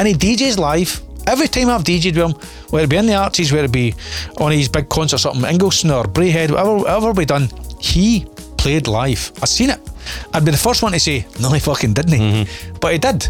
And 0.00 0.08
he 0.08 0.14
DJs 0.14 0.58
live 0.58 1.00
Every 1.28 1.46
time 1.46 1.68
I've 1.68 1.84
DJ'd 1.84 2.16
with 2.16 2.30
him, 2.30 2.32
whether 2.70 2.84
it 2.84 2.88
be 2.90 2.96
in 2.96 3.04
the 3.04 3.14
Arches, 3.14 3.52
whether 3.52 3.66
it 3.66 3.72
be 3.72 3.94
on 4.38 4.50
his 4.50 4.66
big 4.66 4.88
concerts 4.88 5.26
up 5.26 5.34
in 5.34 5.42
Ingliston 5.42 5.94
or 5.94 6.04
Braehead, 6.04 6.50
whatever, 6.50 6.76
whatever 6.76 7.12
we 7.12 7.26
done, 7.26 7.50
he 7.78 8.26
played 8.56 8.88
live. 8.88 9.30
I've 9.42 9.50
seen 9.50 9.68
it. 9.68 9.78
I'd 10.32 10.46
be 10.46 10.52
the 10.52 10.56
first 10.56 10.82
one 10.82 10.92
to 10.92 11.00
say, 11.00 11.26
no, 11.40 11.50
he 11.50 11.60
fucking 11.60 11.92
didn't. 11.92 12.12
He? 12.12 12.18
Mm-hmm. 12.18 12.76
But 12.80 12.92
he 12.92 12.98
did. 12.98 13.28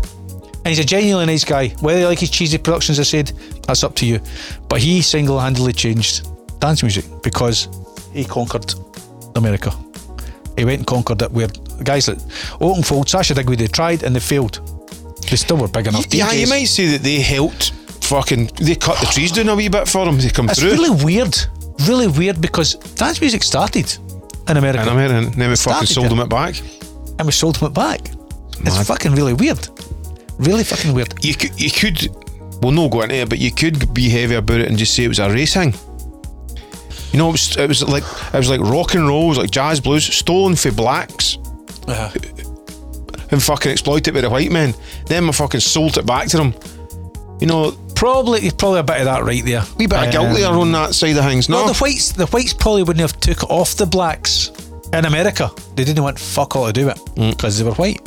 And 0.58 0.66
he's 0.68 0.78
a 0.78 0.84
genuinely 0.84 1.26
nice 1.26 1.44
guy. 1.44 1.68
Whether 1.80 2.00
you 2.00 2.06
like 2.06 2.20
his 2.20 2.30
cheesy 2.30 2.58
productions, 2.58 3.00
I 3.00 3.02
said, 3.02 3.32
that's 3.66 3.82
up 3.82 3.96
to 3.96 4.06
you. 4.06 4.20
But 4.68 4.80
he 4.80 5.02
single 5.02 5.40
handedly 5.40 5.72
changed 5.72 6.28
dance 6.60 6.84
music 6.84 7.04
because 7.24 7.68
he 8.12 8.24
conquered 8.24 8.74
America. 9.34 9.72
He 10.56 10.64
went 10.64 10.78
and 10.78 10.86
conquered 10.86 11.22
it 11.22 11.32
where 11.32 11.48
guys 11.82 12.06
like 12.08 12.18
Oakenfold, 12.60 13.08
Sasha 13.08 13.34
Digweed, 13.34 13.58
they 13.58 13.66
tried 13.66 14.04
and 14.04 14.14
they 14.14 14.20
failed. 14.20 14.60
They 15.28 15.36
still 15.36 15.56
were 15.56 15.68
big 15.68 15.88
enough. 15.88 16.06
Yeah, 16.12 16.32
you 16.32 16.48
might 16.48 16.64
say 16.64 16.86
that 16.86 17.02
they 17.02 17.20
helped 17.20 17.72
fucking. 18.08 18.46
They 18.60 18.74
cut 18.74 18.98
the 19.00 19.06
trees 19.06 19.32
down 19.32 19.48
a 19.48 19.54
wee 19.56 19.68
bit 19.68 19.86
for 19.88 20.04
them 20.04 20.18
to 20.18 20.30
come 20.32 20.48
It's 20.48 20.58
through. 20.60 20.70
It's 20.70 20.78
really 20.80 21.04
weird. 21.04 21.36
Really 21.86 22.08
weird 22.08 22.40
because 22.40 22.74
dance 22.74 23.20
music 23.20 23.42
started 23.44 23.96
in 24.48 24.56
America. 24.56 24.82
in 24.82 24.88
America, 24.88 25.14
and 25.28 25.34
then 25.34 25.50
we 25.50 25.56
fucking 25.56 25.86
sold 25.86 26.10
them 26.10 26.20
it 26.20 26.28
back. 26.28 26.58
and 27.18 27.26
we 27.26 27.32
sold 27.32 27.56
them 27.56 27.68
it 27.70 27.74
back. 27.74 28.00
It's 28.60 28.86
fucking 28.88 29.12
really 29.12 29.34
weird. 29.34 29.68
Really 30.38 30.64
fucking 30.64 30.92
weird. 30.94 31.14
You 31.24 31.34
could, 31.34 31.60
you 31.60 31.70
could, 31.70 32.08
well, 32.62 32.72
no 32.72 32.88
go 32.88 33.02
into 33.02 33.14
it, 33.16 33.28
but 33.28 33.38
you 33.38 33.52
could 33.52 33.92
be 33.94 34.08
heavy 34.08 34.34
about 34.34 34.60
it 34.60 34.68
and 34.68 34.76
just 34.78 34.94
say 34.94 35.04
it 35.04 35.08
was 35.08 35.18
a 35.20 35.30
racing. 35.30 35.74
You 37.12 37.18
know, 37.18 37.28
it 37.28 37.32
was, 37.32 37.56
it 37.56 37.68
was 37.68 37.88
like 37.88 38.02
it 38.34 38.36
was 38.36 38.50
like 38.50 38.60
rock 38.60 38.94
and 38.94 39.06
roll, 39.06 39.26
it 39.26 39.28
was 39.30 39.38
like 39.38 39.50
jazz 39.50 39.80
blues, 39.80 40.04
stolen 40.04 40.56
for 40.56 40.70
blacks 40.72 41.38
Uh, 41.86 42.10
and 43.30 43.42
fucking 43.42 43.70
exploited 43.72 44.12
by 44.14 44.20
the 44.20 44.30
white 44.30 44.50
men. 44.50 44.74
Then 45.06 45.28
I 45.28 45.32
fucking 45.32 45.60
sold 45.60 45.96
it 45.98 46.06
back 46.06 46.28
to 46.28 46.36
them. 46.36 46.54
You 47.40 47.46
know, 47.46 47.70
probably, 47.98 48.50
probably 48.52 48.80
a 48.80 48.82
bit 48.82 48.98
of 48.98 49.04
that 49.06 49.24
right 49.24 49.44
there. 49.44 49.62
wee 49.76 49.86
bit 49.86 50.06
of 50.06 50.12
guilt 50.12 50.28
um, 50.28 50.34
there 50.34 50.50
on 50.50 50.72
that 50.72 50.94
side 50.94 51.16
of 51.16 51.24
things. 51.24 51.48
No, 51.48 51.66
No, 51.66 51.72
the 51.72 51.78
whites, 51.78 52.12
the 52.12 52.26
whites 52.26 52.54
probably 52.54 52.84
wouldn't 52.84 53.00
have 53.00 53.18
took 53.20 53.42
off 53.50 53.74
the 53.74 53.86
blacks 53.86 54.50
in 54.92 55.04
America. 55.04 55.50
They 55.74 55.84
didn't 55.84 56.02
want 56.02 56.18
fuck 56.18 56.56
all 56.56 56.66
to 56.66 56.72
do 56.72 56.88
it 56.88 56.96
mm. 56.96 57.36
because 57.36 57.58
they 57.58 57.64
were 57.64 57.74
white. 57.74 58.00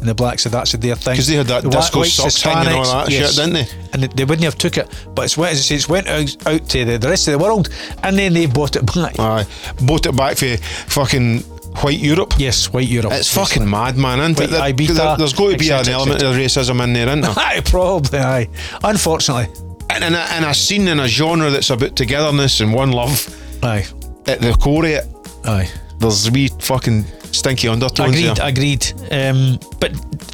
And 0.00 0.08
the 0.08 0.14
blacks 0.14 0.42
said 0.42 0.52
that's 0.52 0.72
their 0.72 0.96
thing. 0.96 1.12
Because 1.12 1.28
they 1.28 1.36
had 1.36 1.46
that 1.46 1.62
The 1.62 1.68
disco 1.68 2.00
whites, 2.00 2.14
socks 2.14 2.42
thing 2.42 2.56
and 2.56 2.68
all 2.70 2.84
Hispanics, 2.84 3.06
that 3.06 3.12
shit, 3.12 3.36
didn't 3.36 3.52
they? 3.52 3.68
And 3.92 4.02
they, 4.02 4.06
they 4.08 4.24
wouldn't 4.24 4.44
have 4.44 4.56
took 4.56 4.78
it. 4.78 4.88
But 5.14 5.26
it's 5.26 5.36
went, 5.36 5.52
as 5.52 5.70
it's 5.70 5.88
went 5.88 6.08
out, 6.08 6.46
out 6.46 6.68
to 6.70 6.84
the, 6.84 6.98
the 6.98 7.08
rest 7.08 7.28
of 7.28 7.32
the 7.32 7.38
world, 7.38 7.68
and 8.02 8.18
then 8.18 8.32
they 8.32 8.46
bought 8.46 8.76
it 8.76 8.86
back. 8.86 9.18
Aye, 9.18 9.46
bought 9.82 10.06
it 10.06 10.16
back 10.16 10.38
for 10.38 10.56
fucking 10.56 11.44
white 11.82 11.98
Europe. 11.98 12.34
yes, 12.38 12.72
white 12.72 12.88
Europe. 12.88 13.12
It's 13.12 13.32
fucking 13.34 13.68
mad, 13.68 13.96
man? 13.96 14.18
White 14.34 14.50
There- 14.50 15.16
There's 15.16 15.32
got 15.32 15.50
to 15.52 15.56
be 15.56 15.70
an 15.70 15.88
element 15.88 16.22
of 16.22 16.34
racism 16.36 16.82
in 16.82 16.92
there, 16.92 17.08
isn't 17.08 17.20
there? 17.22 17.32
Aye, 17.36 17.60
probably. 17.64 18.18
Aye, 18.18 18.48
unfortunately. 18.84 19.48
and 19.90 20.04
in 20.04 20.14
a, 20.14 20.26
in 20.38 20.44
a 20.44 20.54
scene 20.54 20.86
in 20.88 21.00
a 21.00 21.08
genre 21.08 21.50
that's 21.50 21.70
about 21.70 21.96
togetherness 21.96 22.60
and 22.60 22.72
one 22.72 22.92
love, 22.92 23.26
Aye, 23.62 23.86
at 24.26 24.40
the 24.40 24.52
core 24.52 24.84
of 24.84 24.90
it, 24.90 25.04
aye. 25.44 25.68
there's 25.98 26.30
wee 26.30 26.48
fucking 26.60 27.04
stinky 27.32 27.68
undertones 27.68 28.16
Agreed, 28.16 28.36
there. 28.36 28.48
agreed. 28.48 28.92
Um, 29.10 29.58
but 29.80 29.92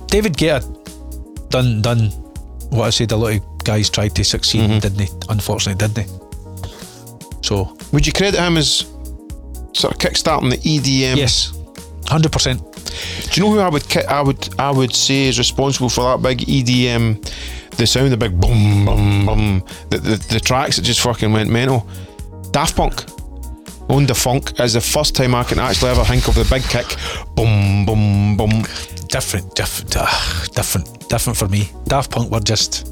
David 0.09 0.35
Guetta 0.37 0.63
done 1.51 1.81
done 1.83 2.11
what 2.71 2.87
I 2.87 2.91
said. 2.91 3.13
A 3.13 3.17
lot 3.17 3.35
of 3.37 3.65
guys 3.65 3.89
tried 3.91 4.15
to 4.17 4.25
succeed, 4.25 4.63
Mm-hmm. 4.69 4.79
didn't 4.81 4.99
they? 4.99 5.09
Unfortunately, 5.29 5.79
didn't 5.89 5.95
they? 6.07 6.07
So 7.43 7.77
Would 7.93 8.07
you 8.07 8.13
credit 8.13 8.39
him 8.41 8.57
as 8.57 8.85
sort 9.77 9.95
of 9.95 10.01
kickstarting 10.01 10.51
the 10.51 10.59
EDM? 10.59 11.17
yes, 11.17 11.53
hundred 12.07 12.33
percent. 12.33 12.61
Do 13.31 13.41
you 13.41 13.47
know 13.47 13.53
who 13.53 13.61
I 13.61 13.69
would 13.69 13.97
I 14.09 14.23
would 14.23 14.49
I 14.59 14.71
would 14.71 14.95
say 14.95 15.25
is 15.25 15.39
responsible 15.39 15.89
for 15.89 16.05
that 16.05 16.23
big 16.23 16.39
EDM, 16.39 17.23
the 17.77 17.87
sound, 17.87 18.13
the 18.13 18.17
big 18.17 18.41
boom 18.41 18.85
boom 18.87 19.27
boom, 19.27 19.65
the 19.91 19.99
the, 19.99 20.27
the 20.31 20.41
tracks 20.41 20.77
that 20.77 20.83
just 20.83 21.01
fucking 21.01 21.33
went 21.33 21.51
mental. 21.51 21.87
Daft 22.53 22.77
Punk. 22.77 23.05
Owned 23.89 24.09
the 24.09 24.15
funk 24.17 24.59
is 24.59 24.73
the 24.73 24.81
first 24.81 25.15
time 25.15 25.33
I 25.33 25.45
can 25.45 25.61
actually 25.61 25.91
ever 25.91 26.05
think 26.05 26.27
of 26.27 26.35
the 26.35 26.45
big 26.51 26.65
kick, 26.65 26.97
boom 27.37 27.87
boom 27.87 28.37
boom. 28.37 28.65
Different, 29.09 29.55
different, 29.55 29.97
uh, 29.97 30.45
different, 30.55 31.09
different 31.09 31.37
for 31.37 31.47
me. 31.47 31.71
Daft 31.85 32.11
Punk 32.11 32.33
were 32.33 32.41
just 32.41 32.89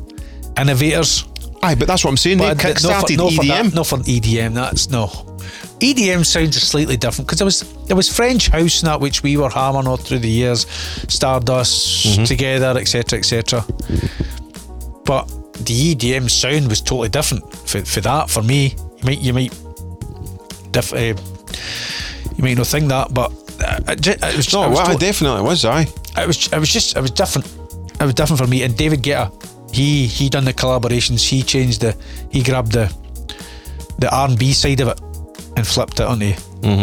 innovators. 0.56 1.24
Aye, 1.62 1.74
but 1.76 1.88
that's 1.88 2.04
what 2.04 2.10
I'm 2.10 2.16
saying. 2.16 2.38
But 2.38 2.58
th- 2.60 2.76
kickstarted 2.76 3.16
no 3.16 3.30
for, 3.30 3.36
no 3.36 3.42
for 3.42 3.42
EDM. 3.44 3.64
that- 3.70 3.74
not 3.74 3.86
for 3.86 3.96
EDM. 3.98 4.54
That's 4.54 4.90
no. 4.90 5.06
EDM 5.80 6.24
sounds 6.24 6.56
are 6.56 6.60
slightly 6.60 6.96
different 6.96 7.26
because 7.26 7.40
it 7.40 7.44
was 7.44 7.62
it 7.88 7.94
was 7.94 8.08
French 8.14 8.48
house 8.48 8.80
and 8.82 8.88
that 8.88 9.00
which 9.00 9.22
we 9.22 9.36
were 9.36 9.50
hammering 9.50 9.86
all 9.86 9.96
through 9.96 10.20
the 10.20 10.28
years, 10.30 10.66
Stardust 11.08 12.06
Mm-hmm. 12.06 12.24
together, 12.24 12.78
etc., 12.78 13.18
etc. 13.18 13.64
But 15.04 15.26
the 15.64 15.94
EDM 15.94 16.30
sound 16.30 16.68
was 16.68 16.80
totally 16.80 17.08
different 17.08 17.50
for, 17.68 17.84
for 17.84 18.00
that. 18.02 18.30
For 18.30 18.42
me, 18.42 18.74
you 18.98 19.04
might 19.04 19.18
you 19.20 19.32
might 19.34 19.52
diff, 20.70 20.92
uh, 20.92 20.96
you 20.98 22.42
might 22.44 22.56
not 22.56 22.66
think 22.66 22.88
that, 22.88 23.12
but 23.12 23.30
uh, 23.60 23.80
it, 23.92 24.06
it 24.06 24.36
was 24.36 24.52
No, 24.52 24.64
it 24.64 24.70
was 24.70 24.78
well, 24.78 24.90
I 24.90 24.96
definitely 24.96 25.42
was. 25.42 25.64
I 25.64 25.82
it 26.16 26.26
was 26.26 26.46
it 26.52 26.58
was 26.58 26.72
just 26.72 26.96
it 26.96 27.00
was 27.00 27.10
different. 27.10 27.46
It 28.00 28.04
was 28.04 28.14
different 28.14 28.40
for 28.40 28.46
me. 28.46 28.62
And 28.62 28.76
David 28.76 29.02
Guetta, 29.02 29.30
he 29.74 30.06
he 30.06 30.28
done 30.28 30.44
the 30.44 30.52
collaborations. 30.54 31.26
He 31.28 31.42
changed 31.42 31.80
the 31.80 31.96
he 32.30 32.42
grabbed 32.42 32.72
the 32.72 32.92
the 33.98 34.14
R 34.14 34.28
and 34.28 34.38
B 34.38 34.52
side 34.52 34.80
of 34.80 34.88
it 34.88 35.00
and 35.56 35.66
flipped 35.66 36.00
it 36.00 36.06
onto 36.06 36.32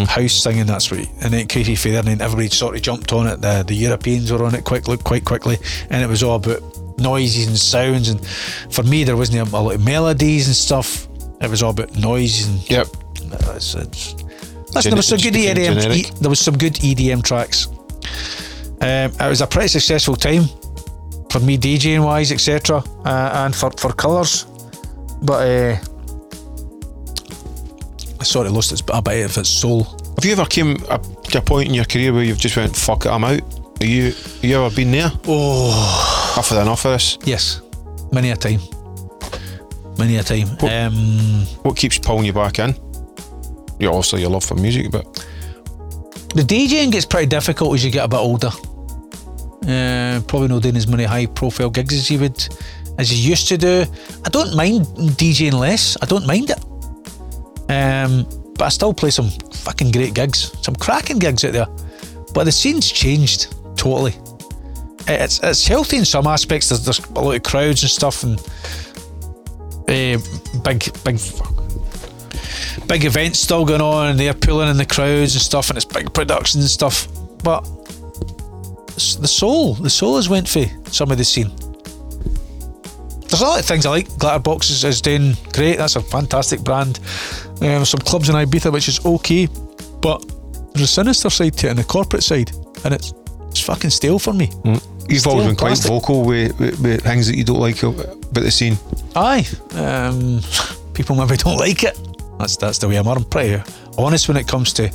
house 0.05 0.33
singing. 0.33 0.65
That's 0.65 0.91
what. 0.91 0.99
He, 1.01 1.09
and 1.21 1.33
then 1.33 1.47
Katie 1.47 1.75
Fair, 1.75 1.99
and 1.99 2.07
then 2.07 2.21
everybody 2.21 2.49
sort 2.49 2.75
of 2.75 2.81
jumped 2.81 3.11
on 3.13 3.27
it. 3.27 3.41
The 3.41 3.63
the 3.67 3.75
Europeans 3.75 4.31
were 4.31 4.43
on 4.45 4.55
it 4.55 4.63
quickly, 4.63 4.97
quite 4.97 5.25
quickly, 5.25 5.57
and 5.89 6.03
it 6.03 6.07
was 6.07 6.23
all 6.23 6.35
about 6.35 6.61
noises 6.99 7.47
and 7.47 7.57
sounds. 7.57 8.09
And 8.09 8.25
for 8.69 8.83
me, 8.83 9.03
there 9.03 9.17
wasn't 9.17 9.39
a, 9.51 9.57
a 9.57 9.59
lot 9.59 9.75
of 9.75 9.83
melodies 9.83 10.47
and 10.47 10.55
stuff. 10.55 11.07
It 11.41 11.49
was 11.49 11.63
all 11.63 11.71
about 11.71 11.95
noises 11.97 12.47
and 12.47 12.69
Yep. 12.69 12.87
it's, 13.55 13.73
it's, 13.73 14.13
listen, 14.75 14.91
there 14.91 14.95
was 14.97 15.07
some 15.07 15.17
good 15.17 15.33
EDM. 15.33 15.95
E- 15.95 16.11
there 16.21 16.29
was 16.29 16.39
some 16.39 16.55
good 16.55 16.75
EDM 16.75 17.23
tracks. 17.23 17.67
Um, 18.79 19.11
it 19.19 19.29
was 19.29 19.41
a 19.41 19.47
pretty 19.47 19.67
successful 19.69 20.15
time 20.15 20.43
for 21.31 21.39
me 21.39 21.57
DJing 21.57 22.03
wise, 22.03 22.31
etc., 22.31 22.83
uh, 23.05 23.31
and 23.45 23.55
for 23.55 23.71
for 23.77 23.93
colours. 23.93 24.45
But 25.21 25.47
uh, 25.47 25.77
I 28.19 28.23
sort 28.23 28.47
of 28.47 28.53
lost 28.53 28.71
its 28.71 28.83
a 28.93 29.01
bit 29.01 29.25
of 29.25 29.37
its 29.37 29.49
soul. 29.49 29.83
Have 30.15 30.25
you 30.25 30.31
ever 30.33 30.45
came 30.45 30.77
up 30.89 31.03
to 31.23 31.37
a 31.37 31.41
point 31.41 31.69
in 31.69 31.73
your 31.73 31.85
career 31.85 32.13
where 32.13 32.23
you've 32.23 32.37
just 32.39 32.55
went, 32.57 32.75
fuck 32.75 33.05
it, 33.05 33.09
I'm 33.09 33.23
out? 33.23 33.41
Are 33.81 33.85
you, 33.85 34.11
have 34.11 34.43
you 34.43 34.63
ever 34.63 34.75
been 34.75 34.91
there? 34.91 35.11
Oh, 35.25 36.35
I've 36.37 36.47
had 36.47 36.61
enough 36.61 36.85
of 36.85 36.91
this. 36.93 37.17
yes, 37.23 37.61
many 38.11 38.29
a 38.29 38.35
time, 38.35 38.59
many 39.97 40.17
a 40.17 40.23
time. 40.23 40.47
What- 40.59 40.71
Um, 40.71 41.45
What 41.63 41.75
keeps 41.77 41.97
pulling 41.97 42.25
you 42.25 42.33
back 42.33 42.59
in? 42.59 42.75
Yeah, 43.79 43.89
also 43.89 44.17
your 44.17 44.29
love 44.29 44.43
for 44.43 44.55
music, 44.55 44.91
but 44.91 45.05
The 46.35 46.43
DJing 46.43 46.91
gets 46.91 47.05
pretty 47.05 47.25
difficult 47.27 47.73
as 47.73 47.83
you 47.83 47.89
get 47.91 48.05
a 48.05 48.07
bit 48.07 48.19
older. 48.19 48.51
Uh, 49.67 50.21
probably 50.27 50.47
not 50.47 50.63
doing 50.63 50.75
as 50.75 50.87
many 50.87 51.03
high 51.03 51.27
profile 51.27 51.69
gigs 51.69 51.93
as 51.93 52.09
you 52.09 52.19
would 52.19 52.47
as 52.97 53.11
you 53.13 53.29
used 53.29 53.47
to 53.47 53.57
do. 53.57 53.85
I 54.25 54.29
don't 54.29 54.55
mind 54.55 54.85
DJing 55.17 55.53
less. 55.53 55.97
I 56.01 56.05
don't 56.05 56.25
mind 56.25 56.49
it. 56.49 56.59
Um, 57.71 58.25
but 58.55 58.65
I 58.65 58.69
still 58.69 58.93
play 58.93 59.11
some 59.11 59.29
fucking 59.29 59.91
great 59.91 60.13
gigs, 60.13 60.51
some 60.63 60.75
cracking 60.75 61.19
gigs 61.19 61.43
out 61.45 61.53
there. 61.53 61.67
But 62.33 62.45
the 62.45 62.51
scene's 62.51 62.91
changed 62.91 63.53
totally. 63.77 64.15
It's 65.07 65.39
it's 65.43 65.67
healthy 65.67 65.97
in 65.97 66.05
some 66.05 66.27
aspects. 66.27 66.69
There's, 66.69 66.83
there's 66.83 66.99
a 66.99 67.19
lot 67.19 67.35
of 67.35 67.43
crowds 67.43 67.83
and 67.83 67.91
stuff, 67.91 68.23
and 68.23 68.39
uh, 69.91 70.17
big 70.63 70.91
big 71.03 71.19
big 72.87 73.05
events 73.05 73.39
still 73.39 73.65
going 73.65 73.81
on 73.81 74.07
and 74.07 74.19
they're 74.19 74.33
pulling 74.33 74.69
in 74.69 74.77
the 74.77 74.85
crowds 74.85 75.33
and 75.33 75.41
stuff 75.41 75.69
and 75.69 75.77
it's 75.77 75.85
big 75.85 76.13
productions 76.13 76.63
and 76.63 76.69
stuff 76.69 77.07
but 77.43 77.61
the 79.19 79.27
soul 79.27 79.75
the 79.75 79.89
soul 79.89 80.15
has 80.15 80.29
went 80.29 80.47
for 80.47 80.65
some 80.91 81.11
of 81.11 81.17
the 81.17 81.25
scene 81.25 81.51
there's 83.27 83.41
a 83.41 83.45
lot 83.45 83.59
of 83.59 83.65
things 83.65 83.85
I 83.85 83.89
like 83.91 84.07
Glitterbox 84.09 84.69
is, 84.69 84.83
is 84.83 85.01
doing 85.01 85.35
great 85.53 85.77
that's 85.77 85.95
a 85.95 86.01
fantastic 86.01 86.61
brand 86.61 86.99
um, 87.61 87.85
some 87.85 87.99
clubs 88.01 88.29
in 88.29 88.35
Ibiza 88.35 88.71
which 88.71 88.87
is 88.87 89.05
okay 89.05 89.47
but 90.01 90.19
there's 90.73 90.89
a 90.89 90.93
sinister 90.93 91.29
side 91.29 91.57
to 91.57 91.67
it 91.67 91.71
and 91.71 91.79
a 91.79 91.83
corporate 91.83 92.23
side 92.23 92.51
and 92.83 92.93
it's 92.93 93.13
it's 93.49 93.61
fucking 93.61 93.89
stale 93.89 94.17
for 94.19 94.33
me 94.33 94.49
you've 95.11 95.27
always 95.27 95.47
been 95.47 95.55
quite 95.55 95.77
vocal 95.79 96.23
with, 96.23 96.57
with, 96.59 96.79
with 96.79 97.03
things 97.03 97.27
that 97.27 97.35
you 97.35 97.43
don't 97.43 97.59
like 97.59 97.83
about 97.83 98.33
the 98.33 98.51
scene. 98.51 98.77
Aye, 99.15 99.45
um, 99.73 100.41
people 100.93 101.15
maybe 101.15 101.37
don't 101.37 101.57
like 101.57 101.83
it. 101.83 101.99
That's 102.39 102.57
that's 102.57 102.77
the 102.77 102.87
way 102.87 102.95
I'm. 102.95 103.07
I'm 103.07 103.23
pretty 103.25 103.61
honest 103.97 104.27
when 104.27 104.37
it 104.37 104.47
comes 104.47 104.73
to. 104.73 104.91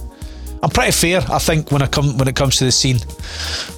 I'm 0.63 0.71
pretty 0.71 0.93
fair, 0.93 1.21
I 1.31 1.39
think, 1.39 1.71
when 1.71 1.83
I 1.83 1.87
come 1.87 2.17
when 2.19 2.29
it 2.29 2.37
comes 2.37 2.57
to 2.57 2.65
the 2.65 2.73
scene. 2.73 2.99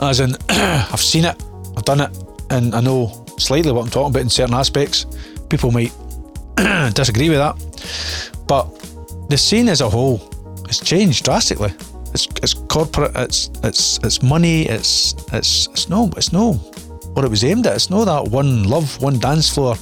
As 0.00 0.20
in, 0.20 0.36
I've 0.48 1.00
seen 1.00 1.24
it, 1.24 1.42
I've 1.76 1.84
done 1.84 2.00
it, 2.00 2.10
and 2.50 2.74
I 2.74 2.80
know 2.80 3.24
slightly 3.38 3.72
what 3.72 3.82
I'm 3.82 3.90
talking 3.90 4.10
about 4.10 4.22
in 4.22 4.30
certain 4.30 4.54
aspects. 4.54 5.06
People 5.48 5.70
might 5.70 5.92
disagree 6.94 7.28
with 7.28 7.38
that, 7.38 7.56
but 8.46 8.64
the 9.28 9.36
scene 9.38 9.68
as 9.68 9.80
a 9.80 9.88
whole 9.88 10.18
has 10.66 10.78
changed 10.78 11.24
drastically. 11.24 11.72
It's 12.14 12.26
it's 12.42 12.54
corporate. 12.54 13.12
It's 13.16 13.50
it's 13.64 13.98
it's 14.02 14.22
money. 14.22 14.62
It's 14.62 15.14
it's 15.32 15.66
it's 15.68 15.88
no 15.88 16.10
it's 16.16 16.32
no 16.32 16.54
what 17.14 17.24
it 17.24 17.30
was 17.30 17.44
aimed 17.44 17.66
at. 17.66 17.74
It's 17.74 17.90
no 17.90 18.04
that 18.04 18.28
one 18.28 18.64
love, 18.64 19.00
one 19.02 19.18
dance 19.18 19.48
floor 19.52 19.76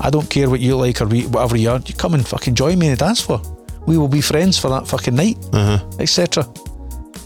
I 0.00 0.10
don't 0.10 0.28
care 0.28 0.50
what 0.50 0.60
you 0.60 0.76
like 0.76 1.00
or 1.00 1.06
whatever 1.06 1.56
you 1.56 1.70
are. 1.70 1.80
You 1.84 1.94
come 1.94 2.14
and 2.14 2.26
fucking 2.26 2.54
join 2.54 2.78
me 2.78 2.86
in 2.86 2.92
the 2.92 2.98
dance 2.98 3.20
floor. 3.20 3.40
We 3.86 3.96
will 3.98 4.08
be 4.08 4.20
friends 4.20 4.58
for 4.58 4.68
that 4.70 4.86
fucking 4.88 5.14
night, 5.14 5.38
Uh-huh. 5.52 5.78
etc. 6.00 6.44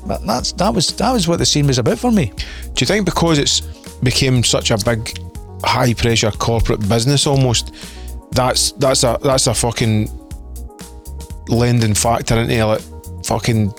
But 0.06 0.26
that's 0.26 0.52
that 0.52 0.72
was 0.74 0.88
that 0.96 1.12
was 1.12 1.26
what 1.28 1.38
the 1.38 1.46
scene 1.46 1.66
was 1.66 1.78
about 1.78 1.98
for 1.98 2.10
me. 2.10 2.26
Do 2.74 2.80
you 2.80 2.86
think 2.86 3.04
because 3.06 3.38
it's 3.38 3.60
became 4.02 4.42
such 4.44 4.70
a 4.70 4.78
big, 4.78 5.18
high 5.64 5.94
pressure 5.94 6.30
corporate 6.30 6.86
business 6.88 7.26
almost, 7.26 7.74
that's 8.32 8.72
that's 8.72 9.04
a 9.04 9.18
that's 9.22 9.46
a 9.46 9.54
fucking 9.54 10.08
lending 11.48 11.94
factor 11.94 12.36
into 12.38 12.64
like 12.66 12.80
fucking 13.24 13.72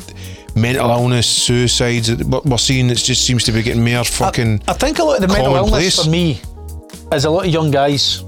mental 0.55 0.89
illness, 0.89 1.27
suicides. 1.27 2.13
What 2.25 2.45
we're 2.45 2.57
seeing, 2.57 2.89
it 2.89 2.95
just 2.95 3.25
seems 3.25 3.43
to 3.45 3.51
be 3.51 3.63
getting 3.63 3.83
more 3.83 4.03
fucking. 4.03 4.61
I 4.67 4.73
think 4.73 4.99
a 4.99 5.03
lot 5.03 5.15
of 5.15 5.21
the 5.21 5.27
mental 5.27 5.55
illness 5.55 5.95
commonplace. 5.95 6.03
for 6.03 6.09
me 6.09 6.39
is 7.13 7.25
a 7.25 7.29
lot 7.29 7.45
of 7.45 7.51
young 7.51 7.71
guys 7.71 8.23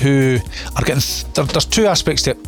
who 0.00 0.38
are 0.76 0.84
getting. 0.84 1.02
There, 1.34 1.44
there's 1.44 1.64
two 1.66 1.86
aspects 1.86 2.22
to 2.24 2.30
it. 2.32 2.38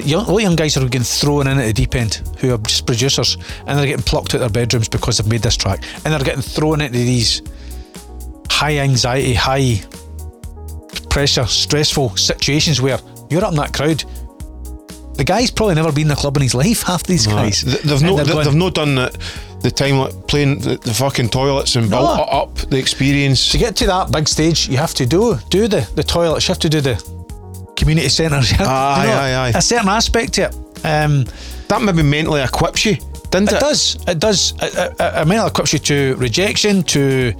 Young, 0.00 0.24
a 0.24 0.28
lot 0.28 0.36
of 0.36 0.42
young 0.42 0.56
guys 0.56 0.76
are 0.76 0.84
getting 0.84 1.02
thrown 1.02 1.46
in 1.46 1.58
at 1.58 1.64
the 1.66 1.72
deep 1.72 1.94
end 1.94 2.20
who 2.38 2.52
are 2.54 2.58
just 2.58 2.86
producers 2.86 3.36
and 3.66 3.78
they're 3.78 3.86
getting 3.86 4.02
plucked 4.04 4.34
out 4.34 4.40
of 4.40 4.52
their 4.52 4.62
bedrooms 4.64 4.88
because 4.88 5.18
they've 5.18 5.26
made 5.30 5.42
this 5.42 5.56
track 5.56 5.82
and 6.04 6.12
they're 6.12 6.18
getting 6.20 6.42
thrown 6.42 6.80
into 6.80 6.98
these 6.98 7.42
high 8.50 8.78
anxiety, 8.78 9.34
high 9.34 9.80
pressure, 11.10 11.46
stressful 11.46 12.16
situations 12.16 12.80
where 12.80 12.98
you're 13.30 13.44
up 13.44 13.50
in 13.50 13.56
that 13.56 13.72
crowd. 13.72 14.02
The 15.16 15.24
guy's 15.24 15.50
probably 15.50 15.76
never 15.76 15.92
been 15.92 16.02
in 16.02 16.08
the 16.08 16.16
club 16.16 16.36
in 16.36 16.42
his 16.42 16.54
life. 16.54 16.82
Half 16.86 17.04
these 17.04 17.26
guys, 17.26 17.62
They've 17.62 17.92
And 17.92 18.02
no, 18.02 18.16
they're 18.16 18.24
they- 18.24 18.32
going- 18.32 18.44
they've 18.46 18.54
not 18.54 18.74
done 18.74 18.96
the, 18.96 19.16
the 19.60 19.70
time 19.70 19.98
like 19.98 20.26
playing 20.26 20.58
the, 20.58 20.76
the 20.76 20.92
fucking 20.92 21.28
toilets 21.28 21.76
and 21.76 21.88
built 21.88 22.02
No. 22.18 22.24
it 22.24 22.28
up 22.32 22.54
the 22.70 22.78
experience. 22.78 23.48
to 23.50 23.58
get 23.58 23.76
to 23.76 23.86
that 23.86 24.10
big 24.10 24.26
stage, 24.28 24.68
you 24.68 24.76
have 24.76 24.92
to 24.94 25.06
do 25.06 25.38
do 25.50 25.68
the 25.68 25.88
the 25.94 26.02
toilets. 26.02 26.48
You 26.48 26.52
have 26.52 26.58
to 26.60 26.68
do 26.68 26.80
the 26.80 27.23
community 27.76 28.08
centres. 28.08 28.50
you 28.52 28.58
Aye, 28.60 29.02
you 29.04 29.10
know, 29.10 29.16
aye, 29.18 29.34
aye. 29.48 29.52
A 29.54 29.62
certain 29.62 29.88
aspect 29.88 30.34
to 30.34 30.42
it. 30.42 30.54
Um, 30.84 31.24
That 31.68 31.80
maybe 31.82 32.02
mentally 32.02 32.42
equips 32.42 32.84
you, 32.84 32.96
didn't 33.30 33.50
it? 33.52 33.56
it 33.56 33.60
does. 33.60 33.96
It 34.06 34.18
does. 34.18 34.52
It, 34.62 34.74
it, 34.74 34.94
it 35.00 35.26
might 35.26 35.46
equips 35.46 35.72
you 35.72 35.78
to 35.80 36.14
rejection, 36.16 36.82
to 36.84 37.32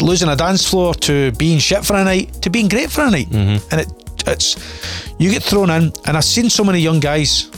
losing 0.00 0.28
a 0.28 0.36
dance 0.36 0.68
floor, 0.68 0.92
to 0.94 1.30
being 1.32 1.58
shit 1.58 1.84
for 1.84 1.94
a 1.96 2.04
night, 2.04 2.32
to 2.42 2.50
being 2.50 2.68
great 2.68 2.90
for 2.90 3.02
a 3.02 3.10
night. 3.10 3.28
Mm-hmm. 3.30 3.68
And 3.70 3.80
it 3.82 3.88
it's 4.26 4.56
you 5.18 5.30
get 5.30 5.42
thrown 5.42 5.70
in. 5.70 5.92
And 6.06 6.16
I've 6.16 6.24
seen 6.24 6.50
so 6.50 6.64
many 6.64 6.80
young 6.80 6.98
guys, 7.00 7.50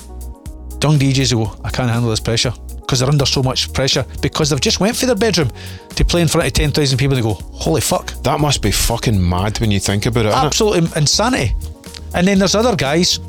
young 0.82 0.98
DJs 0.98 1.30
who 1.32 1.44
go, 1.46 1.56
I 1.64 1.70
can't 1.70 1.90
handle 1.90 2.10
this 2.10 2.20
pressure. 2.20 2.52
Because 2.80 3.00
they're 3.00 3.08
under 3.08 3.26
so 3.26 3.42
much 3.42 3.72
pressure 3.72 4.04
because 4.22 4.48
they've 4.50 4.60
just 4.60 4.78
went 4.78 4.94
for 4.96 5.06
their 5.06 5.16
bedroom 5.16 5.50
to 5.96 6.04
play 6.04 6.20
in 6.22 6.28
front 6.28 6.46
of 6.46 6.52
10,000 6.52 6.96
people 6.98 7.16
and 7.16 7.24
they 7.24 7.28
go, 7.28 7.34
holy 7.34 7.80
fuck, 7.80 8.12
That 8.22 8.38
must 8.38 8.62
be 8.62 8.70
fucking 8.70 9.28
mad 9.28 9.58
when 9.58 9.72
you 9.72 9.80
think 9.80 10.06
about 10.06 10.26
it. 10.26 10.32
absolute 10.32 10.76
im- 10.76 10.92
insanity. 10.94 11.52
And 12.14 12.26
then 12.26 12.38
there's 12.38 12.54
other 12.54 12.76
guys 12.76 13.20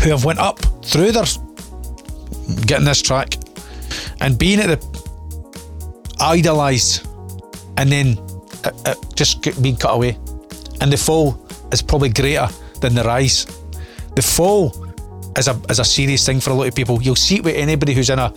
who 0.00 0.10
have 0.10 0.24
went 0.24 0.38
up 0.38 0.58
through 0.84 1.12
their 1.12 1.24
getting 2.66 2.84
this 2.84 3.02
track 3.02 3.36
and 4.20 4.38
being 4.38 4.60
at 4.60 4.66
the 4.66 6.16
idolised 6.20 7.06
and 7.76 7.90
then 7.90 8.18
it, 8.64 8.74
it 8.86 8.98
just 9.14 9.62
being 9.62 9.76
cut 9.76 9.94
away. 9.94 10.18
And 10.80 10.92
the 10.92 10.96
fall 10.96 11.46
is 11.72 11.82
probably 11.82 12.08
greater 12.08 12.48
than 12.80 12.94
the 12.94 13.04
rise. 13.04 13.46
The 14.14 14.22
fall 14.22 14.72
is 15.36 15.48
a 15.48 15.60
is 15.68 15.78
a 15.78 15.84
serious 15.84 16.26
thing 16.26 16.40
for 16.40 16.50
a 16.50 16.54
lot 16.54 16.68
of 16.68 16.74
people. 16.74 17.02
You'll 17.02 17.16
see 17.16 17.36
it 17.36 17.44
with 17.44 17.56
anybody 17.56 17.94
who's 17.94 18.10
in 18.10 18.18
a 18.18 18.28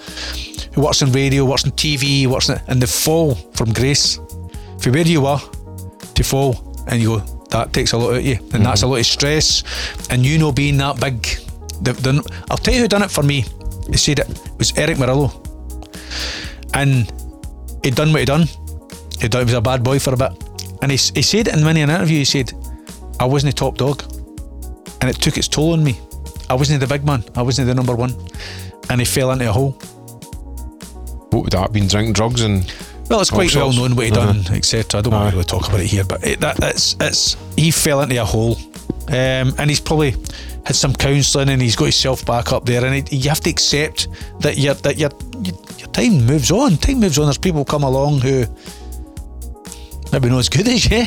who 0.74 0.82
works 0.82 1.02
on 1.02 1.12
radio, 1.12 1.46
works 1.46 1.66
on 1.66 1.72
TV, 1.72 2.28
works 2.28 2.50
in, 2.50 2.60
and 2.68 2.82
the 2.82 2.88
fall 2.88 3.36
from 3.54 3.74
grace. 3.74 4.20
From 4.80 4.94
where 4.94 5.08
you 5.08 5.22
were 5.22 5.40
to 6.14 6.24
fall 6.24 6.84
and 6.88 7.02
you 7.02 7.18
go, 7.18 7.35
that 7.50 7.74
takes 7.74 7.94
a 7.94 7.98
lot 7.98 8.12
out 8.12 8.18
of 8.18 8.26
you. 8.26 8.38
And 8.54 8.66
that's 8.66 8.82
a 8.82 8.86
mm-hmm. 8.86 8.92
lot 8.92 9.00
of 9.00 9.06
stress. 9.06 9.64
And 10.10 10.26
you 10.26 10.38
know 10.38 10.52
being 10.52 10.78
that 10.78 11.00
big 11.00 11.26
the, 11.82 11.94
the, 11.94 12.46
I'll 12.50 12.58
tell 12.58 12.74
you 12.74 12.82
who 12.82 12.88
done 12.88 13.04
it 13.04 13.12
for 13.12 13.24
me. 13.24 13.46
He 13.90 13.98
said 13.98 14.20
it, 14.20 14.30
it 14.30 14.58
was 14.58 14.78
Erick 14.78 14.98
Morillo. 14.98 15.32
And 16.74 17.12
he'd 17.84 17.96
done 17.96 18.12
what 18.12 18.20
he'd 18.20 18.26
done. 18.26 18.48
He 19.20 19.28
done, 19.28 19.42
he 19.42 19.46
was 19.46 19.54
a 19.54 19.62
bad 19.62 19.84
boy 19.84 20.00
for 20.00 20.14
a 20.14 20.18
bit. 20.18 20.32
And 20.82 20.92
he, 20.92 20.98
he 20.98 21.22
said 21.22 21.48
it 21.48 21.56
in 21.56 21.64
many 21.64 21.82
an 21.82 21.90
interview, 21.90 22.20
he 22.20 22.26
said, 22.26 22.54
I 23.20 23.26
wasn't 23.26 23.56
the 23.56 23.60
top 23.60 23.78
dog. 23.78 24.04
And 25.02 25.10
it 25.10 25.22
took 25.22 25.38
its 25.38 25.48
toll 25.48 25.74
on 25.74 25.84
me. 25.84 26.00
I 26.50 26.54
wasn't 26.54 26.80
the 26.80 26.88
big 26.88 27.06
man. 27.06 27.24
I 27.36 27.42
wasn't 27.42 27.68
the 27.68 27.76
number 27.76 27.96
one. 27.96 28.14
And 28.90 29.02
he 29.02 29.06
fell 29.06 29.32
into 29.32 29.50
a 29.50 29.52
hole. 29.52 29.72
What 31.32 31.44
would 31.44 31.52
that 31.52 31.62
have 31.62 31.74
been? 31.74 31.88
Drinking 31.88 32.14
drugs 32.14 32.42
and 32.42 32.72
Well, 33.10 33.22
it's 33.22 33.30
quite 33.30 33.54
well 33.56 33.72
known 33.72 33.96
what 33.96 34.06
he 34.06 34.12
Uh-huh. 34.12 34.34
done, 34.34 34.56
etc. 34.56 35.00
I 35.00 35.02
don't 35.04 35.14
want 35.14 35.30
to 35.30 35.36
really 35.36 35.46
talk 35.46 35.68
about 35.68 35.80
it 35.80 35.88
here, 35.88 36.04
but 36.04 36.24
it, 36.26 36.40
that, 36.40 36.58
it's 36.64 36.96
it's 37.00 37.38
he 37.56 37.70
fell 37.72 38.02
into 38.02 38.20
a 38.22 38.26
hole, 38.26 38.58
um, 39.10 39.54
and 39.60 39.70
he's 39.70 39.80
probably 39.80 40.16
had 40.66 40.76
some 40.76 40.94
counselling, 40.94 41.50
and 41.50 41.62
he's 41.62 41.76
got 41.76 41.86
himself 41.86 42.26
back 42.26 42.52
up 42.52 42.66
there. 42.66 42.84
And 42.84 42.96
it, 42.96 43.14
you 43.14 43.30
have 43.30 43.42
to 43.42 43.50
accept 43.50 44.08
that 44.40 44.58
your 44.58 44.74
that 44.76 44.98
your, 44.98 45.12
your 45.78 45.88
time 45.92 46.26
moves 46.26 46.50
on. 46.52 46.78
Time 46.78 47.00
moves 47.00 47.20
on. 47.20 47.26
There's 47.26 47.38
people 47.38 47.64
come 47.64 47.84
along 47.84 48.22
who 48.22 48.46
maybe 50.12 50.30
not 50.30 50.40
as 50.40 50.50
good 50.50 50.68
as 50.68 50.90
you, 50.90 51.06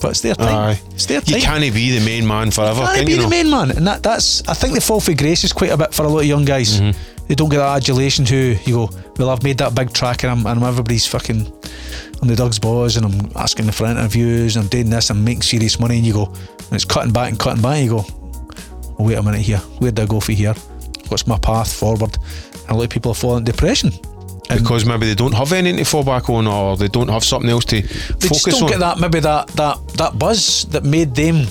but 0.00 0.10
it's 0.10 0.20
their 0.20 0.34
time. 0.34 0.70
Aye. 0.70 0.80
It's 0.90 1.06
their 1.06 1.20
time. 1.20 1.36
you 1.36 1.42
can't 1.42 1.60
be 1.74 1.96
the 1.98 2.04
main 2.04 2.26
man 2.26 2.50
forever. 2.50 2.80
You 2.80 2.86
Can't 2.86 2.96
can 2.98 3.06
be 3.06 3.12
you 3.12 3.22
the 3.22 3.28
main 3.28 3.50
man, 3.50 3.70
and 3.70 3.86
that, 3.86 4.02
that's 4.02 4.42
I 4.48 4.54
think 4.54 4.74
the 4.74 4.80
fall 4.80 5.00
for 5.00 5.14
grace 5.14 5.44
is 5.44 5.52
quite 5.52 5.70
a 5.70 5.76
bit 5.76 5.94
for 5.94 6.04
a 6.04 6.08
lot 6.08 6.20
of 6.20 6.26
young 6.26 6.44
guys. 6.44 6.80
Mm-hmm. 6.80 7.13
They 7.26 7.34
don't 7.34 7.48
get 7.48 7.58
that 7.58 7.76
adulation 7.76 8.24
to 8.26 8.56
you 8.64 8.74
go. 8.74 8.90
Well, 9.18 9.30
I've 9.30 9.42
made 9.42 9.58
that 9.58 9.74
big 9.74 9.92
track, 9.92 10.22
and 10.24 10.30
I'm, 10.30 10.46
and 10.46 10.60
I'm 10.60 10.62
everybody's 10.62 11.06
fucking. 11.06 11.52
I'm 12.20 12.28
the 12.28 12.36
dog's 12.36 12.58
boss, 12.58 12.96
and 12.96 13.06
I'm 13.06 13.30
asking 13.36 13.70
for 13.70 13.86
interviews, 13.86 14.56
and 14.56 14.64
I'm 14.64 14.68
doing 14.68 14.90
this, 14.90 15.10
I'm 15.10 15.24
making 15.24 15.42
serious 15.42 15.78
money, 15.80 15.96
and 15.96 16.06
you 16.06 16.12
go, 16.12 16.26
and 16.26 16.72
it's 16.72 16.84
cutting 16.84 17.12
back 17.12 17.30
and 17.30 17.38
cutting 17.38 17.62
back. 17.62 17.76
And 17.76 17.84
you 17.84 17.90
go, 17.90 18.04
oh, 18.98 19.04
wait 19.04 19.16
a 19.16 19.22
minute 19.22 19.40
here. 19.40 19.58
Where 19.78 19.90
do 19.90 20.02
I 20.02 20.06
go 20.06 20.20
for 20.20 20.32
here? 20.32 20.54
What's 21.08 21.26
my 21.26 21.38
path 21.38 21.72
forward? 21.72 22.16
And 22.62 22.70
a 22.70 22.74
lot 22.74 22.84
of 22.84 22.90
people 22.90 23.12
are 23.12 23.14
falling 23.14 23.40
into 23.40 23.52
depression. 23.52 23.92
And 24.50 24.60
because 24.60 24.84
maybe 24.84 25.06
they 25.06 25.14
don't 25.14 25.32
have 25.32 25.52
anything 25.52 25.78
to 25.78 25.84
fall 25.84 26.04
back 26.04 26.28
on, 26.28 26.46
or 26.46 26.76
they 26.76 26.88
don't 26.88 27.08
have 27.08 27.24
something 27.24 27.48
else 27.48 27.64
to 27.66 27.80
they 27.80 27.88
focus 27.88 28.44
just 28.44 28.46
don't 28.46 28.64
on. 28.64 28.68
get 28.68 28.80
that 28.80 28.98
maybe 28.98 29.20
that 29.20 29.48
that 29.48 29.88
that 29.96 30.18
buzz 30.18 30.66
that 30.66 30.84
made 30.84 31.14
them 31.14 31.46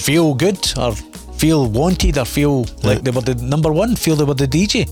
feel 0.00 0.34
good 0.34 0.58
or 0.76 0.94
feel 1.38 1.68
wanted 1.68 2.18
or 2.18 2.24
feel 2.24 2.64
like 2.82 3.02
they 3.02 3.10
were 3.10 3.20
the 3.20 3.34
number 3.36 3.72
one, 3.72 3.96
feel 3.96 4.16
they 4.16 4.24
were 4.24 4.34
the 4.34 4.46
DJ, 4.48 4.88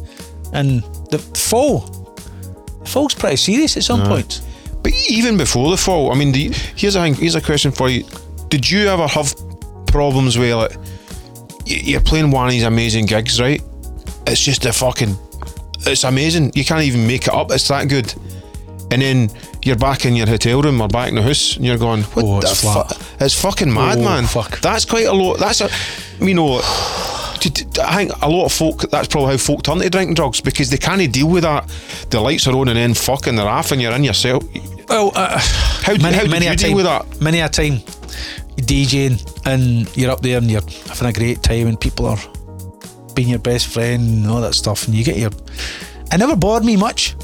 and 0.52 0.82
the 1.10 1.18
fall, 1.18 1.80
the 2.82 2.88
fall's 2.88 3.14
pretty 3.14 3.36
serious 3.36 3.76
at 3.76 3.84
some 3.84 4.02
point. 4.08 4.42
But 4.82 4.92
even 5.08 5.36
before 5.36 5.70
the 5.70 5.76
fall, 5.76 6.10
I 6.12 6.14
mean, 6.16 6.32
the, 6.32 6.48
here's 6.76 6.96
a 6.96 7.00
thing, 7.00 7.14
here's 7.14 7.34
a 7.36 7.40
question 7.40 7.70
for 7.70 7.88
you: 7.88 8.04
Did 8.48 8.68
you 8.68 8.88
ever 8.88 9.06
have 9.06 9.34
problems 9.86 10.38
where 10.38 10.56
like 10.56 10.76
you're 11.66 12.00
playing 12.00 12.30
one 12.30 12.46
of 12.46 12.52
these 12.52 12.64
amazing 12.64 13.06
gigs, 13.06 13.40
right? 13.40 13.62
It's 14.26 14.40
just 14.40 14.64
a 14.66 14.72
fucking, 14.72 15.16
it's 15.80 16.04
amazing. 16.04 16.52
You 16.54 16.64
can't 16.64 16.82
even 16.82 17.06
make 17.06 17.26
it 17.26 17.34
up. 17.34 17.50
It's 17.50 17.68
that 17.68 17.88
good. 17.88 18.12
And 18.92 19.00
then 19.00 19.30
you're 19.64 19.76
back 19.76 20.04
in 20.04 20.14
your 20.14 20.26
hotel 20.26 20.60
room 20.60 20.80
or 20.82 20.88
back 20.88 21.08
in 21.08 21.14
the 21.14 21.22
house, 21.22 21.56
and 21.56 21.64
you're 21.64 21.78
going, 21.78 22.02
"What 22.02 22.24
Oh, 22.24 22.38
it's 22.40 22.60
flat. 22.60 22.94
fu- 22.94 23.24
It's 23.24 23.34
fucking 23.40 23.72
mad, 23.72 23.98
Oh, 23.98 24.02
man. 24.04 24.26
fuck. 24.26 24.60
That's 24.60 24.84
quite 24.84 25.06
a 25.06 25.12
lot. 25.12 25.38
That's 25.38 25.60
a, 25.62 25.70
you 26.20 26.34
know." 26.34 26.60
I 27.84 27.96
think 27.96 28.12
a 28.22 28.28
lot 28.28 28.44
of 28.44 28.52
folk. 28.52 28.88
That's 28.90 29.08
probably 29.08 29.32
how 29.32 29.36
folk 29.38 29.64
turn 29.64 29.78
to 29.78 29.90
drinking 29.90 30.14
drugs 30.14 30.40
because 30.40 30.70
they 30.70 30.76
can't 30.78 31.10
deal 31.12 31.26
with 31.28 31.42
that. 31.42 31.68
The 32.10 32.20
lights 32.20 32.46
are 32.46 32.54
on 32.54 32.68
and 32.68 32.76
then 32.76 32.94
fucking 32.94 33.34
they're 33.34 33.48
off, 33.48 33.72
and 33.72 33.82
you're 33.82 33.92
in 33.92 34.04
yourself. 34.04 34.44
Well, 34.88 35.10
uh, 35.16 35.40
How, 35.82 35.94
many, 35.96 36.16
how 36.16 36.26
many 36.26 36.46
you 36.46 36.54
deal 36.54 36.68
time, 36.68 36.76
with 36.76 36.84
that? 36.84 37.20
Many 37.20 37.40
a 37.40 37.48
time, 37.48 37.78
DJing 38.58 39.18
and 39.46 39.88
you're 39.96 40.10
up 40.12 40.20
there 40.22 40.38
and 40.38 40.48
you're 40.50 40.60
having 40.88 41.08
a 41.08 41.12
great 41.12 41.42
time 41.42 41.66
and 41.66 41.80
people 41.80 42.06
are 42.06 42.18
being 43.14 43.28
your 43.30 43.38
best 43.40 43.66
friend 43.68 44.02
and 44.22 44.30
all 44.30 44.40
that 44.42 44.54
stuff, 44.54 44.86
and 44.86 44.94
you 44.94 45.02
get 45.02 45.16
your. 45.16 45.30
It 46.12 46.18
never 46.18 46.36
bored 46.36 46.64
me 46.64 46.76
much. 46.76 47.16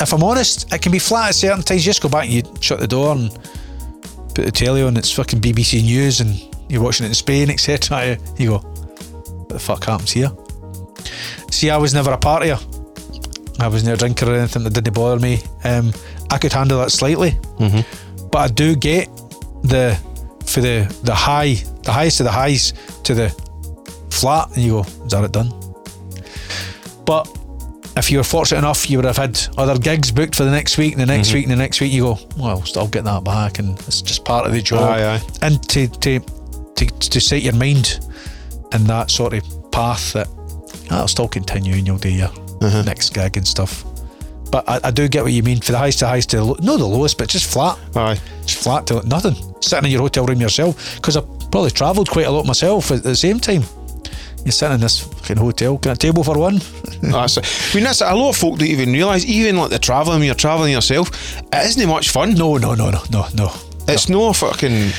If 0.00 0.12
I'm 0.14 0.22
honest, 0.22 0.72
it 0.72 0.80
can 0.80 0.92
be 0.92 0.98
flat 0.98 1.30
at 1.30 1.34
certain 1.34 1.62
times. 1.62 1.84
You 1.84 1.90
just 1.90 2.02
go 2.02 2.08
back 2.08 2.24
and 2.24 2.32
you 2.32 2.42
shut 2.60 2.80
the 2.80 2.88
door 2.88 3.14
and 3.14 3.30
put 4.34 4.44
the 4.46 4.50
telly 4.50 4.82
on. 4.82 4.96
It's 4.96 5.12
fucking 5.12 5.40
BBC 5.40 5.82
News 5.82 6.20
and 6.20 6.40
you're 6.68 6.82
watching 6.82 7.04
it 7.04 7.10
in 7.10 7.14
Spain, 7.14 7.50
etc. 7.50 8.16
You 8.38 8.48
go, 8.50 8.58
what 8.58 9.48
the 9.50 9.58
fuck 9.58 9.84
happens 9.84 10.10
here? 10.12 10.30
See, 11.50 11.68
I 11.70 11.76
was 11.76 11.92
never 11.92 12.12
a 12.12 12.18
partier. 12.18 12.58
I 13.60 13.68
was 13.68 13.84
never 13.84 13.94
a 13.96 13.98
drinker 13.98 14.30
or 14.30 14.34
anything 14.34 14.62
that 14.64 14.72
didn't 14.72 14.94
bother 14.94 15.20
me. 15.20 15.42
Um, 15.64 15.92
I 16.30 16.38
could 16.38 16.52
handle 16.52 16.78
that 16.78 16.90
slightly, 16.90 17.38
but 18.32 18.38
I 18.38 18.48
do 18.48 18.74
get 18.76 19.08
the 19.62 19.98
for 20.46 20.60
the 20.62 20.86
the 21.02 21.14
high, 21.14 21.54
the 21.82 21.92
highest 21.92 22.20
of 22.20 22.24
the 22.24 22.32
highs 22.32 22.72
to 23.02 23.14
the 23.14 23.28
flat, 24.10 24.48
and 24.54 24.64
you 24.64 24.70
go, 24.70 24.80
is 24.80 25.10
that 25.10 25.24
it 25.24 25.32
done? 25.32 25.52
But 27.04 27.26
if 27.96 28.10
you 28.10 28.18
were 28.18 28.24
fortunate 28.24 28.58
enough, 28.58 28.88
you 28.88 28.98
would 28.98 29.04
have 29.04 29.16
had 29.16 29.40
other 29.58 29.78
gigs 29.78 30.10
booked 30.10 30.34
for 30.34 30.44
the 30.44 30.50
next 30.50 30.78
week, 30.78 30.92
and 30.92 31.00
the 31.00 31.06
next 31.06 31.30
mhm. 31.30 31.34
week, 31.34 31.44
and 31.44 31.52
the 31.52 31.56
next 31.56 31.80
week. 31.80 31.92
You 31.92 32.02
go, 32.02 32.18
well, 32.36 32.50
I'll 32.50 32.64
still 32.64 32.88
get 32.88 33.04
that 33.04 33.24
back, 33.24 33.58
and 33.58 33.78
it's 33.80 34.02
just 34.02 34.24
part 34.24 34.46
of 34.46 34.52
the 34.52 34.62
job. 34.62 34.82
Aye, 34.82 35.14
aye. 35.14 35.22
And 35.42 35.62
to 35.70 35.88
to 35.88 36.20
to 36.20 36.86
to 36.86 37.20
set 37.20 37.42
your 37.42 37.54
mind 37.54 38.00
in 38.72 38.84
that 38.84 39.10
sort 39.10 39.34
of 39.34 39.72
path 39.72 40.12
that 40.12 40.28
ah, 40.28 40.88
that'll 40.88 41.08
still 41.08 41.28
continue, 41.28 41.74
and 41.74 41.86
you'll 41.86 41.98
do 41.98 42.10
your 42.10 42.28
uh-huh. 42.28 42.82
next 42.82 43.10
gig 43.10 43.36
and 43.36 43.46
stuff. 43.46 43.84
But 44.50 44.68
I, 44.68 44.80
I 44.84 44.90
do 44.90 45.08
get 45.08 45.22
what 45.22 45.32
you 45.32 45.42
mean. 45.42 45.60
For 45.60 45.72
the 45.72 45.78
highest 45.78 46.00
to 46.00 46.06
highest 46.06 46.30
to 46.30 46.36
the 46.36 46.44
low, 46.44 46.56
no 46.60 46.76
the 46.76 46.86
lowest, 46.86 47.18
but 47.18 47.28
just 47.28 47.50
flat, 47.52 47.78
Aye. 47.96 48.20
just 48.42 48.62
flat 48.62 48.86
to 48.88 49.06
nothing. 49.06 49.34
sitting 49.60 49.86
in 49.86 49.90
your 49.90 50.00
hotel 50.00 50.26
room 50.26 50.40
yourself 50.40 50.96
because 50.96 51.16
I 51.16 51.20
probably 51.50 51.70
travelled 51.70 52.08
quite 52.08 52.26
a 52.26 52.30
lot 52.30 52.46
myself 52.46 52.90
at 52.90 53.02
the 53.02 53.16
same 53.16 53.40
time. 53.40 53.62
You're 54.44 54.52
sitting 54.52 54.74
in 54.76 54.80
this 54.80 55.00
fucking 55.00 55.36
hotel, 55.36 55.76
got 55.76 55.96
a 55.96 55.98
table 55.98 56.24
for 56.24 56.38
one. 56.38 56.56
That's 57.02 57.36
it. 57.36 57.46
I 57.72 57.74
mean, 57.74 57.84
that's 57.84 58.00
it. 58.00 58.08
a 58.08 58.14
lot 58.14 58.30
of 58.30 58.36
folk 58.36 58.58
don't 58.58 58.68
even 58.68 58.92
realise. 58.92 59.24
Even 59.26 59.56
like 59.56 59.70
the 59.70 59.78
travelling, 59.78 60.18
when 60.20 60.26
you're 60.26 60.34
travelling 60.34 60.72
yourself, 60.72 61.10
it 61.38 61.66
isn't 61.66 61.88
much 61.88 62.10
fun. 62.10 62.34
No, 62.34 62.56
no, 62.56 62.74
no, 62.74 62.90
no, 62.90 63.02
no, 63.10 63.26
no. 63.34 63.52
It's 63.88 64.08
no 64.08 64.32
fucking. 64.32 64.90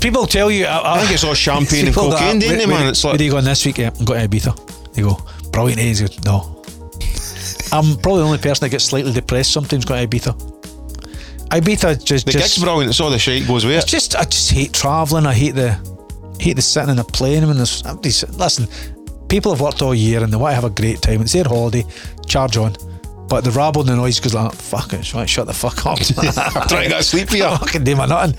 People 0.00 0.26
tell 0.26 0.50
you, 0.50 0.64
I, 0.66 0.94
I 0.94 0.98
think 1.00 1.12
it's 1.12 1.24
all 1.24 1.34
champagne 1.48 1.86
and 1.86 1.94
cocaine, 1.94 2.38
where- 2.40 2.56
they, 2.56 2.66
where- 2.66 2.68
man? 2.68 2.86
It's 2.88 3.02
where 3.04 3.12
like 3.14 3.20
are 3.20 3.24
you 3.24 3.30
going 3.32 3.44
this 3.44 3.64
week? 3.66 3.78
Yeah, 3.78 3.90
I'm 3.98 4.04
going 4.04 4.28
to 4.28 4.36
Ibiza. 4.38 4.96
You 4.96 5.04
go, 5.10 5.18
brilliant. 5.50 5.80
eh?" 5.80 5.84
He 5.84 6.00
goes, 6.00 6.22
no. 6.24 6.62
I'm 7.72 7.96
probably 7.98 8.20
the 8.20 8.26
only 8.26 8.38
person 8.38 8.64
that 8.64 8.70
gets 8.70 8.84
slightly 8.84 9.12
depressed 9.12 9.52
sometimes 9.52 9.84
going 9.84 10.08
to 10.08 10.16
Ibiza. 10.18 10.34
Ibiza 11.50 12.02
just, 12.04 12.26
the 12.26 12.32
just 12.32 12.56
gig's 12.56 12.62
brilliant. 12.64 12.90
It's 12.90 13.00
all 13.00 13.10
the 13.10 13.18
shit 13.18 13.46
goes 13.46 13.64
with 13.66 13.74
It's 13.76 13.86
it. 13.86 13.90
just 13.90 14.16
I 14.16 14.24
just 14.24 14.50
hate 14.52 14.72
travelling. 14.72 15.26
I 15.26 15.34
hate 15.34 15.54
the 15.54 15.78
hate 16.40 16.56
the 16.56 16.62
sitting 16.62 16.90
in 16.90 16.98
a 16.98 17.04
plane 17.04 17.46
when 17.46 17.56
there's 17.56 17.84
listen, 18.36 18.66
people 19.28 19.52
have 19.52 19.60
worked 19.60 19.82
all 19.82 19.94
year 19.94 20.22
and 20.22 20.32
they 20.32 20.36
want 20.36 20.52
to 20.52 20.54
have 20.56 20.64
a 20.64 20.70
great 20.70 21.02
time. 21.02 21.20
It's 21.22 21.32
their 21.32 21.44
holiday, 21.44 21.84
charge 22.26 22.56
on. 22.56 22.74
But 23.28 23.44
the 23.44 23.52
rabble 23.52 23.82
and 23.82 23.90
the 23.90 23.94
noise 23.96 24.18
goes 24.18 24.34
like, 24.34 24.52
fuck 24.52 24.92
it, 24.92 25.14
right, 25.14 25.28
shut 25.28 25.46
the 25.46 25.52
fuck 25.54 25.86
up. 25.86 25.98
I'm 26.56 26.68
trying 26.68 26.84
to 26.84 26.88
get 26.88 27.04
sleep 27.04 27.30
here. 27.30 27.44
I 27.48 27.56
fucking 27.58 27.84
do 27.84 27.94
my 27.94 28.06
nothing. 28.06 28.36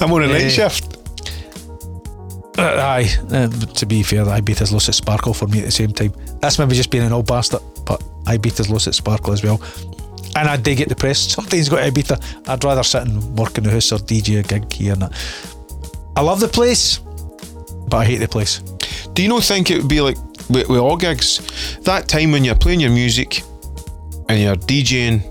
I'm 0.00 0.12
on 0.12 0.22
a 0.22 0.26
Eh. 0.26 0.32
night 0.44 0.48
shift. 0.50 0.94
Uh, 2.56 2.62
aye, 2.62 3.08
uh, 3.32 3.48
to 3.48 3.86
be 3.86 4.02
fair, 4.02 4.24
Ibiza's 4.24 4.72
lost 4.72 4.88
its 4.88 4.98
sparkle 4.98 5.32
for 5.32 5.46
me 5.46 5.60
at 5.60 5.64
the 5.66 5.70
same 5.70 5.92
time. 5.92 6.12
That's 6.40 6.58
maybe 6.58 6.74
just 6.74 6.90
being 6.90 7.04
an 7.04 7.12
old 7.12 7.26
bastard, 7.26 7.60
but 7.84 8.00
Ibiza's 8.24 8.68
lost 8.68 8.86
its 8.88 8.96
sparkle 8.96 9.32
as 9.32 9.44
well. 9.44 9.60
And 10.36 10.48
I 10.48 10.56
do 10.56 10.74
get 10.74 10.88
depressed. 10.88 11.30
Sometimes 11.30 11.68
got 11.68 11.84
to 11.84 11.90
Ibiza. 11.90 12.48
I'd 12.48 12.62
rather 12.64 12.82
sit 12.82 13.02
and 13.02 13.36
work 13.38 13.58
in 13.58 13.64
the 13.64 13.70
house 13.70 13.92
or 13.92 13.98
DJ 13.98 14.40
a 14.40 14.42
gig 14.42 14.72
here 14.72 14.92
and 14.92 15.02
that. 15.02 15.12
I 16.16 16.20
love 16.20 16.40
the 16.40 16.48
place, 16.48 16.98
but 17.88 17.98
I 17.98 18.04
hate 18.04 18.18
the 18.18 18.28
place. 18.28 18.58
Do 19.14 19.22
you 19.22 19.28
not 19.28 19.42
think 19.44 19.70
it 19.70 19.78
would 19.78 19.88
be 19.88 20.00
like 20.00 20.16
with, 20.48 20.68
with 20.68 20.78
all 20.78 20.96
gigs? 20.96 21.78
That 21.82 22.08
time 22.08 22.30
when 22.32 22.44
you're 22.44 22.54
playing 22.54 22.80
your 22.80 22.90
music 22.90 23.42
and 24.28 24.40
you're 24.40 24.56
DJing, 24.56 25.22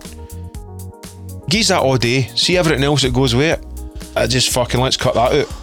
geez 1.49 1.69
that 1.69 1.81
all 1.81 1.97
day. 1.97 2.23
See 2.35 2.57
everything 2.57 2.83
else 2.83 3.01
that 3.03 3.13
goes 3.13 3.33
with 3.35 3.59
it. 3.59 3.65
I 4.15 4.27
just 4.27 4.49
fucking 4.51 4.79
let's 4.81 4.97
cut 4.97 5.13
that 5.13 5.31
out. 5.33 5.53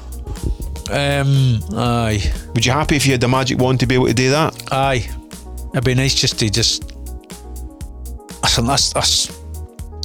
Um, 0.90 1.60
aye, 1.76 2.22
Would 2.54 2.64
you 2.66 2.72
happy 2.72 2.94
if 2.96 3.06
you 3.06 3.12
had 3.12 3.20
the 3.20 3.28
magic 3.28 3.58
wand 3.58 3.80
to 3.80 3.86
be 3.86 3.94
able 3.94 4.06
to 4.06 4.14
do 4.14 4.30
that? 4.30 4.72
aye. 4.72 5.08
It'd 5.72 5.84
be 5.84 5.94
nice 5.94 6.14
just 6.14 6.38
to 6.38 6.48
just. 6.50 6.92
Listen, 8.42 8.66
that's, 8.66 8.92
that's, 8.92 9.40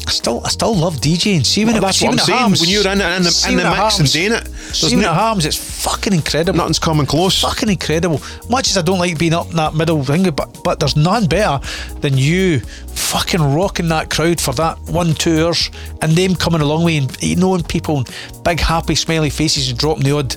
I 0.09 0.11
still, 0.11 0.41
I 0.43 0.49
still 0.49 0.75
love 0.75 0.95
DJing. 0.97 1.45
See 1.45 1.63
when 1.65 1.75
Well, 1.75 1.83
it, 1.83 1.85
that's 1.85 1.97
see 1.99 2.05
what 2.07 2.11
when 2.13 2.19
I'm 2.19 2.23
it 2.23 2.25
saying. 2.25 2.39
harms- 2.39 2.61
When 2.61 2.69
you're 2.71 2.81
in 2.81 2.99
it- 2.99 3.17
in 3.17 3.23
the- 3.23 3.45
in 3.49 3.55
the 3.57 3.63
mix 3.63 3.67
and 3.67 3.75
harms- 3.75 4.11
doing 4.11 4.31
it, 4.33 4.43
there's 4.81 4.93
no- 4.93 4.99
it 5.01 5.05
harms, 5.13 5.45
it's 5.45 5.55
fucking 5.57 6.13
incredible. 6.13 6.57
Nothing's 6.57 6.79
coming 6.79 7.05
close. 7.05 7.39
fucking 7.39 7.69
incredible. 7.69 8.19
Much 8.49 8.71
as 8.71 8.77
I 8.77 8.81
don't 8.81 8.97
like 8.97 9.19
being 9.19 9.35
up 9.35 9.51
in 9.51 9.57
that 9.57 9.75
middle 9.75 10.03
thing, 10.03 10.23
but 10.31 10.63
but 10.63 10.79
there's 10.79 10.95
none 10.95 11.27
better 11.27 11.59
than 12.01 12.17
you 12.17 12.61
fucking 12.95 13.41
rocking 13.53 13.87
that 13.89 14.09
crowd 14.09 14.41
for 14.41 14.53
that 14.55 14.77
one 14.87 15.13
two 15.13 15.45
hours 15.45 15.69
and 16.01 16.15
them 16.15 16.35
coming 16.35 16.61
along 16.61 16.83
with 16.85 16.93
you 17.23 17.31
and 17.33 17.39
knowing 17.41 17.61
people 17.63 17.97
and 17.97 18.09
big 18.43 18.59
happy 18.59 18.95
smiley 18.95 19.29
faces 19.29 19.69
and 19.69 19.77
dropping 19.77 20.03
the 20.03 20.15
odd 20.17 20.35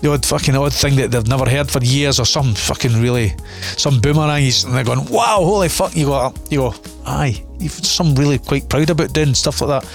the 0.00 0.10
odd 0.10 0.24
fucking 0.24 0.56
odd 0.56 0.72
thing 0.72 0.96
that 0.96 1.10
they've 1.10 1.28
never 1.28 1.48
heard 1.48 1.70
for 1.70 1.82
years 1.82 2.18
or 2.20 2.24
some 2.26 2.54
fucking 2.54 3.00
really 3.00 3.34
some 3.60 4.00
boomerangs 4.00 4.64
and 4.64 4.74
they're 4.74 4.84
going 4.84 5.04
wow 5.06 5.38
holy 5.38 5.68
fuck 5.68 5.94
you 5.96 6.06
go 6.06 6.32
you 6.50 6.58
go 6.58 6.74
aye 7.06 7.42
you've 7.58 7.72
some 7.72 8.14
really 8.14 8.38
quite 8.38 8.68
proud 8.68 8.90
about 8.90 9.12
doing 9.12 9.34
stuff 9.34 9.60
like 9.60 9.82
that 9.82 9.90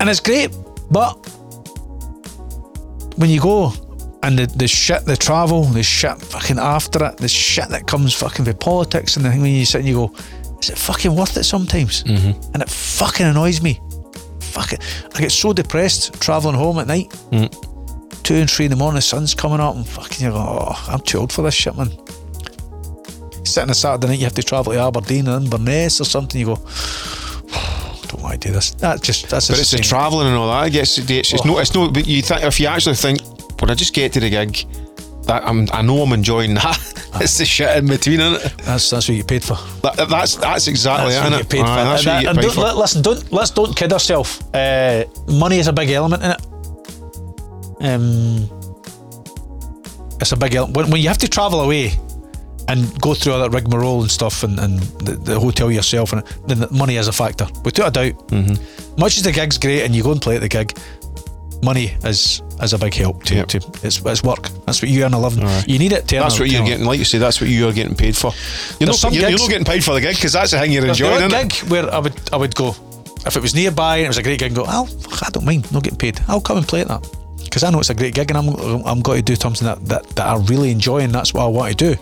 and 0.00 0.08
it's 0.08 0.20
great 0.20 0.50
but 0.90 1.14
when 3.16 3.30
you 3.30 3.40
go 3.40 3.72
and 4.22 4.38
the, 4.38 4.46
the 4.46 4.68
shit, 4.68 5.04
the 5.04 5.16
travel, 5.16 5.64
the 5.64 5.82
shit 5.82 6.20
fucking 6.20 6.58
after 6.58 7.04
it, 7.06 7.16
the 7.16 7.28
shit 7.28 7.68
that 7.68 7.86
comes 7.86 8.14
fucking 8.14 8.44
with 8.44 8.60
politics 8.60 9.16
and 9.16 9.24
the 9.24 9.30
thing 9.30 9.40
when 9.40 9.52
you 9.52 9.64
sit 9.64 9.80
and 9.80 9.88
you 9.88 9.94
go, 9.94 10.14
is 10.60 10.70
it 10.70 10.78
fucking 10.78 11.14
worth 11.14 11.36
it 11.36 11.44
sometimes? 11.44 12.04
Mm-hmm. 12.04 12.52
And 12.52 12.62
it 12.62 12.68
fucking 12.68 13.26
annoys 13.26 13.62
me. 13.62 13.80
Fuck 14.40 14.72
it. 14.72 14.82
I 15.14 15.20
get 15.20 15.32
so 15.32 15.52
depressed 15.52 16.20
travelling 16.20 16.56
home 16.56 16.78
at 16.78 16.86
night. 16.86 17.08
Two 18.22 18.34
and 18.36 18.50
three 18.50 18.66
in 18.66 18.70
the 18.70 18.76
morning, 18.76 18.96
the 18.96 19.02
sun's 19.02 19.34
coming 19.34 19.60
up 19.60 19.74
and 19.74 19.86
fucking 19.86 20.26
you 20.26 20.32
go, 20.32 20.38
oh, 20.38 20.84
I'm 20.88 21.00
too 21.00 21.18
old 21.18 21.32
for 21.32 21.42
this 21.42 21.54
shit, 21.54 21.76
man. 21.76 21.90
Sitting 23.44 23.70
a 23.70 23.74
Saturday 23.74 24.08
night, 24.08 24.18
you 24.18 24.24
have 24.24 24.34
to 24.34 24.42
travel 24.42 24.72
to 24.72 24.78
Aberdeen 24.78 25.26
or 25.28 25.36
Inverness 25.36 26.00
or 26.00 26.04
something, 26.04 26.38
you 26.40 26.46
go, 26.46 26.52
I 27.52 27.98
don't 28.06 28.22
want 28.22 28.40
to 28.40 28.48
do 28.48 28.54
this. 28.54 28.72
That 28.72 29.02
just, 29.02 29.28
that's 29.28 29.48
But 29.48 29.58
it's 29.58 29.70
the 29.72 29.78
travelling 29.78 30.28
and 30.28 30.36
all 30.36 30.48
that. 30.48 30.68
It 30.68 30.70
gets 30.70 30.98
it's, 30.98 31.32
it's 31.32 31.44
no 31.44 31.58
it's 31.58 31.74
no. 31.74 31.90
But 31.90 32.06
you 32.06 32.22
think 32.22 32.42
if 32.44 32.60
you 32.60 32.66
actually 32.66 32.94
think 32.96 33.20
when 33.60 33.70
I 33.70 33.74
just 33.74 33.94
get 33.94 34.12
to 34.12 34.20
the 34.20 34.30
gig, 34.30 34.64
that 35.24 35.42
I'm 35.44 35.66
I 35.72 35.82
know 35.82 36.02
I'm 36.02 36.12
enjoying 36.12 36.54
that. 36.54 36.78
it's 37.20 37.38
the 37.38 37.44
shit 37.44 37.76
in 37.76 37.86
between, 37.86 38.20
isn't 38.20 38.44
it? 38.52 38.58
That's, 38.58 38.90
that's 38.90 39.08
what 39.08 39.16
you 39.16 39.24
paid 39.24 39.42
for. 39.42 39.56
That, 39.82 40.08
that's 40.08 40.36
that's 40.36 40.66
exactly 40.68 41.12
That's 41.12 41.26
it. 41.26 41.30
what 41.30 41.38
you 41.38 41.44
paid 41.48 41.60
Aye, 41.68 41.78
for. 41.78 41.84
That's 41.90 42.06
what 42.06 42.14
And- 42.14 42.22
you 42.22 42.28
and 42.30 42.38
get 42.38 42.48
paid 42.50 42.54
don't- 42.56 42.72
for. 42.74 42.80
Listen, 42.80 43.02
don't 43.02 43.32
let's 43.32 43.50
don't 43.50 43.76
kid 43.76 43.92
ourselves. 43.92 44.42
Uh, 44.54 45.04
money 45.28 45.58
is 45.58 45.66
a 45.68 45.72
big 45.72 45.90
element 45.90 46.22
in 46.22 46.30
it. 46.32 46.40
Um, 47.80 48.48
it's 50.20 50.32
a 50.32 50.36
big 50.36 50.54
when, 50.54 50.90
when 50.90 51.00
you 51.00 51.08
have 51.08 51.18
to 51.18 51.28
travel 51.28 51.60
away 51.60 51.92
and 52.68 53.00
go 53.00 53.14
through 53.14 53.32
all 53.32 53.40
that 53.40 53.50
rigmarole 53.50 54.02
and 54.02 54.10
stuff, 54.10 54.42
and, 54.44 54.58
and 54.60 54.78
the, 54.78 55.12
the 55.12 55.40
hotel 55.40 55.70
yourself, 55.72 56.12
and 56.12 56.22
then 56.46 56.60
the 56.60 56.70
money 56.70 56.96
is 56.96 57.08
a 57.08 57.12
factor, 57.12 57.46
without 57.64 57.88
a 57.88 57.90
doubt. 57.90 58.28
Mm-hmm. 58.28 59.00
Much 59.00 59.16
as 59.16 59.22
the 59.24 59.32
gig's 59.32 59.58
great 59.58 59.82
and 59.82 59.94
you 59.94 60.02
go 60.02 60.12
and 60.12 60.20
play 60.22 60.36
at 60.36 60.40
the 60.42 60.48
gig, 60.48 60.76
money 61.62 61.96
is 62.04 62.42
is 62.62 62.74
a 62.74 62.78
big 62.78 62.92
help 62.94 63.24
to, 63.24 63.34
Yep. 63.36 63.48
to 63.48 63.56
it's, 63.82 64.04
it's 64.04 64.22
work. 64.22 64.48
That's 64.66 64.82
what 64.82 64.90
you 64.90 65.02
earn 65.04 65.14
a 65.14 65.20
living. 65.20 65.42
Aye. 65.44 65.64
You 65.66 65.78
need 65.78 65.92
it 65.92 66.06
to 66.08 66.16
That's 66.16 66.38
what 66.38 66.50
you're 66.50 66.64
getting. 66.66 66.84
Like 66.84 66.98
you 66.98 67.04
say, 67.06 67.16
that's 67.18 67.40
what 67.40 67.48
you're 67.48 67.72
getting 67.72 67.94
paid 67.96 68.14
for. 68.16 68.32
You're, 68.78 68.86
There's 68.88 69.02
not, 69.02 69.12
you're, 69.14 69.30
you're 69.30 69.38
not 69.38 69.48
getting 69.48 69.64
paid 69.64 69.82
for 69.82 69.94
the 69.94 70.00
gig 70.02 70.14
because 70.16 70.34
that's 70.34 70.50
the 70.52 70.58
thing 70.58 70.70
you're 70.70 70.82
There's 70.82 71.00
enjoying. 71.00 71.30
innit? 71.30 71.60
gig 71.60 71.70
where 71.70 71.92
I 71.92 71.98
would 71.98 72.14
I 72.32 72.36
would 72.36 72.54
go 72.54 72.74
if 73.26 73.36
it 73.36 73.40
was 73.42 73.54
nearby 73.54 73.96
and 73.96 74.04
it 74.04 74.08
was 74.08 74.18
a 74.18 74.22
great 74.22 74.38
gig 74.38 74.48
and 74.48 74.56
go 74.56 74.64
oh 74.68 74.86
I 75.26 75.30
don't 75.30 75.44
mind 75.46 75.72
not 75.72 75.82
getting 75.82 75.98
paid 75.98 76.20
I'll 76.28 76.40
come 76.40 76.58
and 76.58 76.68
play 76.68 76.82
at 76.82 76.88
that 76.88 77.02
because 77.50 77.64
I 77.64 77.70
know 77.70 77.80
it's 77.80 77.90
a 77.90 77.94
great 77.94 78.14
gig 78.14 78.30
and 78.30 78.38
I'm 78.38 78.48
I'm 78.86 79.00
going 79.02 79.18
to 79.18 79.22
do 79.22 79.34
something 79.34 79.66
that, 79.66 79.84
that, 79.86 80.06
that 80.10 80.26
I 80.26 80.36
really 80.36 80.70
enjoy 80.70 81.00
and 81.00 81.12
that's 81.12 81.34
what 81.34 81.42
I 81.42 81.48
want 81.48 81.76
to 81.76 81.94
do. 81.94 82.00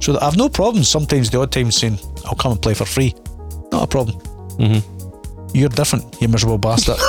So 0.00 0.16
I've 0.20 0.36
no 0.36 0.48
problem 0.48 0.84
sometimes 0.84 1.28
the 1.28 1.40
odd 1.40 1.50
time 1.50 1.70
saying 1.72 1.98
I'll 2.24 2.36
come 2.36 2.52
and 2.52 2.62
play 2.62 2.74
for 2.74 2.84
free. 2.84 3.14
Not 3.72 3.82
a 3.82 3.86
problem. 3.86 4.18
Mm-hmm. 4.58 5.56
you're 5.56 5.70
different 5.70 6.20
you 6.20 6.28
miserable 6.28 6.58
bastard. 6.58 6.98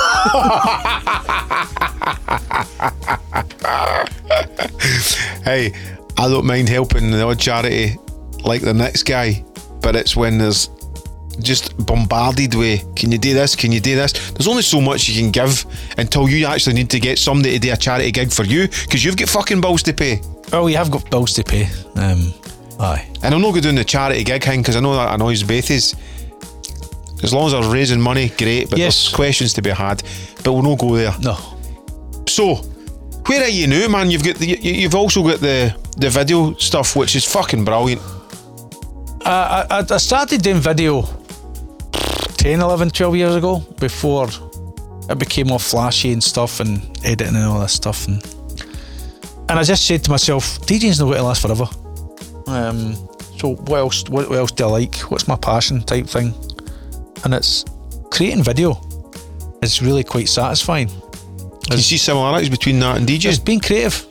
Hey, 5.44 5.72
I 6.16 6.28
don't 6.28 6.46
mind 6.46 6.68
helping 6.68 7.10
the 7.10 7.22
odd 7.24 7.38
charity 7.38 7.96
like 8.44 8.62
the 8.62 8.72
next 8.72 9.02
guy, 9.02 9.44
but 9.80 9.96
it's 9.96 10.16
when 10.16 10.38
there's 10.38 10.70
just 11.40 11.76
bombarded 11.86 12.54
with 12.54 12.82
can 12.94 13.10
you 13.12 13.18
do 13.18 13.32
this? 13.34 13.54
Can 13.56 13.72
you 13.72 13.80
do 13.80 13.94
this? 13.96 14.12
There's 14.32 14.48
only 14.48 14.62
so 14.62 14.80
much 14.80 15.08
you 15.08 15.20
can 15.20 15.30
give 15.30 15.64
until 15.98 16.28
you 16.28 16.46
actually 16.46 16.74
need 16.74 16.90
to 16.90 17.00
get 17.00 17.18
somebody 17.18 17.52
to 17.54 17.58
do 17.58 17.72
a 17.72 17.76
charity 17.76 18.10
gig 18.10 18.30
for 18.32 18.44
you 18.44 18.68
because 18.68 19.04
you've 19.04 19.16
got 19.16 19.28
fucking 19.28 19.60
bills 19.60 19.82
to 19.84 19.92
pay. 19.92 20.20
Oh 20.52 20.66
you 20.66 20.76
have 20.76 20.90
got 20.90 21.10
bills 21.10 21.32
to 21.34 21.42
pay. 21.44 21.64
Um, 21.96 22.32
aye. 22.80 23.08
And 23.22 23.34
I'm 23.34 23.40
not 23.40 23.50
going 23.50 23.62
to 23.62 23.70
do 23.70 23.76
the 23.76 23.84
charity 23.84 24.24
gig 24.24 24.42
thing 24.44 24.60
because 24.62 24.76
I 24.76 24.80
know 24.80 24.94
that 24.94 25.14
annoys 25.14 25.42
Bethies 25.42 25.94
as 27.22 27.32
long 27.32 27.46
as 27.46 27.52
they're 27.52 27.72
raising 27.72 28.00
money 28.00 28.28
great 28.36 28.68
but 28.68 28.78
Yes. 28.78 28.96
there's 29.04 29.14
questions 29.14 29.52
to 29.54 29.62
be 29.62 29.70
had 29.70 30.02
but 30.44 30.52
we'll 30.52 30.62
not 30.62 30.78
go 30.78 30.94
there. 30.96 31.14
No. 31.20 31.36
So, 32.28 32.56
where 33.26 33.42
are 33.44 33.48
you 33.48 33.66
now, 33.68 33.88
man? 33.88 34.10
You've 34.10 34.24
got 34.24 34.36
the, 34.36 34.46
you- 34.46 34.72
you've 34.82 34.94
also 34.94 35.22
got 35.22 35.40
the 35.40 35.74
the 35.96 36.08
video 36.10 36.54
stuff, 36.54 36.96
which 36.96 37.14
is 37.14 37.24
fucking 37.24 37.64
brilliant. 37.64 38.00
I, 39.24 39.66
I, 39.70 39.78
I 39.94 39.96
started 39.98 40.42
doing 40.42 40.56
video 40.58 41.02
10, 42.42 42.60
11, 42.60 42.90
12 42.90 43.16
years 43.16 43.36
ago 43.36 43.60
before 43.78 44.26
it 45.08 45.16
became 45.16 45.52
all 45.52 45.60
flashy 45.60 46.12
and 46.12 46.20
stuff 46.20 46.58
and 46.58 46.80
editing 47.04 47.36
and 47.36 47.44
all 47.44 47.60
that 47.60 47.70
stuff. 47.70 48.08
And, 48.08 48.20
and 49.48 49.60
I 49.60 49.62
just 49.62 49.86
said 49.86 50.02
to 50.02 50.10
myself, 50.10 50.58
DJing's 50.62 50.98
not 50.98 51.06
going 51.06 51.18
to 51.18 51.22
last 51.22 51.40
forever. 51.40 51.66
Um, 52.48 52.94
so 53.38 53.54
what 53.54 53.76
else, 53.78 54.08
what, 54.08 54.28
what 54.28 54.40
else 54.40 54.50
do 54.50 54.64
I 54.64 54.66
like? 54.66 54.96
What's 55.02 55.28
my 55.28 55.36
passion 55.36 55.84
type 55.84 56.08
thing? 56.08 56.34
And 57.22 57.32
it's 57.32 57.64
creating 58.10 58.42
video. 58.42 58.72
It's 59.62 59.80
really 59.80 60.02
quite 60.02 60.28
satisfying. 60.28 60.88
Do 60.88 61.76
you 61.76 61.78
see 61.78 61.96
similarities 61.96 62.50
between 62.50 62.80
that 62.80 62.96
and 62.96 63.06
Just 63.06 63.42
DJing? 63.42 63.44
being 63.44 63.60
creative. 63.60 64.04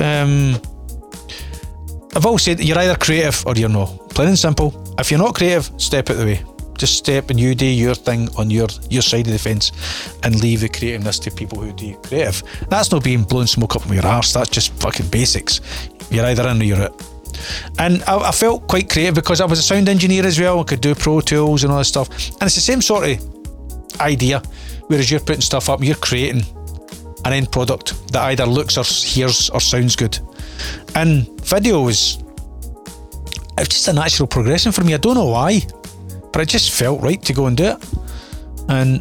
Um, 0.00 0.56
I've 2.16 2.26
always 2.26 2.42
said 2.42 2.58
you're 2.58 2.76
either 2.76 2.96
creative 2.96 3.46
or 3.46 3.54
you're 3.54 3.68
not. 3.68 4.10
Plain 4.10 4.30
and 4.30 4.38
simple. 4.38 4.96
If 4.98 5.12
you're 5.12 5.20
not 5.20 5.36
creative, 5.36 5.70
step 5.76 6.10
out 6.10 6.16
the 6.16 6.24
way. 6.24 6.55
Just 6.78 6.98
step 6.98 7.30
and 7.30 7.38
you 7.40 7.54
do 7.54 7.66
your 7.66 7.94
thing 7.94 8.28
on 8.36 8.50
your 8.50 8.68
your 8.90 9.02
side 9.02 9.26
of 9.26 9.32
the 9.32 9.38
fence, 9.38 9.72
and 10.22 10.40
leave 10.40 10.60
the 10.60 10.68
creativeness 10.68 11.18
to 11.20 11.30
people 11.30 11.60
who 11.60 11.72
do 11.72 11.94
creative. 11.96 12.42
That's 12.68 12.90
not 12.90 13.04
being 13.04 13.22
blowing 13.24 13.46
smoke 13.46 13.76
up 13.76 13.84
with 13.86 13.94
your 13.94 14.06
arse. 14.06 14.32
That's 14.32 14.50
just 14.50 14.72
fucking 14.80 15.08
basics. 15.08 15.60
You're 16.10 16.26
either 16.26 16.46
in 16.48 16.60
or 16.60 16.64
you're 16.64 16.82
out. 16.82 17.02
And 17.78 18.02
I, 18.04 18.28
I 18.28 18.32
felt 18.32 18.66
quite 18.68 18.90
creative 18.90 19.14
because 19.14 19.40
I 19.40 19.46
was 19.46 19.58
a 19.58 19.62
sound 19.62 19.88
engineer 19.88 20.26
as 20.26 20.38
well. 20.38 20.60
I 20.60 20.64
could 20.64 20.80
do 20.80 20.94
Pro 20.94 21.20
Tools 21.20 21.64
and 21.64 21.72
all 21.72 21.78
this 21.78 21.88
stuff. 21.88 22.08
And 22.08 22.42
it's 22.42 22.54
the 22.54 22.60
same 22.60 22.80
sort 22.80 23.08
of 23.08 24.00
idea. 24.00 24.42
Whereas 24.86 25.10
you're 25.10 25.20
putting 25.20 25.40
stuff 25.40 25.68
up, 25.68 25.82
you're 25.82 25.96
creating 25.96 26.42
an 27.24 27.32
end 27.32 27.50
product 27.50 28.12
that 28.12 28.22
either 28.26 28.46
looks 28.46 28.78
or 28.78 28.84
hears 28.84 29.50
or 29.50 29.60
sounds 29.60 29.96
good. 29.96 30.18
And 30.94 31.28
video 31.42 31.82
was 31.82 32.22
it's 33.58 33.68
just 33.68 33.88
a 33.88 33.92
natural 33.92 34.26
progression 34.26 34.70
for 34.70 34.84
me. 34.84 34.94
I 34.94 34.98
don't 34.98 35.14
know 35.14 35.26
why, 35.26 35.60
but 36.36 36.42
it 36.42 36.50
just 36.50 36.70
felt 36.70 37.00
right 37.00 37.22
to 37.22 37.32
go 37.32 37.46
and 37.46 37.56
do 37.56 37.64
it. 37.64 37.88
And 38.68 39.00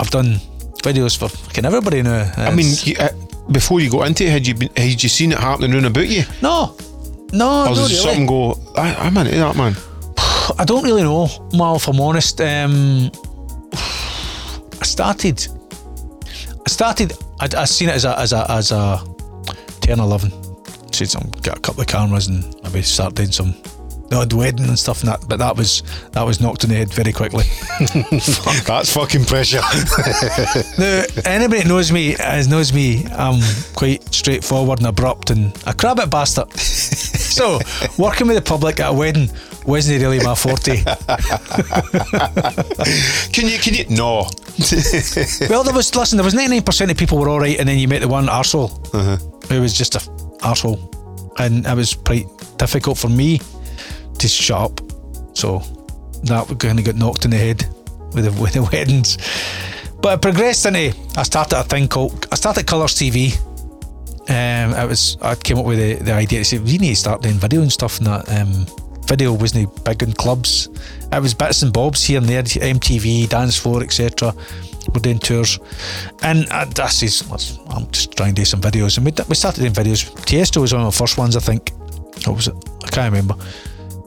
I've 0.00 0.08
done 0.08 0.36
videos 0.82 1.14
for 1.14 1.28
fucking 1.28 1.66
everybody 1.66 2.00
now. 2.00 2.32
I 2.34 2.54
mean, 2.54 2.72
you, 2.82 2.96
uh, 2.98 3.10
before 3.52 3.80
you 3.80 3.90
got 3.90 4.06
into 4.06 4.24
it, 4.24 4.30
had 4.30 4.46
you 4.46 4.54
been, 4.54 4.70
had 4.74 5.02
you 5.02 5.10
seen 5.10 5.32
it 5.32 5.38
happening 5.38 5.74
around 5.74 5.84
about 5.84 6.08
you? 6.08 6.22
no, 6.40 6.78
no, 7.34 7.64
Or 7.64 7.74
does 7.74 7.90
really. 7.90 7.94
something 7.94 8.24
go, 8.26 8.58
I, 8.74 8.94
I'm 8.94 9.18
into 9.18 9.32
that, 9.32 9.54
man? 9.54 9.76
I 10.58 10.64
don't 10.64 10.82
really 10.82 11.02
know, 11.02 11.28
Mal, 11.52 11.76
if 11.76 11.86
I'm 11.88 12.00
honest. 12.00 12.40
Um, 12.40 13.10
I 13.74 14.84
started. 14.84 15.46
I 16.24 16.68
started. 16.70 17.12
I, 17.38 17.50
I 17.54 17.64
seen 17.66 17.90
it 17.90 17.96
as 17.96 18.06
a 18.06 18.18
as 18.18 18.32
a 18.32 18.50
as 18.50 18.72
a 18.72 19.04
10, 19.82 20.00
11. 20.00 20.32
Said 20.90 21.10
some 21.10 21.30
got 21.42 21.58
a 21.58 21.60
couple 21.60 21.82
of 21.82 21.86
cameras 21.86 22.28
and 22.28 22.56
maybe 22.62 22.80
start 22.80 23.14
doing 23.14 23.30
some 23.30 23.54
the 24.10 24.16
odd 24.16 24.32
wedding 24.32 24.66
and 24.66 24.78
stuff 24.78 25.00
and 25.00 25.08
that. 25.10 25.26
But 25.26 25.38
that 25.38 25.56
was 25.56 25.82
that 26.12 26.22
was 26.22 26.40
knocked 26.40 26.64
on 26.64 26.70
the 26.70 26.76
head 26.76 26.92
very 26.92 27.12
quickly. 27.12 27.44
That's 28.66 28.92
fucking 28.92 29.24
pressure. 29.24 29.60
now, 30.78 31.04
anybody 31.24 31.62
that 31.62 31.66
knows 31.66 31.90
me 31.90 32.16
as 32.16 32.48
knows 32.48 32.72
me, 32.72 33.06
I'm 33.06 33.40
quite 33.74 34.12
straightforward 34.12 34.80
and 34.80 34.88
abrupt 34.88 35.30
and 35.30 35.56
a 35.66 35.72
crabbit 35.72 36.10
bastard. 36.10 36.52
so 36.58 37.60
working 37.96 38.26
with 38.26 38.36
the 38.36 38.42
public 38.42 38.80
at 38.80 38.90
a 38.90 38.92
wedding 38.92 39.30
wasn't 39.64 40.02
really 40.02 40.18
my 40.24 40.34
forte. 40.34 40.82
can 43.32 43.46
you, 43.46 43.58
can 43.58 43.74
you? 43.74 43.84
No. 43.88 44.28
Well, 45.48 45.62
there 45.62 45.74
was 45.74 45.94
listen. 45.94 46.16
There 46.16 46.24
was 46.24 46.34
ninety 46.34 46.56
nine 46.56 46.62
percent 46.64 46.90
of 46.90 46.96
people 46.96 47.18
were 47.18 47.28
all 47.28 47.40
right, 47.40 47.58
and 47.58 47.68
then 47.68 47.78
you 47.78 47.86
met 47.86 48.00
the 48.00 48.08
one 48.08 48.26
arsehole 48.26 48.72
uh-huh. 48.92 49.16
who 49.48 49.60
was 49.60 49.72
just 49.72 49.94
a 49.94 49.98
arsehole, 50.40 50.80
and 51.38 51.64
it 51.64 51.76
was 51.76 51.94
quite 51.94 52.26
difficult 52.58 52.98
for 52.98 53.08
me 53.08 53.38
to 54.20 54.28
shut 54.28 54.60
up. 54.60 54.80
So 55.34 55.58
that 56.24 56.46
kind 56.58 56.78
of 56.78 56.84
got 56.84 56.96
knocked 56.96 57.24
in 57.24 57.30
the 57.30 57.38
head 57.38 57.66
with 58.12 58.24
the 58.24 58.32
with 58.42 58.52
the 58.54 58.62
weddings. 58.62 59.18
But 60.00 60.14
it 60.14 60.22
progressed 60.22 60.66
into. 60.66 60.94
I 61.16 61.22
started 61.24 61.58
a 61.58 61.64
thing 61.64 61.88
called. 61.88 62.26
I 62.32 62.34
started 62.36 62.66
Colours 62.66 62.94
TV. 62.94 63.38
Um, 64.28 64.74
it 64.74 64.88
was. 64.88 65.16
I 65.20 65.34
came 65.34 65.58
up 65.58 65.66
with 65.66 65.78
the, 65.78 66.04
the 66.04 66.12
idea 66.12 66.40
to 66.40 66.44
say 66.44 66.58
we 66.58 66.78
need 66.78 66.90
to 66.90 66.96
start 66.96 67.22
doing 67.22 67.36
video 67.36 67.62
and 67.62 67.72
stuff, 67.72 67.98
and 67.98 68.06
that 68.06 68.28
um, 68.40 68.66
video 69.06 69.32
wasn't 69.32 69.84
big 69.84 70.02
in 70.02 70.12
clubs. 70.12 70.68
It 71.12 71.20
was 71.20 71.34
bits 71.34 71.62
and 71.62 71.72
bobs 71.72 72.04
here 72.04 72.18
and 72.18 72.26
there, 72.28 72.42
MTV, 72.42 73.28
dance 73.28 73.56
floor, 73.56 73.82
etc. 73.82 74.32
We're 74.94 75.00
doing 75.00 75.18
tours, 75.18 75.58
and 76.22 76.46
I, 76.50 76.62
I 76.62 76.88
says, 76.88 77.22
I'm 77.68 77.90
just 77.90 78.16
trying 78.16 78.34
to 78.34 78.40
do 78.40 78.44
some 78.44 78.60
videos, 78.60 78.96
and 78.96 79.04
we, 79.04 79.12
we 79.28 79.34
started 79.34 79.60
doing 79.60 79.72
videos. 79.72 80.10
Tiesto 80.24 80.60
was 80.60 80.72
one 80.72 80.82
of 80.82 80.92
the 80.92 80.98
first 80.98 81.18
ones, 81.18 81.36
I 81.36 81.40
think. 81.40 81.72
What 82.26 82.36
was 82.36 82.48
it? 82.48 82.54
I 82.84 82.88
can't 82.88 83.12
remember. 83.12 83.34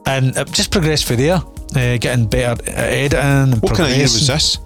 And 0.06 0.36
it 0.36 0.52
just 0.52 0.72
progressed 0.72 1.06
from 1.06 1.18
there, 1.18 1.36
uh, 1.38 1.98
getting 1.98 2.28
better 2.28 2.62
at 2.70 2.78
editing. 2.78 3.20
And 3.20 3.62
What 3.62 3.76
kind 3.76 3.92
of 3.92 3.96
year 3.98 4.04
was 4.04 4.28
this? 4.28 4.58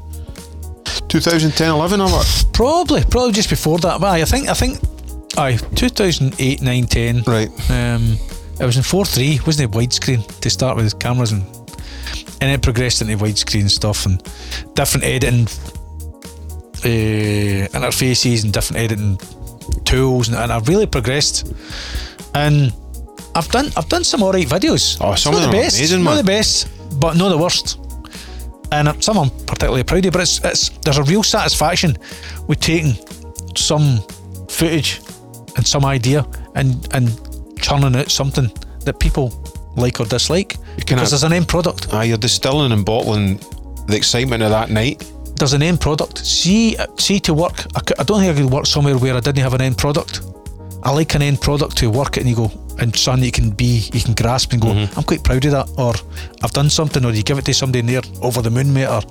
2010, 1.08 1.70
11 1.72 2.02
or 2.02 2.10
what? 2.10 2.46
Probably, 2.54 3.04
probably 3.04 3.32
just 3.32 3.50
before 3.50 3.78
that. 3.80 4.02
But 4.02 4.08
aye, 4.08 4.22
I 4.22 4.26
think, 4.26 4.50
I 4.50 4.54
think, 4.54 4.80
aye, 5.38 5.58
2008, 5.76 6.62
9, 6.62 6.86
10. 6.86 7.24
Right. 7.26 7.50
Um, 7.70 8.18
it 8.60 8.66
was 8.66 8.78
in 8.78 8.84
4.3, 8.84 9.46
wasn't 9.46 9.74
it? 9.74 9.78
Widescreen 9.78 10.40
to 10.42 10.50
start 10.50 10.76
with 10.76 10.98
cameras 11.00 11.32
and 11.32 11.44
and 12.40 12.52
it 12.52 12.62
progressed 12.62 13.02
into 13.02 13.18
widescreen 13.18 13.70
stuff 13.70 14.06
and 14.06 14.22
different 14.76 15.04
editing 15.04 15.48
uh, 16.84 17.68
interfaces 17.74 18.44
and 18.44 18.54
different 18.54 18.80
editing 18.84 19.18
tools, 19.86 20.28
and, 20.28 20.38
and 20.38 20.52
I've 20.52 20.68
really 20.68 20.86
progressed. 20.86 21.52
And 22.36 22.72
I've 23.38 23.50
done 23.50 23.72
I've 23.78 23.88
done 23.88 24.04
some 24.04 24.24
alright 24.24 24.48
videos. 24.48 24.98
Oh, 25.00 25.16
some 25.16 25.36
of 25.36 25.42
the 25.42 25.52
best, 25.52 25.78
amazing, 25.78 26.04
not 26.04 26.16
the 26.18 26.24
best, 26.24 26.68
but 27.00 27.16
not 27.16 27.30
the 27.30 27.38
worst. 27.38 27.80
And 28.72 28.88
uh, 28.88 29.00
some 29.00 29.18
I'm 29.18 29.30
particularly 29.46 29.84
proud 29.84 30.06
of. 30.06 30.14
But 30.14 30.22
it's 30.22 30.44
it's 30.44 30.70
there's 30.84 30.98
a 30.98 31.04
real 31.04 31.24
satisfaction 31.24 31.98
with 32.48 32.60
taking 32.60 32.94
some 33.56 34.02
footage 34.50 35.02
and 35.56 35.66
some 35.66 35.86
idea 35.86 36.26
and 36.56 36.88
and 36.94 37.08
churning 37.62 37.96
out 37.96 38.10
something 38.10 38.52
that 38.86 39.00
people 39.00 39.32
like 39.76 40.00
or 40.00 40.06
dislike. 40.06 40.58
Because 40.76 41.12
there's 41.12 41.24
an 41.24 41.34
end 41.34 41.48
product. 41.48 41.88
Ah, 41.92 42.02
you're 42.02 42.18
distilling 42.18 42.72
and 42.72 42.84
bottling 42.86 43.40
the 43.88 43.96
excitement 43.96 44.42
of 44.44 44.50
that 44.50 44.70
night. 44.70 45.04
there's 45.38 45.54
an 45.54 45.62
end 45.62 45.80
product. 45.80 46.18
See, 46.26 46.76
see 46.98 47.20
to 47.20 47.34
work. 47.34 47.66
I 47.76 48.04
don't 48.04 48.20
think 48.22 48.36
I 48.36 48.42
could 48.42 48.52
work 48.52 48.66
somewhere 48.66 48.98
where 48.98 49.16
I 49.16 49.20
didn't 49.20 49.44
have 49.44 49.54
an 49.54 49.62
end 49.62 49.78
product. 49.78 50.22
I 50.88 50.92
like 50.92 51.16
an 51.16 51.22
end 51.22 51.42
product 51.42 51.76
to 51.80 51.90
work 51.90 52.16
it 52.16 52.22
and 52.22 52.30
you 52.30 52.36
go 52.38 52.50
and 52.80 52.96
something 52.96 53.26
you 53.26 53.32
can 53.32 53.50
be, 53.50 53.90
you 53.92 54.00
can 54.00 54.14
grasp 54.14 54.54
and 54.54 54.62
go. 54.62 54.70
Mm-hmm. 54.70 54.98
I'm 54.98 55.04
quite 55.04 55.22
proud 55.22 55.44
of 55.44 55.52
that. 55.52 55.70
Or 55.78 55.94
I've 56.42 56.54
done 56.54 56.70
something, 56.70 57.04
or 57.04 57.12
you 57.12 57.24
give 57.24 57.38
it 57.38 57.44
to 57.46 57.54
somebody 57.54 57.80
and 57.80 57.90
they're 57.90 58.02
over 58.22 58.42
the 58.42 58.50
moon, 58.50 58.74
mate. 58.74 58.88
Or 58.88 59.02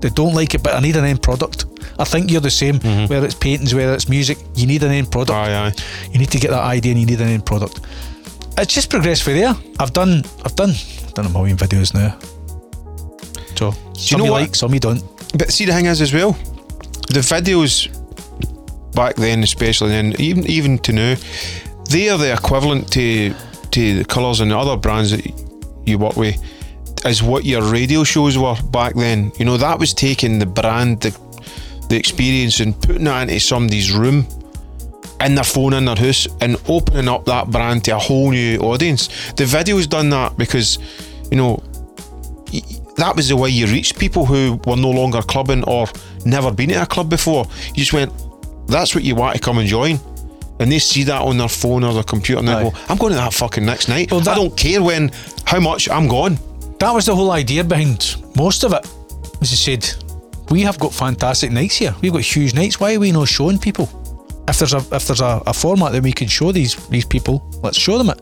they 0.00 0.10
don't 0.10 0.34
like 0.34 0.54
it, 0.54 0.62
but 0.62 0.74
I 0.74 0.80
need 0.80 0.94
an 0.96 1.06
end 1.06 1.22
product. 1.22 1.64
I 1.98 2.04
think 2.04 2.30
you're 2.30 2.42
the 2.42 2.50
same. 2.50 2.78
Mm-hmm. 2.80 3.06
Whether 3.10 3.24
it's 3.24 3.34
paintings, 3.34 3.74
whether 3.74 3.94
it's 3.94 4.10
music, 4.10 4.36
you 4.56 4.66
need 4.66 4.82
an 4.82 4.90
end 4.90 5.10
product. 5.10 5.30
Aye, 5.30 5.68
aye. 5.68 5.72
You 6.10 6.18
need 6.18 6.30
to 6.32 6.38
get 6.38 6.50
that 6.50 6.64
idea 6.64 6.92
and 6.92 7.00
you 7.00 7.06
need 7.06 7.20
an 7.22 7.28
end 7.28 7.46
product. 7.46 7.80
It's 8.58 8.74
just 8.74 8.90
progressed 8.90 9.22
for 9.22 9.32
there. 9.32 9.54
I've 9.80 9.94
done, 9.94 10.24
I've 10.44 10.54
done, 10.54 10.70
I've 10.70 11.14
done 11.14 11.24
a 11.24 11.30
million 11.30 11.56
videos 11.56 11.94
now. 11.94 12.18
So 13.56 13.70
some 13.94 14.18
know 14.18 14.26
you 14.26 14.32
what? 14.32 14.40
like, 14.42 14.54
some 14.54 14.74
you 14.74 14.80
don't. 14.80 15.02
But 15.38 15.50
see, 15.50 15.64
the 15.64 15.72
thing 15.72 15.86
is, 15.86 16.02
as 16.02 16.12
well, 16.12 16.32
the 17.08 17.20
videos 17.20 17.88
back 18.94 19.16
then, 19.16 19.42
especially, 19.42 19.94
and 19.94 20.18
even 20.20 20.46
even 20.46 20.78
to 20.80 20.92
now, 20.92 21.14
they 21.90 22.08
are 22.08 22.18
the 22.18 22.32
equivalent 22.32 22.92
to 22.92 23.34
to 23.70 23.98
the 23.98 24.04
colours 24.04 24.40
and 24.40 24.50
the 24.50 24.58
other 24.58 24.76
brands 24.76 25.10
that 25.10 25.24
you 25.86 25.98
work 25.98 26.16
with, 26.16 26.36
as 27.04 27.22
what 27.22 27.44
your 27.44 27.62
radio 27.62 28.04
shows 28.04 28.36
were 28.36 28.56
back 28.70 28.94
then. 28.94 29.32
You 29.38 29.44
know, 29.44 29.56
that 29.56 29.78
was 29.78 29.94
taking 29.94 30.38
the 30.38 30.46
brand, 30.46 31.00
the 31.00 31.10
the 31.88 31.96
experience, 31.96 32.60
and 32.60 32.80
putting 32.80 33.04
that 33.04 33.22
into 33.28 33.40
somebody's 33.40 33.92
room. 33.92 34.26
In 35.20 35.36
their 35.36 35.44
phone 35.44 35.72
in 35.74 35.84
their 35.84 35.94
house 35.94 36.26
and 36.40 36.56
opening 36.66 37.06
up 37.06 37.26
that 37.26 37.48
brand 37.48 37.84
to 37.84 37.92
a 37.92 37.98
whole 37.98 38.32
new 38.32 38.58
audience. 38.58 39.08
The 39.34 39.44
video's 39.44 39.86
done 39.86 40.10
that 40.10 40.36
because, 40.36 40.80
you 41.30 41.36
know, 41.36 41.62
that 42.96 43.14
was 43.14 43.28
the 43.28 43.36
way 43.36 43.48
you 43.48 43.66
reached 43.66 44.00
people 44.00 44.26
who 44.26 44.60
were 44.66 44.74
no 44.74 44.90
longer 44.90 45.22
clubbing 45.22 45.62
or 45.62 45.86
never 46.24 46.50
been 46.50 46.72
at 46.72 46.82
a 46.82 46.86
club 46.86 47.08
before. 47.08 47.46
You 47.68 47.84
just 47.84 47.92
went, 47.92 48.12
that's 48.66 48.94
what 48.94 49.04
you 49.04 49.14
want 49.14 49.34
to 49.34 49.40
come 49.40 49.58
and 49.58 49.68
join. 49.68 49.98
And 50.60 50.70
they 50.70 50.78
see 50.78 51.02
that 51.04 51.20
on 51.22 51.38
their 51.38 51.48
phone 51.48 51.82
or 51.82 51.92
their 51.92 52.02
computer 52.04 52.38
and 52.38 52.46
they 52.48 52.52
Aye. 52.52 52.62
go, 52.70 52.72
I'm 52.88 52.96
going 52.98 53.12
to 53.12 53.16
that 53.18 53.32
fucking 53.32 53.64
next 53.64 53.88
night. 53.88 54.10
Well, 54.10 54.20
that- 54.20 54.32
I 54.32 54.34
don't 54.36 54.56
care 54.56 54.82
when, 54.82 55.10
how 55.44 55.58
much, 55.60 55.88
I'm 55.90 56.06
gone. 56.08 56.38
that 56.78 56.92
was 56.92 57.06
the 57.06 57.14
whole 57.16 57.30
idea 57.32 57.64
behind 57.64 58.16
most 58.36 58.62
of 58.64 58.72
it. 58.72 58.86
As 59.40 59.52
I 59.52 59.56
said, 59.56 59.88
we 60.50 60.60
have 60.62 60.78
got 60.78 60.92
fantastic 60.92 61.50
nights 61.50 61.76
here. 61.76 61.94
We've 62.00 62.12
got 62.12 62.22
huge 62.22 62.54
nights. 62.54 62.78
Why 62.78 62.94
are 62.94 63.00
we 63.00 63.10
not 63.12 63.26
showing 63.28 63.58
people? 63.58 63.88
If 64.48 64.58
there's 64.58 64.74
a 64.74 64.78
if 64.92 65.06
there's 65.06 65.20
a, 65.20 65.40
a 65.46 65.52
format 65.52 65.92
that 65.92 66.02
we 66.02 66.12
can 66.12 66.28
show 66.28 66.52
these 66.52 66.74
these 66.88 67.04
people, 67.04 67.42
let's 67.62 67.78
show 67.78 67.96
them 67.98 68.10
it. 68.10 68.20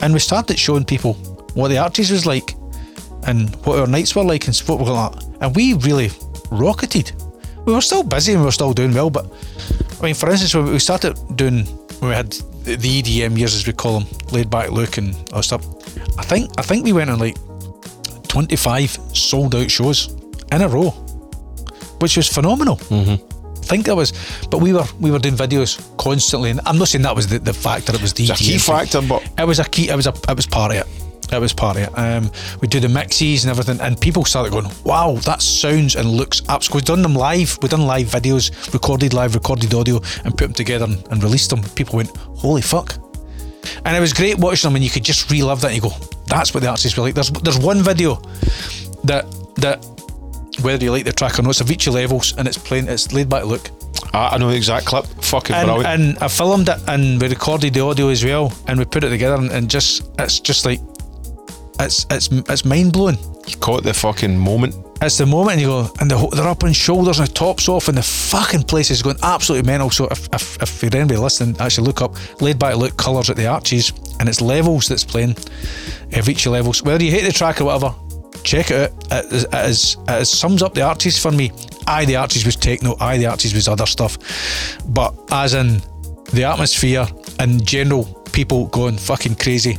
And 0.00 0.12
we 0.14 0.20
started 0.20 0.58
showing 0.58 0.84
people 0.84 1.14
what 1.54 1.68
the 1.68 1.78
arches 1.78 2.10
was 2.10 2.24
like 2.26 2.54
and 3.26 3.54
what 3.66 3.78
our 3.80 3.86
nights 3.86 4.14
were 4.16 4.24
like 4.24 4.46
and 4.46 4.56
what 4.66 4.78
we 4.78 4.86
like. 4.86 5.12
And 5.40 5.54
we 5.56 5.74
really 5.74 6.10
rocketed. 6.50 7.12
We 7.66 7.72
were 7.72 7.80
still 7.80 8.02
busy 8.02 8.32
and 8.32 8.40
we 8.40 8.46
were 8.46 8.52
still 8.52 8.72
doing 8.72 8.94
well, 8.94 9.10
but 9.10 9.26
I 10.00 10.02
mean, 10.04 10.14
for 10.14 10.30
instance, 10.30 10.54
when 10.54 10.66
we 10.66 10.78
started 10.78 11.18
doing 11.36 11.66
when 12.00 12.10
we 12.10 12.14
had 12.14 12.30
the 12.64 13.02
EDM 13.02 13.38
years, 13.38 13.54
as 13.54 13.66
we 13.66 13.72
call 13.72 14.00
them, 14.00 14.08
Laidback 14.28 14.70
Luke 14.70 14.98
and 14.98 15.14
all 15.32 15.42
stuff. 15.42 15.64
I 16.18 16.22
think 16.22 16.50
I 16.58 16.62
think 16.62 16.84
we 16.84 16.92
went 16.92 17.10
on 17.10 17.18
like 17.18 17.36
25 18.28 18.90
sold 19.12 19.54
out 19.54 19.70
shows 19.70 20.14
in 20.52 20.62
a 20.62 20.68
row, 20.68 20.90
which 22.00 22.16
was 22.16 22.28
phenomenal. 22.28 22.76
Mm-hmm. 22.76 23.24
I 23.56 23.68
think 23.68 23.86
that 23.86 23.96
was, 23.96 24.12
but 24.50 24.58
we 24.58 24.72
were 24.72 24.84
we 25.00 25.10
were 25.10 25.18
doing 25.18 25.34
videos 25.36 25.80
constantly, 25.96 26.50
and 26.50 26.60
I'm 26.66 26.78
not 26.78 26.88
saying 26.88 27.02
that 27.02 27.16
was 27.16 27.26
the, 27.26 27.38
the 27.38 27.52
factor. 27.52 27.94
It 27.94 28.02
was 28.02 28.12
the 28.12 28.24
It's 28.24 28.40
a 28.40 28.44
key 28.44 28.58
factor, 28.58 29.02
but 29.02 29.28
It 29.38 29.46
was 29.46 29.58
a 29.58 29.64
key. 29.64 29.88
It 29.88 29.96
was 29.96 30.06
a. 30.06 30.14
It 30.28 30.36
was 30.36 30.46
part 30.46 30.70
of 30.72 30.78
it. 30.78 30.86
It 31.32 31.40
was 31.40 31.52
part 31.52 31.76
of 31.76 31.82
it. 31.84 31.98
Um, 31.98 32.30
we 32.60 32.68
do 32.68 32.80
the 32.80 32.88
mixes 32.88 33.44
and 33.44 33.50
everything, 33.50 33.80
and 33.80 34.00
people 34.00 34.24
started 34.24 34.52
going, 34.52 34.70
"Wow, 34.84 35.16
that 35.24 35.42
sounds 35.42 35.96
and 35.96 36.08
looks 36.08 36.42
absolutely." 36.48 36.76
We've 36.78 36.84
done 36.84 37.02
them 37.02 37.14
live. 37.14 37.58
We've 37.60 37.70
done 37.70 37.86
live 37.86 38.06
videos, 38.06 38.72
recorded 38.72 39.12
live, 39.12 39.34
recorded 39.34 39.72
audio, 39.74 40.00
and 40.24 40.36
put 40.36 40.46
them 40.46 40.52
together 40.52 40.84
and, 40.84 41.06
and 41.10 41.22
released 41.22 41.50
them. 41.50 41.62
People 41.74 41.96
went, 41.96 42.16
"Holy 42.16 42.62
fuck!" 42.62 42.94
And 43.84 43.96
it 43.96 44.00
was 44.00 44.12
great 44.12 44.38
watching 44.38 44.68
them, 44.68 44.76
and 44.76 44.84
you 44.84 44.90
could 44.90 45.04
just 45.04 45.30
relive 45.30 45.60
that. 45.62 45.72
And 45.72 45.76
you 45.76 45.82
go, 45.82 45.94
"That's 46.26 46.54
what 46.54 46.62
the 46.62 46.68
artists 46.68 46.96
were 46.96 47.04
like." 47.04 47.14
There's 47.14 47.30
there's 47.30 47.58
one 47.58 47.82
video 47.82 48.20
that 49.04 49.26
that 49.56 49.84
whether 50.62 50.84
you 50.84 50.90
like 50.90 51.04
the 51.04 51.12
track 51.12 51.38
or 51.38 51.42
not, 51.42 51.50
it's 51.50 51.62
Avicii 51.62 51.92
levels, 51.92 52.34
and 52.36 52.46
it's 52.46 52.58
playing. 52.58 52.88
It's 52.88 53.08
Laidback 53.08 53.46
Luke 53.46 53.70
I, 54.12 54.34
I 54.34 54.38
know 54.38 54.50
the 54.50 54.56
exact 54.56 54.86
clip. 54.86 55.04
Fucking 55.06 55.54
and, 55.54 55.66
brilliant. 55.66 56.00
and 56.00 56.18
I 56.18 56.28
filmed 56.28 56.68
it 56.68 56.78
and 56.88 57.20
we 57.20 57.28
recorded 57.28 57.74
the 57.74 57.80
audio 57.80 58.08
as 58.08 58.24
well 58.24 58.52
and 58.66 58.78
we 58.78 58.84
put 58.84 59.04
it 59.04 59.10
together 59.10 59.36
and, 59.36 59.50
and 59.50 59.70
just 59.70 60.08
it's 60.18 60.40
just 60.40 60.64
like 60.64 60.80
it's 61.80 62.06
it's 62.10 62.28
it's 62.28 62.64
mind 62.64 62.92
blowing. 62.92 63.18
you 63.46 63.56
caught 63.56 63.82
the 63.82 63.94
fucking 63.94 64.36
moment. 64.36 64.74
It's 65.02 65.18
the 65.18 65.26
moment 65.26 65.52
and 65.52 65.60
you 65.60 65.66
go, 65.66 65.90
and 66.00 66.10
the, 66.10 66.16
they're 66.34 66.48
up 66.48 66.64
on 66.64 66.72
shoulders 66.72 67.18
and 67.18 67.28
the 67.28 67.32
top's 67.32 67.68
off, 67.68 67.88
and 67.88 67.98
the 67.98 68.02
fucking 68.02 68.62
place 68.62 68.90
is 68.90 69.02
going 69.02 69.16
absolutely 69.22 69.66
mental. 69.66 69.90
So 69.90 70.06
if, 70.06 70.26
if, 70.32 70.62
if 70.62 70.82
you're 70.82 70.96
anybody 70.96 71.20
listening, 71.20 71.54
actually 71.60 71.86
look 71.86 72.00
up 72.00 72.14
Laidback 72.40 72.76
Luke 72.76 72.96
colours 72.96 73.28
at 73.28 73.36
the 73.36 73.46
arches, 73.46 73.92
and 74.18 74.28
it's 74.28 74.40
levels 74.40 74.88
that's 74.88 75.04
playing. 75.04 75.34
Avicii 76.12 76.50
levels, 76.50 76.82
whether 76.82 77.04
you 77.04 77.10
hate 77.10 77.24
the 77.24 77.32
track 77.32 77.60
or 77.60 77.66
whatever, 77.66 77.94
check 78.42 78.70
it 78.70 78.90
out. 79.12 79.24
It, 79.24 79.32
is, 79.32 79.44
it, 79.44 79.54
is, 79.54 79.96
it 80.08 80.22
is 80.22 80.30
sums 80.30 80.62
up 80.62 80.72
the 80.72 80.82
arches 80.82 81.18
for 81.18 81.30
me. 81.30 81.50
I, 81.86 82.04
the 82.04 82.16
arches 82.16 82.46
was 82.46 82.56
techno. 82.56 82.96
I, 82.98 83.18
the 83.18 83.26
arches 83.26 83.52
was 83.52 83.68
other 83.68 83.86
stuff, 83.86 84.16
but 84.88 85.14
as 85.30 85.52
in 85.52 85.82
the 86.32 86.44
atmosphere 86.44 87.06
and 87.38 87.64
general 87.66 88.04
people 88.32 88.66
going 88.68 88.96
fucking 88.96 89.36
crazy. 89.36 89.78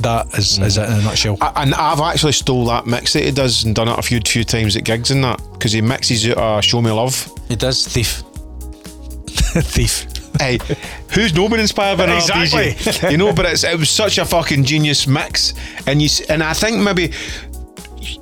That 0.00 0.36
is, 0.38 0.58
is 0.58 0.76
it 0.76 0.88
in 0.88 0.98
a 0.98 1.02
nutshell. 1.02 1.38
I, 1.40 1.62
and 1.62 1.74
I've 1.74 2.00
actually 2.00 2.32
stole 2.32 2.64
that 2.66 2.86
mix 2.86 3.12
that 3.12 3.24
he 3.24 3.30
does 3.30 3.64
and 3.64 3.74
done 3.74 3.88
it 3.88 3.98
a 3.98 4.02
few 4.02 4.20
few 4.20 4.44
times 4.44 4.76
at 4.76 4.84
gigs 4.84 5.10
and 5.10 5.22
that 5.24 5.40
because 5.52 5.72
he 5.72 5.80
mixes 5.80 6.28
out 6.28 6.38
uh, 6.38 6.60
"Show 6.60 6.82
Me 6.82 6.90
Love." 6.90 7.30
He 7.48 7.56
does 7.56 7.86
thief. 7.86 8.22
thief. 9.26 10.06
Hey, 10.38 10.58
who's 11.12 11.32
not 11.32 11.50
been 11.50 11.60
inspired 11.60 11.96
by 11.98 12.04
Exactly. 12.16 12.74
You 13.10 13.16
know, 13.16 13.32
but 13.32 13.46
it's, 13.46 13.62
it 13.64 13.78
was 13.78 13.88
such 13.90 14.18
a 14.18 14.24
fucking 14.24 14.64
genius 14.64 15.06
mix, 15.06 15.54
and 15.86 16.02
you 16.02 16.08
and 16.28 16.42
I 16.42 16.54
think 16.54 16.82
maybe 16.82 17.12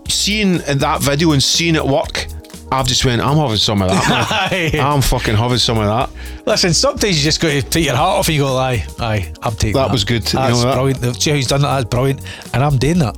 seeing 0.09 0.59
that 0.59 1.01
video 1.01 1.33
and 1.33 1.43
seeing 1.43 1.75
it 1.75 1.85
work, 1.85 2.27
I've 2.73 2.87
just 2.87 3.05
went, 3.05 3.21
I'm 3.21 3.37
having 3.37 3.57
some 3.57 3.83
of 3.83 3.91
that. 3.91 4.51
Man. 4.51 4.81
I'm 4.87 5.03
fucking 5.03 5.37
having 5.37 5.59
some 5.59 5.79
of 5.79 5.85
that. 5.87 6.11
Listen, 6.47 6.73
sometimes 6.73 7.19
you 7.19 7.25
just 7.25 7.41
got 7.41 7.51
to 7.51 7.63
take 7.63 7.85
your 7.85 7.97
heart 7.97 8.19
off 8.21 8.29
and 8.29 8.37
you 8.37 8.43
go, 8.43 8.57
aye, 8.57 8.85
aye, 8.99 9.33
I'm 9.43 9.53
taking 9.55 9.75
that. 9.75 9.87
That 9.87 9.93
was 9.93 10.05
good, 10.05 10.25
you 10.33 10.39
That's 10.39 10.63
know 10.63 10.63
that? 10.63 10.75
brilliant. 10.75 11.23
See 11.23 11.31
how 11.31 11.37
he's 11.37 11.47
done 11.47 11.61
that? 11.63 11.75
That's 11.75 11.89
brilliant. 11.89 12.21
And 12.55 12.65
I'm 12.65 12.79
doing 12.79 12.99
that. 13.01 13.17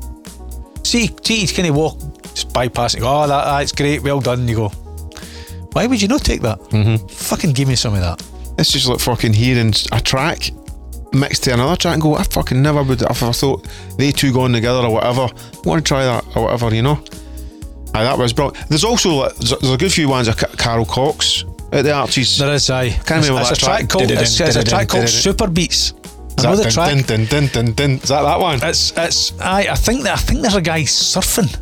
See, 0.82 1.10
see, 1.22 1.36
he's 1.40 1.52
kind 1.52 1.68
of 1.68 1.74
walk, 1.76 1.98
just 2.34 2.50
bypassing. 2.50 3.00
Oh, 3.02 3.26
that, 3.26 3.44
that's 3.44 3.72
great, 3.72 4.02
well 4.02 4.20
done. 4.20 4.40
And 4.40 4.50
you 4.50 4.56
go, 4.56 4.68
why 5.72 5.86
would 5.86 6.00
you 6.02 6.08
not 6.08 6.22
take 6.22 6.42
that? 6.42 6.58
Mm-hmm. 6.58 7.06
Fucking 7.06 7.52
give 7.52 7.68
me 7.68 7.76
some 7.76 7.94
of 7.94 8.00
that. 8.00 8.22
It's 8.58 8.70
just 8.70 8.86
like 8.88 9.00
fucking 9.00 9.32
hearing 9.32 9.72
a 9.92 10.00
track 10.00 10.50
mixed 11.12 11.44
to 11.44 11.54
another 11.54 11.76
track 11.76 11.94
and 11.94 12.02
go, 12.02 12.16
I 12.16 12.24
fucking 12.24 12.60
never 12.60 12.82
would 12.82 13.00
have 13.00 13.16
thought 13.36 13.68
they 13.96 14.12
two 14.12 14.32
going 14.32 14.52
together 14.52 14.80
or 14.80 14.90
whatever. 14.90 15.22
I 15.22 15.60
want 15.64 15.84
to 15.84 15.88
try 15.88 16.04
that 16.04 16.24
or 16.36 16.44
whatever, 16.44 16.74
you 16.74 16.82
know. 16.82 17.02
Aye, 17.94 18.02
that 18.02 18.18
was 18.18 18.32
brilliant. 18.32 18.68
There's 18.68 18.84
also 18.84 19.28
there's, 19.28 19.70
a 19.70 19.76
good 19.76 19.92
few 19.92 20.08
ones 20.08 20.26
of 20.26 20.36
Carl 20.36 20.84
Cox 20.84 21.44
at 21.72 21.82
the 21.82 21.92
Arches. 21.92 22.38
There 22.38 22.52
is, 22.52 22.68
aye. 22.68 22.90
Can't 22.90 23.24
remember 23.24 23.40
it's, 23.40 23.50
that 23.50 23.62
a 23.62 23.64
track 23.64 23.88
called, 23.88 24.10
it's, 24.10 24.40
a 24.40 24.64
track 24.64 24.88
called 24.88 25.08
Super 25.08 25.46
Beats. 25.46 25.94
I 26.36 26.42
that 26.42 26.42
know 26.42 26.56
the 26.56 26.62
dun, 26.64 26.72
track. 26.72 28.02
Is 28.02 28.08
that 28.08 28.22
that 28.22 28.40
one? 28.40 28.58
It's 28.64 28.92
it's 28.96 29.38
I 29.40 29.68
I 29.70 29.74
think 29.76 30.02
that 30.02 30.14
I 30.14 30.20
think 30.20 30.40
there's 30.40 30.56
a 30.56 30.60
guy 30.60 30.82
surfing. 30.82 31.60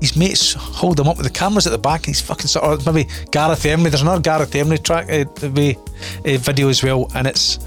His 0.00 0.16
mates 0.16 0.54
hold 0.54 0.98
him 0.98 1.08
up 1.08 1.18
with 1.18 1.26
the 1.26 1.32
cameras 1.32 1.66
at 1.66 1.70
the 1.72 1.78
back. 1.78 2.00
And 2.00 2.08
he's 2.08 2.20
fucking 2.22 2.46
sort 2.46 2.64
of 2.64 2.86
maybe 2.86 3.08
Gareth 3.30 3.66
Emery. 3.66 3.90
There's 3.90 4.02
another 4.02 4.22
Gareth 4.22 4.54
Emery 4.54 4.78
track 4.78 5.10
uh, 5.10 5.24
uh, 5.42 6.38
video 6.38 6.70
as 6.70 6.82
well, 6.82 7.10
and 7.14 7.26
it's 7.26 7.58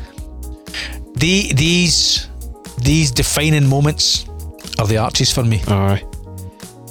the 1.16 1.54
these 1.54 2.28
these 2.80 3.12
defining 3.12 3.68
moments 3.68 4.26
are 4.80 4.88
the 4.88 4.98
arches 4.98 5.32
for 5.32 5.44
me. 5.44 5.62
Aye. 5.68 6.04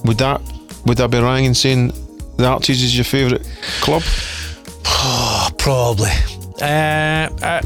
Would 0.05 0.19
that 0.19 0.41
would 0.89 0.97
that 0.97 1.11
be 1.11 1.19
wrong 1.19 1.45
in 1.45 1.55
saying 1.55 1.93
the 2.37 2.47
Arches 2.47 2.83
is 2.83 2.97
your 2.97 3.05
favourite 3.05 3.45
club? 3.83 4.03
Oh, 4.87 5.51
probably. 5.59 6.11
Uh, 6.61 7.29
uh, 7.43 7.63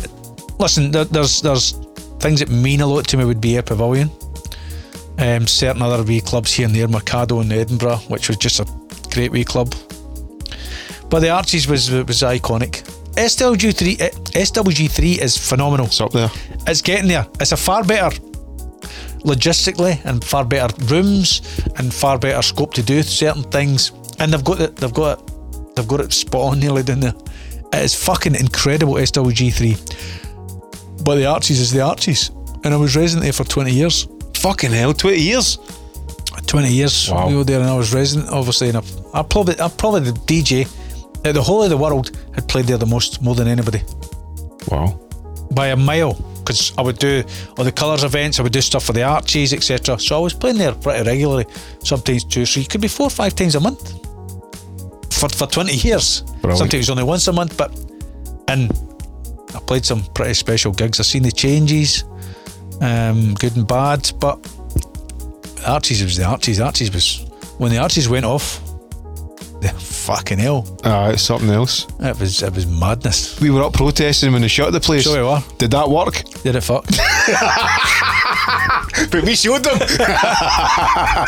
listen, 0.59 0.91
there, 0.91 1.05
there's 1.05 1.41
there's 1.41 1.73
things 2.19 2.41
that 2.41 2.51
mean 2.51 2.81
a 2.81 2.87
lot 2.87 3.07
to 3.09 3.17
me 3.17 3.25
would 3.25 3.41
be 3.41 3.57
Ayr 3.57 3.63
Pavilion. 3.63 4.11
Um, 5.19 5.47
certain 5.47 5.83
other 5.83 6.03
wee 6.03 6.21
clubs 6.21 6.53
here 6.53 6.67
and 6.67 6.75
there, 6.75 6.89
Mercado 6.89 7.41
in 7.41 7.53
Edinburgh, 7.53 7.99
which 8.09 8.29
was 8.29 8.39
just 8.39 8.61
a 8.61 8.67
great 9.11 9.31
wee 9.31 9.45
club. 9.45 9.75
But 11.09 11.21
the 11.21 11.31
Arches 11.31 11.69
was 11.69 11.91
was 11.91 12.23
iconic. 12.23 12.83
SWG3 13.15 14.01
eh, 14.01 14.11
SWG3 14.41 15.19
is 15.19 15.37
phenomenal. 15.37 15.87
It's 15.87 16.01
up 16.01 16.13
there. 16.13 16.31
It's 16.67 16.81
getting 16.81 17.09
there. 17.09 17.27
It's 17.39 17.53
a 17.53 17.57
far 17.57 17.85
better 17.85 18.17
logistically 19.25 20.05
and 20.05 20.23
far 20.25 20.45
better 20.45 20.75
rooms 20.87 21.41
and 21.77 21.93
far 21.93 22.19
better 22.19 22.43
scope 22.43 22.75
to 22.75 22.83
do 22.83 23.03
certain 23.03 23.43
things. 23.45 23.93
And 24.19 24.33
they've 24.33 24.45
got 24.45 24.61
it. 24.61 24.77
They've 24.77 24.93
got 24.93 25.19
it. 25.21 25.77
They've 25.77 25.89
got 25.89 26.01
it 26.01 26.13
spot 26.13 26.53
on 26.53 26.61
nearly 26.61 26.83
down 26.83 27.01
there. 27.01 27.15
It 27.73 27.83
is 27.83 27.95
fucking 27.95 28.35
incredible 28.35 28.95
SWG3. 28.95 31.05
But 31.05 31.17
the 31.17 31.27
Arches 31.27 31.59
is 31.59 31.73
the 31.73 31.81
Arches, 31.81 32.31
and 32.65 32.75
I 32.75 32.77
was 32.77 32.95
resident 32.95 33.25
there 33.25 33.33
for 33.33 33.45
twenty 33.45 33.73
years. 33.73 34.07
Fucking 34.37 34.71
hell, 34.73 34.93
20 34.93 35.19
years. 35.19 35.59
20 36.47 36.69
years 36.73 37.09
Wow. 37.11 37.29
we 37.29 37.37
were 37.37 37.45
there 37.45 37.61
and 37.61 37.69
I 37.71 37.77
was 37.77 37.95
resident 37.95 38.29
obviously 38.31 38.69
and 38.69 38.79
I, 38.79 38.83
I 39.15 39.23
probably 39.23 39.59
I'm 39.61 39.71
probably 39.71 40.01
the 40.01 40.13
DJ 40.13 40.67
at 41.25 41.35
the 41.35 41.43
whole 41.43 41.63
of 41.63 41.71
the 41.71 41.77
world 41.77 42.11
had 42.35 42.49
played 42.49 42.67
there 42.67 42.77
the 42.79 42.87
most 42.87 43.23
more 43.23 43.35
than 43.35 43.47
anybody 43.49 43.83
Wow. 44.69 44.99
by 45.53 45.69
a 45.69 45.77
mile 45.77 46.15
because 46.45 46.73
I 46.77 46.83
would 46.83 46.99
do 46.99 47.23
all 47.57 47.65
the 47.65 47.73
colours 47.73 48.05
events 48.05 48.39
I 48.39 48.43
would 48.43 48.53
do 48.53 48.61
stuff 48.61 48.85
for 48.85 48.93
the 48.93 49.03
Arches 49.03 49.53
etc 49.53 49.99
so 49.99 50.17
I 50.17 50.21
was 50.21 50.35
playing 50.35 50.59
there 50.59 50.73
pretty 50.75 51.09
regularly 51.09 51.47
sometimes 51.83 52.25
two 52.25 52.45
three 52.47 52.65
could 52.65 52.81
be 52.81 52.89
four 52.89 53.07
or 53.07 53.11
five 53.11 53.35
times 53.35 53.55
a 53.55 53.61
month. 53.61 53.99
For, 55.13 55.29
for 55.29 55.47
20 55.47 55.73
years. 55.75 56.23
Brilliant. 56.41 56.59
sometimes 56.59 56.91
only 56.91 57.05
once 57.05 57.29
a 57.29 57.33
month 57.33 57.57
but 57.57 57.71
and 58.49 58.71
I 59.55 59.61
played 59.61 59.85
some 59.85 60.03
pretty 60.15 60.35
special 60.35 60.73
gigs. 60.73 60.99
I've 60.99 61.07
seen 61.07 61.23
the 61.23 61.31
changes 61.31 62.05
um, 62.81 63.35
good 63.35 63.57
and 63.57 63.67
bad 63.67 64.11
but 64.19 64.39
Arches 65.67 66.03
was 66.03 66.17
the 66.17 66.25
Arches 66.25 66.61
Arches 66.61 66.93
was 66.93 67.25
when 67.59 67.71
the 67.71 67.79
Arches 67.79 68.09
went 68.09 68.25
off 68.25 68.61
the 69.61 69.69
fucking 70.03 70.39
hell 70.39 70.67
Aye, 70.85 71.11
it's 71.13 71.23
something 71.23 71.51
else. 71.51 71.87
it 72.01 72.19
was 72.19 72.43
it 72.43 72.53
was 72.55 72.67
madness 72.67 73.41
We 73.41 73.51
were 73.51 73.63
up 73.63 73.73
protesting 73.73 74.33
when 74.33 74.43
they 74.43 74.49
shut 74.49 74.73
the 74.73 74.81
place. 74.81 75.03
Sure 75.05 75.17
we 75.19 75.23
were. 75.29 75.43
Did 75.59 75.71
that 75.73 75.89
work? 75.89 76.23
did 76.43 76.57
it 76.57 76.61
fuck 76.63 76.85
But 79.11 79.25
we 79.25 79.35
showed 79.35 79.65
them. 79.65 79.79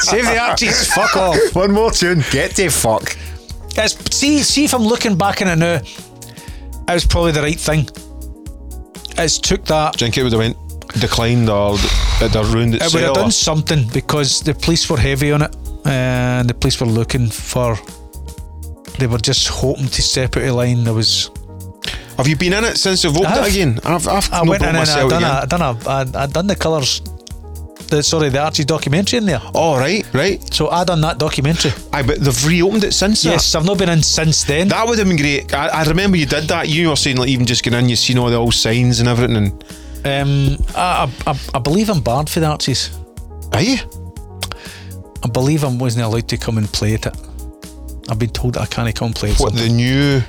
save 0.00 0.24
the 0.26 0.38
Arches 0.40 0.86
fuck 0.92 1.16
off 1.16 1.54
One 1.54 1.72
more 1.72 1.90
tune. 1.90 2.22
Get 2.30 2.54
the 2.56 2.68
fuck. 2.68 3.16
It's, 3.76 4.16
see, 4.16 4.38
see 4.42 4.64
if 4.64 4.74
I'm 4.74 4.82
looking 4.82 5.16
back 5.16 5.42
on 5.42 5.48
it 5.48 5.56
now, 5.56 5.74
it 5.76 6.92
was 6.94 7.04
probably 7.06 7.32
the 7.32 7.42
right 7.42 7.58
thing. 7.58 7.88
It's 9.18 9.38
took 9.38 9.64
that. 9.66 9.96
Do 9.96 10.04
you 10.04 10.10
think 10.10 10.18
it 10.18 10.22
would 10.24 10.32
have 10.32 10.40
went 10.40 10.56
declined 11.00 11.48
or 11.50 11.74
it'd 12.20 12.34
have 12.34 12.52
ruined 12.54 12.74
It 12.74 12.82
itself? 12.82 12.94
would 12.94 13.02
have 13.02 13.14
done 13.14 13.30
something 13.32 13.88
because 13.92 14.40
the 14.42 14.54
police 14.54 14.88
were 14.88 14.96
heavy 14.98 15.32
on 15.32 15.42
it, 15.42 15.56
and 15.86 16.48
the 16.48 16.54
police 16.54 16.80
were 16.80 16.86
looking 16.86 17.28
for. 17.28 17.76
They 18.98 19.06
were 19.06 19.18
just 19.18 19.48
hoping 19.48 19.88
to 19.88 20.02
step 20.02 20.36
out 20.36 20.44
of 20.44 20.54
line. 20.54 20.84
There 20.84 20.94
was. 20.94 21.30
Have 22.16 22.28
you 22.28 22.36
been 22.36 22.52
in 22.52 22.64
it 22.64 22.76
since 22.78 23.02
they've 23.02 23.10
opened 23.14 23.26
I 23.26 23.36
have. 23.36 23.46
it 23.46 23.50
again? 23.54 23.80
I've, 23.84 24.06
I've 24.06 24.32
I 24.32 24.38
not 24.38 24.48
went 24.48 24.62
in 24.62 24.68
and 24.68 24.78
I 24.78 25.08
done 25.08 25.22
a. 25.24 25.26
I 25.26 25.46
done 25.46 25.62
a, 25.62 25.88
I, 25.88 26.22
I 26.22 26.26
done 26.26 26.46
the 26.46 26.54
colours. 26.56 27.00
The, 27.88 28.02
sorry, 28.02 28.28
the 28.30 28.38
Archie 28.40 28.64
documentary 28.64 29.18
in 29.18 29.26
there. 29.26 29.42
Oh, 29.54 29.76
right, 29.76 30.06
right. 30.14 30.54
So 30.54 30.70
I 30.70 30.84
done 30.84 31.00
that 31.02 31.18
documentary. 31.18 31.72
Aye, 31.92 32.02
but 32.02 32.18
they've 32.20 32.46
reopened 32.46 32.84
it 32.84 32.92
since 32.94 33.22
that. 33.22 33.30
Yes, 33.30 33.54
I've 33.54 33.66
not 33.66 33.78
been 33.78 33.88
in 33.90 34.02
since 34.02 34.44
then. 34.44 34.68
That 34.68 34.86
would 34.86 34.98
have 34.98 35.06
been 35.08 35.16
great. 35.18 35.52
I, 35.52 35.68
I 35.68 35.82
remember 35.84 36.16
you 36.16 36.24
did 36.24 36.44
that. 36.44 36.68
You 36.68 36.88
were 36.90 36.96
saying 36.96 37.16
like 37.18 37.28
even 37.28 37.44
just 37.46 37.62
getting 37.62 37.80
in, 37.80 37.88
you've 37.88 37.98
seen 37.98 38.16
all 38.16 38.30
the 38.30 38.36
old 38.36 38.54
signs 38.54 39.00
and 39.00 39.08
everything. 39.08 39.36
And 40.04 40.58
Um, 40.60 40.64
I, 40.76 41.12
I, 41.26 41.38
I 41.54 41.58
believe 41.58 41.90
I'm 41.90 42.00
barred 42.00 42.30
for 42.30 42.40
the 42.40 42.46
Arches. 42.46 42.90
are 43.52 43.60
you? 43.62 43.76
I 45.22 45.28
believe 45.28 45.64
I 45.64 45.68
wasn't 45.68 46.04
allowed 46.06 46.28
to 46.28 46.36
come 46.38 46.58
and 46.58 46.68
play 46.72 46.94
at 46.94 47.06
it. 47.06 47.16
I've 48.08 48.18
been 48.18 48.30
told 48.30 48.54
that 48.54 48.62
I 48.62 48.66
can't 48.66 48.94
come 48.94 49.12
play 49.12 49.30
at 49.32 49.38
What 49.40 49.50
something. 49.50 49.68
the 49.68 49.74
new? 49.74 50.22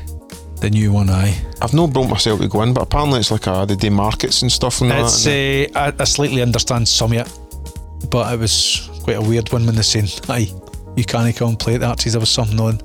the 0.61 0.69
new 0.69 0.91
one. 0.93 1.10
Aye, 1.10 1.35
I've 1.61 1.73
not 1.73 1.91
brought 1.91 2.10
myself 2.10 2.39
to 2.39 2.47
go 2.47 2.61
in, 2.61 2.73
but 2.73 2.81
apparently 2.84 3.19
it's 3.19 3.30
like 3.31 3.45
a, 3.47 3.65
they 3.68 3.76
do 3.76 3.91
markets 3.91 4.41
and 4.41 4.52
stuff 4.52 4.80
and 4.81 4.91
it's 4.91 5.23
that. 5.26 5.72
uh, 5.76 5.80
I, 5.80 5.93
I 5.99 6.03
slightly 6.06 6.41
understand 6.41 6.88
some 6.88 7.11
of 7.11 7.18
it, 7.27 8.10
but 8.10 8.34
it 8.34 8.39
was 8.39 8.89
quite 9.03 9.18
a 9.18 9.22
weird 9.22 9.52
one 9.52 9.65
when 9.65 9.76
they 9.76 9.81
saying, 9.81 10.07
"Aye, 10.30 10.49
you 10.95 11.03
can't 11.03 11.35
come 11.35 11.57
play 11.57 11.76
at 11.76 11.81
the 11.81 11.88
Arches." 11.88 12.14
There 12.14 12.22
was 12.22 12.30
something 12.30 12.60
on. 12.60 12.80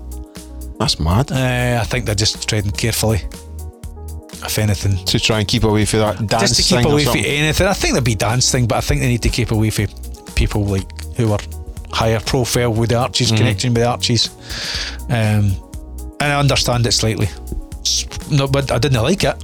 That's 0.80 0.98
mad. 0.98 1.30
Uh, 1.30 1.78
I 1.80 1.84
think 1.84 2.06
they're 2.06 2.14
just 2.16 2.48
treading 2.48 2.72
carefully. 2.72 3.22
If 4.42 4.58
anything, 4.58 5.04
To 5.04 5.20
try 5.20 5.38
and 5.38 5.46
keep 5.46 5.64
away 5.64 5.84
from 5.84 6.00
that 6.00 6.26
dance 6.26 6.56
just 6.56 6.68
to 6.68 6.76
keep 6.76 6.86
away 6.86 7.04
from 7.04 7.18
anything. 7.18 7.66
I 7.66 7.72
think 7.74 7.92
there'd 7.92 8.04
be 8.04 8.14
dance 8.14 8.50
thing, 8.50 8.66
but 8.66 8.76
I 8.78 8.80
think 8.80 9.00
they 9.02 9.08
need 9.08 9.22
to 9.22 9.28
keep 9.28 9.50
away 9.52 9.70
from 9.70 9.86
people 10.34 10.64
like 10.64 10.88
who 11.16 11.32
are 11.32 11.38
higher 11.92 12.20
profile 12.20 12.72
with 12.72 12.90
the 12.90 12.96
Arches, 12.96 13.28
Mm-hmm. 13.28 13.36
connection 13.36 13.74
with 13.74 13.82
the 13.82 13.88
Arches. 13.88 14.28
Um, 15.08 15.54
and 16.20 16.32
I 16.32 16.38
understand 16.38 16.86
it 16.86 16.92
slightly. 16.92 17.28
No, 18.30 18.46
but 18.46 18.70
I 18.70 18.78
didn't 18.78 19.02
like 19.02 19.24
it. 19.24 19.42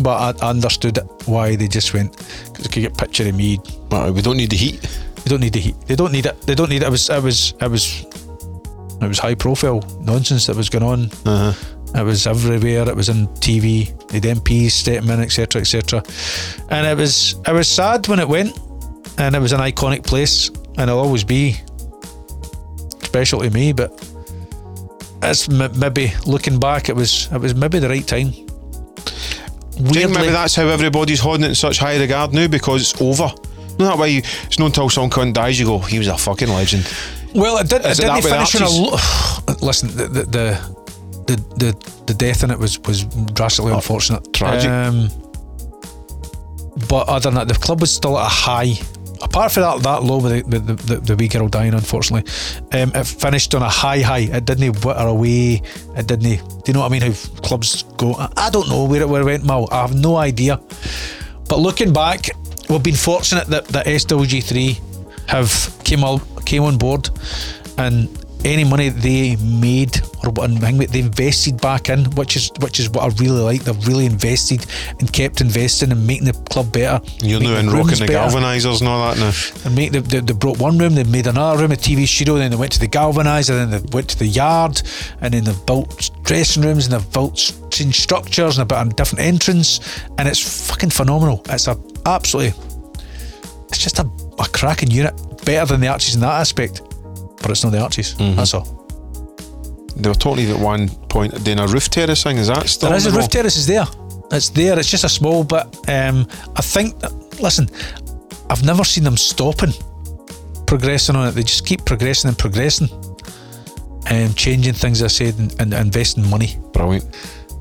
But 0.00 0.42
I, 0.42 0.46
I 0.46 0.50
understood 0.50 0.98
why 1.26 1.54
they 1.56 1.68
just 1.68 1.92
went 1.92 2.16
because 2.16 2.64
they 2.64 2.68
could 2.72 2.80
get 2.82 2.92
a 2.92 3.04
picture 3.04 3.28
of 3.28 3.34
me. 3.34 3.58
Well, 3.90 4.12
we 4.12 4.22
don't 4.22 4.36
need 4.38 4.50
the 4.50 4.56
heat. 4.56 4.80
They 5.24 5.28
don't 5.28 5.40
need 5.40 5.52
the 5.52 5.60
heat. 5.60 5.76
They 5.86 5.96
don't 5.96 6.12
need 6.12 6.26
it. 6.26 6.40
They 6.42 6.54
don't 6.54 6.70
need 6.70 6.82
it. 6.82 6.86
It 6.86 6.90
was. 6.90 7.10
It 7.10 7.22
was. 7.22 7.54
It 7.60 7.70
was. 7.70 8.06
It 9.02 9.08
was 9.08 9.18
high 9.18 9.34
profile 9.34 9.82
nonsense 10.00 10.46
that 10.46 10.56
was 10.56 10.70
going 10.70 10.84
on. 10.84 11.10
Uh-huh. 11.26 11.52
It 12.00 12.04
was 12.04 12.26
everywhere. 12.26 12.88
It 12.88 12.96
was 12.96 13.10
on 13.10 13.26
TV. 13.40 13.86
The 14.08 14.20
MPs 14.20 14.70
stepping 14.70 15.10
in, 15.10 15.20
etc., 15.20 15.60
etc. 15.60 16.02
And 16.70 16.86
it 16.86 16.96
was 16.96 17.34
it 17.46 17.52
was 17.52 17.68
sad 17.68 18.08
when 18.08 18.18
it 18.18 18.28
went, 18.28 18.58
and 19.18 19.36
it 19.36 19.40
was 19.40 19.52
an 19.52 19.60
iconic 19.60 20.04
place, 20.04 20.48
and 20.78 20.88
it'll 20.88 21.00
always 21.00 21.24
be 21.24 21.56
special 23.12 23.40
to 23.42 23.50
me, 23.50 23.72
but 23.74 23.90
it's 25.22 25.46
m- 25.50 25.78
maybe 25.78 26.12
looking 26.26 26.58
back, 26.58 26.88
it 26.88 26.96
was 26.96 27.28
it 27.30 27.38
was 27.38 27.54
maybe 27.54 27.78
the 27.78 27.88
right 27.90 28.06
time. 28.06 28.30
Do 28.30 28.38
you 28.38 28.46
think 29.74 29.94
Weirdly- 29.94 30.14
maybe 30.14 30.30
that's 30.32 30.54
how 30.54 30.66
everybody's 30.68 31.20
holding 31.20 31.44
it 31.44 31.48
in 31.50 31.54
such 31.54 31.78
high 31.78 31.98
regard 31.98 32.32
now 32.32 32.46
because 32.48 32.80
it's 32.90 33.00
over? 33.02 33.30
No, 33.78 33.84
that 33.86 33.98
way 33.98 34.10
you, 34.10 34.22
it's 34.44 34.58
not 34.58 34.66
until 34.66 34.88
some 34.88 35.10
cunt 35.10 35.34
dies 35.34 35.58
you 35.60 35.66
go, 35.66 35.78
he 35.78 35.98
was 35.98 36.08
a 36.08 36.16
fucking 36.16 36.48
legend. 36.48 36.90
Well, 37.34 37.58
it, 37.58 37.68
did, 37.68 37.84
it 37.84 37.96
didn't 37.96 38.14
with 38.16 38.24
finish 38.28 38.54
on 38.56 38.62
a. 38.62 38.70
Lo- 38.70 38.96
Listen, 39.62 39.88
the 39.96 40.08
the, 40.08 40.24
the 41.26 41.36
the 41.56 42.02
the 42.06 42.14
death 42.14 42.44
in 42.44 42.50
it 42.50 42.58
was 42.58 42.78
was 42.80 43.04
drastically 43.34 43.72
unfortunate, 43.72 44.22
Oh, 44.26 44.30
tragic. 44.32 44.70
Um, 44.70 45.08
but 46.88 47.08
other 47.08 47.20
than 47.30 47.34
that, 47.34 47.48
the 47.48 47.54
club 47.54 47.80
was 47.82 47.90
still 47.90 48.18
at 48.18 48.24
a 48.26 48.28
high. 48.28 48.72
Apart 49.22 49.52
from 49.52 49.62
that, 49.62 49.82
that 49.84 50.02
low 50.02 50.18
with 50.18 50.50
the, 50.50 50.58
the, 50.58 50.74
the, 50.74 50.96
the 50.96 51.16
wee 51.16 51.28
girl 51.28 51.48
dying, 51.48 51.74
unfortunately, 51.74 52.30
um, 52.72 52.90
it 52.94 53.04
finished 53.04 53.54
on 53.54 53.62
a 53.62 53.68
high 53.68 54.00
high. 54.00 54.18
It 54.18 54.44
didn't 54.44 54.84
witter 54.84 55.06
away. 55.06 55.62
It 55.96 56.06
didn't. 56.06 56.22
Do 56.22 56.62
you 56.66 56.74
know 56.74 56.80
what 56.80 56.86
I 56.86 56.88
mean? 56.88 57.02
How 57.02 57.12
clubs 57.40 57.84
go? 57.96 58.14
I, 58.14 58.28
I 58.36 58.50
don't 58.50 58.68
know 58.68 58.84
where 58.84 59.02
it, 59.02 59.08
where 59.08 59.22
it 59.22 59.24
went, 59.24 59.44
Mal. 59.44 59.68
I 59.70 59.82
have 59.82 59.94
no 59.94 60.16
idea. 60.16 60.60
But 61.48 61.58
looking 61.60 61.92
back, 61.92 62.30
we've 62.68 62.82
been 62.82 62.96
fortunate 62.96 63.46
that, 63.48 63.66
that 63.68 63.86
SWG3 63.86 65.28
have 65.28 65.80
came 65.84 66.02
all, 66.02 66.18
came 66.44 66.64
on 66.64 66.76
board, 66.76 67.08
and 67.78 68.08
any 68.44 68.64
money 68.64 68.88
they 68.88 69.36
made 69.36 70.00
or 70.24 70.32
they 70.32 70.98
invested 70.98 71.60
back 71.60 71.88
in, 71.88 72.04
which 72.12 72.36
is 72.36 72.50
which 72.60 72.78
is 72.80 72.88
what 72.90 73.04
I 73.04 73.22
really 73.22 73.40
like. 73.40 73.64
They've 73.64 73.86
really 73.86 74.06
invested 74.06 74.64
and 75.00 75.12
kept 75.12 75.40
investing 75.40 75.92
and 75.92 76.06
making 76.06 76.26
the 76.26 76.32
club 76.50 76.72
better. 76.72 77.04
You're 77.18 77.40
now 77.40 77.56
in 77.56 77.70
rocking 77.70 77.98
the 77.98 78.06
galvanisers 78.06 78.80
and 78.80 78.88
all 78.88 79.12
that 79.12 79.18
now. 79.18 79.32
And 79.66 79.74
make 79.74 79.92
the, 79.92 80.00
they, 80.00 80.20
they 80.20 80.32
brought 80.32 80.58
one 80.58 80.78
room, 80.78 80.94
they 80.94 81.04
made 81.04 81.26
another 81.26 81.62
room, 81.62 81.72
a 81.72 81.76
TV 81.76 82.06
studio, 82.06 82.36
then 82.36 82.50
they 82.50 82.56
went 82.56 82.72
to 82.72 82.80
the 82.80 82.88
galvanizer, 82.88 83.48
then 83.48 83.70
they 83.70 83.80
went 83.92 84.10
to 84.10 84.18
the 84.18 84.26
yard, 84.26 84.80
and 85.20 85.34
then 85.34 85.44
they've 85.44 85.66
built 85.66 86.10
dressing 86.22 86.62
rooms 86.62 86.86
and 86.86 86.94
they've 86.94 87.12
built 87.12 87.38
structures 87.38 88.58
and 88.58 88.62
a 88.62 88.66
bit 88.66 88.78
of 88.78 88.96
different 88.96 89.24
entrance, 89.24 89.80
and 90.18 90.28
it's 90.28 90.68
fucking 90.68 90.90
phenomenal. 90.90 91.42
It's 91.48 91.66
a 91.66 91.76
absolutely, 92.06 92.58
it's 93.68 93.78
just 93.78 93.98
a, 93.98 94.08
a 94.38 94.48
cracking 94.52 94.90
unit, 94.90 95.14
better 95.44 95.72
than 95.72 95.80
the 95.80 95.88
Arches 95.88 96.14
in 96.14 96.20
that 96.20 96.40
aspect, 96.40 96.82
but 97.42 97.50
it's 97.50 97.64
not 97.64 97.70
the 97.70 97.80
arches. 97.82 98.14
Mm-hmm. 98.14 98.36
That's 98.36 98.54
all. 98.54 98.78
They 99.96 100.08
were 100.08 100.14
talking 100.14 100.50
at 100.50 100.58
one 100.58 100.88
point 100.88 101.44
doing 101.44 101.58
a 101.58 101.66
roof 101.66 101.90
terrace 101.90 102.22
thing. 102.22 102.38
Is 102.38 102.48
that 102.48 102.66
still? 102.68 102.88
There 102.88 102.96
is 102.96 103.06
a 103.06 103.12
roof 103.12 103.28
terrace 103.28 103.56
is 103.56 103.66
there. 103.66 103.84
It's 104.30 104.48
there. 104.48 104.78
It's 104.78 104.90
just 104.90 105.04
a 105.04 105.08
small 105.08 105.44
bit. 105.44 105.66
Um, 105.88 106.26
I 106.56 106.62
think. 106.62 106.94
Listen, 107.40 107.68
I've 108.48 108.64
never 108.64 108.84
seen 108.84 109.04
them 109.04 109.16
stopping 109.16 109.72
progressing 110.66 111.16
on 111.16 111.28
it. 111.28 111.32
They 111.32 111.42
just 111.42 111.66
keep 111.66 111.84
progressing 111.84 112.28
and 112.28 112.38
progressing, 112.38 112.88
and 114.06 114.34
changing 114.34 114.72
things. 114.72 115.02
I 115.02 115.08
said, 115.08 115.38
and, 115.38 115.54
and 115.60 115.74
investing 115.74 116.28
money, 116.30 116.56
Brilliant. 116.72 117.04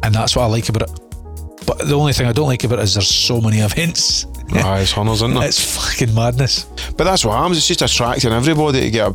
and 0.04 0.16
that's 0.16 0.36
what 0.36 0.44
I 0.44 0.46
like 0.46 0.70
about 0.70 0.84
it. 0.84 1.00
But 1.66 1.80
the 1.88 1.98
only 1.98 2.14
thing 2.14 2.28
I 2.28 2.32
don't 2.32 2.48
like 2.48 2.64
about 2.64 2.80
it 2.80 2.84
is 2.84 2.94
there's 2.94 3.10
so 3.10 3.42
many 3.42 3.60
events. 3.60 4.26
Aye, 4.54 4.82
it's 4.82 4.92
hunters, 4.94 5.22
isn't 5.22 5.36
it? 5.36 5.44
It's 5.46 5.76
fucking 5.76 6.16
madness. 6.16 6.64
But 6.98 7.04
that's 7.04 7.26
what 7.26 7.38
happens. 7.38 7.58
It's 7.58 7.68
just 7.68 7.82
attracting 7.82 8.32
everybody 8.32 8.82
to 8.82 8.90
get 8.90 9.08
a 9.10 9.12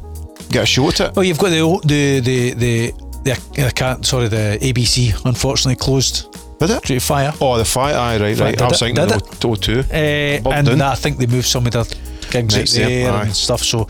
get 0.51 0.63
a 0.63 0.67
shot 0.67 1.01
at. 1.01 1.17
Well, 1.17 1.25
you've 1.25 1.39
got 1.39 1.51
the 1.51 1.81
the 1.85 2.21
the 2.21 2.51
the 2.55 2.91
the, 3.25 3.63
the 3.65 3.73
can't, 3.75 4.05
sorry 4.07 4.29
the 4.29 4.59
ABC 4.61 5.25
unfortunately 5.27 5.77
closed 5.77 6.33
Did 6.59 6.71
it? 6.71 6.83
due 6.85 6.95
to 6.95 7.01
fire. 7.01 7.33
Oh, 7.41 7.59
the 7.59 7.65
fire. 7.65 7.95
Aye, 7.95 8.19
right, 8.19 8.39
right. 8.39 8.51
Did 8.53 8.63
I 8.63 8.69
was 8.69 8.81
it? 8.83 8.85
thinking 8.85 9.07
Did 9.07 9.21
the 9.21 9.49
O 9.49 9.55
two. 9.55 9.81
Uh, 9.81 10.55
and 10.55 10.67
Dunn. 10.67 10.81
I 10.81 10.95
think 10.95 11.19
they 11.19 11.27
moved 11.27 11.47
some 11.47 11.67
of 11.67 11.73
their 11.73 11.85
gigs 12.31 12.57
out 12.57 12.89
there, 12.89 13.13
and 13.13 13.35
stuff. 13.35 13.63
So 13.63 13.89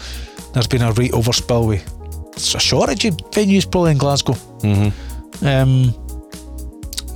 there's 0.53 0.67
been 0.67 0.83
a 0.83 0.93
right 0.93 1.11
overspill 1.13 1.69
with 1.69 2.55
a 2.55 2.61
shortage 2.61 3.05
of 3.05 3.17
venues 3.33 3.71
probably 3.71 3.93
in 3.93 3.99
Glasgow. 3.99 4.33
Mm-hmm. 4.33 5.47
Um, 5.47 5.95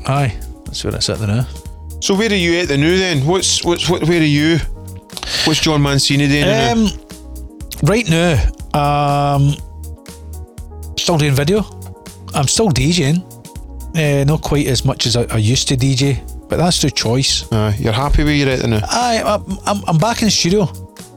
aye, 0.07 0.39
that's 0.65 0.85
where 0.85 0.95
it's 0.95 1.09
at 1.09 1.19
there 1.19 1.29
now. 1.29 1.47
So 2.01 2.15
where 2.15 2.31
are 2.31 2.35
you 2.35 2.59
at 2.61 2.69
the 2.69 2.79
new 2.79 2.97
then? 2.99 3.27
What's 3.27 3.65
what's 3.65 3.89
what? 3.89 4.07
Where 4.09 4.21
are 4.21 4.25
you? 4.25 4.59
What's 5.45 5.61
Jon 5.61 5.83
Mancini 5.83 6.29
doing? 6.29 6.43
now? 6.43 6.73
Um, 6.73 6.89
right 7.83 8.09
now, 8.09 8.35
um, 8.75 9.55
still 10.97 11.19
doing 11.19 11.35
video. 11.35 11.63
I'm 12.35 12.47
still 12.47 12.69
DJing. 12.71 13.27
Uh, 13.97 14.25
not 14.25 14.43
quite 14.43 14.67
as 14.67 14.85
much 14.85 15.07
as 15.07 15.17
I, 15.17 15.25
I 15.25 15.39
used 15.39 15.67
to 15.69 15.77
DJ, 15.77 16.21
but 16.49 16.59
that's 16.59 16.81
through 16.81 16.91
choice. 16.91 17.51
Aye, 17.53 17.77
you're 17.81 17.93
happy 17.93 18.23
where 18.23 18.33
you're 18.35 18.49
at 18.49 18.61
the 18.61 18.69
now? 18.69 18.81
I, 18.85 19.23
I'm, 19.25 19.59
I'm, 19.67 19.83
I'm 19.89 19.99
back 19.99 20.23
in 20.23 20.27
the 20.27 20.31
studio 20.31 20.67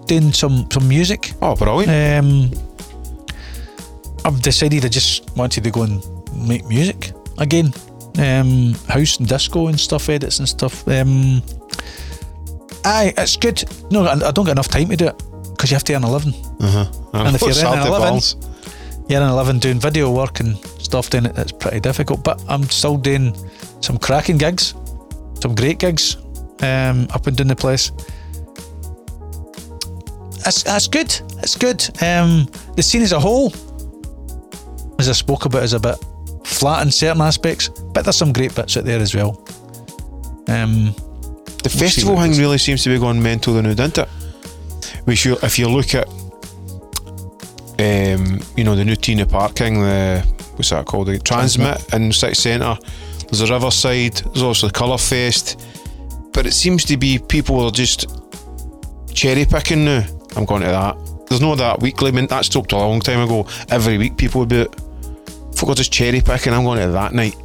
doing 0.07 0.31
some, 0.31 0.69
some 0.71 0.87
music. 0.87 1.33
Oh, 1.41 1.55
brilliant. 1.55 1.91
Um, 1.91 2.51
I've 4.25 4.41
decided 4.41 4.85
I 4.85 4.87
just 4.87 5.35
wanted 5.37 5.63
to 5.65 5.71
go 5.71 5.83
and 5.83 6.01
make 6.47 6.65
music 6.65 7.11
again. 7.37 7.73
Um, 8.17 8.73
house 8.87 9.17
and 9.17 9.27
disco 9.27 9.67
and 9.67 9.79
stuff, 9.79 10.09
edits 10.09 10.39
and 10.39 10.47
stuff. 10.47 10.87
Um, 10.87 11.43
aye, 12.85 13.13
it's 13.17 13.37
good. 13.37 13.63
No, 13.91 14.05
I 14.05 14.13
I 14.13 14.31
don't 14.31 14.45
get 14.45 14.53
enough 14.53 14.69
time 14.69 14.89
to 14.89 14.95
do 14.95 15.07
it 15.07 15.23
because 15.63 15.71
you 15.71 15.75
have 15.75 15.85
to 15.85 15.93
earn 15.93 16.03
a 16.03 16.11
living. 16.11 16.33
Uh-huh. 16.59 16.85
And 17.13 17.35
if 17.37 17.41
you're 17.41 17.53
hard 17.65 17.79
an 17.79 17.87
11. 17.87 18.21
You're 19.07 19.21
earning 19.21 19.33
a 19.33 19.35
living 19.37 19.59
doing 19.59 19.79
video 19.79 20.11
work 20.11 20.41
and 20.41 20.57
stuff, 20.57 21.09
then 21.09 21.25
it, 21.25 21.37
it's 21.37 21.53
pretty 21.53 21.79
difficult. 21.79 22.21
But 22.21 22.43
I'm 22.49 22.63
still 22.63 22.97
doing 22.97 23.33
some 23.79 23.97
cracking 23.97 24.37
gigs, 24.37 24.73
some 25.39 25.55
great 25.55 25.79
gigs 25.79 26.17
um, 26.61 27.07
up 27.11 27.27
and 27.27 27.37
down 27.37 27.47
the 27.47 27.55
place. 27.55 27.93
That's, 30.43 30.63
that's 30.63 30.89
good. 30.89 31.17
It's 31.41 31.55
good. 31.55 31.81
Um, 32.03 32.49
the 32.75 32.83
scene 32.83 33.01
as 33.01 33.13
a 33.13 33.19
whole, 33.21 33.53
as 34.99 35.07
I 35.07 35.13
spoke 35.13 35.45
about, 35.45 35.63
is 35.63 35.71
a 35.71 35.79
bit 35.79 35.95
flat 36.43 36.85
in 36.85 36.91
certain 36.91 37.21
aspects, 37.21 37.69
but 37.69 38.03
there's 38.03 38.17
some 38.17 38.33
great 38.33 38.53
bits 38.53 38.75
out 38.75 38.83
there 38.83 38.99
as 38.99 39.15
well. 39.15 39.41
Um, 40.49 40.93
The 41.63 41.69
see 41.69 41.79
festival 41.79 42.17
thing 42.17 42.33
really 42.33 42.57
seems 42.57 42.83
to 42.83 42.89
be 42.89 42.99
going 42.99 43.23
mental 43.23 43.53
now, 43.61 43.73
doesn't 43.73 43.97
it? 43.97 44.09
Which 45.05 45.25
you, 45.25 45.37
if 45.43 45.59
you 45.59 45.67
look 45.69 45.95
at, 45.95 46.07
um, 47.79 48.39
you 48.55 48.63
know, 48.63 48.75
the 48.75 48.83
new 48.85 48.95
Tina 48.95 49.25
Park 49.25 49.55
King, 49.55 49.81
the 49.81 50.25
what's 50.55 50.69
that 50.69 50.85
called? 50.85 51.07
The 51.07 51.19
TRNSMT 51.19 51.93
in 51.93 52.11
City 52.11 52.35
Centre. 52.35 52.77
There's 53.25 53.41
a 53.41 53.53
Riverside. 53.53 54.13
There's 54.13 54.43
also 54.43 54.67
the 54.67 54.73
Colour 54.73 54.97
Fest. 54.97 55.59
But 56.33 56.45
it 56.45 56.53
seems 56.53 56.85
to 56.85 56.97
be 56.97 57.19
people 57.19 57.59
are 57.61 57.71
just 57.71 58.09
cherry 59.13 59.45
picking 59.45 59.85
now. 59.85 60.05
I'm 60.35 60.45
going 60.45 60.61
to 60.61 60.67
that. 60.67 60.97
There's 61.27 61.41
no 61.41 61.55
that 61.55 61.81
weekly. 61.81 62.09
I 62.09 62.11
mean, 62.11 62.27
that 62.27 62.45
stopped 62.45 62.71
a 62.71 62.77
long 62.77 62.99
time 62.99 63.21
ago. 63.21 63.47
Every 63.69 63.97
week 63.97 64.17
people 64.17 64.41
would 64.41 64.49
be. 64.49 64.65
Folk 65.55 65.69
are 65.69 65.75
just 65.75 65.91
cherry 65.91 66.21
picking. 66.21 66.53
I'm 66.53 66.63
going 66.63 66.79
to 66.79 66.89
that 66.89 67.13
night. 67.13 67.35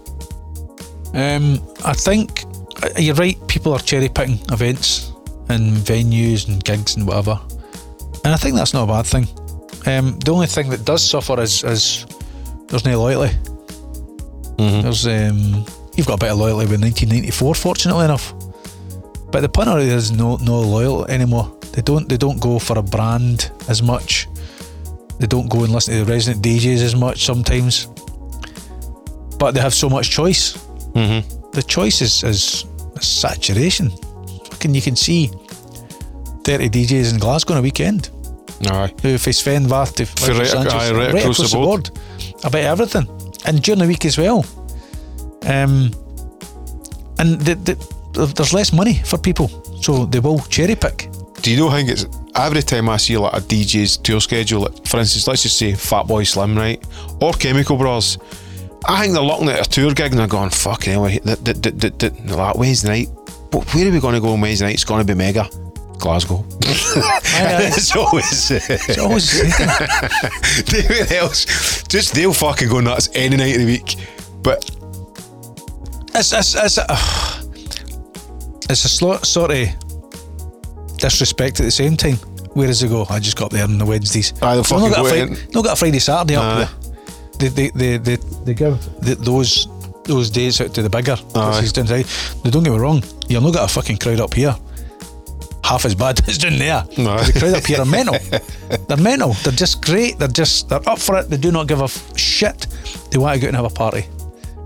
Um, 1.14 1.58
I 1.84 1.94
think 1.94 2.44
uh, 2.82 2.90
you're 2.98 3.14
right. 3.14 3.36
People 3.48 3.72
are 3.72 3.78
cherry 3.78 4.08
picking 4.08 4.38
events 4.52 5.07
and 5.48 5.76
venues 5.76 6.48
and 6.48 6.62
gigs 6.64 6.96
and 6.96 7.06
whatever, 7.06 7.40
and 8.24 8.34
I 8.34 8.36
think 8.36 8.56
that's 8.56 8.74
not 8.74 8.84
a 8.84 8.86
bad 8.86 9.06
thing. 9.06 9.26
Um, 9.86 10.18
the 10.18 10.32
only 10.32 10.46
thing 10.46 10.68
that 10.70 10.84
does 10.84 11.02
suffer 11.02 11.40
is, 11.40 11.64
is 11.64 12.06
there's 12.68 12.84
no 12.84 12.98
loyalty. 13.00 13.34
There's 14.82 15.06
um, 15.06 15.64
you've 15.96 16.06
got 16.06 16.14
a 16.14 16.18
bit 16.18 16.32
of 16.32 16.38
loyalty 16.38 16.66
with 16.66 16.82
1994, 16.82 17.54
fortunately 17.54 18.04
enough, 18.04 18.34
but 19.30 19.40
the 19.40 19.48
punter 19.48 19.78
is 19.78 20.10
no 20.10 20.36
no 20.36 20.60
loyal 20.60 21.06
anymore. 21.06 21.56
They 21.72 21.82
don't 21.82 22.08
they 22.08 22.16
don't 22.16 22.40
go 22.40 22.58
for 22.58 22.78
a 22.78 22.82
brand 22.82 23.50
as 23.68 23.82
much. 23.82 24.28
They 25.18 25.26
don't 25.26 25.48
go 25.48 25.64
and 25.64 25.72
listen 25.72 25.94
to 25.94 26.04
the 26.04 26.12
resident 26.12 26.44
DJs 26.44 26.82
as 26.82 26.94
much 26.94 27.24
sometimes, 27.24 27.86
but 29.38 29.52
they 29.52 29.60
have 29.60 29.74
so 29.74 29.88
much 29.88 30.10
choice 30.10 30.56
the 31.52 31.62
choice 31.62 32.00
is, 32.02 32.22
is, 32.24 32.64
is 32.96 33.06
saturation. 33.20 33.90
Fucking, 34.58 34.74
you 34.74 34.82
can 34.82 34.96
see 34.96 35.28
30 36.42 36.68
DJs 36.68 37.12
in 37.12 37.20
Glasgow 37.20 37.54
on 37.54 37.60
a 37.60 37.62
weekend. 37.62 38.10
Aye. 38.66 38.92
Who 39.02 39.16
face 39.16 39.38
Sven 39.38 39.66
Vath 39.68 39.94
to 39.94 40.04
For 40.04 40.32
right- 40.32 40.52
aye, 40.52 40.90
right 40.90 41.14
across 41.14 41.52
the 41.52 41.56
board. 41.56 41.90
About 42.42 42.62
everything. 42.64 43.06
And 43.46 43.62
during 43.62 43.78
the 43.78 43.86
week 43.86 44.04
as 44.04 44.18
well. 44.18 44.44
Um, 45.46 45.92
and 47.20 47.40
the, 47.40 47.54
the, 47.54 48.26
there's 48.34 48.52
less 48.52 48.72
money 48.72 48.94
for 48.94 49.16
people, 49.16 49.46
so 49.80 50.06
they 50.06 50.18
will 50.18 50.40
cherry 50.40 50.74
pick. 50.74 51.08
Do 51.40 51.52
you 51.52 51.56
know? 51.58 51.68
I 51.68 51.76
think 51.76 51.90
it's 51.90 52.06
every 52.34 52.62
time 52.62 52.88
I 52.88 52.96
see 52.96 53.16
like 53.16 53.34
a 53.34 53.40
DJ's 53.40 53.96
tour 53.96 54.20
schedule. 54.20 54.62
Like, 54.62 54.88
for 54.88 54.98
instance, 54.98 55.28
let's 55.28 55.44
just 55.44 55.56
say 55.56 55.70
Fatboy 55.70 56.26
Slim, 56.26 56.58
right, 56.58 56.84
or 57.20 57.32
Chemical 57.32 57.76
Brothers. 57.76 58.18
I 58.88 59.02
think 59.02 59.14
they're 59.14 59.22
looking 59.22 59.48
at 59.50 59.64
a 59.64 59.70
tour 59.70 59.94
gig 59.94 60.10
and 60.10 60.18
they're 60.18 60.26
going, 60.26 60.50
"Fucking 60.50 60.92
hell, 60.94 61.04
that, 61.04 61.44
that, 61.44 61.62
that, 61.62 61.98
that, 62.00 62.56
Wednesday 62.56 62.88
night. 62.88 63.08
But 63.50 63.74
where 63.74 63.88
are 63.88 63.92
we 63.92 64.00
going 64.00 64.14
to 64.14 64.20
go 64.20 64.32
on 64.32 64.40
Wednesday 64.40 64.66
night? 64.66 64.74
It's 64.74 64.84
going 64.84 65.06
to 65.06 65.06
be 65.06 65.16
mega." 65.16 65.48
Glasgow. 65.98 66.44
it's 66.62 67.96
always 67.96 68.50
It's 68.50 68.98
always 68.98 69.32
David 70.64 71.12
else. 71.12 71.82
Just 71.84 72.14
they'll 72.14 72.30
er 72.30 72.34
fucking 72.34 72.68
go 72.68 72.80
nuts 72.80 73.08
any 73.14 73.36
night 73.36 73.56
of 73.56 73.62
the 73.62 73.66
week. 73.66 73.96
But 74.42 74.70
it's, 76.14 76.32
it's, 76.32 76.54
it's, 76.54 76.78
a, 76.78 76.86
it's 78.70 78.84
a 78.84 78.88
slo- 78.88 79.22
sort 79.22 79.50
of 79.50 79.68
disrespect 80.98 81.60
at 81.60 81.64
the 81.64 81.70
same 81.70 81.96
time. 81.96 82.16
Where 82.54 82.66
does 82.66 82.82
it 82.82 82.88
go? 82.88 83.06
I 83.10 83.18
just 83.18 83.36
got 83.36 83.46
up 83.46 83.52
there 83.52 83.64
on 83.64 83.78
the 83.78 83.84
Wednesdays. 83.84 84.32
Aye, 84.42 84.54
they'll 84.54 84.62
They've 84.62 84.66
fucking 84.66 84.90
not 84.90 84.96
got, 84.96 85.02
go 85.02 85.06
a 85.06 85.14
in. 85.14 85.34
Friday, 85.34 85.50
not 85.52 85.64
got 85.64 85.72
a 85.72 85.76
Friday, 85.76 85.98
Saturday 85.98 86.36
up 86.36 86.58
there. 86.58 86.68
They, 87.38 87.48
they, 87.48 87.70
they, 87.70 87.96
they, 87.98 88.16
they 88.44 88.54
give 88.54 88.78
th 89.04 89.18
those 89.18 89.68
those 90.08 90.30
days 90.30 90.60
out 90.60 90.74
to 90.74 90.82
the 90.82 90.90
bigger 90.90 91.16
places 91.16 91.72
down 91.72 91.86
south. 91.86 92.44
Now, 92.44 92.50
don't 92.50 92.64
get 92.64 92.72
me 92.72 92.78
wrong, 92.78 93.02
you'll 93.28 93.42
not 93.42 93.54
get 93.54 93.64
a 93.64 93.68
fucking 93.68 93.98
crowd 93.98 94.20
up 94.20 94.34
here. 94.34 94.54
Half 95.62 95.84
as 95.84 95.94
bad 95.94 96.20
as 96.28 96.38
down 96.38 96.58
there. 96.58 96.82
No. 96.96 97.18
The 97.18 97.38
crowd 97.38 97.54
up 97.54 97.66
here 97.66 97.80
are 97.80 97.84
mental. 97.84 98.16
They're 98.88 98.96
mental. 98.96 99.34
They're 99.44 99.52
just 99.52 99.82
great. 99.84 100.18
They're 100.18 100.28
just 100.28 100.68
they're 100.68 100.86
up 100.88 100.98
for 100.98 101.18
it. 101.18 101.28
They 101.30 101.36
do 101.36 101.52
not 101.52 101.68
give 101.68 101.80
a 101.80 101.84
f- 101.84 102.16
shit. 102.18 102.66
They 103.10 103.18
want 103.18 103.34
to 103.34 103.40
go 103.40 103.46
out 103.46 103.48
and 103.48 103.56
have 103.56 103.66
a 103.66 103.74
party, 103.74 104.06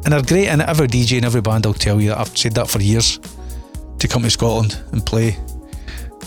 and 0.04 0.12
they're 0.12 0.22
great. 0.22 0.46
And 0.48 0.62
every 0.62 0.86
DJ 0.88 1.16
and 1.16 1.24
every 1.26 1.40
band 1.40 1.66
will 1.66 1.74
tell 1.74 2.00
you 2.00 2.10
that. 2.10 2.18
I've 2.18 2.36
said 2.38 2.54
that 2.54 2.68
for 2.70 2.80
years. 2.80 3.18
To 3.98 4.08
come 4.08 4.22
to 4.22 4.30
Scotland 4.30 4.82
and 4.90 5.04
play 5.06 5.36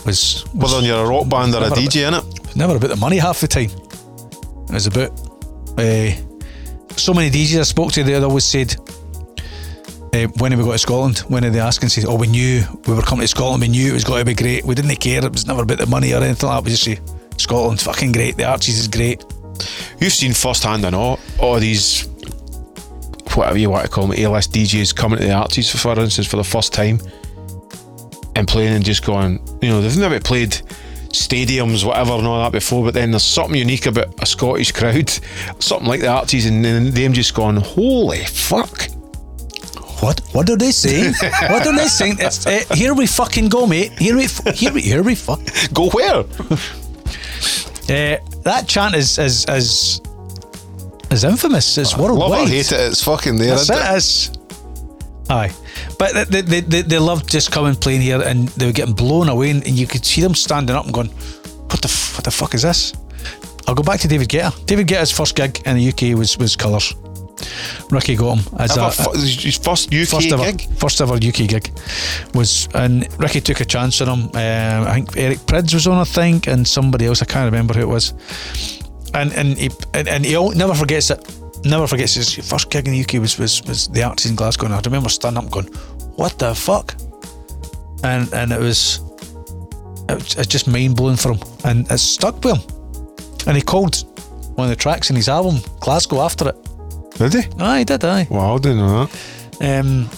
was, 0.06 0.46
was 0.54 0.72
Whether 0.72 0.86
you're 0.86 1.04
a 1.04 1.06
rock 1.06 1.28
band 1.28 1.54
or 1.54 1.58
a 1.62 1.68
dj 1.68 2.08
in 2.08 2.14
it 2.14 2.24
Never 2.24 2.24
a 2.24 2.28
DJ, 2.28 2.32
innit? 2.32 2.56
never 2.56 2.76
about 2.76 2.88
the 2.88 2.96
money 2.96 3.18
half 3.18 3.40
the 3.42 3.48
time. 3.48 3.70
It 3.70 4.72
was 4.72 4.86
about 4.86 5.10
uh, 5.78 6.10
so 6.96 7.12
many 7.12 7.30
DJs 7.30 7.60
I 7.60 7.62
spoke 7.64 7.92
to. 7.92 8.02
They 8.02 8.14
always 8.14 8.44
said. 8.44 8.76
Uh, 10.16 10.28
when 10.38 10.56
we 10.56 10.64
got 10.64 10.72
to 10.72 10.78
Scotland, 10.78 11.18
when 11.28 11.42
did 11.42 11.52
they 11.52 11.60
asked 11.60 11.82
and 11.82 11.92
said, 11.92 12.06
"Oh, 12.06 12.16
we 12.16 12.26
knew 12.26 12.62
we 12.86 12.94
were 12.94 13.02
coming 13.02 13.22
to 13.22 13.28
Scotland. 13.28 13.60
We 13.60 13.68
knew 13.68 13.90
it 13.90 13.94
was 13.94 14.04
going 14.04 14.20
to 14.20 14.24
be 14.24 14.34
great. 14.34 14.64
We 14.64 14.74
didn't 14.74 14.96
care. 14.96 15.22
It 15.22 15.32
was 15.32 15.46
never 15.46 15.62
about 15.62 15.78
the 15.78 15.86
money 15.86 16.14
or 16.14 16.22
anything 16.22 16.48
like 16.48 16.58
that. 16.58 16.64
We 16.64 16.70
just 16.70 16.84
say 16.84 16.98
Scotland's 17.36 17.82
fucking 17.82 18.12
great. 18.12 18.36
The 18.36 18.44
Arches 18.44 18.78
is 18.78 18.88
great. 18.88 19.24
You've 20.00 20.12
seen 20.12 20.32
firsthand 20.32 20.84
I 20.84 20.90
know, 20.90 21.18
all 21.38 21.58
these, 21.58 22.08
whatever 23.34 23.58
you 23.58 23.70
want 23.70 23.84
to 23.84 23.90
call 23.90 24.06
them, 24.06 24.18
A-list 24.18 24.52
DJs 24.52 24.94
coming 24.94 25.18
to 25.18 25.24
the 25.24 25.32
Arches, 25.32 25.70
for, 25.70 25.78
for 25.78 25.98
instance, 25.98 26.26
for 26.26 26.36
the 26.36 26.44
first 26.44 26.72
time 26.72 27.00
and 28.34 28.46
playing 28.46 28.74
and 28.74 28.84
just 28.84 29.04
going, 29.04 29.40
you 29.62 29.68
know, 29.68 29.80
they've 29.80 29.96
never 29.98 30.20
played 30.20 30.50
stadiums, 31.08 31.84
whatever, 31.84 32.12
and 32.12 32.26
all 32.26 32.42
that 32.42 32.52
before, 32.52 32.84
but 32.84 32.94
then 32.94 33.10
there's 33.10 33.22
something 33.22 33.56
unique 33.56 33.86
about 33.86 34.22
a 34.22 34.26
Scottish 34.26 34.72
crowd, 34.78 35.08
something 35.58 35.88
like 35.88 36.00
the 36.00 36.08
Arches, 36.08 36.46
and 36.46 36.64
then 36.64 36.90
them 36.90 37.12
just 37.12 37.34
going, 37.34 37.56
holy 37.56 38.24
fuck. 38.24 38.88
What? 40.00 40.20
What 40.32 40.50
are 40.50 40.56
they 40.56 40.72
saying? 40.72 41.14
what 41.50 41.66
are 41.66 41.74
they 41.76 41.86
saying? 41.86 42.16
It's, 42.20 42.46
uh, 42.46 42.62
here 42.74 42.94
we 42.94 43.06
fucking 43.06 43.48
go, 43.48 43.66
mate. 43.66 43.92
Here 43.98 44.16
we, 44.16 44.26
here 44.54 44.72
we, 44.72 44.82
here 44.82 45.02
we 45.02 45.14
fuck. 45.14 45.40
Go 45.72 45.88
where? 45.90 46.18
Uh, 47.88 48.18
that 48.42 48.64
chant 48.68 48.94
is 48.94 49.18
is 49.18 49.46
is 49.48 50.00
is 51.10 51.24
infamous. 51.24 51.78
It's 51.78 51.92
Love 51.92 52.00
worldwide. 52.00 52.44
or 52.44 52.48
hate 52.48 52.72
it, 52.72 52.80
it's 52.80 53.02
fucking 53.02 53.36
there. 53.36 53.56
That's 53.56 53.70
it. 53.70 53.96
It's, 53.96 54.30
aye, 55.30 55.50
but 55.98 56.30
they, 56.30 56.42
they, 56.42 56.60
they, 56.60 56.82
they 56.82 56.98
loved 56.98 57.30
just 57.30 57.50
coming 57.50 57.74
playing 57.74 58.02
here, 58.02 58.20
and 58.20 58.48
they 58.50 58.66
were 58.66 58.72
getting 58.72 58.94
blown 58.94 59.28
away, 59.28 59.50
and, 59.50 59.66
and 59.66 59.78
you 59.78 59.86
could 59.86 60.04
see 60.04 60.20
them 60.20 60.34
standing 60.34 60.76
up 60.76 60.84
and 60.84 60.92
going, 60.92 61.08
"What 61.08 61.80
the 61.80 61.88
f- 61.88 62.16
what 62.16 62.24
the 62.24 62.30
fuck 62.30 62.54
is 62.54 62.62
this?" 62.62 62.92
I'll 63.66 63.74
go 63.74 63.82
back 63.82 63.98
to 64.00 64.08
David 64.08 64.28
Guetta. 64.28 64.64
David 64.66 64.86
Guetta's 64.88 65.10
first 65.10 65.34
gig 65.34 65.62
in 65.64 65.76
the 65.76 65.88
UK 65.88 66.16
was 66.18 66.36
was 66.38 66.54
Colours. 66.54 66.94
Ricky 67.90 68.16
got 68.16 68.38
him 68.38 68.54
as 68.58 68.76
Ever 68.76 68.86
a, 68.86 68.90
fu- 68.90 69.12
his 69.18 69.58
first 69.58 69.92
UK 69.92 70.08
first 70.08 70.32
ever, 70.32 70.44
gig? 70.52 70.68
first 70.78 71.00
ever 71.00 71.14
UK 71.14 71.46
gig 71.48 71.70
was, 72.34 72.68
and 72.74 73.06
Ricky 73.18 73.40
took 73.40 73.60
a 73.60 73.64
chance 73.64 74.00
on 74.00 74.08
him. 74.08 74.22
Um, 74.34 74.88
I 74.88 74.94
think 74.94 75.16
Eric 75.16 75.38
Prydz 75.40 75.74
was 75.74 75.86
on, 75.86 75.98
I 75.98 76.04
think, 76.04 76.46
and 76.46 76.66
somebody 76.66 77.06
else. 77.06 77.22
I 77.22 77.26
can't 77.26 77.44
remember 77.44 77.74
who 77.74 77.80
it 77.80 77.88
was. 77.88 78.14
And 79.14 79.32
and 79.34 79.56
he 79.58 79.70
and, 79.94 80.08
and 80.08 80.24
he 80.24 80.34
never 80.54 80.74
forgets 80.74 81.10
it. 81.10 81.20
Never 81.64 81.86
forgets 81.86 82.14
his 82.14 82.34
first 82.48 82.70
gig 82.70 82.86
in 82.86 82.92
the 82.94 83.00
UK 83.00 83.20
was 83.20 83.38
was, 83.38 83.62
was 83.64 83.88
the 83.88 84.02
Arts 84.02 84.26
in 84.26 84.34
Glasgow. 84.36 84.66
And 84.66 84.74
I 84.74 84.80
remember 84.84 85.08
standing 85.08 85.44
up 85.44 85.50
going, 85.50 85.66
"What 86.16 86.38
the 86.38 86.54
fuck?" 86.54 86.94
And 88.02 88.32
and 88.32 88.52
it 88.52 88.60
was 88.60 89.00
it 90.08 90.14
was 90.38 90.46
just 90.46 90.68
mind 90.68 90.96
blowing 90.96 91.16
for 91.16 91.32
him, 91.32 91.40
and 91.64 91.90
it 91.90 91.98
stuck 91.98 92.42
with 92.44 92.56
him. 92.56 92.76
And 93.46 93.56
he 93.56 93.62
called 93.62 94.04
one 94.56 94.66
of 94.66 94.70
the 94.70 94.76
tracks 94.76 95.10
in 95.10 95.16
his 95.16 95.28
album 95.28 95.60
Glasgow 95.80 96.20
after 96.20 96.48
it. 96.48 96.56
Did 97.18 97.32
he? 97.34 97.42
Aye, 97.58 97.78
he 97.80 97.84
did. 97.84 98.04
Aye. 98.04 98.26
Wow, 98.30 98.56
I 98.56 98.58
didn't 98.58 98.78
know 98.78 99.06
that. 99.06 99.80
Um, 99.80 100.08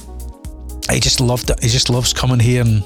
I 0.89 0.99
just 0.99 1.21
loved 1.21 1.51
it. 1.51 1.63
He 1.63 1.69
just 1.69 1.91
loves 1.91 2.13
coming 2.13 2.41
here 2.41 2.63
and 2.63 2.83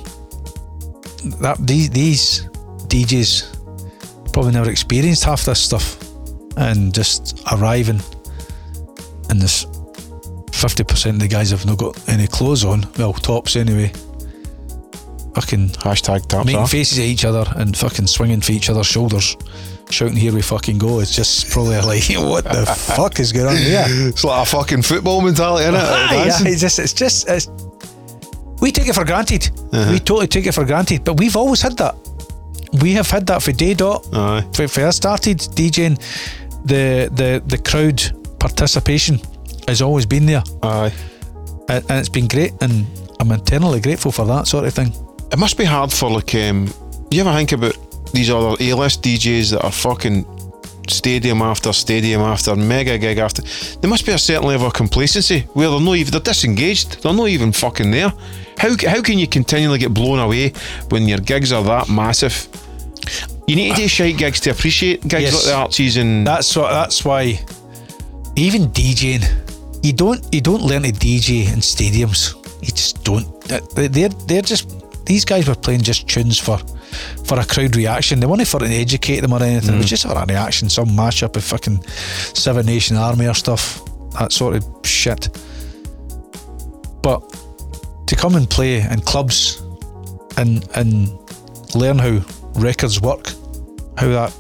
that 1.41 1.57
these 1.61 1.89
these 1.91 2.47
DJs 2.89 4.33
probably 4.33 4.53
never 4.53 4.71
experienced 4.71 5.25
half 5.25 5.45
this 5.45 5.61
stuff, 5.61 5.99
and 6.57 6.93
just 6.95 7.43
arriving 7.53 8.01
and 9.31 9.41
this 9.41 9.67
fifty 10.53 10.85
percent 10.85 11.17
of 11.17 11.21
the 11.21 11.29
guys 11.29 11.51
have 11.51 11.65
not 11.65 11.79
got 11.79 12.09
any 12.09 12.27
clothes 12.27 12.65
on. 12.65 12.85
Well, 12.99 13.13
tops 13.13 13.57
anyway. 13.57 13.93
Fucking 15.35 15.69
Hashtag 15.71 16.27
taps 16.27 16.45
making 16.45 16.61
off. 16.61 16.71
faces 16.71 16.99
at 16.99 17.07
each 17.07 17.25
other 17.25 17.45
and 17.57 17.75
fucking 17.75 18.07
swinging 18.07 18.43
for 18.43 18.53
each 18.53 18.69
other's 18.69 18.87
shoulders, 18.87 19.35
shouting 19.93 20.17
"Here 20.17 20.33
we 20.33 20.43
fucking 20.43 20.79
go!" 20.79 21.01
It's 21.01 21.15
just 21.15 21.51
probably 21.51 21.77
like, 21.81 22.05
what 22.19 22.45
the 22.45 22.67
fuck 22.67 23.21
is 23.21 23.33
going 23.33 23.47
on 23.49 23.57
here? 23.57 23.85
It's 24.09 24.25
like 24.25 24.43
a 24.47 24.51
fucking 24.51 24.83
football 24.83 25.21
mentality, 25.21 25.65
isn't 25.65 25.75
it? 25.75 25.81
Aye, 25.83 26.25
Dancing. 26.25 26.47
it's 26.49 26.61
just, 26.61 26.79
it's 26.79 26.93
just, 26.93 27.29
it's, 27.29 27.49
we 28.61 28.71
take 28.73 28.89
it 28.89 28.95
for 28.95 29.05
granted. 29.05 29.51
We 29.73 29.99
totally 29.99 30.27
take 30.29 30.47
it 30.47 30.53
for 30.53 30.65
granted, 30.65 31.05
but 31.05 31.15
we've 31.19 31.37
always 31.37 31.61
had 31.63 31.77
that. 31.79 31.95
We 32.81 32.93
have 32.95 33.11
had 33.11 33.27
that 33.27 33.43
for 33.43 33.53
day 33.53 33.75
dot. 33.75 34.07
Aye. 34.13 34.47
For, 34.55 34.67
for 34.69 34.87
I 34.87 34.91
started 34.91 35.39
DJing, 35.39 35.99
the 36.65 37.09
the 37.13 37.43
the 37.47 37.59
crowd 37.59 38.01
participation 38.39 39.21
has 39.69 39.83
always 39.83 40.07
been 40.07 40.27
there, 40.27 40.43
Aye. 40.63 40.93
and, 41.69 41.85
and 41.91 41.99
it's 41.99 42.09
been 42.09 42.29
great, 42.29 42.53
and 42.61 42.87
I'm 43.21 43.31
eternally 43.33 43.81
grateful 43.81 44.13
for 44.13 44.25
that 44.27 44.47
sort 44.47 44.65
of 44.65 44.75
thing. 44.75 44.93
It 45.33 45.39
must 45.39 45.57
be 45.59 45.65
hard 45.65 45.93
for 45.93 46.11
like 46.11 46.35
um 46.35 46.69
you 47.11 47.21
ever 47.21 47.33
think 47.35 47.53
about 47.53 47.77
these 48.13 48.31
other 48.31 48.57
A 48.61 48.75
list 48.75 49.03
DJs 49.03 49.51
that 49.53 49.65
are 49.65 49.73
fucking 49.73 50.27
stadium 50.89 51.43
after 51.43 51.73
stadium 51.73 52.21
after 52.21 52.57
mega 52.57 52.99
gig 52.99 53.17
after 53.19 53.41
there 53.81 53.89
must 53.89 54.05
be 54.05 54.13
a 54.13 54.19
certain 54.19 54.49
level 54.49 54.67
of 54.67 54.73
complacency 54.75 55.41
where 55.55 55.71
they're 55.71 55.81
not 55.81 55.95
even 55.97 56.11
they're 56.11 56.21
disengaged 56.21 57.03
they're 57.03 57.15
not 57.15 57.29
even 57.29 57.53
fucking 57.53 57.91
there 57.93 58.13
how, 58.59 58.69
how 58.89 59.01
can 59.01 59.17
you 59.17 59.27
continually 59.29 59.79
get 59.79 59.95
blown 59.95 60.19
away 60.19 60.53
when 60.91 61.07
your 61.07 61.19
gigs 61.19 61.53
are 61.53 61.63
that 61.63 61.89
massive 61.89 62.49
you 63.47 63.55
need 63.57 63.71
to 63.77 63.83
do 63.83 63.89
shite 63.89 64.17
gigs 64.19 64.41
to 64.41 64.51
appreciate 64.51 65.03
gigs 65.03 65.23
Yes. 65.23 65.35
like 65.35 65.45
the 65.45 65.55
Arches 65.55 65.97
and 65.97 66.27
That's 66.27 66.55
what. 66.57 66.71
That's 66.71 67.05
why. 67.05 67.41
Even 68.37 68.69
DJing, 68.69 69.25
you 69.85 69.93
don't 69.93 70.25
you 70.33 70.41
don't 70.41 70.63
learn 70.63 70.83
to 70.85 70.93
DJ 70.93 71.53
in 71.53 71.59
stadiums. 71.61 72.35
You 72.63 72.69
just 72.73 73.03
don't. 73.05 73.27
They- 73.75 73.89
They're 73.89 74.09
they're 74.27 74.43
just 74.43 75.05
these 75.07 75.25
guys 75.25 75.49
were 75.49 75.57
playing 75.57 75.83
just 75.83 76.09
tunes 76.09 76.39
for 76.39 76.59
for 77.25 77.39
a 77.39 77.45
crowd 77.45 77.77
reaction. 77.77 78.21
They 78.21 78.27
weren't 78.27 78.47
for 78.47 78.61
to 78.61 78.67
educate 78.67 79.21
them 79.21 79.33
or 79.33 79.43
anything. 79.43 79.75
It 79.75 79.79
was 79.79 79.87
mm. 79.87 79.91
just 79.91 80.07
for 80.07 80.13
a 80.13 80.27
reaction, 80.27 80.69
some 80.69 80.89
mashup 80.89 81.37
of 81.37 81.45
fucking 81.45 81.83
Seven 82.35 82.67
Nation 82.67 82.97
Army 82.97 83.27
or 83.27 83.35
stuff, 83.35 83.81
that 84.19 84.33
sort 84.33 84.57
of 84.57 84.65
shit. 84.85 85.29
But 87.03 87.21
to 88.07 88.17
come 88.17 88.37
and 88.37 88.49
play 88.49 88.81
in 88.81 89.01
clubs 89.01 89.63
and 90.37 90.69
and 90.75 91.09
learn 91.75 91.99
how 91.99 92.21
records 92.55 93.01
work, 93.01 93.29
how 93.97 94.09
that 94.09 94.33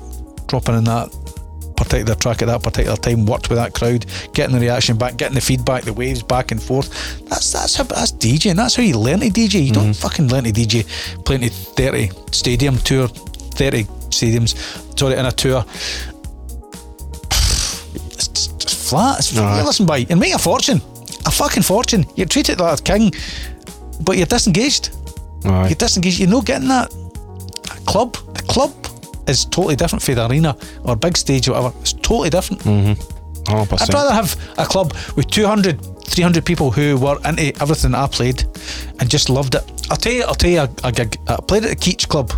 dropping 0.47 0.77
in 0.77 0.85
that 0.85 1.11
particular 1.83 2.15
track 2.15 2.43
at 2.43 2.49
that 2.49 2.63
particular 2.63 2.97
time 2.97 3.27
worked 3.27 3.49
with 3.49 3.59
that 3.59 3.75
crowd, 3.75 4.07
getting 4.33 4.55
the 4.55 4.61
reaction 4.61 4.97
back, 4.97 5.17
getting 5.17 5.35
the 5.35 5.41
feedback, 5.41 5.85
the 5.85 5.93
waves 5.93 6.23
back 6.23 6.51
and 6.51 6.63
forth. 6.63 6.89
That's 7.29 7.53
that's 7.53 7.77
how, 7.77 7.85
that's 7.85 8.13
DJing. 8.13 8.57
That's 8.57 8.77
how 8.77 8.83
you 8.83 8.99
learn 8.99 9.21
to 9.21 9.29
DJ. 9.29 9.67
You 9.67 9.73
don't 9.73 9.85
mm-hmm. 9.85 9.93
fucking 9.93 10.29
learn 10.29 10.45
to 10.45 10.53
DJ 10.53 10.87
playing 11.25 11.43
to 11.43 11.51
thirty 11.51 12.11
stadium 12.31 12.77
tour, 12.79 13.09
thirty 13.09 13.85
stadiums, 14.11 14.57
sorry, 14.99 15.17
in 15.17 15.27
a 15.27 15.33
tour. 15.33 15.65
It's 17.95 18.29
just, 18.29 18.91
flat. 18.91 19.19
It's 19.19 19.37
Aye. 19.37 19.59
you 19.59 19.65
listen 19.65 19.87
by 19.87 20.07
and 20.09 20.21
make 20.21 20.35
a 20.35 20.39
fortune, 20.39 20.81
a 21.27 21.31
fucking 21.31 21.63
fortune. 21.63 22.05
You're 22.17 22.27
treated 22.27 22.61
like 22.61 22.81
a 22.81 22.83
king, 22.83 23.13
but 24.01 24.17
you're 24.17 24.27
disengaged. 24.27 24.97
Aye. 25.45 25.69
You're 25.69 25.77
disengaged. 25.77 26.21
You're 26.21 26.31
not 26.31 26.47
getting 26.47 26.69
that. 26.69 26.91
Club, 27.85 28.13
the 28.35 28.43
club 28.49 28.82
is 29.29 29.45
totally 29.45 29.77
different 29.77 30.03
from 30.03 30.15
the 30.15 30.27
arena 30.27 30.57
or 30.85 30.97
big 30.97 31.17
stage 31.17 31.49
or 31.49 31.53
whatever. 31.53 31.75
It's 31.81 31.93
totally 31.93 32.31
different. 32.31 32.63
Mm-hmm. 32.63 33.21
100%. 33.45 33.83
I'd 33.83 33.95
rather 33.95 34.15
have 34.15 34.37
a 34.59 34.65
club 34.65 34.95
with 35.17 35.29
200, 35.29 35.81
300 36.07 36.45
people 36.45 36.71
who 36.71 36.97
were 36.97 37.19
into 37.25 37.53
everything 37.61 37.95
I 37.95 38.07
played 38.07 38.45
and 39.01 39.11
just 39.11 39.29
loved 39.29 39.55
it. 39.57 39.65
I'll 39.91 39.97
tell 39.97 40.13
you, 40.13 40.23
I'll 40.25 40.35
tell 40.35 40.51
you 40.51 40.61
a, 40.61 40.71
a 40.85 40.93
gig. 40.93 41.17
I 41.27 41.37
played 41.37 41.65
at 41.65 41.71
the 41.71 41.77
Keach 41.77 42.09
Club. 42.09 42.31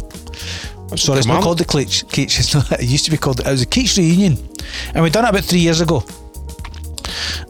Sorry, 0.96 1.18
it's 1.18 1.26
Come 1.26 1.34
not 1.34 1.36
on. 1.38 1.42
called 1.42 1.58
the 1.58 1.64
Keach. 1.64 2.04
Keach. 2.06 2.38
It's 2.38 2.54
not, 2.54 2.70
it 2.80 2.84
used 2.84 3.04
to 3.04 3.10
be 3.10 3.16
called. 3.16 3.40
It 3.40 3.46
was 3.46 3.62
a 3.62 3.66
Keach 3.66 3.96
reunion, 3.98 4.38
and 4.94 5.02
we 5.02 5.10
done 5.10 5.24
it 5.24 5.30
about 5.30 5.44
three 5.44 5.60
years 5.60 5.80
ago. 5.80 6.02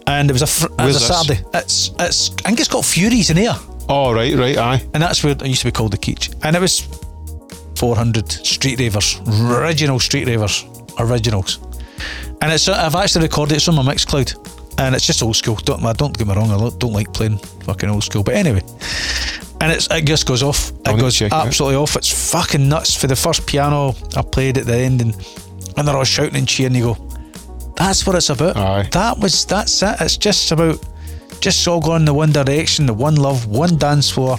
And 0.06 0.28
it 0.30 0.32
was 0.32 0.42
a 0.42 0.46
fr- 0.46 0.66
it 0.66 0.70
was 0.70 0.78
Where's 0.78 0.96
a 0.96 0.98
this? 0.98 1.06
Saturday. 1.06 1.40
It's 1.54 1.90
it's. 2.00 2.30
I 2.44 2.48
think 2.48 2.60
it's 2.60 2.68
got 2.68 2.84
Furies 2.84 3.30
in 3.30 3.36
here 3.36 3.54
oh 3.88 4.12
right 4.14 4.34
right 4.34 4.56
aye 4.56 4.82
and 4.94 5.02
that's 5.02 5.22
where 5.22 5.32
it 5.32 5.44
used 5.46 5.60
to 5.60 5.66
be 5.68 5.72
called 5.72 5.92
the 5.92 5.98
Keach. 5.98 6.34
And 6.42 6.56
it 6.56 6.60
was 6.60 6.80
400 7.76 8.30
street 8.30 8.78
ravers, 8.78 9.20
original 9.28 9.98
street 10.00 10.26
ravers, 10.26 10.64
originals. 10.98 11.58
And 12.42 12.52
it's 12.52 12.68
I've 12.68 12.94
actually 12.94 13.22
recorded 13.22 13.54
it. 13.54 13.56
It's 13.56 13.68
on 13.68 13.74
my 13.74 13.82
Mixcloud, 13.82 14.34
and 14.78 14.94
it's 14.94 15.06
just 15.06 15.22
old 15.22 15.36
school. 15.36 15.56
Don't 15.56 15.84
I 15.84 15.92
don't 15.92 16.16
get 16.16 16.26
me 16.26 16.34
wrong. 16.34 16.50
I 16.50 16.56
don't 16.78 16.92
like 16.92 17.12
playing 17.12 17.38
fucking 17.38 17.88
old 17.88 18.04
school, 18.04 18.22
but 18.22 18.34
anyway. 18.34 18.62
and 19.60 19.72
it's 19.72 19.88
it 19.90 20.04
just 20.04 20.26
goes 20.26 20.42
off. 20.42 20.70
It 20.86 20.98
goes 20.98 21.14
check 21.16 21.32
it 21.32 21.34
absolutely 21.34 21.76
off. 21.76 21.96
It's 21.96 22.30
fucking 22.32 22.68
nuts. 22.68 22.94
For 22.94 23.06
the 23.06 23.16
first 23.16 23.46
piano 23.46 23.94
I 24.16 24.22
played 24.22 24.58
at 24.58 24.66
the 24.66 24.76
end, 24.76 25.00
and 25.00 25.14
and 25.76 25.88
they're 25.88 25.96
all 25.96 26.04
shouting 26.04 26.36
and 26.36 26.48
cheering. 26.48 26.74
You 26.74 26.94
go, 26.94 27.08
that's 27.76 28.06
what 28.06 28.16
it's 28.16 28.30
about. 28.30 28.56
Aye. 28.56 28.88
That 28.92 29.18
was 29.18 29.44
that's 29.46 29.82
it. 29.82 29.96
It's 30.00 30.16
just 30.16 30.52
about 30.52 30.84
just 31.40 31.66
all 31.66 31.80
going 31.80 32.04
the 32.04 32.14
one 32.14 32.32
direction, 32.32 32.86
the 32.86 32.94
one 32.94 33.16
love, 33.16 33.46
one 33.46 33.76
dance 33.76 34.10
floor. 34.10 34.38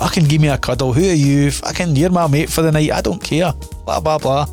Fucking 0.00 0.24
give 0.24 0.40
me 0.40 0.48
a 0.48 0.56
cuddle. 0.56 0.94
Who 0.94 1.02
are 1.02 1.12
you? 1.12 1.50
Fucking 1.50 1.94
you're 1.94 2.08
my 2.08 2.26
mate 2.26 2.48
for 2.48 2.62
the 2.62 2.72
night. 2.72 2.90
I 2.90 3.02
don't 3.02 3.22
care. 3.22 3.52
Blah 3.84 4.00
blah 4.00 4.16
blah. 4.16 4.46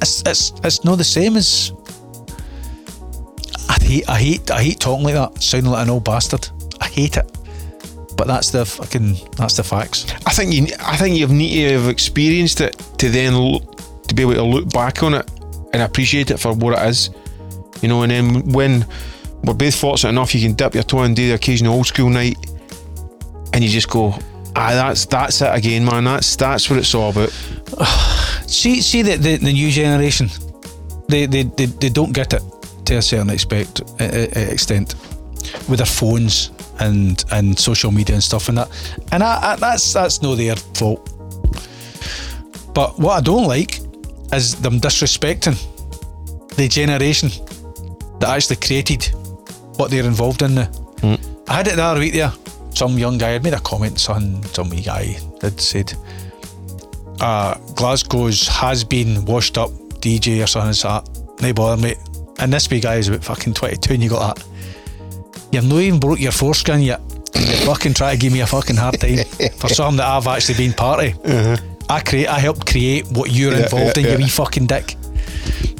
It's 0.00 0.22
it's 0.24 0.52
it's 0.62 0.84
not 0.84 0.96
the 0.96 1.02
same 1.02 1.36
as. 1.36 1.72
I 3.68 3.76
hate 3.82 4.08
I 4.08 4.18
hate 4.18 4.50
I 4.52 4.62
hate 4.62 4.78
talking 4.78 5.04
like 5.04 5.14
that, 5.14 5.42
sounding 5.42 5.72
like 5.72 5.82
an 5.82 5.90
old 5.90 6.04
bastard. 6.04 6.48
I 6.80 6.86
hate 6.86 7.16
it. 7.16 7.28
But 8.16 8.28
that's 8.28 8.52
the 8.52 8.64
fucking 8.64 9.16
that's 9.36 9.56
the 9.56 9.64
facts. 9.64 10.06
I 10.24 10.30
think 10.30 10.52
you. 10.54 10.68
I 10.78 10.96
think 10.96 11.16
you 11.16 11.26
need 11.26 11.68
to 11.68 11.80
have 11.80 11.88
experienced 11.88 12.60
it 12.60 12.78
to 12.98 13.08
then 13.08 13.36
look, 13.36 14.06
to 14.06 14.14
be 14.14 14.22
able 14.22 14.34
to 14.34 14.44
look 14.44 14.70
back 14.72 15.02
on 15.02 15.14
it 15.14 15.28
and 15.72 15.82
appreciate 15.82 16.30
it 16.30 16.38
for 16.38 16.52
what 16.52 16.78
it 16.78 16.88
is. 16.88 17.10
You 17.82 17.88
know, 17.88 18.02
and 18.02 18.12
then 18.12 18.52
when 18.52 18.86
we're 19.42 19.54
both 19.54 19.74
fortunate 19.74 20.10
enough, 20.10 20.32
you 20.32 20.40
can 20.40 20.54
dip 20.54 20.74
your 20.74 20.84
toe 20.84 21.00
and 21.00 21.16
do 21.16 21.26
the 21.26 21.34
occasional 21.34 21.74
old 21.74 21.88
school 21.88 22.08
night, 22.08 22.36
and 23.52 23.64
you 23.64 23.68
just 23.68 23.90
go, 23.90 24.14
ah, 24.56 24.72
that's 24.74 25.04
that's 25.06 25.40
it 25.40 25.54
again, 25.54 25.84
man. 25.84 26.04
That's 26.04 26.36
that's 26.36 26.70
what 26.70 26.78
it's 26.78 26.94
all 26.94 27.10
about. 27.10 27.30
See 28.46 28.80
see 28.80 29.02
the 29.02 29.16
the, 29.16 29.36
the 29.36 29.52
new 29.52 29.70
generation, 29.70 30.28
they, 31.08 31.26
they 31.26 31.44
they 31.44 31.66
they 31.66 31.88
don't 31.88 32.12
get 32.12 32.32
it 32.32 32.42
to 32.86 32.96
a 32.96 33.02
certain 33.02 33.30
expect, 33.30 33.82
uh, 34.00 34.04
extent 34.34 34.94
with 35.68 35.78
their 35.78 35.86
phones 35.86 36.50
and 36.80 37.24
and 37.30 37.58
social 37.58 37.92
media 37.92 38.14
and 38.14 38.24
stuff 38.24 38.48
and 38.48 38.58
that, 38.58 38.68
and 39.12 39.22
I, 39.22 39.52
I, 39.52 39.56
that's 39.56 39.92
that's 39.92 40.22
no 40.22 40.34
their 40.34 40.56
fault. 40.56 41.06
But 42.74 42.98
what 42.98 43.18
I 43.18 43.20
don't 43.20 43.46
like 43.46 43.80
is 44.32 44.56
them 44.56 44.80
disrespecting 44.80 45.56
the 46.56 46.68
generation 46.68 47.30
that 48.18 48.30
actually 48.30 48.56
created 48.56 49.04
what 49.76 49.90
they're 49.90 50.04
involved 50.04 50.42
in 50.42 50.54
now. 50.54 50.70
I 51.48 51.54
had 51.54 51.68
it 51.68 51.76
the 51.76 51.82
other 51.82 52.00
week 52.00 52.12
there. 52.12 52.32
Some 52.80 52.96
young 52.96 53.18
guy 53.18 53.32
had 53.32 53.44
made 53.44 53.52
a 53.52 53.60
comment, 53.60 54.00
some 54.00 54.42
some 54.54 54.70
wee 54.70 54.80
guy 54.80 55.18
had 55.42 55.60
said, 55.60 55.92
uh, 57.20 57.54
Glasgow's 57.74 58.48
has 58.48 58.84
been 58.84 59.26
washed 59.26 59.58
up 59.58 59.68
DJ 60.00 60.42
or 60.42 60.46
something 60.46 60.88
like 60.90 61.04
that. 61.04 61.42
No 61.42 61.52
bother, 61.52 61.82
mate. 61.82 61.98
And 62.38 62.50
this 62.50 62.70
wee 62.70 62.80
guy 62.80 62.94
is 62.94 63.08
about 63.08 63.22
fucking 63.22 63.52
22 63.52 63.92
and 63.92 64.02
you 64.02 64.08
got 64.08 64.34
that. 64.34 64.46
You've 65.52 65.66
not 65.68 65.80
even 65.80 66.00
broke 66.00 66.20
your 66.20 66.32
foreskin 66.32 66.80
yet. 66.80 67.00
And 67.34 67.46
you 67.46 67.54
fucking 67.66 67.92
try 67.92 68.12
to 68.12 68.18
give 68.18 68.32
me 68.32 68.40
a 68.40 68.46
fucking 68.46 68.76
hard 68.76 68.98
time 68.98 69.26
for 69.58 69.68
something 69.78 69.98
that 69.98 70.06
I've 70.06 70.26
actually 70.26 70.56
been 70.56 70.72
part 70.72 71.04
of. 71.04 71.60
I 71.90 72.00
create, 72.00 72.28
I 72.28 72.38
helped 72.38 72.66
create 72.66 73.04
what 73.10 73.30
you're 73.30 73.52
Yeah, 73.52 73.64
involved 73.64 73.98
yeah, 73.98 74.06
in, 74.06 74.12
you 74.12 74.24
wee 74.24 74.30
fucking 74.30 74.68
dick. 74.68 74.96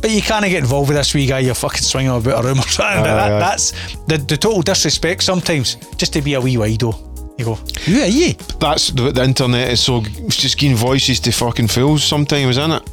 But 0.00 0.10
you 0.10 0.22
can't 0.22 0.44
get 0.44 0.58
involved 0.58 0.88
with 0.88 0.96
this 0.96 1.12
wee 1.14 1.26
guy. 1.26 1.40
You're 1.40 1.54
fucking 1.54 1.82
swinging 1.82 2.10
about 2.10 2.44
a 2.44 2.48
room 2.48 2.58
or 2.58 2.62
something. 2.62 2.84
Aye, 2.98 3.02
that, 3.02 3.32
aye. 3.32 3.38
that's 3.38 3.72
the, 4.06 4.16
the 4.16 4.36
total 4.36 4.62
disrespect 4.62 5.22
sometimes. 5.22 5.76
Just 5.96 6.12
to 6.14 6.22
be 6.22 6.34
a 6.34 6.40
wee 6.40 6.56
wido. 6.56 7.06
You 7.38 7.44
go, 7.44 7.54
who 7.54 8.00
are 8.00 8.06
you? 8.06 8.34
That's 8.58 8.90
the, 8.90 9.12
the 9.12 9.24
internet 9.24 9.70
is 9.70 9.82
so 9.82 10.02
it's 10.04 10.36
just 10.36 10.58
giving 10.58 10.76
voices 10.76 11.20
to 11.20 11.32
fucking 11.32 11.68
fools 11.68 12.04
sometimes, 12.04 12.58
isn't 12.58 12.70
it? 12.70 12.90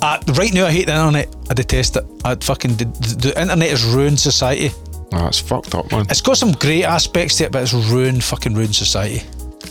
Uh, 0.00 0.18
right 0.34 0.52
now, 0.54 0.66
I 0.66 0.70
hate 0.70 0.86
the 0.86 0.94
internet. 0.94 1.34
I 1.50 1.54
detest 1.54 1.96
it. 1.96 2.04
I 2.24 2.36
fucking 2.36 2.76
the, 2.76 2.84
the, 3.20 3.40
internet 3.40 3.70
has 3.70 3.84
ruined 3.84 4.18
society. 4.18 4.70
Oh, 5.12 5.26
it's 5.26 5.40
fucked 5.40 5.74
up, 5.74 5.90
man. 5.92 6.06
It's 6.08 6.20
got 6.20 6.36
some 6.36 6.52
great 6.52 6.84
aspects 6.84 7.36
to 7.36 7.44
it, 7.44 7.52
but 7.52 7.62
it's 7.62 7.74
ruined 7.74 8.22
fucking 8.24 8.54
ruined 8.54 8.74
society. 8.74 9.22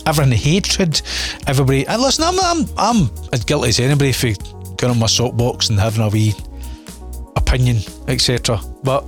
Everyone 0.06 0.32
hatred, 0.32 1.00
everybody. 1.46 1.86
And 1.86 2.00
listen, 2.00 2.24
I'm 2.24 2.38
I'm 2.38 2.68
I'm 2.76 3.10
as 3.32 3.44
guilty 3.44 3.70
as 3.70 3.80
anybody 3.80 4.12
for 4.12 4.32
going 4.76 4.92
on 4.92 4.98
my 4.98 5.06
soapbox 5.06 5.70
and 5.70 5.80
having 5.80 6.02
a 6.02 6.08
wee 6.08 6.34
opinion, 7.46 7.78
etc. 8.08 8.60
But 8.82 9.04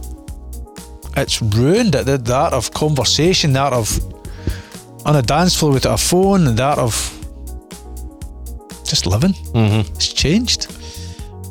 it's 1.17 1.43
ruined 1.43 1.95
it. 1.95 2.07
The, 2.07 2.19
the 2.19 2.35
art 2.35 2.53
of 2.53 2.73
conversation, 2.73 3.53
the 3.53 3.61
art 3.61 3.73
of 3.73 3.89
on 5.05 5.17
a 5.17 5.23
dance 5.23 5.57
floor 5.57 5.73
with 5.73 5.87
a 5.87 5.97
phone, 5.97 6.47
and 6.47 6.57
the 6.57 6.63
art 6.63 6.79
of 6.79 6.95
just 8.85 9.07
living. 9.07 9.33
Mm-hmm. 9.33 9.95
It's 9.95 10.13
changed. 10.13 10.67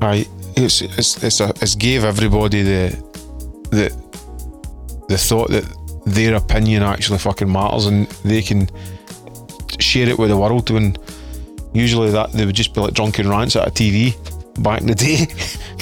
Aye, 0.02 0.26
it's 0.56 0.82
it's 0.82 1.24
it's, 1.24 1.40
a, 1.40 1.50
it's 1.62 1.76
gave 1.76 2.04
everybody 2.04 2.62
the 2.64 2.90
the 3.72 3.92
the 5.10 5.18
thought 5.18 5.50
that 5.50 5.66
their 6.06 6.36
opinion 6.36 6.84
actually 6.84 7.18
fucking 7.18 7.52
matters 7.52 7.86
and 7.86 8.08
they 8.24 8.42
can 8.42 8.70
share 9.80 10.08
it 10.08 10.18
with 10.18 10.30
the 10.30 10.38
world 10.38 10.70
when 10.70 10.96
usually 11.74 12.10
that 12.12 12.32
they 12.32 12.46
would 12.46 12.56
just 12.56 12.74
be 12.74 12.80
like 12.80 12.94
drunken 12.94 13.28
rants 13.28 13.58
at 13.58 13.68
a 13.68 13.72
TV 13.72 14.16
back 14.58 14.82
in 14.82 14.88
the 14.88 14.96
day. 14.96 15.28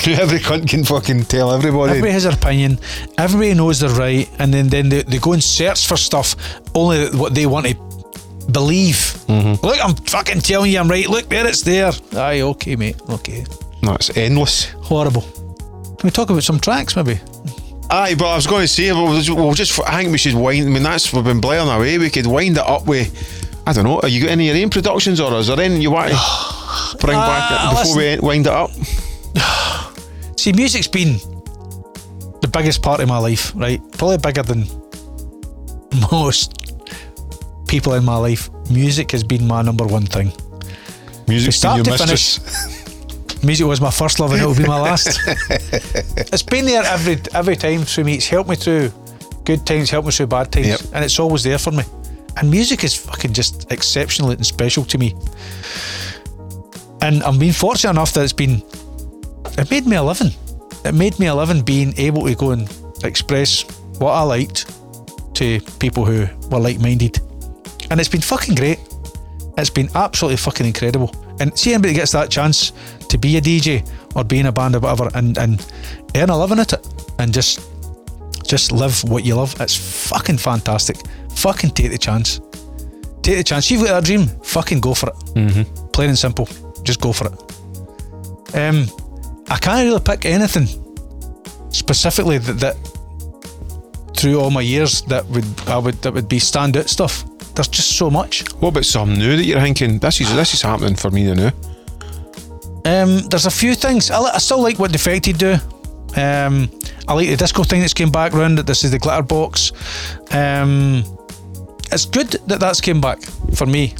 now 0.07 0.21
every 0.21 0.39
cunt 0.39 0.69
can 0.69 0.83
fucking 0.83 1.23
tell 1.25 1.51
everybody. 1.51 1.91
Everybody 1.91 2.11
has 2.13 2.23
their 2.23 2.33
opinion. 2.33 2.79
Everybody 3.17 3.53
knows 3.53 3.79
they're 3.79 3.89
right, 3.89 4.29
and 4.39 4.53
then 4.53 4.67
then 4.67 4.89
they, 4.89 5.03
they 5.03 5.19
go 5.19 5.33
and 5.33 5.43
search 5.43 5.87
for 5.87 5.97
stuff 5.97 6.35
only 6.73 7.07
what 7.17 7.33
they 7.33 7.45
want 7.45 7.67
to 7.67 7.75
believe. 8.51 8.95
Mm-hmm. 9.27 9.65
Look, 9.65 9.83
I'm 9.83 9.95
fucking 9.95 10.41
telling 10.41 10.71
you, 10.71 10.79
I'm 10.79 10.89
right. 10.89 11.07
Look 11.07 11.29
there, 11.29 11.47
it's 11.47 11.61
there. 11.61 11.91
Aye, 12.13 12.41
okay, 12.41 12.75
mate. 12.75 12.97
Okay, 13.09 13.45
That's 13.81 14.15
endless. 14.17 14.65
horrible. 14.81 15.21
Can 15.21 16.07
we 16.07 16.11
talk 16.11 16.29
about 16.29 16.43
some 16.43 16.59
tracks, 16.59 16.95
maybe? 16.95 17.19
Aye, 17.89 18.15
but 18.15 18.25
I 18.27 18.35
was 18.35 18.47
going 18.47 18.61
to 18.61 18.67
say, 18.67 18.91
we'll 18.91 19.15
just, 19.15 19.29
we'll 19.29 19.53
just 19.53 19.79
I 19.87 19.99
think 19.99 20.11
we 20.11 20.17
should 20.17 20.33
wind. 20.33 20.67
I 20.67 20.71
mean, 20.71 20.83
that's 20.83 21.13
we've 21.13 21.23
been 21.23 21.39
blaring 21.39 21.69
away. 21.69 21.97
We 21.97 22.09
could 22.09 22.25
wind 22.27 22.57
it 22.57 22.63
up 22.63 22.85
with. 22.87 23.44
I 23.67 23.73
don't 23.73 23.83
know. 23.83 23.99
Are 24.01 24.07
you 24.07 24.21
got 24.21 24.29
any 24.31 24.49
of 24.49 24.55
your 24.55 24.63
own 24.63 24.69
productions, 24.69 25.19
or 25.19 25.33
is 25.39 25.47
there 25.47 25.59
anything 25.59 25.81
you 25.81 25.91
want 25.91 26.11
to 26.11 26.17
bring 26.99 27.17
back 27.17 27.51
Ah, 27.51 27.81
before 27.81 27.97
we 27.97 28.19
wind 28.19 28.45
it 28.47 28.53
up? 28.53 28.71
See, 30.37 30.53
music's 30.53 30.87
been 30.87 31.13
the 32.41 32.49
biggest 32.51 32.81
part 32.83 32.99
of 32.99 33.07
my 33.07 33.17
life, 33.17 33.51
right? 33.55 33.81
Probably 33.97 34.17
bigger 34.17 34.43
than 34.43 34.65
most 36.11 36.73
people 37.67 37.93
in 37.95 38.03
my 38.05 38.17
life. 38.17 38.49
Music 38.69 39.11
has 39.11 39.23
been 39.23 39.47
my 39.47 39.61
number 39.61 39.85
one 39.85 40.05
thing. 40.05 40.31
Music's 41.27 41.55
been 41.55 41.59
start 41.59 41.75
your 41.77 41.85
to 41.85 41.91
mistress. 41.91 42.83
Music 43.43 43.65
was 43.67 43.81
my 43.81 43.91
first 43.91 44.19
love 44.19 44.31
and 44.33 44.41
it 44.41 44.45
will 44.45 44.55
be 44.55 44.65
my 44.65 44.79
last. 44.79 45.19
it's 46.31 46.43
been 46.43 46.65
there 46.65 46.83
every 46.83 47.17
every 47.33 47.55
time 47.55 47.83
for 47.85 48.03
me. 48.03 48.15
It's 48.15 48.27
helped 48.27 48.49
me 48.49 48.55
through 48.55 48.91
good 49.43 49.65
times, 49.65 49.89
helped 49.89 50.05
me 50.07 50.11
through 50.11 50.27
bad 50.27 50.51
times, 50.51 50.67
Yep. 50.67 50.79
and 50.93 51.03
it's 51.05 51.19
always 51.19 51.43
there 51.43 51.57
for 51.59 51.71
me. 51.71 51.83
And 52.37 52.51
music 52.51 52.83
is 52.83 52.95
fucking 52.95 53.33
just 53.33 53.71
exceptional 53.71 54.31
and 54.31 54.45
special 54.45 54.83
to 54.85 54.97
me. 54.97 55.15
And 57.01 57.23
I'm 57.23 57.39
being 57.39 57.53
fortunate 57.53 57.91
enough 57.91 58.13
that 58.13 58.23
it's 58.23 58.33
been 58.33 58.63
it 59.57 59.71
made 59.71 59.85
me 59.85 59.95
a 59.95 60.03
living. 60.03 60.31
It 60.83 60.93
made 60.93 61.17
me 61.19 61.27
a 61.27 61.35
living 61.35 61.61
being 61.61 61.93
able 61.97 62.25
to 62.25 62.35
go 62.35 62.51
and 62.51 62.69
express 63.03 63.63
what 63.99 64.11
I 64.11 64.21
liked 64.21 64.71
to 65.35 65.59
people 65.79 66.05
who 66.05 66.27
were 66.49 66.59
like 66.59 66.79
minded. 66.79 67.19
And 67.89 67.99
it's 67.99 68.09
been 68.09 68.21
fucking 68.21 68.55
great. 68.55 68.79
It's 69.57 69.69
been 69.69 69.89
absolutely 69.95 70.37
fucking 70.37 70.65
incredible. 70.65 71.15
And 71.39 71.57
see 71.57 71.73
anybody 71.73 71.93
gets 71.93 72.11
that 72.11 72.29
chance 72.29 72.73
to 73.07 73.17
be 73.17 73.37
a 73.37 73.41
DJ 73.41 73.87
or 74.15 74.23
be 74.23 74.39
in 74.39 74.47
a 74.47 74.51
band 74.51 74.75
or 74.75 74.79
whatever 74.79 75.09
and, 75.15 75.37
and 75.37 75.65
earn 76.15 76.29
a 76.29 76.37
living 76.37 76.59
at 76.59 76.73
it 76.73 76.85
and 77.19 77.33
just 77.33 77.61
just 78.45 78.71
live 78.71 79.03
what 79.03 79.25
you 79.25 79.35
love. 79.35 79.55
It's 79.59 79.75
fucking 80.09 80.37
fantastic. 80.37 80.97
Fucking 81.35 81.71
take 81.71 81.91
the 81.91 81.97
chance. 81.97 82.39
Take 83.21 83.37
the 83.37 83.43
chance. 83.43 83.69
You've 83.69 83.83
got 83.83 84.03
a 84.03 84.05
dream, 84.05 84.27
fucking 84.43 84.79
go 84.79 84.93
for 84.93 85.09
it. 85.09 85.15
Mm-hmm. 85.35 85.87
Plain 85.87 86.09
and 86.09 86.17
simple. 86.17 86.47
Just 86.83 87.01
go 87.01 87.11
for 87.11 87.27
it. 87.27 88.55
Um, 88.55 88.87
I 89.49 89.57
can't 89.57 89.85
really 89.85 89.99
pick 89.99 90.25
anything 90.25 90.67
specifically 91.71 92.37
that, 92.37 92.59
that 92.59 92.75
through 94.15 94.39
all 94.39 94.49
my 94.49 94.61
years 94.61 95.01
that 95.03 95.25
would 95.27 95.45
I 95.67 95.77
would 95.77 95.95
that 96.03 96.13
would 96.13 96.29
be 96.29 96.39
standout 96.39 96.87
stuff. 96.87 97.25
There's 97.55 97.67
just 97.67 97.97
so 97.97 98.09
much. 98.09 98.43
What 98.59 98.69
about 98.69 98.85
some 98.85 99.13
new 99.13 99.35
that 99.37 99.43
you're 99.43 99.59
thinking 99.59 99.99
this 99.99 100.21
is 100.21 100.33
this 100.35 100.53
is 100.53 100.61
happening 100.61 100.95
for 100.95 101.11
me 101.11 101.33
now? 101.33 101.51
Um, 102.85 103.21
there's 103.29 103.45
a 103.45 103.51
few 103.51 103.73
things. 103.75 104.11
I, 104.11 104.19
I 104.19 104.37
still 104.37 104.61
like 104.61 104.77
what 104.77 104.91
Defected 104.91 105.37
do. 105.37 105.57
Um, 106.15 106.69
I 107.07 107.13
like 107.13 107.27
the 107.27 107.35
disco 107.37 107.63
thing 107.63 107.81
that's 107.81 107.93
came 107.93 108.11
back 108.11 108.33
round. 108.33 108.57
This 108.59 108.83
is 108.83 108.91
the 108.91 108.99
Glitterbox. 108.99 109.71
Um, 110.33 111.03
it's 111.91 112.05
good 112.05 112.29
that 112.47 112.59
that's 112.59 112.81
came 112.81 112.99
back 113.01 113.21
for 113.53 113.65
me 113.65 113.93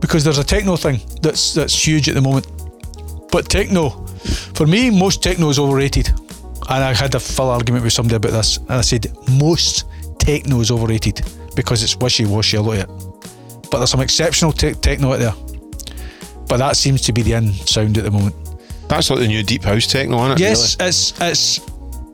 because 0.00 0.22
there's 0.22 0.38
a 0.38 0.44
techno 0.44 0.76
thing 0.76 1.00
that's 1.22 1.54
that's 1.54 1.86
huge 1.86 2.08
at 2.08 2.14
the 2.14 2.20
moment. 2.20 2.46
But 3.32 3.48
techno, 3.48 3.90
for 4.54 4.66
me, 4.66 4.90
most 4.90 5.22
techno 5.22 5.48
is 5.48 5.58
overrated. 5.58 6.08
And 6.68 6.82
I 6.82 6.94
had 6.94 7.14
a 7.14 7.20
full 7.20 7.50
argument 7.50 7.84
with 7.84 7.92
somebody 7.92 8.16
about 8.16 8.32
this, 8.32 8.56
and 8.56 8.72
I 8.72 8.80
said 8.80 9.06
most 9.28 9.84
techno 10.18 10.60
is 10.60 10.70
overrated 10.70 11.20
because 11.54 11.82
it's 11.82 11.96
wishy 11.96 12.24
washy 12.24 12.56
a 12.56 12.62
lot 12.62 12.78
of 12.78 12.80
it. 12.80 13.70
But 13.70 13.78
there's 13.78 13.90
some 13.90 14.00
exceptional 14.00 14.52
te- 14.52 14.74
techno 14.74 15.12
out 15.12 15.18
there. 15.18 15.34
But 16.48 16.58
that 16.58 16.76
seems 16.76 17.02
to 17.02 17.12
be 17.12 17.22
the 17.22 17.34
end 17.34 17.54
sound 17.54 17.98
at 17.98 18.04
the 18.04 18.10
moment. 18.10 18.34
That's 18.88 19.10
like 19.10 19.18
the 19.20 19.28
new 19.28 19.42
deep 19.42 19.64
house 19.64 19.86
techno, 19.86 20.18
isn't 20.24 20.32
it? 20.32 20.40
Yes, 20.40 20.76
it's 20.80 21.20
it's 21.20 21.60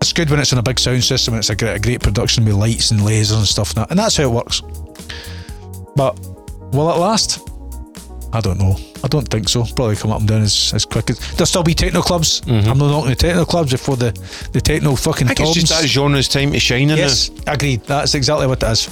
it's 0.00 0.12
good 0.12 0.30
when 0.30 0.40
it's 0.40 0.52
in 0.52 0.58
a 0.58 0.62
big 0.62 0.78
sound 0.78 1.04
system 1.04 1.34
and 1.34 1.40
it's 1.40 1.50
a 1.50 1.56
great, 1.56 1.74
a 1.74 1.78
great 1.78 2.00
production 2.00 2.44
with 2.44 2.54
lights 2.54 2.90
and 2.90 3.00
lasers 3.00 3.36
and 3.36 3.46
stuff, 3.46 3.70
and, 3.70 3.78
that, 3.78 3.90
and 3.90 3.98
that's 3.98 4.16
how 4.16 4.24
it 4.24 4.30
works. 4.30 4.62
But 5.94 6.18
Will 6.72 6.90
it 6.90 6.98
last? 6.98 7.48
I 8.32 8.40
don't 8.40 8.58
know. 8.58 8.76
I 9.02 9.08
don't 9.08 9.28
think 9.28 9.48
so. 9.48 9.64
Probably 9.64 9.96
come 9.96 10.12
up 10.12 10.20
and 10.20 10.28
down 10.28 10.42
as, 10.42 10.72
as 10.72 10.84
quick 10.84 11.10
as 11.10 11.18
there'll 11.32 11.46
still 11.46 11.64
be 11.64 11.74
techno 11.74 12.00
clubs. 12.00 12.42
Mm-hmm. 12.42 12.70
I'm 12.70 12.78
not 12.78 12.90
knocking 12.90 13.10
the 13.10 13.16
techno 13.16 13.44
clubs 13.44 13.72
before 13.72 13.96
the 13.96 14.12
the 14.52 14.60
techno 14.60 14.94
fucking 14.94 15.26
I 15.26 15.34
think 15.34 15.48
it's 15.48 15.54
just 15.54 15.72
toms. 15.72 15.82
that 15.82 15.88
genre's 15.88 16.28
time 16.28 16.52
to 16.52 16.60
shine 16.60 16.90
in 16.90 16.98
Yes, 16.98 17.30
agreed. 17.46 17.82
That's 17.84 18.14
exactly 18.14 18.46
what 18.46 18.62
it 18.62 18.68
is. 18.68 18.88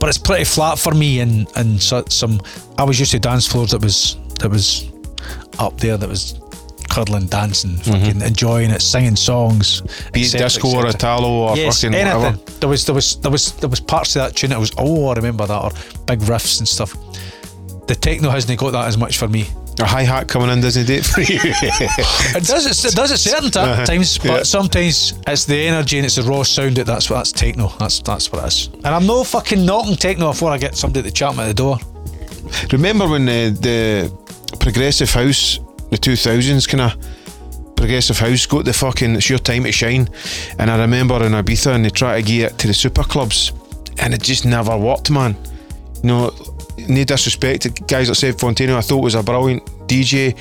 But 0.00 0.08
it's 0.08 0.18
pretty 0.18 0.44
flat 0.44 0.80
for 0.80 0.92
me, 0.92 1.20
and 1.20 1.46
and 1.54 1.80
so, 1.80 2.04
some. 2.08 2.40
I 2.76 2.82
was 2.82 2.98
used 2.98 3.12
to 3.12 3.20
dance 3.20 3.46
floors 3.46 3.70
that 3.70 3.82
was 3.82 4.16
that 4.40 4.50
was 4.50 4.90
up 5.58 5.78
there, 5.78 5.96
that 5.96 6.08
was 6.08 6.38
cuddling, 6.88 7.26
dancing, 7.26 7.76
fucking 7.78 8.20
enjoying 8.20 8.70
it, 8.70 8.82
singing 8.82 9.16
songs, 9.16 9.80
Mm-hmm. 9.82 10.12
Be 10.12 10.20
it 10.22 10.32
disco 10.32 10.68
or. 10.74 10.86
Italo 10.86 11.28
or 11.28 11.56
yes, 11.56 11.80
fucking 11.82 11.94
anything. 11.94 12.18
whatever. 12.20 12.58
There 12.60 12.68
was 12.68 12.84
there 12.86 12.94
was 12.94 13.16
there 13.20 13.30
was 13.30 13.52
there 13.52 13.70
was 13.70 13.80
parts 13.80 14.14
of 14.16 14.22
that 14.22 14.36
tune 14.36 14.50
that 14.50 14.58
was 14.60 14.72
oh 14.78 15.08
I 15.08 15.14
remember 15.14 15.46
that 15.46 15.62
or 15.62 15.70
big 16.06 16.20
riffs 16.20 16.58
and 16.58 16.68
stuff. 16.68 16.92
The 17.86 17.94
techno 17.94 18.30
hasn't 18.30 18.58
got 18.60 18.72
that 18.72 18.86
as 18.86 18.96
much 18.98 19.16
for 19.18 19.26
me. 19.28 19.46
A 19.80 19.86
hi 19.86 20.02
hat 20.02 20.28
coming 20.28 20.50
in 20.50 20.60
doesn't 20.60 20.86
do 20.86 20.92
it 20.94 21.04
for 21.06 21.22
you. 21.22 21.40
It 21.42 22.44
does 22.46 22.66
it, 22.66 22.92
it 22.92 22.94
does 22.94 23.10
at 23.10 23.18
certain 23.18 23.50
ti- 23.50 23.58
Uh-huh. 23.58 23.86
times, 23.86 24.18
but 24.18 24.26
Yeah. 24.26 24.42
sometimes 24.42 25.14
it's 25.26 25.46
the 25.46 25.66
energy 25.66 25.96
and 25.96 26.04
it's 26.04 26.16
the 26.16 26.22
raw 26.24 26.42
sound 26.42 26.76
that 26.76 26.84
that's 26.86 27.08
what 27.08 27.16
that's 27.16 27.32
techno. 27.32 27.68
That's 27.78 28.00
that's 28.02 28.30
what 28.30 28.44
it 28.44 28.48
is. 28.48 28.68
And 28.84 28.88
I'm 28.88 29.06
no 29.06 29.24
fucking 29.24 29.64
knocking 29.64 29.96
techno 29.96 30.32
before 30.32 30.50
I 30.52 30.58
get 30.58 30.76
somebody 30.76 31.08
to 31.08 31.10
chat 31.14 31.34
me 31.36 31.44
at 31.44 31.46
the 31.48 31.54
door. 31.54 31.78
Remember 32.70 33.08
when 33.08 33.22
uh, 33.28 33.32
the 33.60 34.12
progressive 34.58 35.10
house, 35.10 35.58
the 35.90 35.98
2000s 35.98 36.68
kind 36.68 36.80
of 36.82 37.76
progressive 37.76 38.18
house 38.18 38.46
got 38.46 38.64
the 38.64 38.72
fucking 38.72 39.16
it's 39.16 39.28
your 39.28 39.38
time 39.38 39.64
to 39.64 39.72
shine, 39.72 40.08
and 40.58 40.70
I 40.70 40.78
remember 40.78 41.16
in 41.24 41.32
Ibiza 41.32 41.74
and 41.74 41.84
they 41.84 41.90
tried 41.90 42.20
to 42.20 42.26
get 42.26 42.52
it 42.52 42.58
to 42.58 42.66
the 42.68 42.74
super 42.74 43.02
clubs, 43.02 43.52
and 43.98 44.14
it 44.14 44.22
just 44.22 44.44
never 44.44 44.76
worked, 44.76 45.10
man. 45.10 45.36
You 46.02 46.08
know, 46.08 46.34
no 46.88 47.04
disrespect 47.04 47.62
to 47.62 47.70
guys 47.70 48.08
like 48.08 48.16
Seb 48.16 48.38
Fontaine, 48.38 48.70
I 48.70 48.80
thought 48.80 49.02
was 49.02 49.14
a 49.14 49.22
brilliant 49.22 49.64
DJ, 49.88 50.36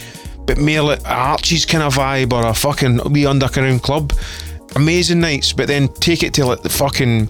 but 0.45 0.57
more 0.57 0.81
like 0.81 1.01
Arches 1.05 1.65
kind 1.65 1.83
of 1.83 1.95
vibe 1.95 2.33
or 2.33 2.47
a 2.47 2.53
fucking 2.53 3.11
wee 3.11 3.25
underground 3.25 3.83
club. 3.83 4.13
Amazing 4.75 5.19
nights, 5.19 5.51
but 5.51 5.67
then 5.67 5.89
take 5.95 6.23
it 6.23 6.33
to 6.35 6.45
like 6.45 6.61
the 6.61 6.69
fucking 6.69 7.27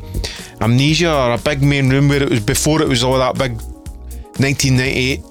amnesia 0.62 1.12
or 1.12 1.34
a 1.34 1.38
big 1.38 1.64
main 1.64 1.90
room 1.90 2.08
where 2.08 2.22
it 2.22 2.30
was 2.30 2.40
before 2.40 2.82
it 2.82 2.88
was 2.88 3.04
all 3.04 3.18
that 3.18 3.36
big 3.38 3.54
1998 4.38 5.31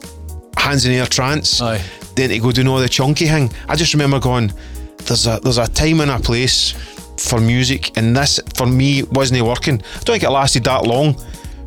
hands 0.56 0.84
in 0.84 0.92
air 0.92 1.06
trance. 1.06 1.60
Aye. 1.60 1.82
Then 2.16 2.30
to 2.30 2.38
go 2.38 2.52
doing 2.52 2.68
all 2.68 2.78
the 2.78 2.88
chunky 2.88 3.26
thing. 3.26 3.50
I 3.68 3.76
just 3.76 3.92
remember 3.94 4.18
going, 4.20 4.52
there's 5.06 5.26
a 5.26 5.40
there's 5.42 5.58
a 5.58 5.66
time 5.68 6.00
and 6.00 6.10
a 6.10 6.18
place 6.18 6.72
for 7.16 7.40
music, 7.40 7.96
and 7.96 8.16
this 8.16 8.40
for 8.54 8.66
me 8.66 9.02
wasn't 9.04 9.42
working. 9.42 9.80
I 9.80 9.98
don't 10.04 10.14
think 10.14 10.22
it 10.24 10.30
lasted 10.30 10.64
that 10.64 10.84
long, 10.86 11.14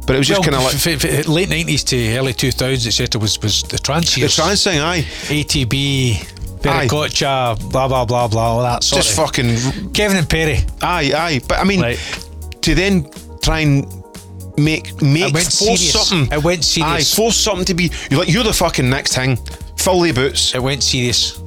but 0.06 0.16
it 0.16 0.20
was 0.20 0.28
just 0.28 0.42
Well, 0.42 0.50
kind 0.52 0.56
of 0.56 0.64
like 0.64 0.76
f- 0.76 1.06
f- 1.06 1.28
late 1.28 1.50
nineties 1.50 1.84
to 1.86 2.18
early 2.18 2.34
two 2.34 2.52
thousands, 2.52 2.88
etc. 2.88 3.20
Was 3.22 3.42
was 3.42 3.64
the 3.64 3.78
trance 3.80 4.14
the 4.16 4.22
years. 4.22 4.36
trance 4.36 4.64
thing. 4.64 4.80
Aye, 4.80 5.02
ATB, 5.30 6.66
Aye. 6.66 6.88
Gotcha, 6.88 7.56
blah 7.70 7.88
blah 7.88 8.06
blah 8.06 8.28
blah, 8.28 8.42
all 8.56 8.62
that 8.64 8.84
sort 8.84 9.02
just 9.04 9.18
of. 9.18 9.26
fucking 9.26 9.92
Kevin 9.94 10.18
and 10.18 10.30
Perry. 10.30 10.60
aye 10.82 11.14
aye. 11.16 11.42
But 11.48 11.60
I 11.60 11.64
mean, 11.64 11.82
Right. 11.82 12.00
to 12.62 12.76
then 12.76 13.10
try 13.42 13.60
and 13.60 13.86
make 14.58 15.02
make 15.02 15.34
force 15.34 15.60
serious. 15.60 16.08
something. 16.08 16.38
It 16.38 16.44
went 16.44 16.64
serious. 16.64 17.14
Aye, 17.14 17.16
force 17.16 17.38
something 17.38 17.66
to 17.66 17.74
be. 17.74 17.92
You're 18.10 18.20
like 18.20 18.30
you're 18.30 18.44
the 18.44 18.54
fucking 18.54 18.90
next 18.90 19.16
thing. 19.16 19.38
Fill 19.78 20.02
the 20.02 20.12
boots. 20.12 20.54
It 20.56 20.62
went 20.62 20.84
serious. 20.84 21.40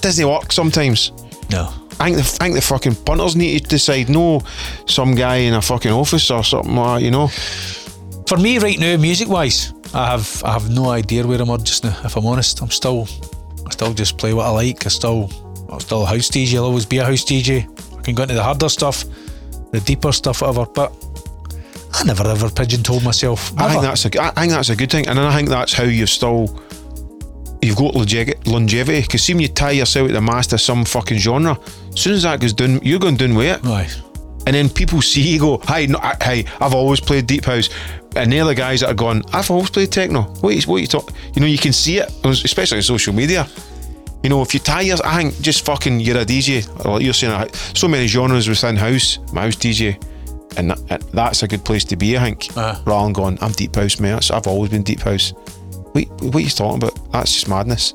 Doesn't 0.00 0.28
work 0.28 0.52
sometimes. 0.52 1.12
No. 1.50 1.72
I 2.00 2.04
think 2.04 2.16
the 2.16 2.22
I 2.22 2.44
think 2.44 2.54
the 2.54 2.60
fucking 2.60 2.94
punters 3.04 3.34
need 3.34 3.62
to 3.64 3.68
decide. 3.68 4.08
No, 4.08 4.42
some 4.86 5.14
guy 5.14 5.36
in 5.36 5.54
a 5.54 5.62
fucking 5.62 5.90
office 5.90 6.30
or 6.30 6.44
something 6.44 6.74
like 6.74 7.00
that, 7.00 7.04
you 7.04 7.10
know. 7.10 7.28
For 8.26 8.36
me 8.36 8.58
right 8.58 8.78
now, 8.78 8.96
music 8.96 9.28
wise, 9.28 9.72
I 9.94 10.10
have 10.10 10.42
I 10.44 10.52
have 10.52 10.70
no 10.70 10.90
idea 10.90 11.26
where 11.26 11.40
I'm 11.40 11.50
at 11.50 11.64
just 11.64 11.84
now. 11.84 11.98
If 12.04 12.16
I'm 12.16 12.26
honest, 12.26 12.62
I'm 12.62 12.70
still 12.70 13.08
I 13.66 13.70
still 13.70 13.94
just 13.94 14.16
play 14.18 14.32
what 14.32 14.46
I 14.46 14.50
like. 14.50 14.86
I 14.86 14.90
still 14.90 15.30
I'm 15.70 15.80
still 15.80 16.02
a 16.02 16.06
house 16.06 16.28
DJ. 16.28 16.56
I'll 16.56 16.66
always 16.66 16.86
be 16.86 16.98
a 16.98 17.04
house 17.04 17.24
DJ. 17.24 17.66
I 17.98 18.02
can 18.02 18.14
go 18.14 18.22
into 18.22 18.34
the 18.34 18.42
harder 18.42 18.68
stuff, 18.68 19.04
the 19.72 19.80
deeper 19.80 20.12
stuff, 20.12 20.42
whatever. 20.42 20.66
But 20.66 20.92
I 21.98 22.04
never 22.04 22.28
ever 22.28 22.48
pigeonholed 22.48 23.02
myself. 23.02 23.52
I 23.58 23.70
think 23.70 23.82
that's 23.82 24.04
a 24.04 24.22
I 24.22 24.30
think 24.30 24.52
that's 24.52 24.68
a 24.70 24.76
good 24.76 24.90
thing, 24.90 25.08
and 25.08 25.18
then 25.18 25.26
I 25.26 25.34
think 25.34 25.48
that's 25.48 25.72
how 25.72 25.82
you've 25.82 26.10
still 26.10 26.62
you've 27.60 27.76
got 27.76 27.94
longevity. 28.46 29.00
Because 29.00 29.24
see 29.24 29.34
when 29.34 29.42
you 29.42 29.48
tie 29.48 29.72
yourself 29.72 30.06
to 30.06 30.12
the 30.12 30.20
mast 30.20 30.52
of 30.52 30.60
some 30.60 30.84
fucking 30.84 31.18
genre, 31.18 31.58
as 31.92 32.00
soon 32.00 32.14
as 32.14 32.22
that 32.22 32.40
goes 32.40 32.52
down, 32.52 32.80
you're 32.82 33.00
going 33.00 33.16
down 33.16 33.34
with 33.34 33.46
it. 33.46 33.66
Aye. 33.66 33.88
And 34.46 34.54
then 34.54 34.68
people 34.68 35.02
see 35.10 35.22
you 35.22 35.40
go, 35.40 35.58
"Hi, 35.64 35.86
no, 35.86 35.98
I, 35.98 36.16
hey, 36.22 36.44
I've 36.60 36.74
always 36.74 37.00
played 37.00 37.26
deep 37.26 37.44
house," 37.44 37.68
and 38.14 38.32
they're 38.32 38.44
the 38.44 38.54
guys 38.54 38.80
that 38.80 38.90
are 38.90 38.94
going, 38.94 39.24
"I've 39.32 39.50
always 39.50 39.70
played 39.70 39.90
techno." 39.90 40.22
What 40.40 40.54
you, 40.54 40.62
what 40.70 40.80
you 40.80 40.86
talk? 40.86 41.12
You 41.34 41.40
know, 41.40 41.48
you 41.48 41.58
can 41.58 41.72
see 41.72 41.98
it, 41.98 42.08
especially 42.24 42.78
on 42.78 42.82
social 42.82 43.12
media. 43.12 43.48
You 44.22 44.30
know, 44.30 44.42
if 44.42 44.52
you 44.54 44.60
tie 44.60 44.82
your, 44.82 44.98
I 45.04 45.16
think 45.16 45.40
just 45.40 45.64
fucking 45.64 46.00
you're 46.00 46.18
a 46.18 46.24
DJ. 46.24 46.66
Like 46.84 47.02
you're 47.02 47.12
saying, 47.14 47.50
so 47.54 47.88
many 47.88 48.06
genres 48.06 48.48
within 48.48 48.76
house. 48.76 49.18
I'm 49.30 49.36
house 49.36 49.56
DJ, 49.56 50.00
and 50.58 50.70
that, 50.70 50.78
uh, 50.90 50.98
that's 51.12 51.42
a 51.42 51.48
good 51.48 51.64
place 51.64 51.84
to 51.84 51.96
be. 51.96 52.16
I 52.16 52.20
think. 52.20 52.56
Uh-huh. 52.56 52.80
Rather 52.84 53.04
than 53.06 53.12
going, 53.12 53.38
I'm 53.40 53.52
deep 53.52 53.74
house, 53.76 53.98
mate. 54.00 54.10
That's- 54.10 54.30
I've 54.30 54.46
always 54.46 54.70
been 54.70 54.82
deep 54.82 55.00
house. 55.00 55.32
Wait, 55.94 56.10
what 56.10 56.34
are 56.36 56.40
you 56.40 56.50
talking 56.50 56.82
about? 56.82 57.12
That's 57.12 57.32
just 57.32 57.48
madness. 57.48 57.92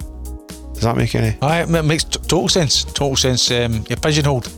Does 0.73 0.81
that 0.83 0.97
make 0.97 1.13
any? 1.15 1.37
Aye, 1.41 1.61
it 1.61 1.83
makes 1.85 2.03
t- 2.03 2.19
total 2.19 2.49
sense. 2.49 2.83
Total 2.83 3.15
sense. 3.15 3.51
Um, 3.51 3.85
you're 3.87 3.97
pigeonholed. 3.97 4.49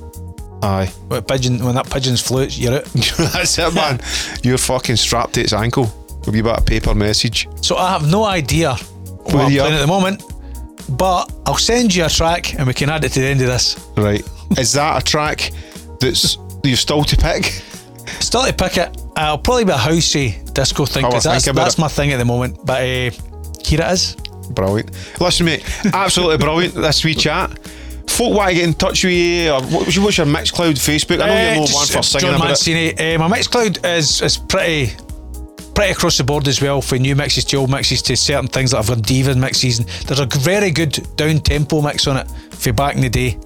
Aye. 0.64 0.86
When, 1.10 1.22
pigeon, 1.24 1.64
when 1.64 1.76
that 1.76 1.90
pigeon's 1.90 2.22
floats, 2.22 2.58
you're 2.58 2.74
it. 2.74 2.86
that's 3.18 3.58
it, 3.60 3.74
man. 3.76 4.00
You're 4.44 4.58
fucking 4.58 4.96
strapped 4.96 5.34
to 5.34 5.42
its 5.42 5.54
ankle. 5.54 5.84
With 6.20 6.30
a 6.30 6.32
wee 6.32 6.42
bit 6.42 6.58
of 6.58 6.66
paper 6.66 6.96
message. 6.96 7.48
So 7.62 7.76
I 7.76 7.92
have 7.92 8.10
no 8.10 8.24
idea 8.24 8.74
what 8.74 9.34
Where 9.34 9.44
I'm 9.46 9.52
you 9.52 9.60
playing 9.60 9.76
at 9.76 9.82
the 9.82 9.88
moment. 9.88 10.24
But 10.90 11.32
I'll 11.46 11.58
send 11.58 11.94
you 11.94 12.06
a 12.06 12.10
track 12.10 12.56
and 12.58 12.66
we 12.66 12.74
can 12.74 12.90
add 12.90 13.04
it 13.04 13.12
to 13.12 13.20
the 13.20 13.28
end 13.28 13.42
of 13.42 13.48
this. 13.48 13.78
Right. 13.98 14.28
Is 14.58 14.72
that 14.74 15.02
a 15.02 15.06
track 15.06 15.52
that's 16.00 16.38
you've 16.64 16.80
still 16.80 17.04
to 17.04 17.18
pick? 17.18 17.62
Still 18.20 18.44
to 18.46 18.54
pick 18.54 18.78
it. 18.78 18.98
I'll 19.16 19.38
probably 19.38 19.66
be 19.66 19.72
a 19.72 19.76
housey 19.76 20.54
disco 20.54 20.86
thing 20.86 21.06
because 21.06 21.24
that's, 21.24 21.46
that's 21.46 21.78
my 21.78 21.88
thing 21.88 22.12
at 22.12 22.18
the 22.18 22.26
moment. 22.26 22.66
But 22.66 22.82
uh, 22.82 23.12
here 23.64 23.82
it 23.82 23.92
is. 23.92 24.16
Brilliant. 24.52 24.92
Listen, 25.20 25.46
mate, 25.48 25.64
absolutely 25.94 26.38
brilliant. 26.38 26.76
This 26.76 27.04
wee 27.04 27.16
chat. 27.16 27.58
Folk 28.08 28.36
want 28.38 28.50
to 28.50 28.56
get 28.56 28.64
in 28.66 28.74
touch 28.76 29.04
with 29.04 29.14
you, 29.14 29.50
or 29.52 29.62
what- 29.64 29.86
what's 29.98 30.18
your 30.18 30.28
Mixcloud 30.28 30.76
Facebook? 30.76 31.22
I 31.22 31.26
know 31.28 31.34
Uh, 31.34 31.38
you're 31.48 31.56
no 31.56 31.62
just, 31.66 31.74
one 31.74 31.88
for 31.88 31.98
uh, 31.98 32.02
singing 32.04 32.28
John 32.28 32.36
about 32.36 32.68
it. 32.68 33.16
Uh, 33.16 33.28
my 33.28 33.38
Mixcloud 33.38 33.98
is 33.98 34.22
is 34.22 34.38
pretty 34.38 34.94
pretty 35.74 35.92
across 35.92 36.18
the 36.18 36.24
board 36.24 36.48
as 36.48 36.62
well, 36.62 36.82
from 36.82 37.00
new 37.00 37.16
mixes 37.18 37.44
to 37.44 37.58
old 37.58 37.70
mixes 37.70 38.02
to 38.04 38.16
certain 38.16 38.48
things 38.48 38.72
that 38.72 38.78
I've 38.78 38.88
got 38.88 39.02
diva 39.02 39.36
mixes. 39.36 39.80
And 39.80 39.88
there's 40.08 40.22
a 40.22 40.26
very 40.40 40.72
good 40.72 41.06
down 41.18 41.40
tempo 41.40 41.82
mix 41.82 42.08
on 42.08 42.16
it 42.18 42.28
for 42.52 42.72
back 42.72 42.96
in 42.96 43.02
the 43.02 43.10
day. 43.10 43.38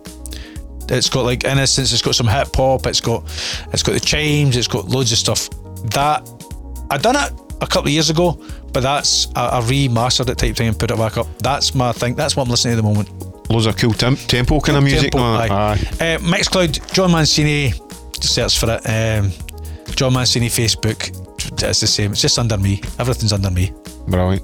It's 0.91 1.09
got 1.09 1.23
like 1.25 1.43
innocence. 1.43 1.93
It's 1.93 2.01
got 2.01 2.15
some 2.15 2.27
hip 2.27 2.55
hop. 2.55 2.85
It's 2.87 3.01
got 3.01 3.23
it's 3.71 3.83
got 3.83 3.93
the 3.93 3.99
chimes. 3.99 4.57
It's 4.57 4.67
got 4.67 4.87
loads 4.87 5.11
of 5.11 5.17
stuff. 5.17 5.49
That 5.91 6.27
I 6.89 6.97
done 6.97 7.15
it 7.15 7.33
a 7.61 7.67
couple 7.67 7.87
of 7.87 7.91
years 7.91 8.09
ago, 8.09 8.37
but 8.73 8.81
that's 8.81 9.27
I, 9.35 9.59
I 9.59 9.61
remastered 9.61 10.29
it 10.29 10.37
type 10.37 10.55
thing 10.55 10.69
and 10.69 10.79
put 10.79 10.91
it 10.91 10.97
back 10.97 11.17
up. 11.17 11.27
That's 11.39 11.75
my 11.75 11.91
thing. 11.91 12.15
That's 12.15 12.35
what 12.35 12.43
I'm 12.43 12.49
listening 12.49 12.73
to 12.73 12.79
at 12.79 12.81
the 12.81 12.87
moment. 12.87 13.49
Loads 13.49 13.65
of 13.65 13.77
cool 13.77 13.93
temp- 13.93 14.19
tempo 14.19 14.59
kind 14.59 14.77
of 14.77 14.83
music. 14.83 15.11
Tempo, 15.11 15.19
no? 15.19 15.39
aye. 15.39 15.79
Uh, 15.93 16.17
Mixcloud, 16.19 16.93
Jon 16.93 17.11
Mancini, 17.11 17.73
just 18.19 18.35
search 18.35 18.59
for 18.59 18.79
it. 18.79 18.87
Um, 18.87 19.31
Jon 19.95 20.13
Mancini 20.13 20.47
Facebook, 20.47 21.09
it's 21.63 21.79
the 21.79 21.87
same. 21.87 22.11
It's 22.11 22.21
just 22.21 22.37
under 22.37 22.57
me. 22.57 22.81
Everything's 22.99 23.33
under 23.33 23.49
me. 23.49 23.73
Brilliant. 24.07 24.43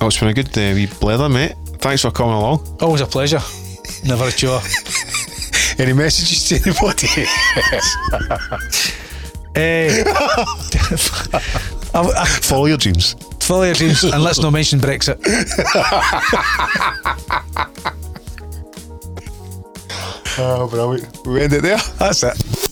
Oh, 0.00 0.06
it's 0.06 0.18
been 0.18 0.28
a 0.28 0.34
good 0.34 0.48
uh, 0.48 0.74
wee 0.74 0.86
blether, 0.86 1.30
mate. 1.32 1.54
Thanks 1.80 2.02
for 2.02 2.10
coming 2.10 2.34
along. 2.34 2.78
Always 2.80 3.02
a 3.02 3.06
pleasure. 3.06 3.40
Never 4.04 4.24
a 4.24 4.32
chore. 4.32 4.60
Any 5.78 5.92
messages 5.92 6.48
to 6.48 6.54
anybody? 6.56 7.08
I, 9.54 10.02
uh, 12.14 12.24
Follow 12.24 12.66
your 12.66 12.78
dreams. 12.78 13.14
follow 13.40 13.64
your 13.64 13.74
dreams 13.74 14.02
and 14.04 14.22
let's 14.22 14.38
not 14.40 14.52
mention 14.52 14.80
Brexit. 14.80 15.16
Oh, 20.38 20.68
brilliant. 20.68 21.26
We 21.26 21.40
end 21.40 21.54
it 21.54 21.62
there. 21.62 21.78
That's 21.98 22.22
it. 22.22 22.65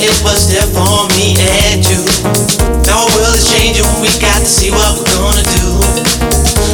It 0.00 0.16
was 0.24 0.48
there 0.48 0.64
for 0.72 1.04
me 1.16 1.36
and 1.68 1.84
you. 1.84 2.00
Now 2.88 3.04
our 3.04 3.10
world 3.12 3.36
is 3.36 3.44
changing, 3.52 3.84
we 4.00 4.08
got 4.16 4.40
to 4.40 4.48
see 4.48 4.72
what 4.72 4.96
we're 4.96 5.12
gonna 5.12 5.44
do. 5.60 5.76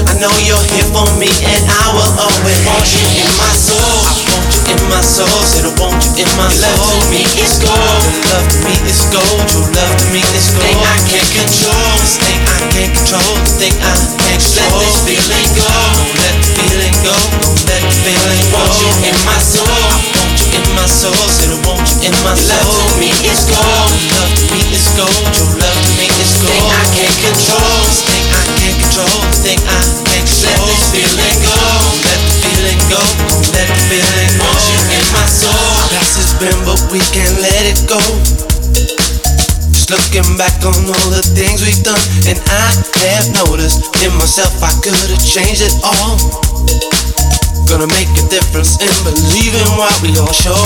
I 0.07 0.15
know 0.23 0.31
you're 0.47 0.63
here 0.73 0.87
for 0.95 1.07
me, 1.19 1.27
and 1.27 1.63
I 1.67 1.87
will 1.91 2.13
always 2.23 2.59
want 2.67 2.87
you 2.95 3.03
in 3.19 3.31
my 3.37 3.53
soul. 3.53 3.83
I 3.83 4.15
want 4.31 4.49
you 4.55 4.63
in 4.71 4.81
my 4.87 5.03
soul, 5.03 5.39
said 5.43 5.67
I 5.67 5.73
want 5.83 5.99
you 6.07 6.23
in 6.23 6.31
my 6.39 6.49
soul. 6.49 6.71
Love 6.71 7.03
to 7.03 7.11
me 7.11 7.23
is 7.43 7.59
gold, 7.59 7.75
your 8.07 8.23
love 8.31 8.47
to 8.47 8.59
me 8.63 8.75
is 8.87 9.03
gold, 9.11 9.43
your 9.51 9.67
love 9.75 9.95
to 9.99 10.07
me 10.15 10.23
is 10.33 10.47
gold. 10.55 10.67
Thing 10.67 10.81
I 10.87 10.97
can't 11.11 11.31
control, 11.35 11.91
this 11.99 12.17
thing 12.23 12.41
I 12.47 12.59
can't 12.71 12.93
control, 12.95 13.33
this 13.43 13.55
thing 13.59 13.75
I 13.83 13.95
can't 14.23 14.39
control. 14.39 14.79
Let 14.79 14.87
this 14.87 15.03
feeling 15.03 15.51
go, 15.59 15.67
don't 15.67 16.15
let 16.23 16.35
the 16.39 16.49
feeling 16.55 16.97
go, 17.03 17.17
don't 17.43 17.61
let 17.67 17.83
the 17.83 17.97
feeling 18.07 18.47
go. 18.55 18.63
Want 18.63 18.75
you 18.79 18.91
in 19.11 19.17
my 19.27 19.39
soul, 19.43 20.16
in 20.57 20.65
my 20.73 20.89
soul, 20.89 21.13
said 21.29 21.53
I 21.53 21.59
want 21.69 21.85
you 21.85 22.09
in 22.09 22.15
my 22.25 22.33
soul. 22.33 22.57
Love 22.57 22.89
to 22.89 22.97
me 22.97 23.13
is 23.29 23.45
gold, 23.45 23.93
love 24.17 24.33
to 24.33 24.45
me 24.53 24.61
is 24.73 24.89
gold, 24.97 25.25
your 25.37 25.51
love 25.61 25.77
to 25.77 25.93
me 26.01 26.09
is 26.09 26.33
gold. 26.41 26.57
Thing 26.57 26.65
I 26.73 26.85
can't 26.97 27.17
control, 27.21 27.81
thing 28.09 28.25
I 28.33 28.43
can't 28.57 28.77
control, 28.81 29.21
thing 29.45 29.61
I 29.61 29.81
can't 30.09 30.25
control. 30.25 30.57
Let 30.57 30.73
this 30.73 30.85
feeling 30.93 31.39
go, 31.45 31.61
let 32.09 32.21
the 32.25 32.33
feeling 32.41 32.81
go, 32.89 33.03
let 33.53 33.67
the 33.69 33.79
feeling 33.93 34.33
go. 34.41 34.49
Want 34.49 34.65
you 34.73 34.81
in 34.97 35.05
my 35.13 35.27
soul. 35.29 35.77
Past 35.93 36.17
has 36.17 36.33
been, 36.41 36.59
but 36.65 36.81
we 36.89 37.01
can't 37.13 37.37
let 37.45 37.63
it 37.69 37.81
go. 37.85 38.01
Just 39.77 39.93
looking 39.93 40.27
back 40.41 40.57
on 40.65 40.75
all 40.89 41.09
the 41.13 41.23
things 41.37 41.61
we've 41.61 41.85
done, 41.85 42.01
and 42.27 42.39
I 42.49 42.73
have 43.13 43.29
noticed 43.45 43.85
in 44.01 44.13
myself 44.17 44.57
I 44.65 44.73
could 44.81 44.97
have 44.97 45.21
changed 45.21 45.63
it 45.63 45.75
all. 45.85 46.56
Gonna 47.67 47.91
make 47.93 48.09
a 48.15 48.25
difference 48.31 48.79
in 48.79 48.95
believing 49.03 49.69
what 49.77 49.93
we 50.01 50.15
all 50.17 50.33
show. 50.33 50.57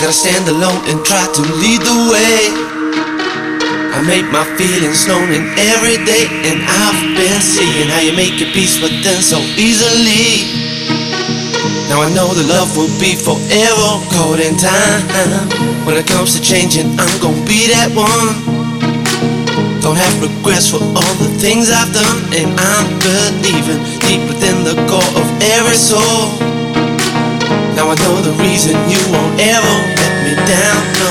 Gotta 0.00 0.12
stand 0.12 0.48
alone 0.48 0.80
and 0.88 1.04
try 1.04 1.22
to 1.22 1.42
lead 1.60 1.80
the 1.84 1.96
way. 2.08 2.50
I 3.92 4.00
make 4.08 4.24
my 4.32 4.42
feelings 4.56 5.06
known 5.06 5.28
in 5.28 5.44
every 5.76 6.00
day, 6.08 6.24
and 6.48 6.64
I've 6.64 7.00
been 7.14 7.40
seeing 7.44 7.88
how 7.88 8.00
you 8.00 8.16
make 8.16 8.40
your 8.40 8.50
peace 8.50 8.80
with 8.80 8.96
them 9.04 9.20
so 9.20 9.38
easily. 9.60 10.48
Now 11.92 12.00
I 12.00 12.08
know 12.14 12.32
the 12.32 12.48
love 12.48 12.74
will 12.76 12.90
be 12.98 13.14
forever 13.14 13.90
caught 14.14 14.40
in 14.40 14.56
time. 14.56 15.04
When 15.84 15.96
it 15.96 16.06
comes 16.06 16.32
to 16.34 16.40
changing, 16.40 16.96
I'm 16.98 17.14
gonna 17.20 17.44
be 17.44 17.68
that 17.76 17.92
one. 17.92 18.34
Don't 19.82 19.96
have 19.96 20.14
regrets 20.22 20.70
for 20.70 20.80
all 20.80 21.14
the 21.20 21.30
things 21.38 21.70
I've 21.70 21.92
done, 21.92 22.20
and 22.34 22.48
I'm 22.56 22.88
believing 23.04 23.80
deep 24.00 24.22
within 24.28 24.64
the 24.64 24.76
core 24.88 25.12
of 25.20 25.29
every 25.42 25.76
soul. 25.76 26.36
Now 27.72 27.88
I 27.88 27.96
know 28.04 28.20
the 28.20 28.34
reason 28.44 28.76
you 28.90 29.00
won't 29.08 29.40
ever 29.40 29.76
let 29.96 30.14
me 30.24 30.32
down, 30.44 30.80
no. 31.00 31.10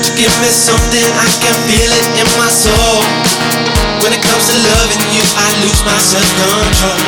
Just 0.00 0.16
give 0.18 0.32
me 0.44 0.50
something, 0.52 1.06
I 1.16 1.28
can 1.40 1.56
feel 1.66 1.90
it 1.90 2.06
in 2.20 2.28
my 2.36 2.50
soul. 2.52 3.00
When 4.04 4.12
it 4.12 4.20
comes 4.20 4.44
to 4.52 4.56
loving 4.56 5.04
you, 5.14 5.24
I 5.38 5.48
lose 5.64 5.80
my 5.88 5.96
self-control. 5.96 7.00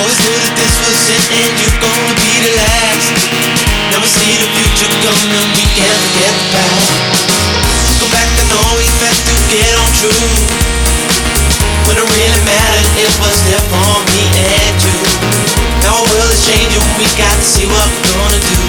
Always 0.00 0.18
knew 0.18 0.36
that 0.42 0.54
this 0.58 0.74
was 0.82 1.00
it 1.12 1.24
and 1.38 1.50
you're 1.60 1.78
gonna 1.78 2.14
be 2.18 2.32
the 2.40 2.52
last. 2.58 3.14
Now 3.94 4.02
we 4.02 4.08
see 4.10 4.34
the 4.38 4.48
future 4.56 4.90
coming, 5.06 5.46
we 5.54 5.64
can't 5.78 5.98
forget 6.02 6.32
the 6.34 6.46
past. 6.56 6.88
Go 8.00 8.06
back 8.10 8.28
know 8.50 8.64
we 8.74 8.86
had 8.98 9.16
to 9.28 9.34
get 9.52 9.72
on 9.78 9.90
true. 10.00 11.29
When 11.90 11.98
it 11.98 12.06
really 12.06 12.42
mattered, 12.46 12.86
it 13.02 13.10
was 13.18 13.34
there 13.50 13.66
for 13.66 13.98
me 14.14 14.22
and 14.62 14.78
you. 14.78 14.94
Now 15.82 15.98
our 15.98 16.06
world 16.06 16.30
is 16.30 16.38
changing, 16.46 16.86
we 16.94 17.02
got 17.18 17.34
to 17.34 17.42
see 17.42 17.66
what 17.66 17.82
we're 17.82 18.14
gonna 18.14 18.38
do. 18.46 18.62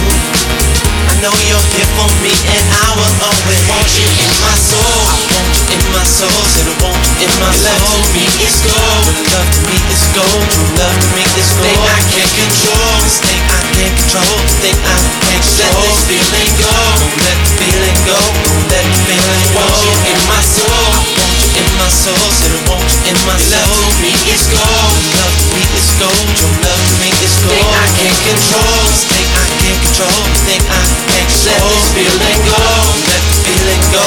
I 1.05 1.13
know 1.21 1.29
you're 1.45 1.67
here 1.77 1.85
for 2.01 2.09
me, 2.25 2.33
and 2.33 2.65
I 2.81 2.89
will 2.97 3.15
always 3.21 3.61
want 3.69 3.85
you 3.93 4.09
in 4.09 4.31
my 4.41 4.57
soul. 4.57 5.05
I 5.05 5.21
want 5.37 5.53
you 5.53 5.65
in 5.69 5.81
my 5.93 6.01
soul, 6.01 6.33
said 6.49 6.65
I 6.65 6.73
want 6.81 6.97
you 6.97 7.29
in 7.29 7.33
my 7.37 7.53
soul. 7.61 7.69
Love 7.69 7.93
to 7.93 8.09
me 8.09 8.25
is 8.41 8.57
gold, 8.65 9.05
but 9.05 9.21
love 9.37 9.49
to 9.53 9.61
me 9.69 9.77
is 9.93 10.03
gold. 10.17 10.41
True 10.49 10.71
love 10.81 10.97
to 10.97 11.07
me 11.13 11.21
is 11.37 11.49
gold. 11.61 11.69
Thing 11.69 11.77
I 11.77 12.01
can't 12.09 12.33
control, 12.41 12.89
this 13.05 13.21
thing 13.21 13.41
I 13.53 13.61
can't 13.69 13.95
control, 14.01 14.33
this 14.41 14.57
thing 14.65 14.77
I 14.81 14.97
can't 14.97 15.45
control. 15.45 15.77
Let 15.77 15.93
this 15.93 16.01
feeling 16.09 16.53
go, 16.57 16.73
don't 16.73 17.17
let 17.21 17.37
the 17.37 17.53
feeling 17.53 17.97
go, 18.01 18.17
don't 18.17 18.65
let 18.65 18.85
the 18.89 18.97
feeling 19.05 19.45
go. 19.53 19.61
Want 19.61 19.77
you 19.85 19.93
in 20.09 20.17
my 20.25 20.41
soul, 20.41 20.73
I 20.73 21.05
want 21.05 21.21
you 21.21 21.30
in 21.57 21.67
my 21.77 21.89
soul, 21.89 22.27
said 22.31 22.51
I 22.53 22.61
want 22.69 22.85
you 22.85 23.11
in 23.11 23.17
my 23.27 23.37
soul. 23.39 23.59
Love 23.59 23.89
to 23.91 23.99
me 24.03 24.13
is 24.31 24.43
gold, 24.51 24.95
love 25.19 25.35
to 25.35 25.47
me 25.55 25.63
is 25.75 25.89
gold. 25.99 26.27
Your 26.39 26.53
love 26.63 26.81
to 26.81 26.95
me 27.01 27.09
is 27.23 27.35
gold. 27.43 27.55
Thing 27.55 27.67
I 27.71 27.87
can't 27.99 28.19
control, 28.23 28.79
this 28.87 29.03
thing 29.09 29.27
I 29.31 29.45
can't 29.59 29.79
control, 29.81 30.19
this 30.31 30.41
thing 30.47 30.63
I 30.69 30.83
can't 31.11 31.27
control. 31.27 31.59
Let 31.59 31.75
this 31.75 31.87
feeling 31.95 32.41
go, 32.47 32.63
let 33.09 33.23
the 33.25 33.35
feeling 33.43 33.83
go, 33.91 34.05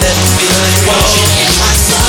let 0.00 0.14
the 0.16 0.28
feeling 0.40 0.78
go. 0.86 0.98
In 1.42 1.50
my 1.60 1.74
soul. 1.74 2.05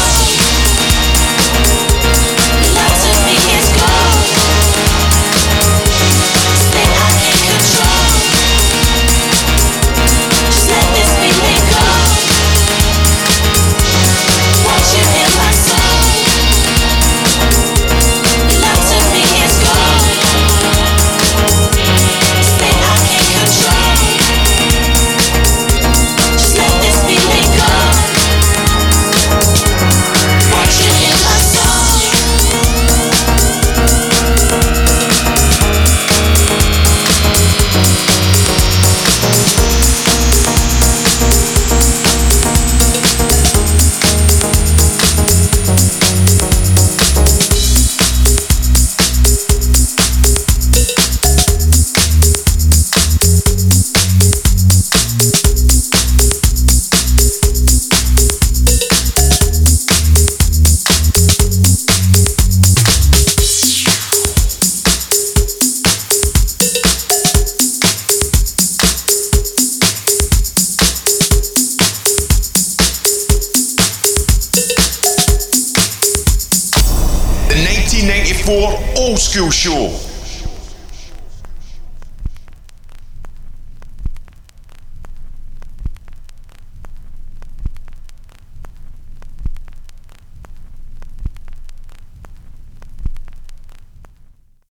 Show. 79.51 80.06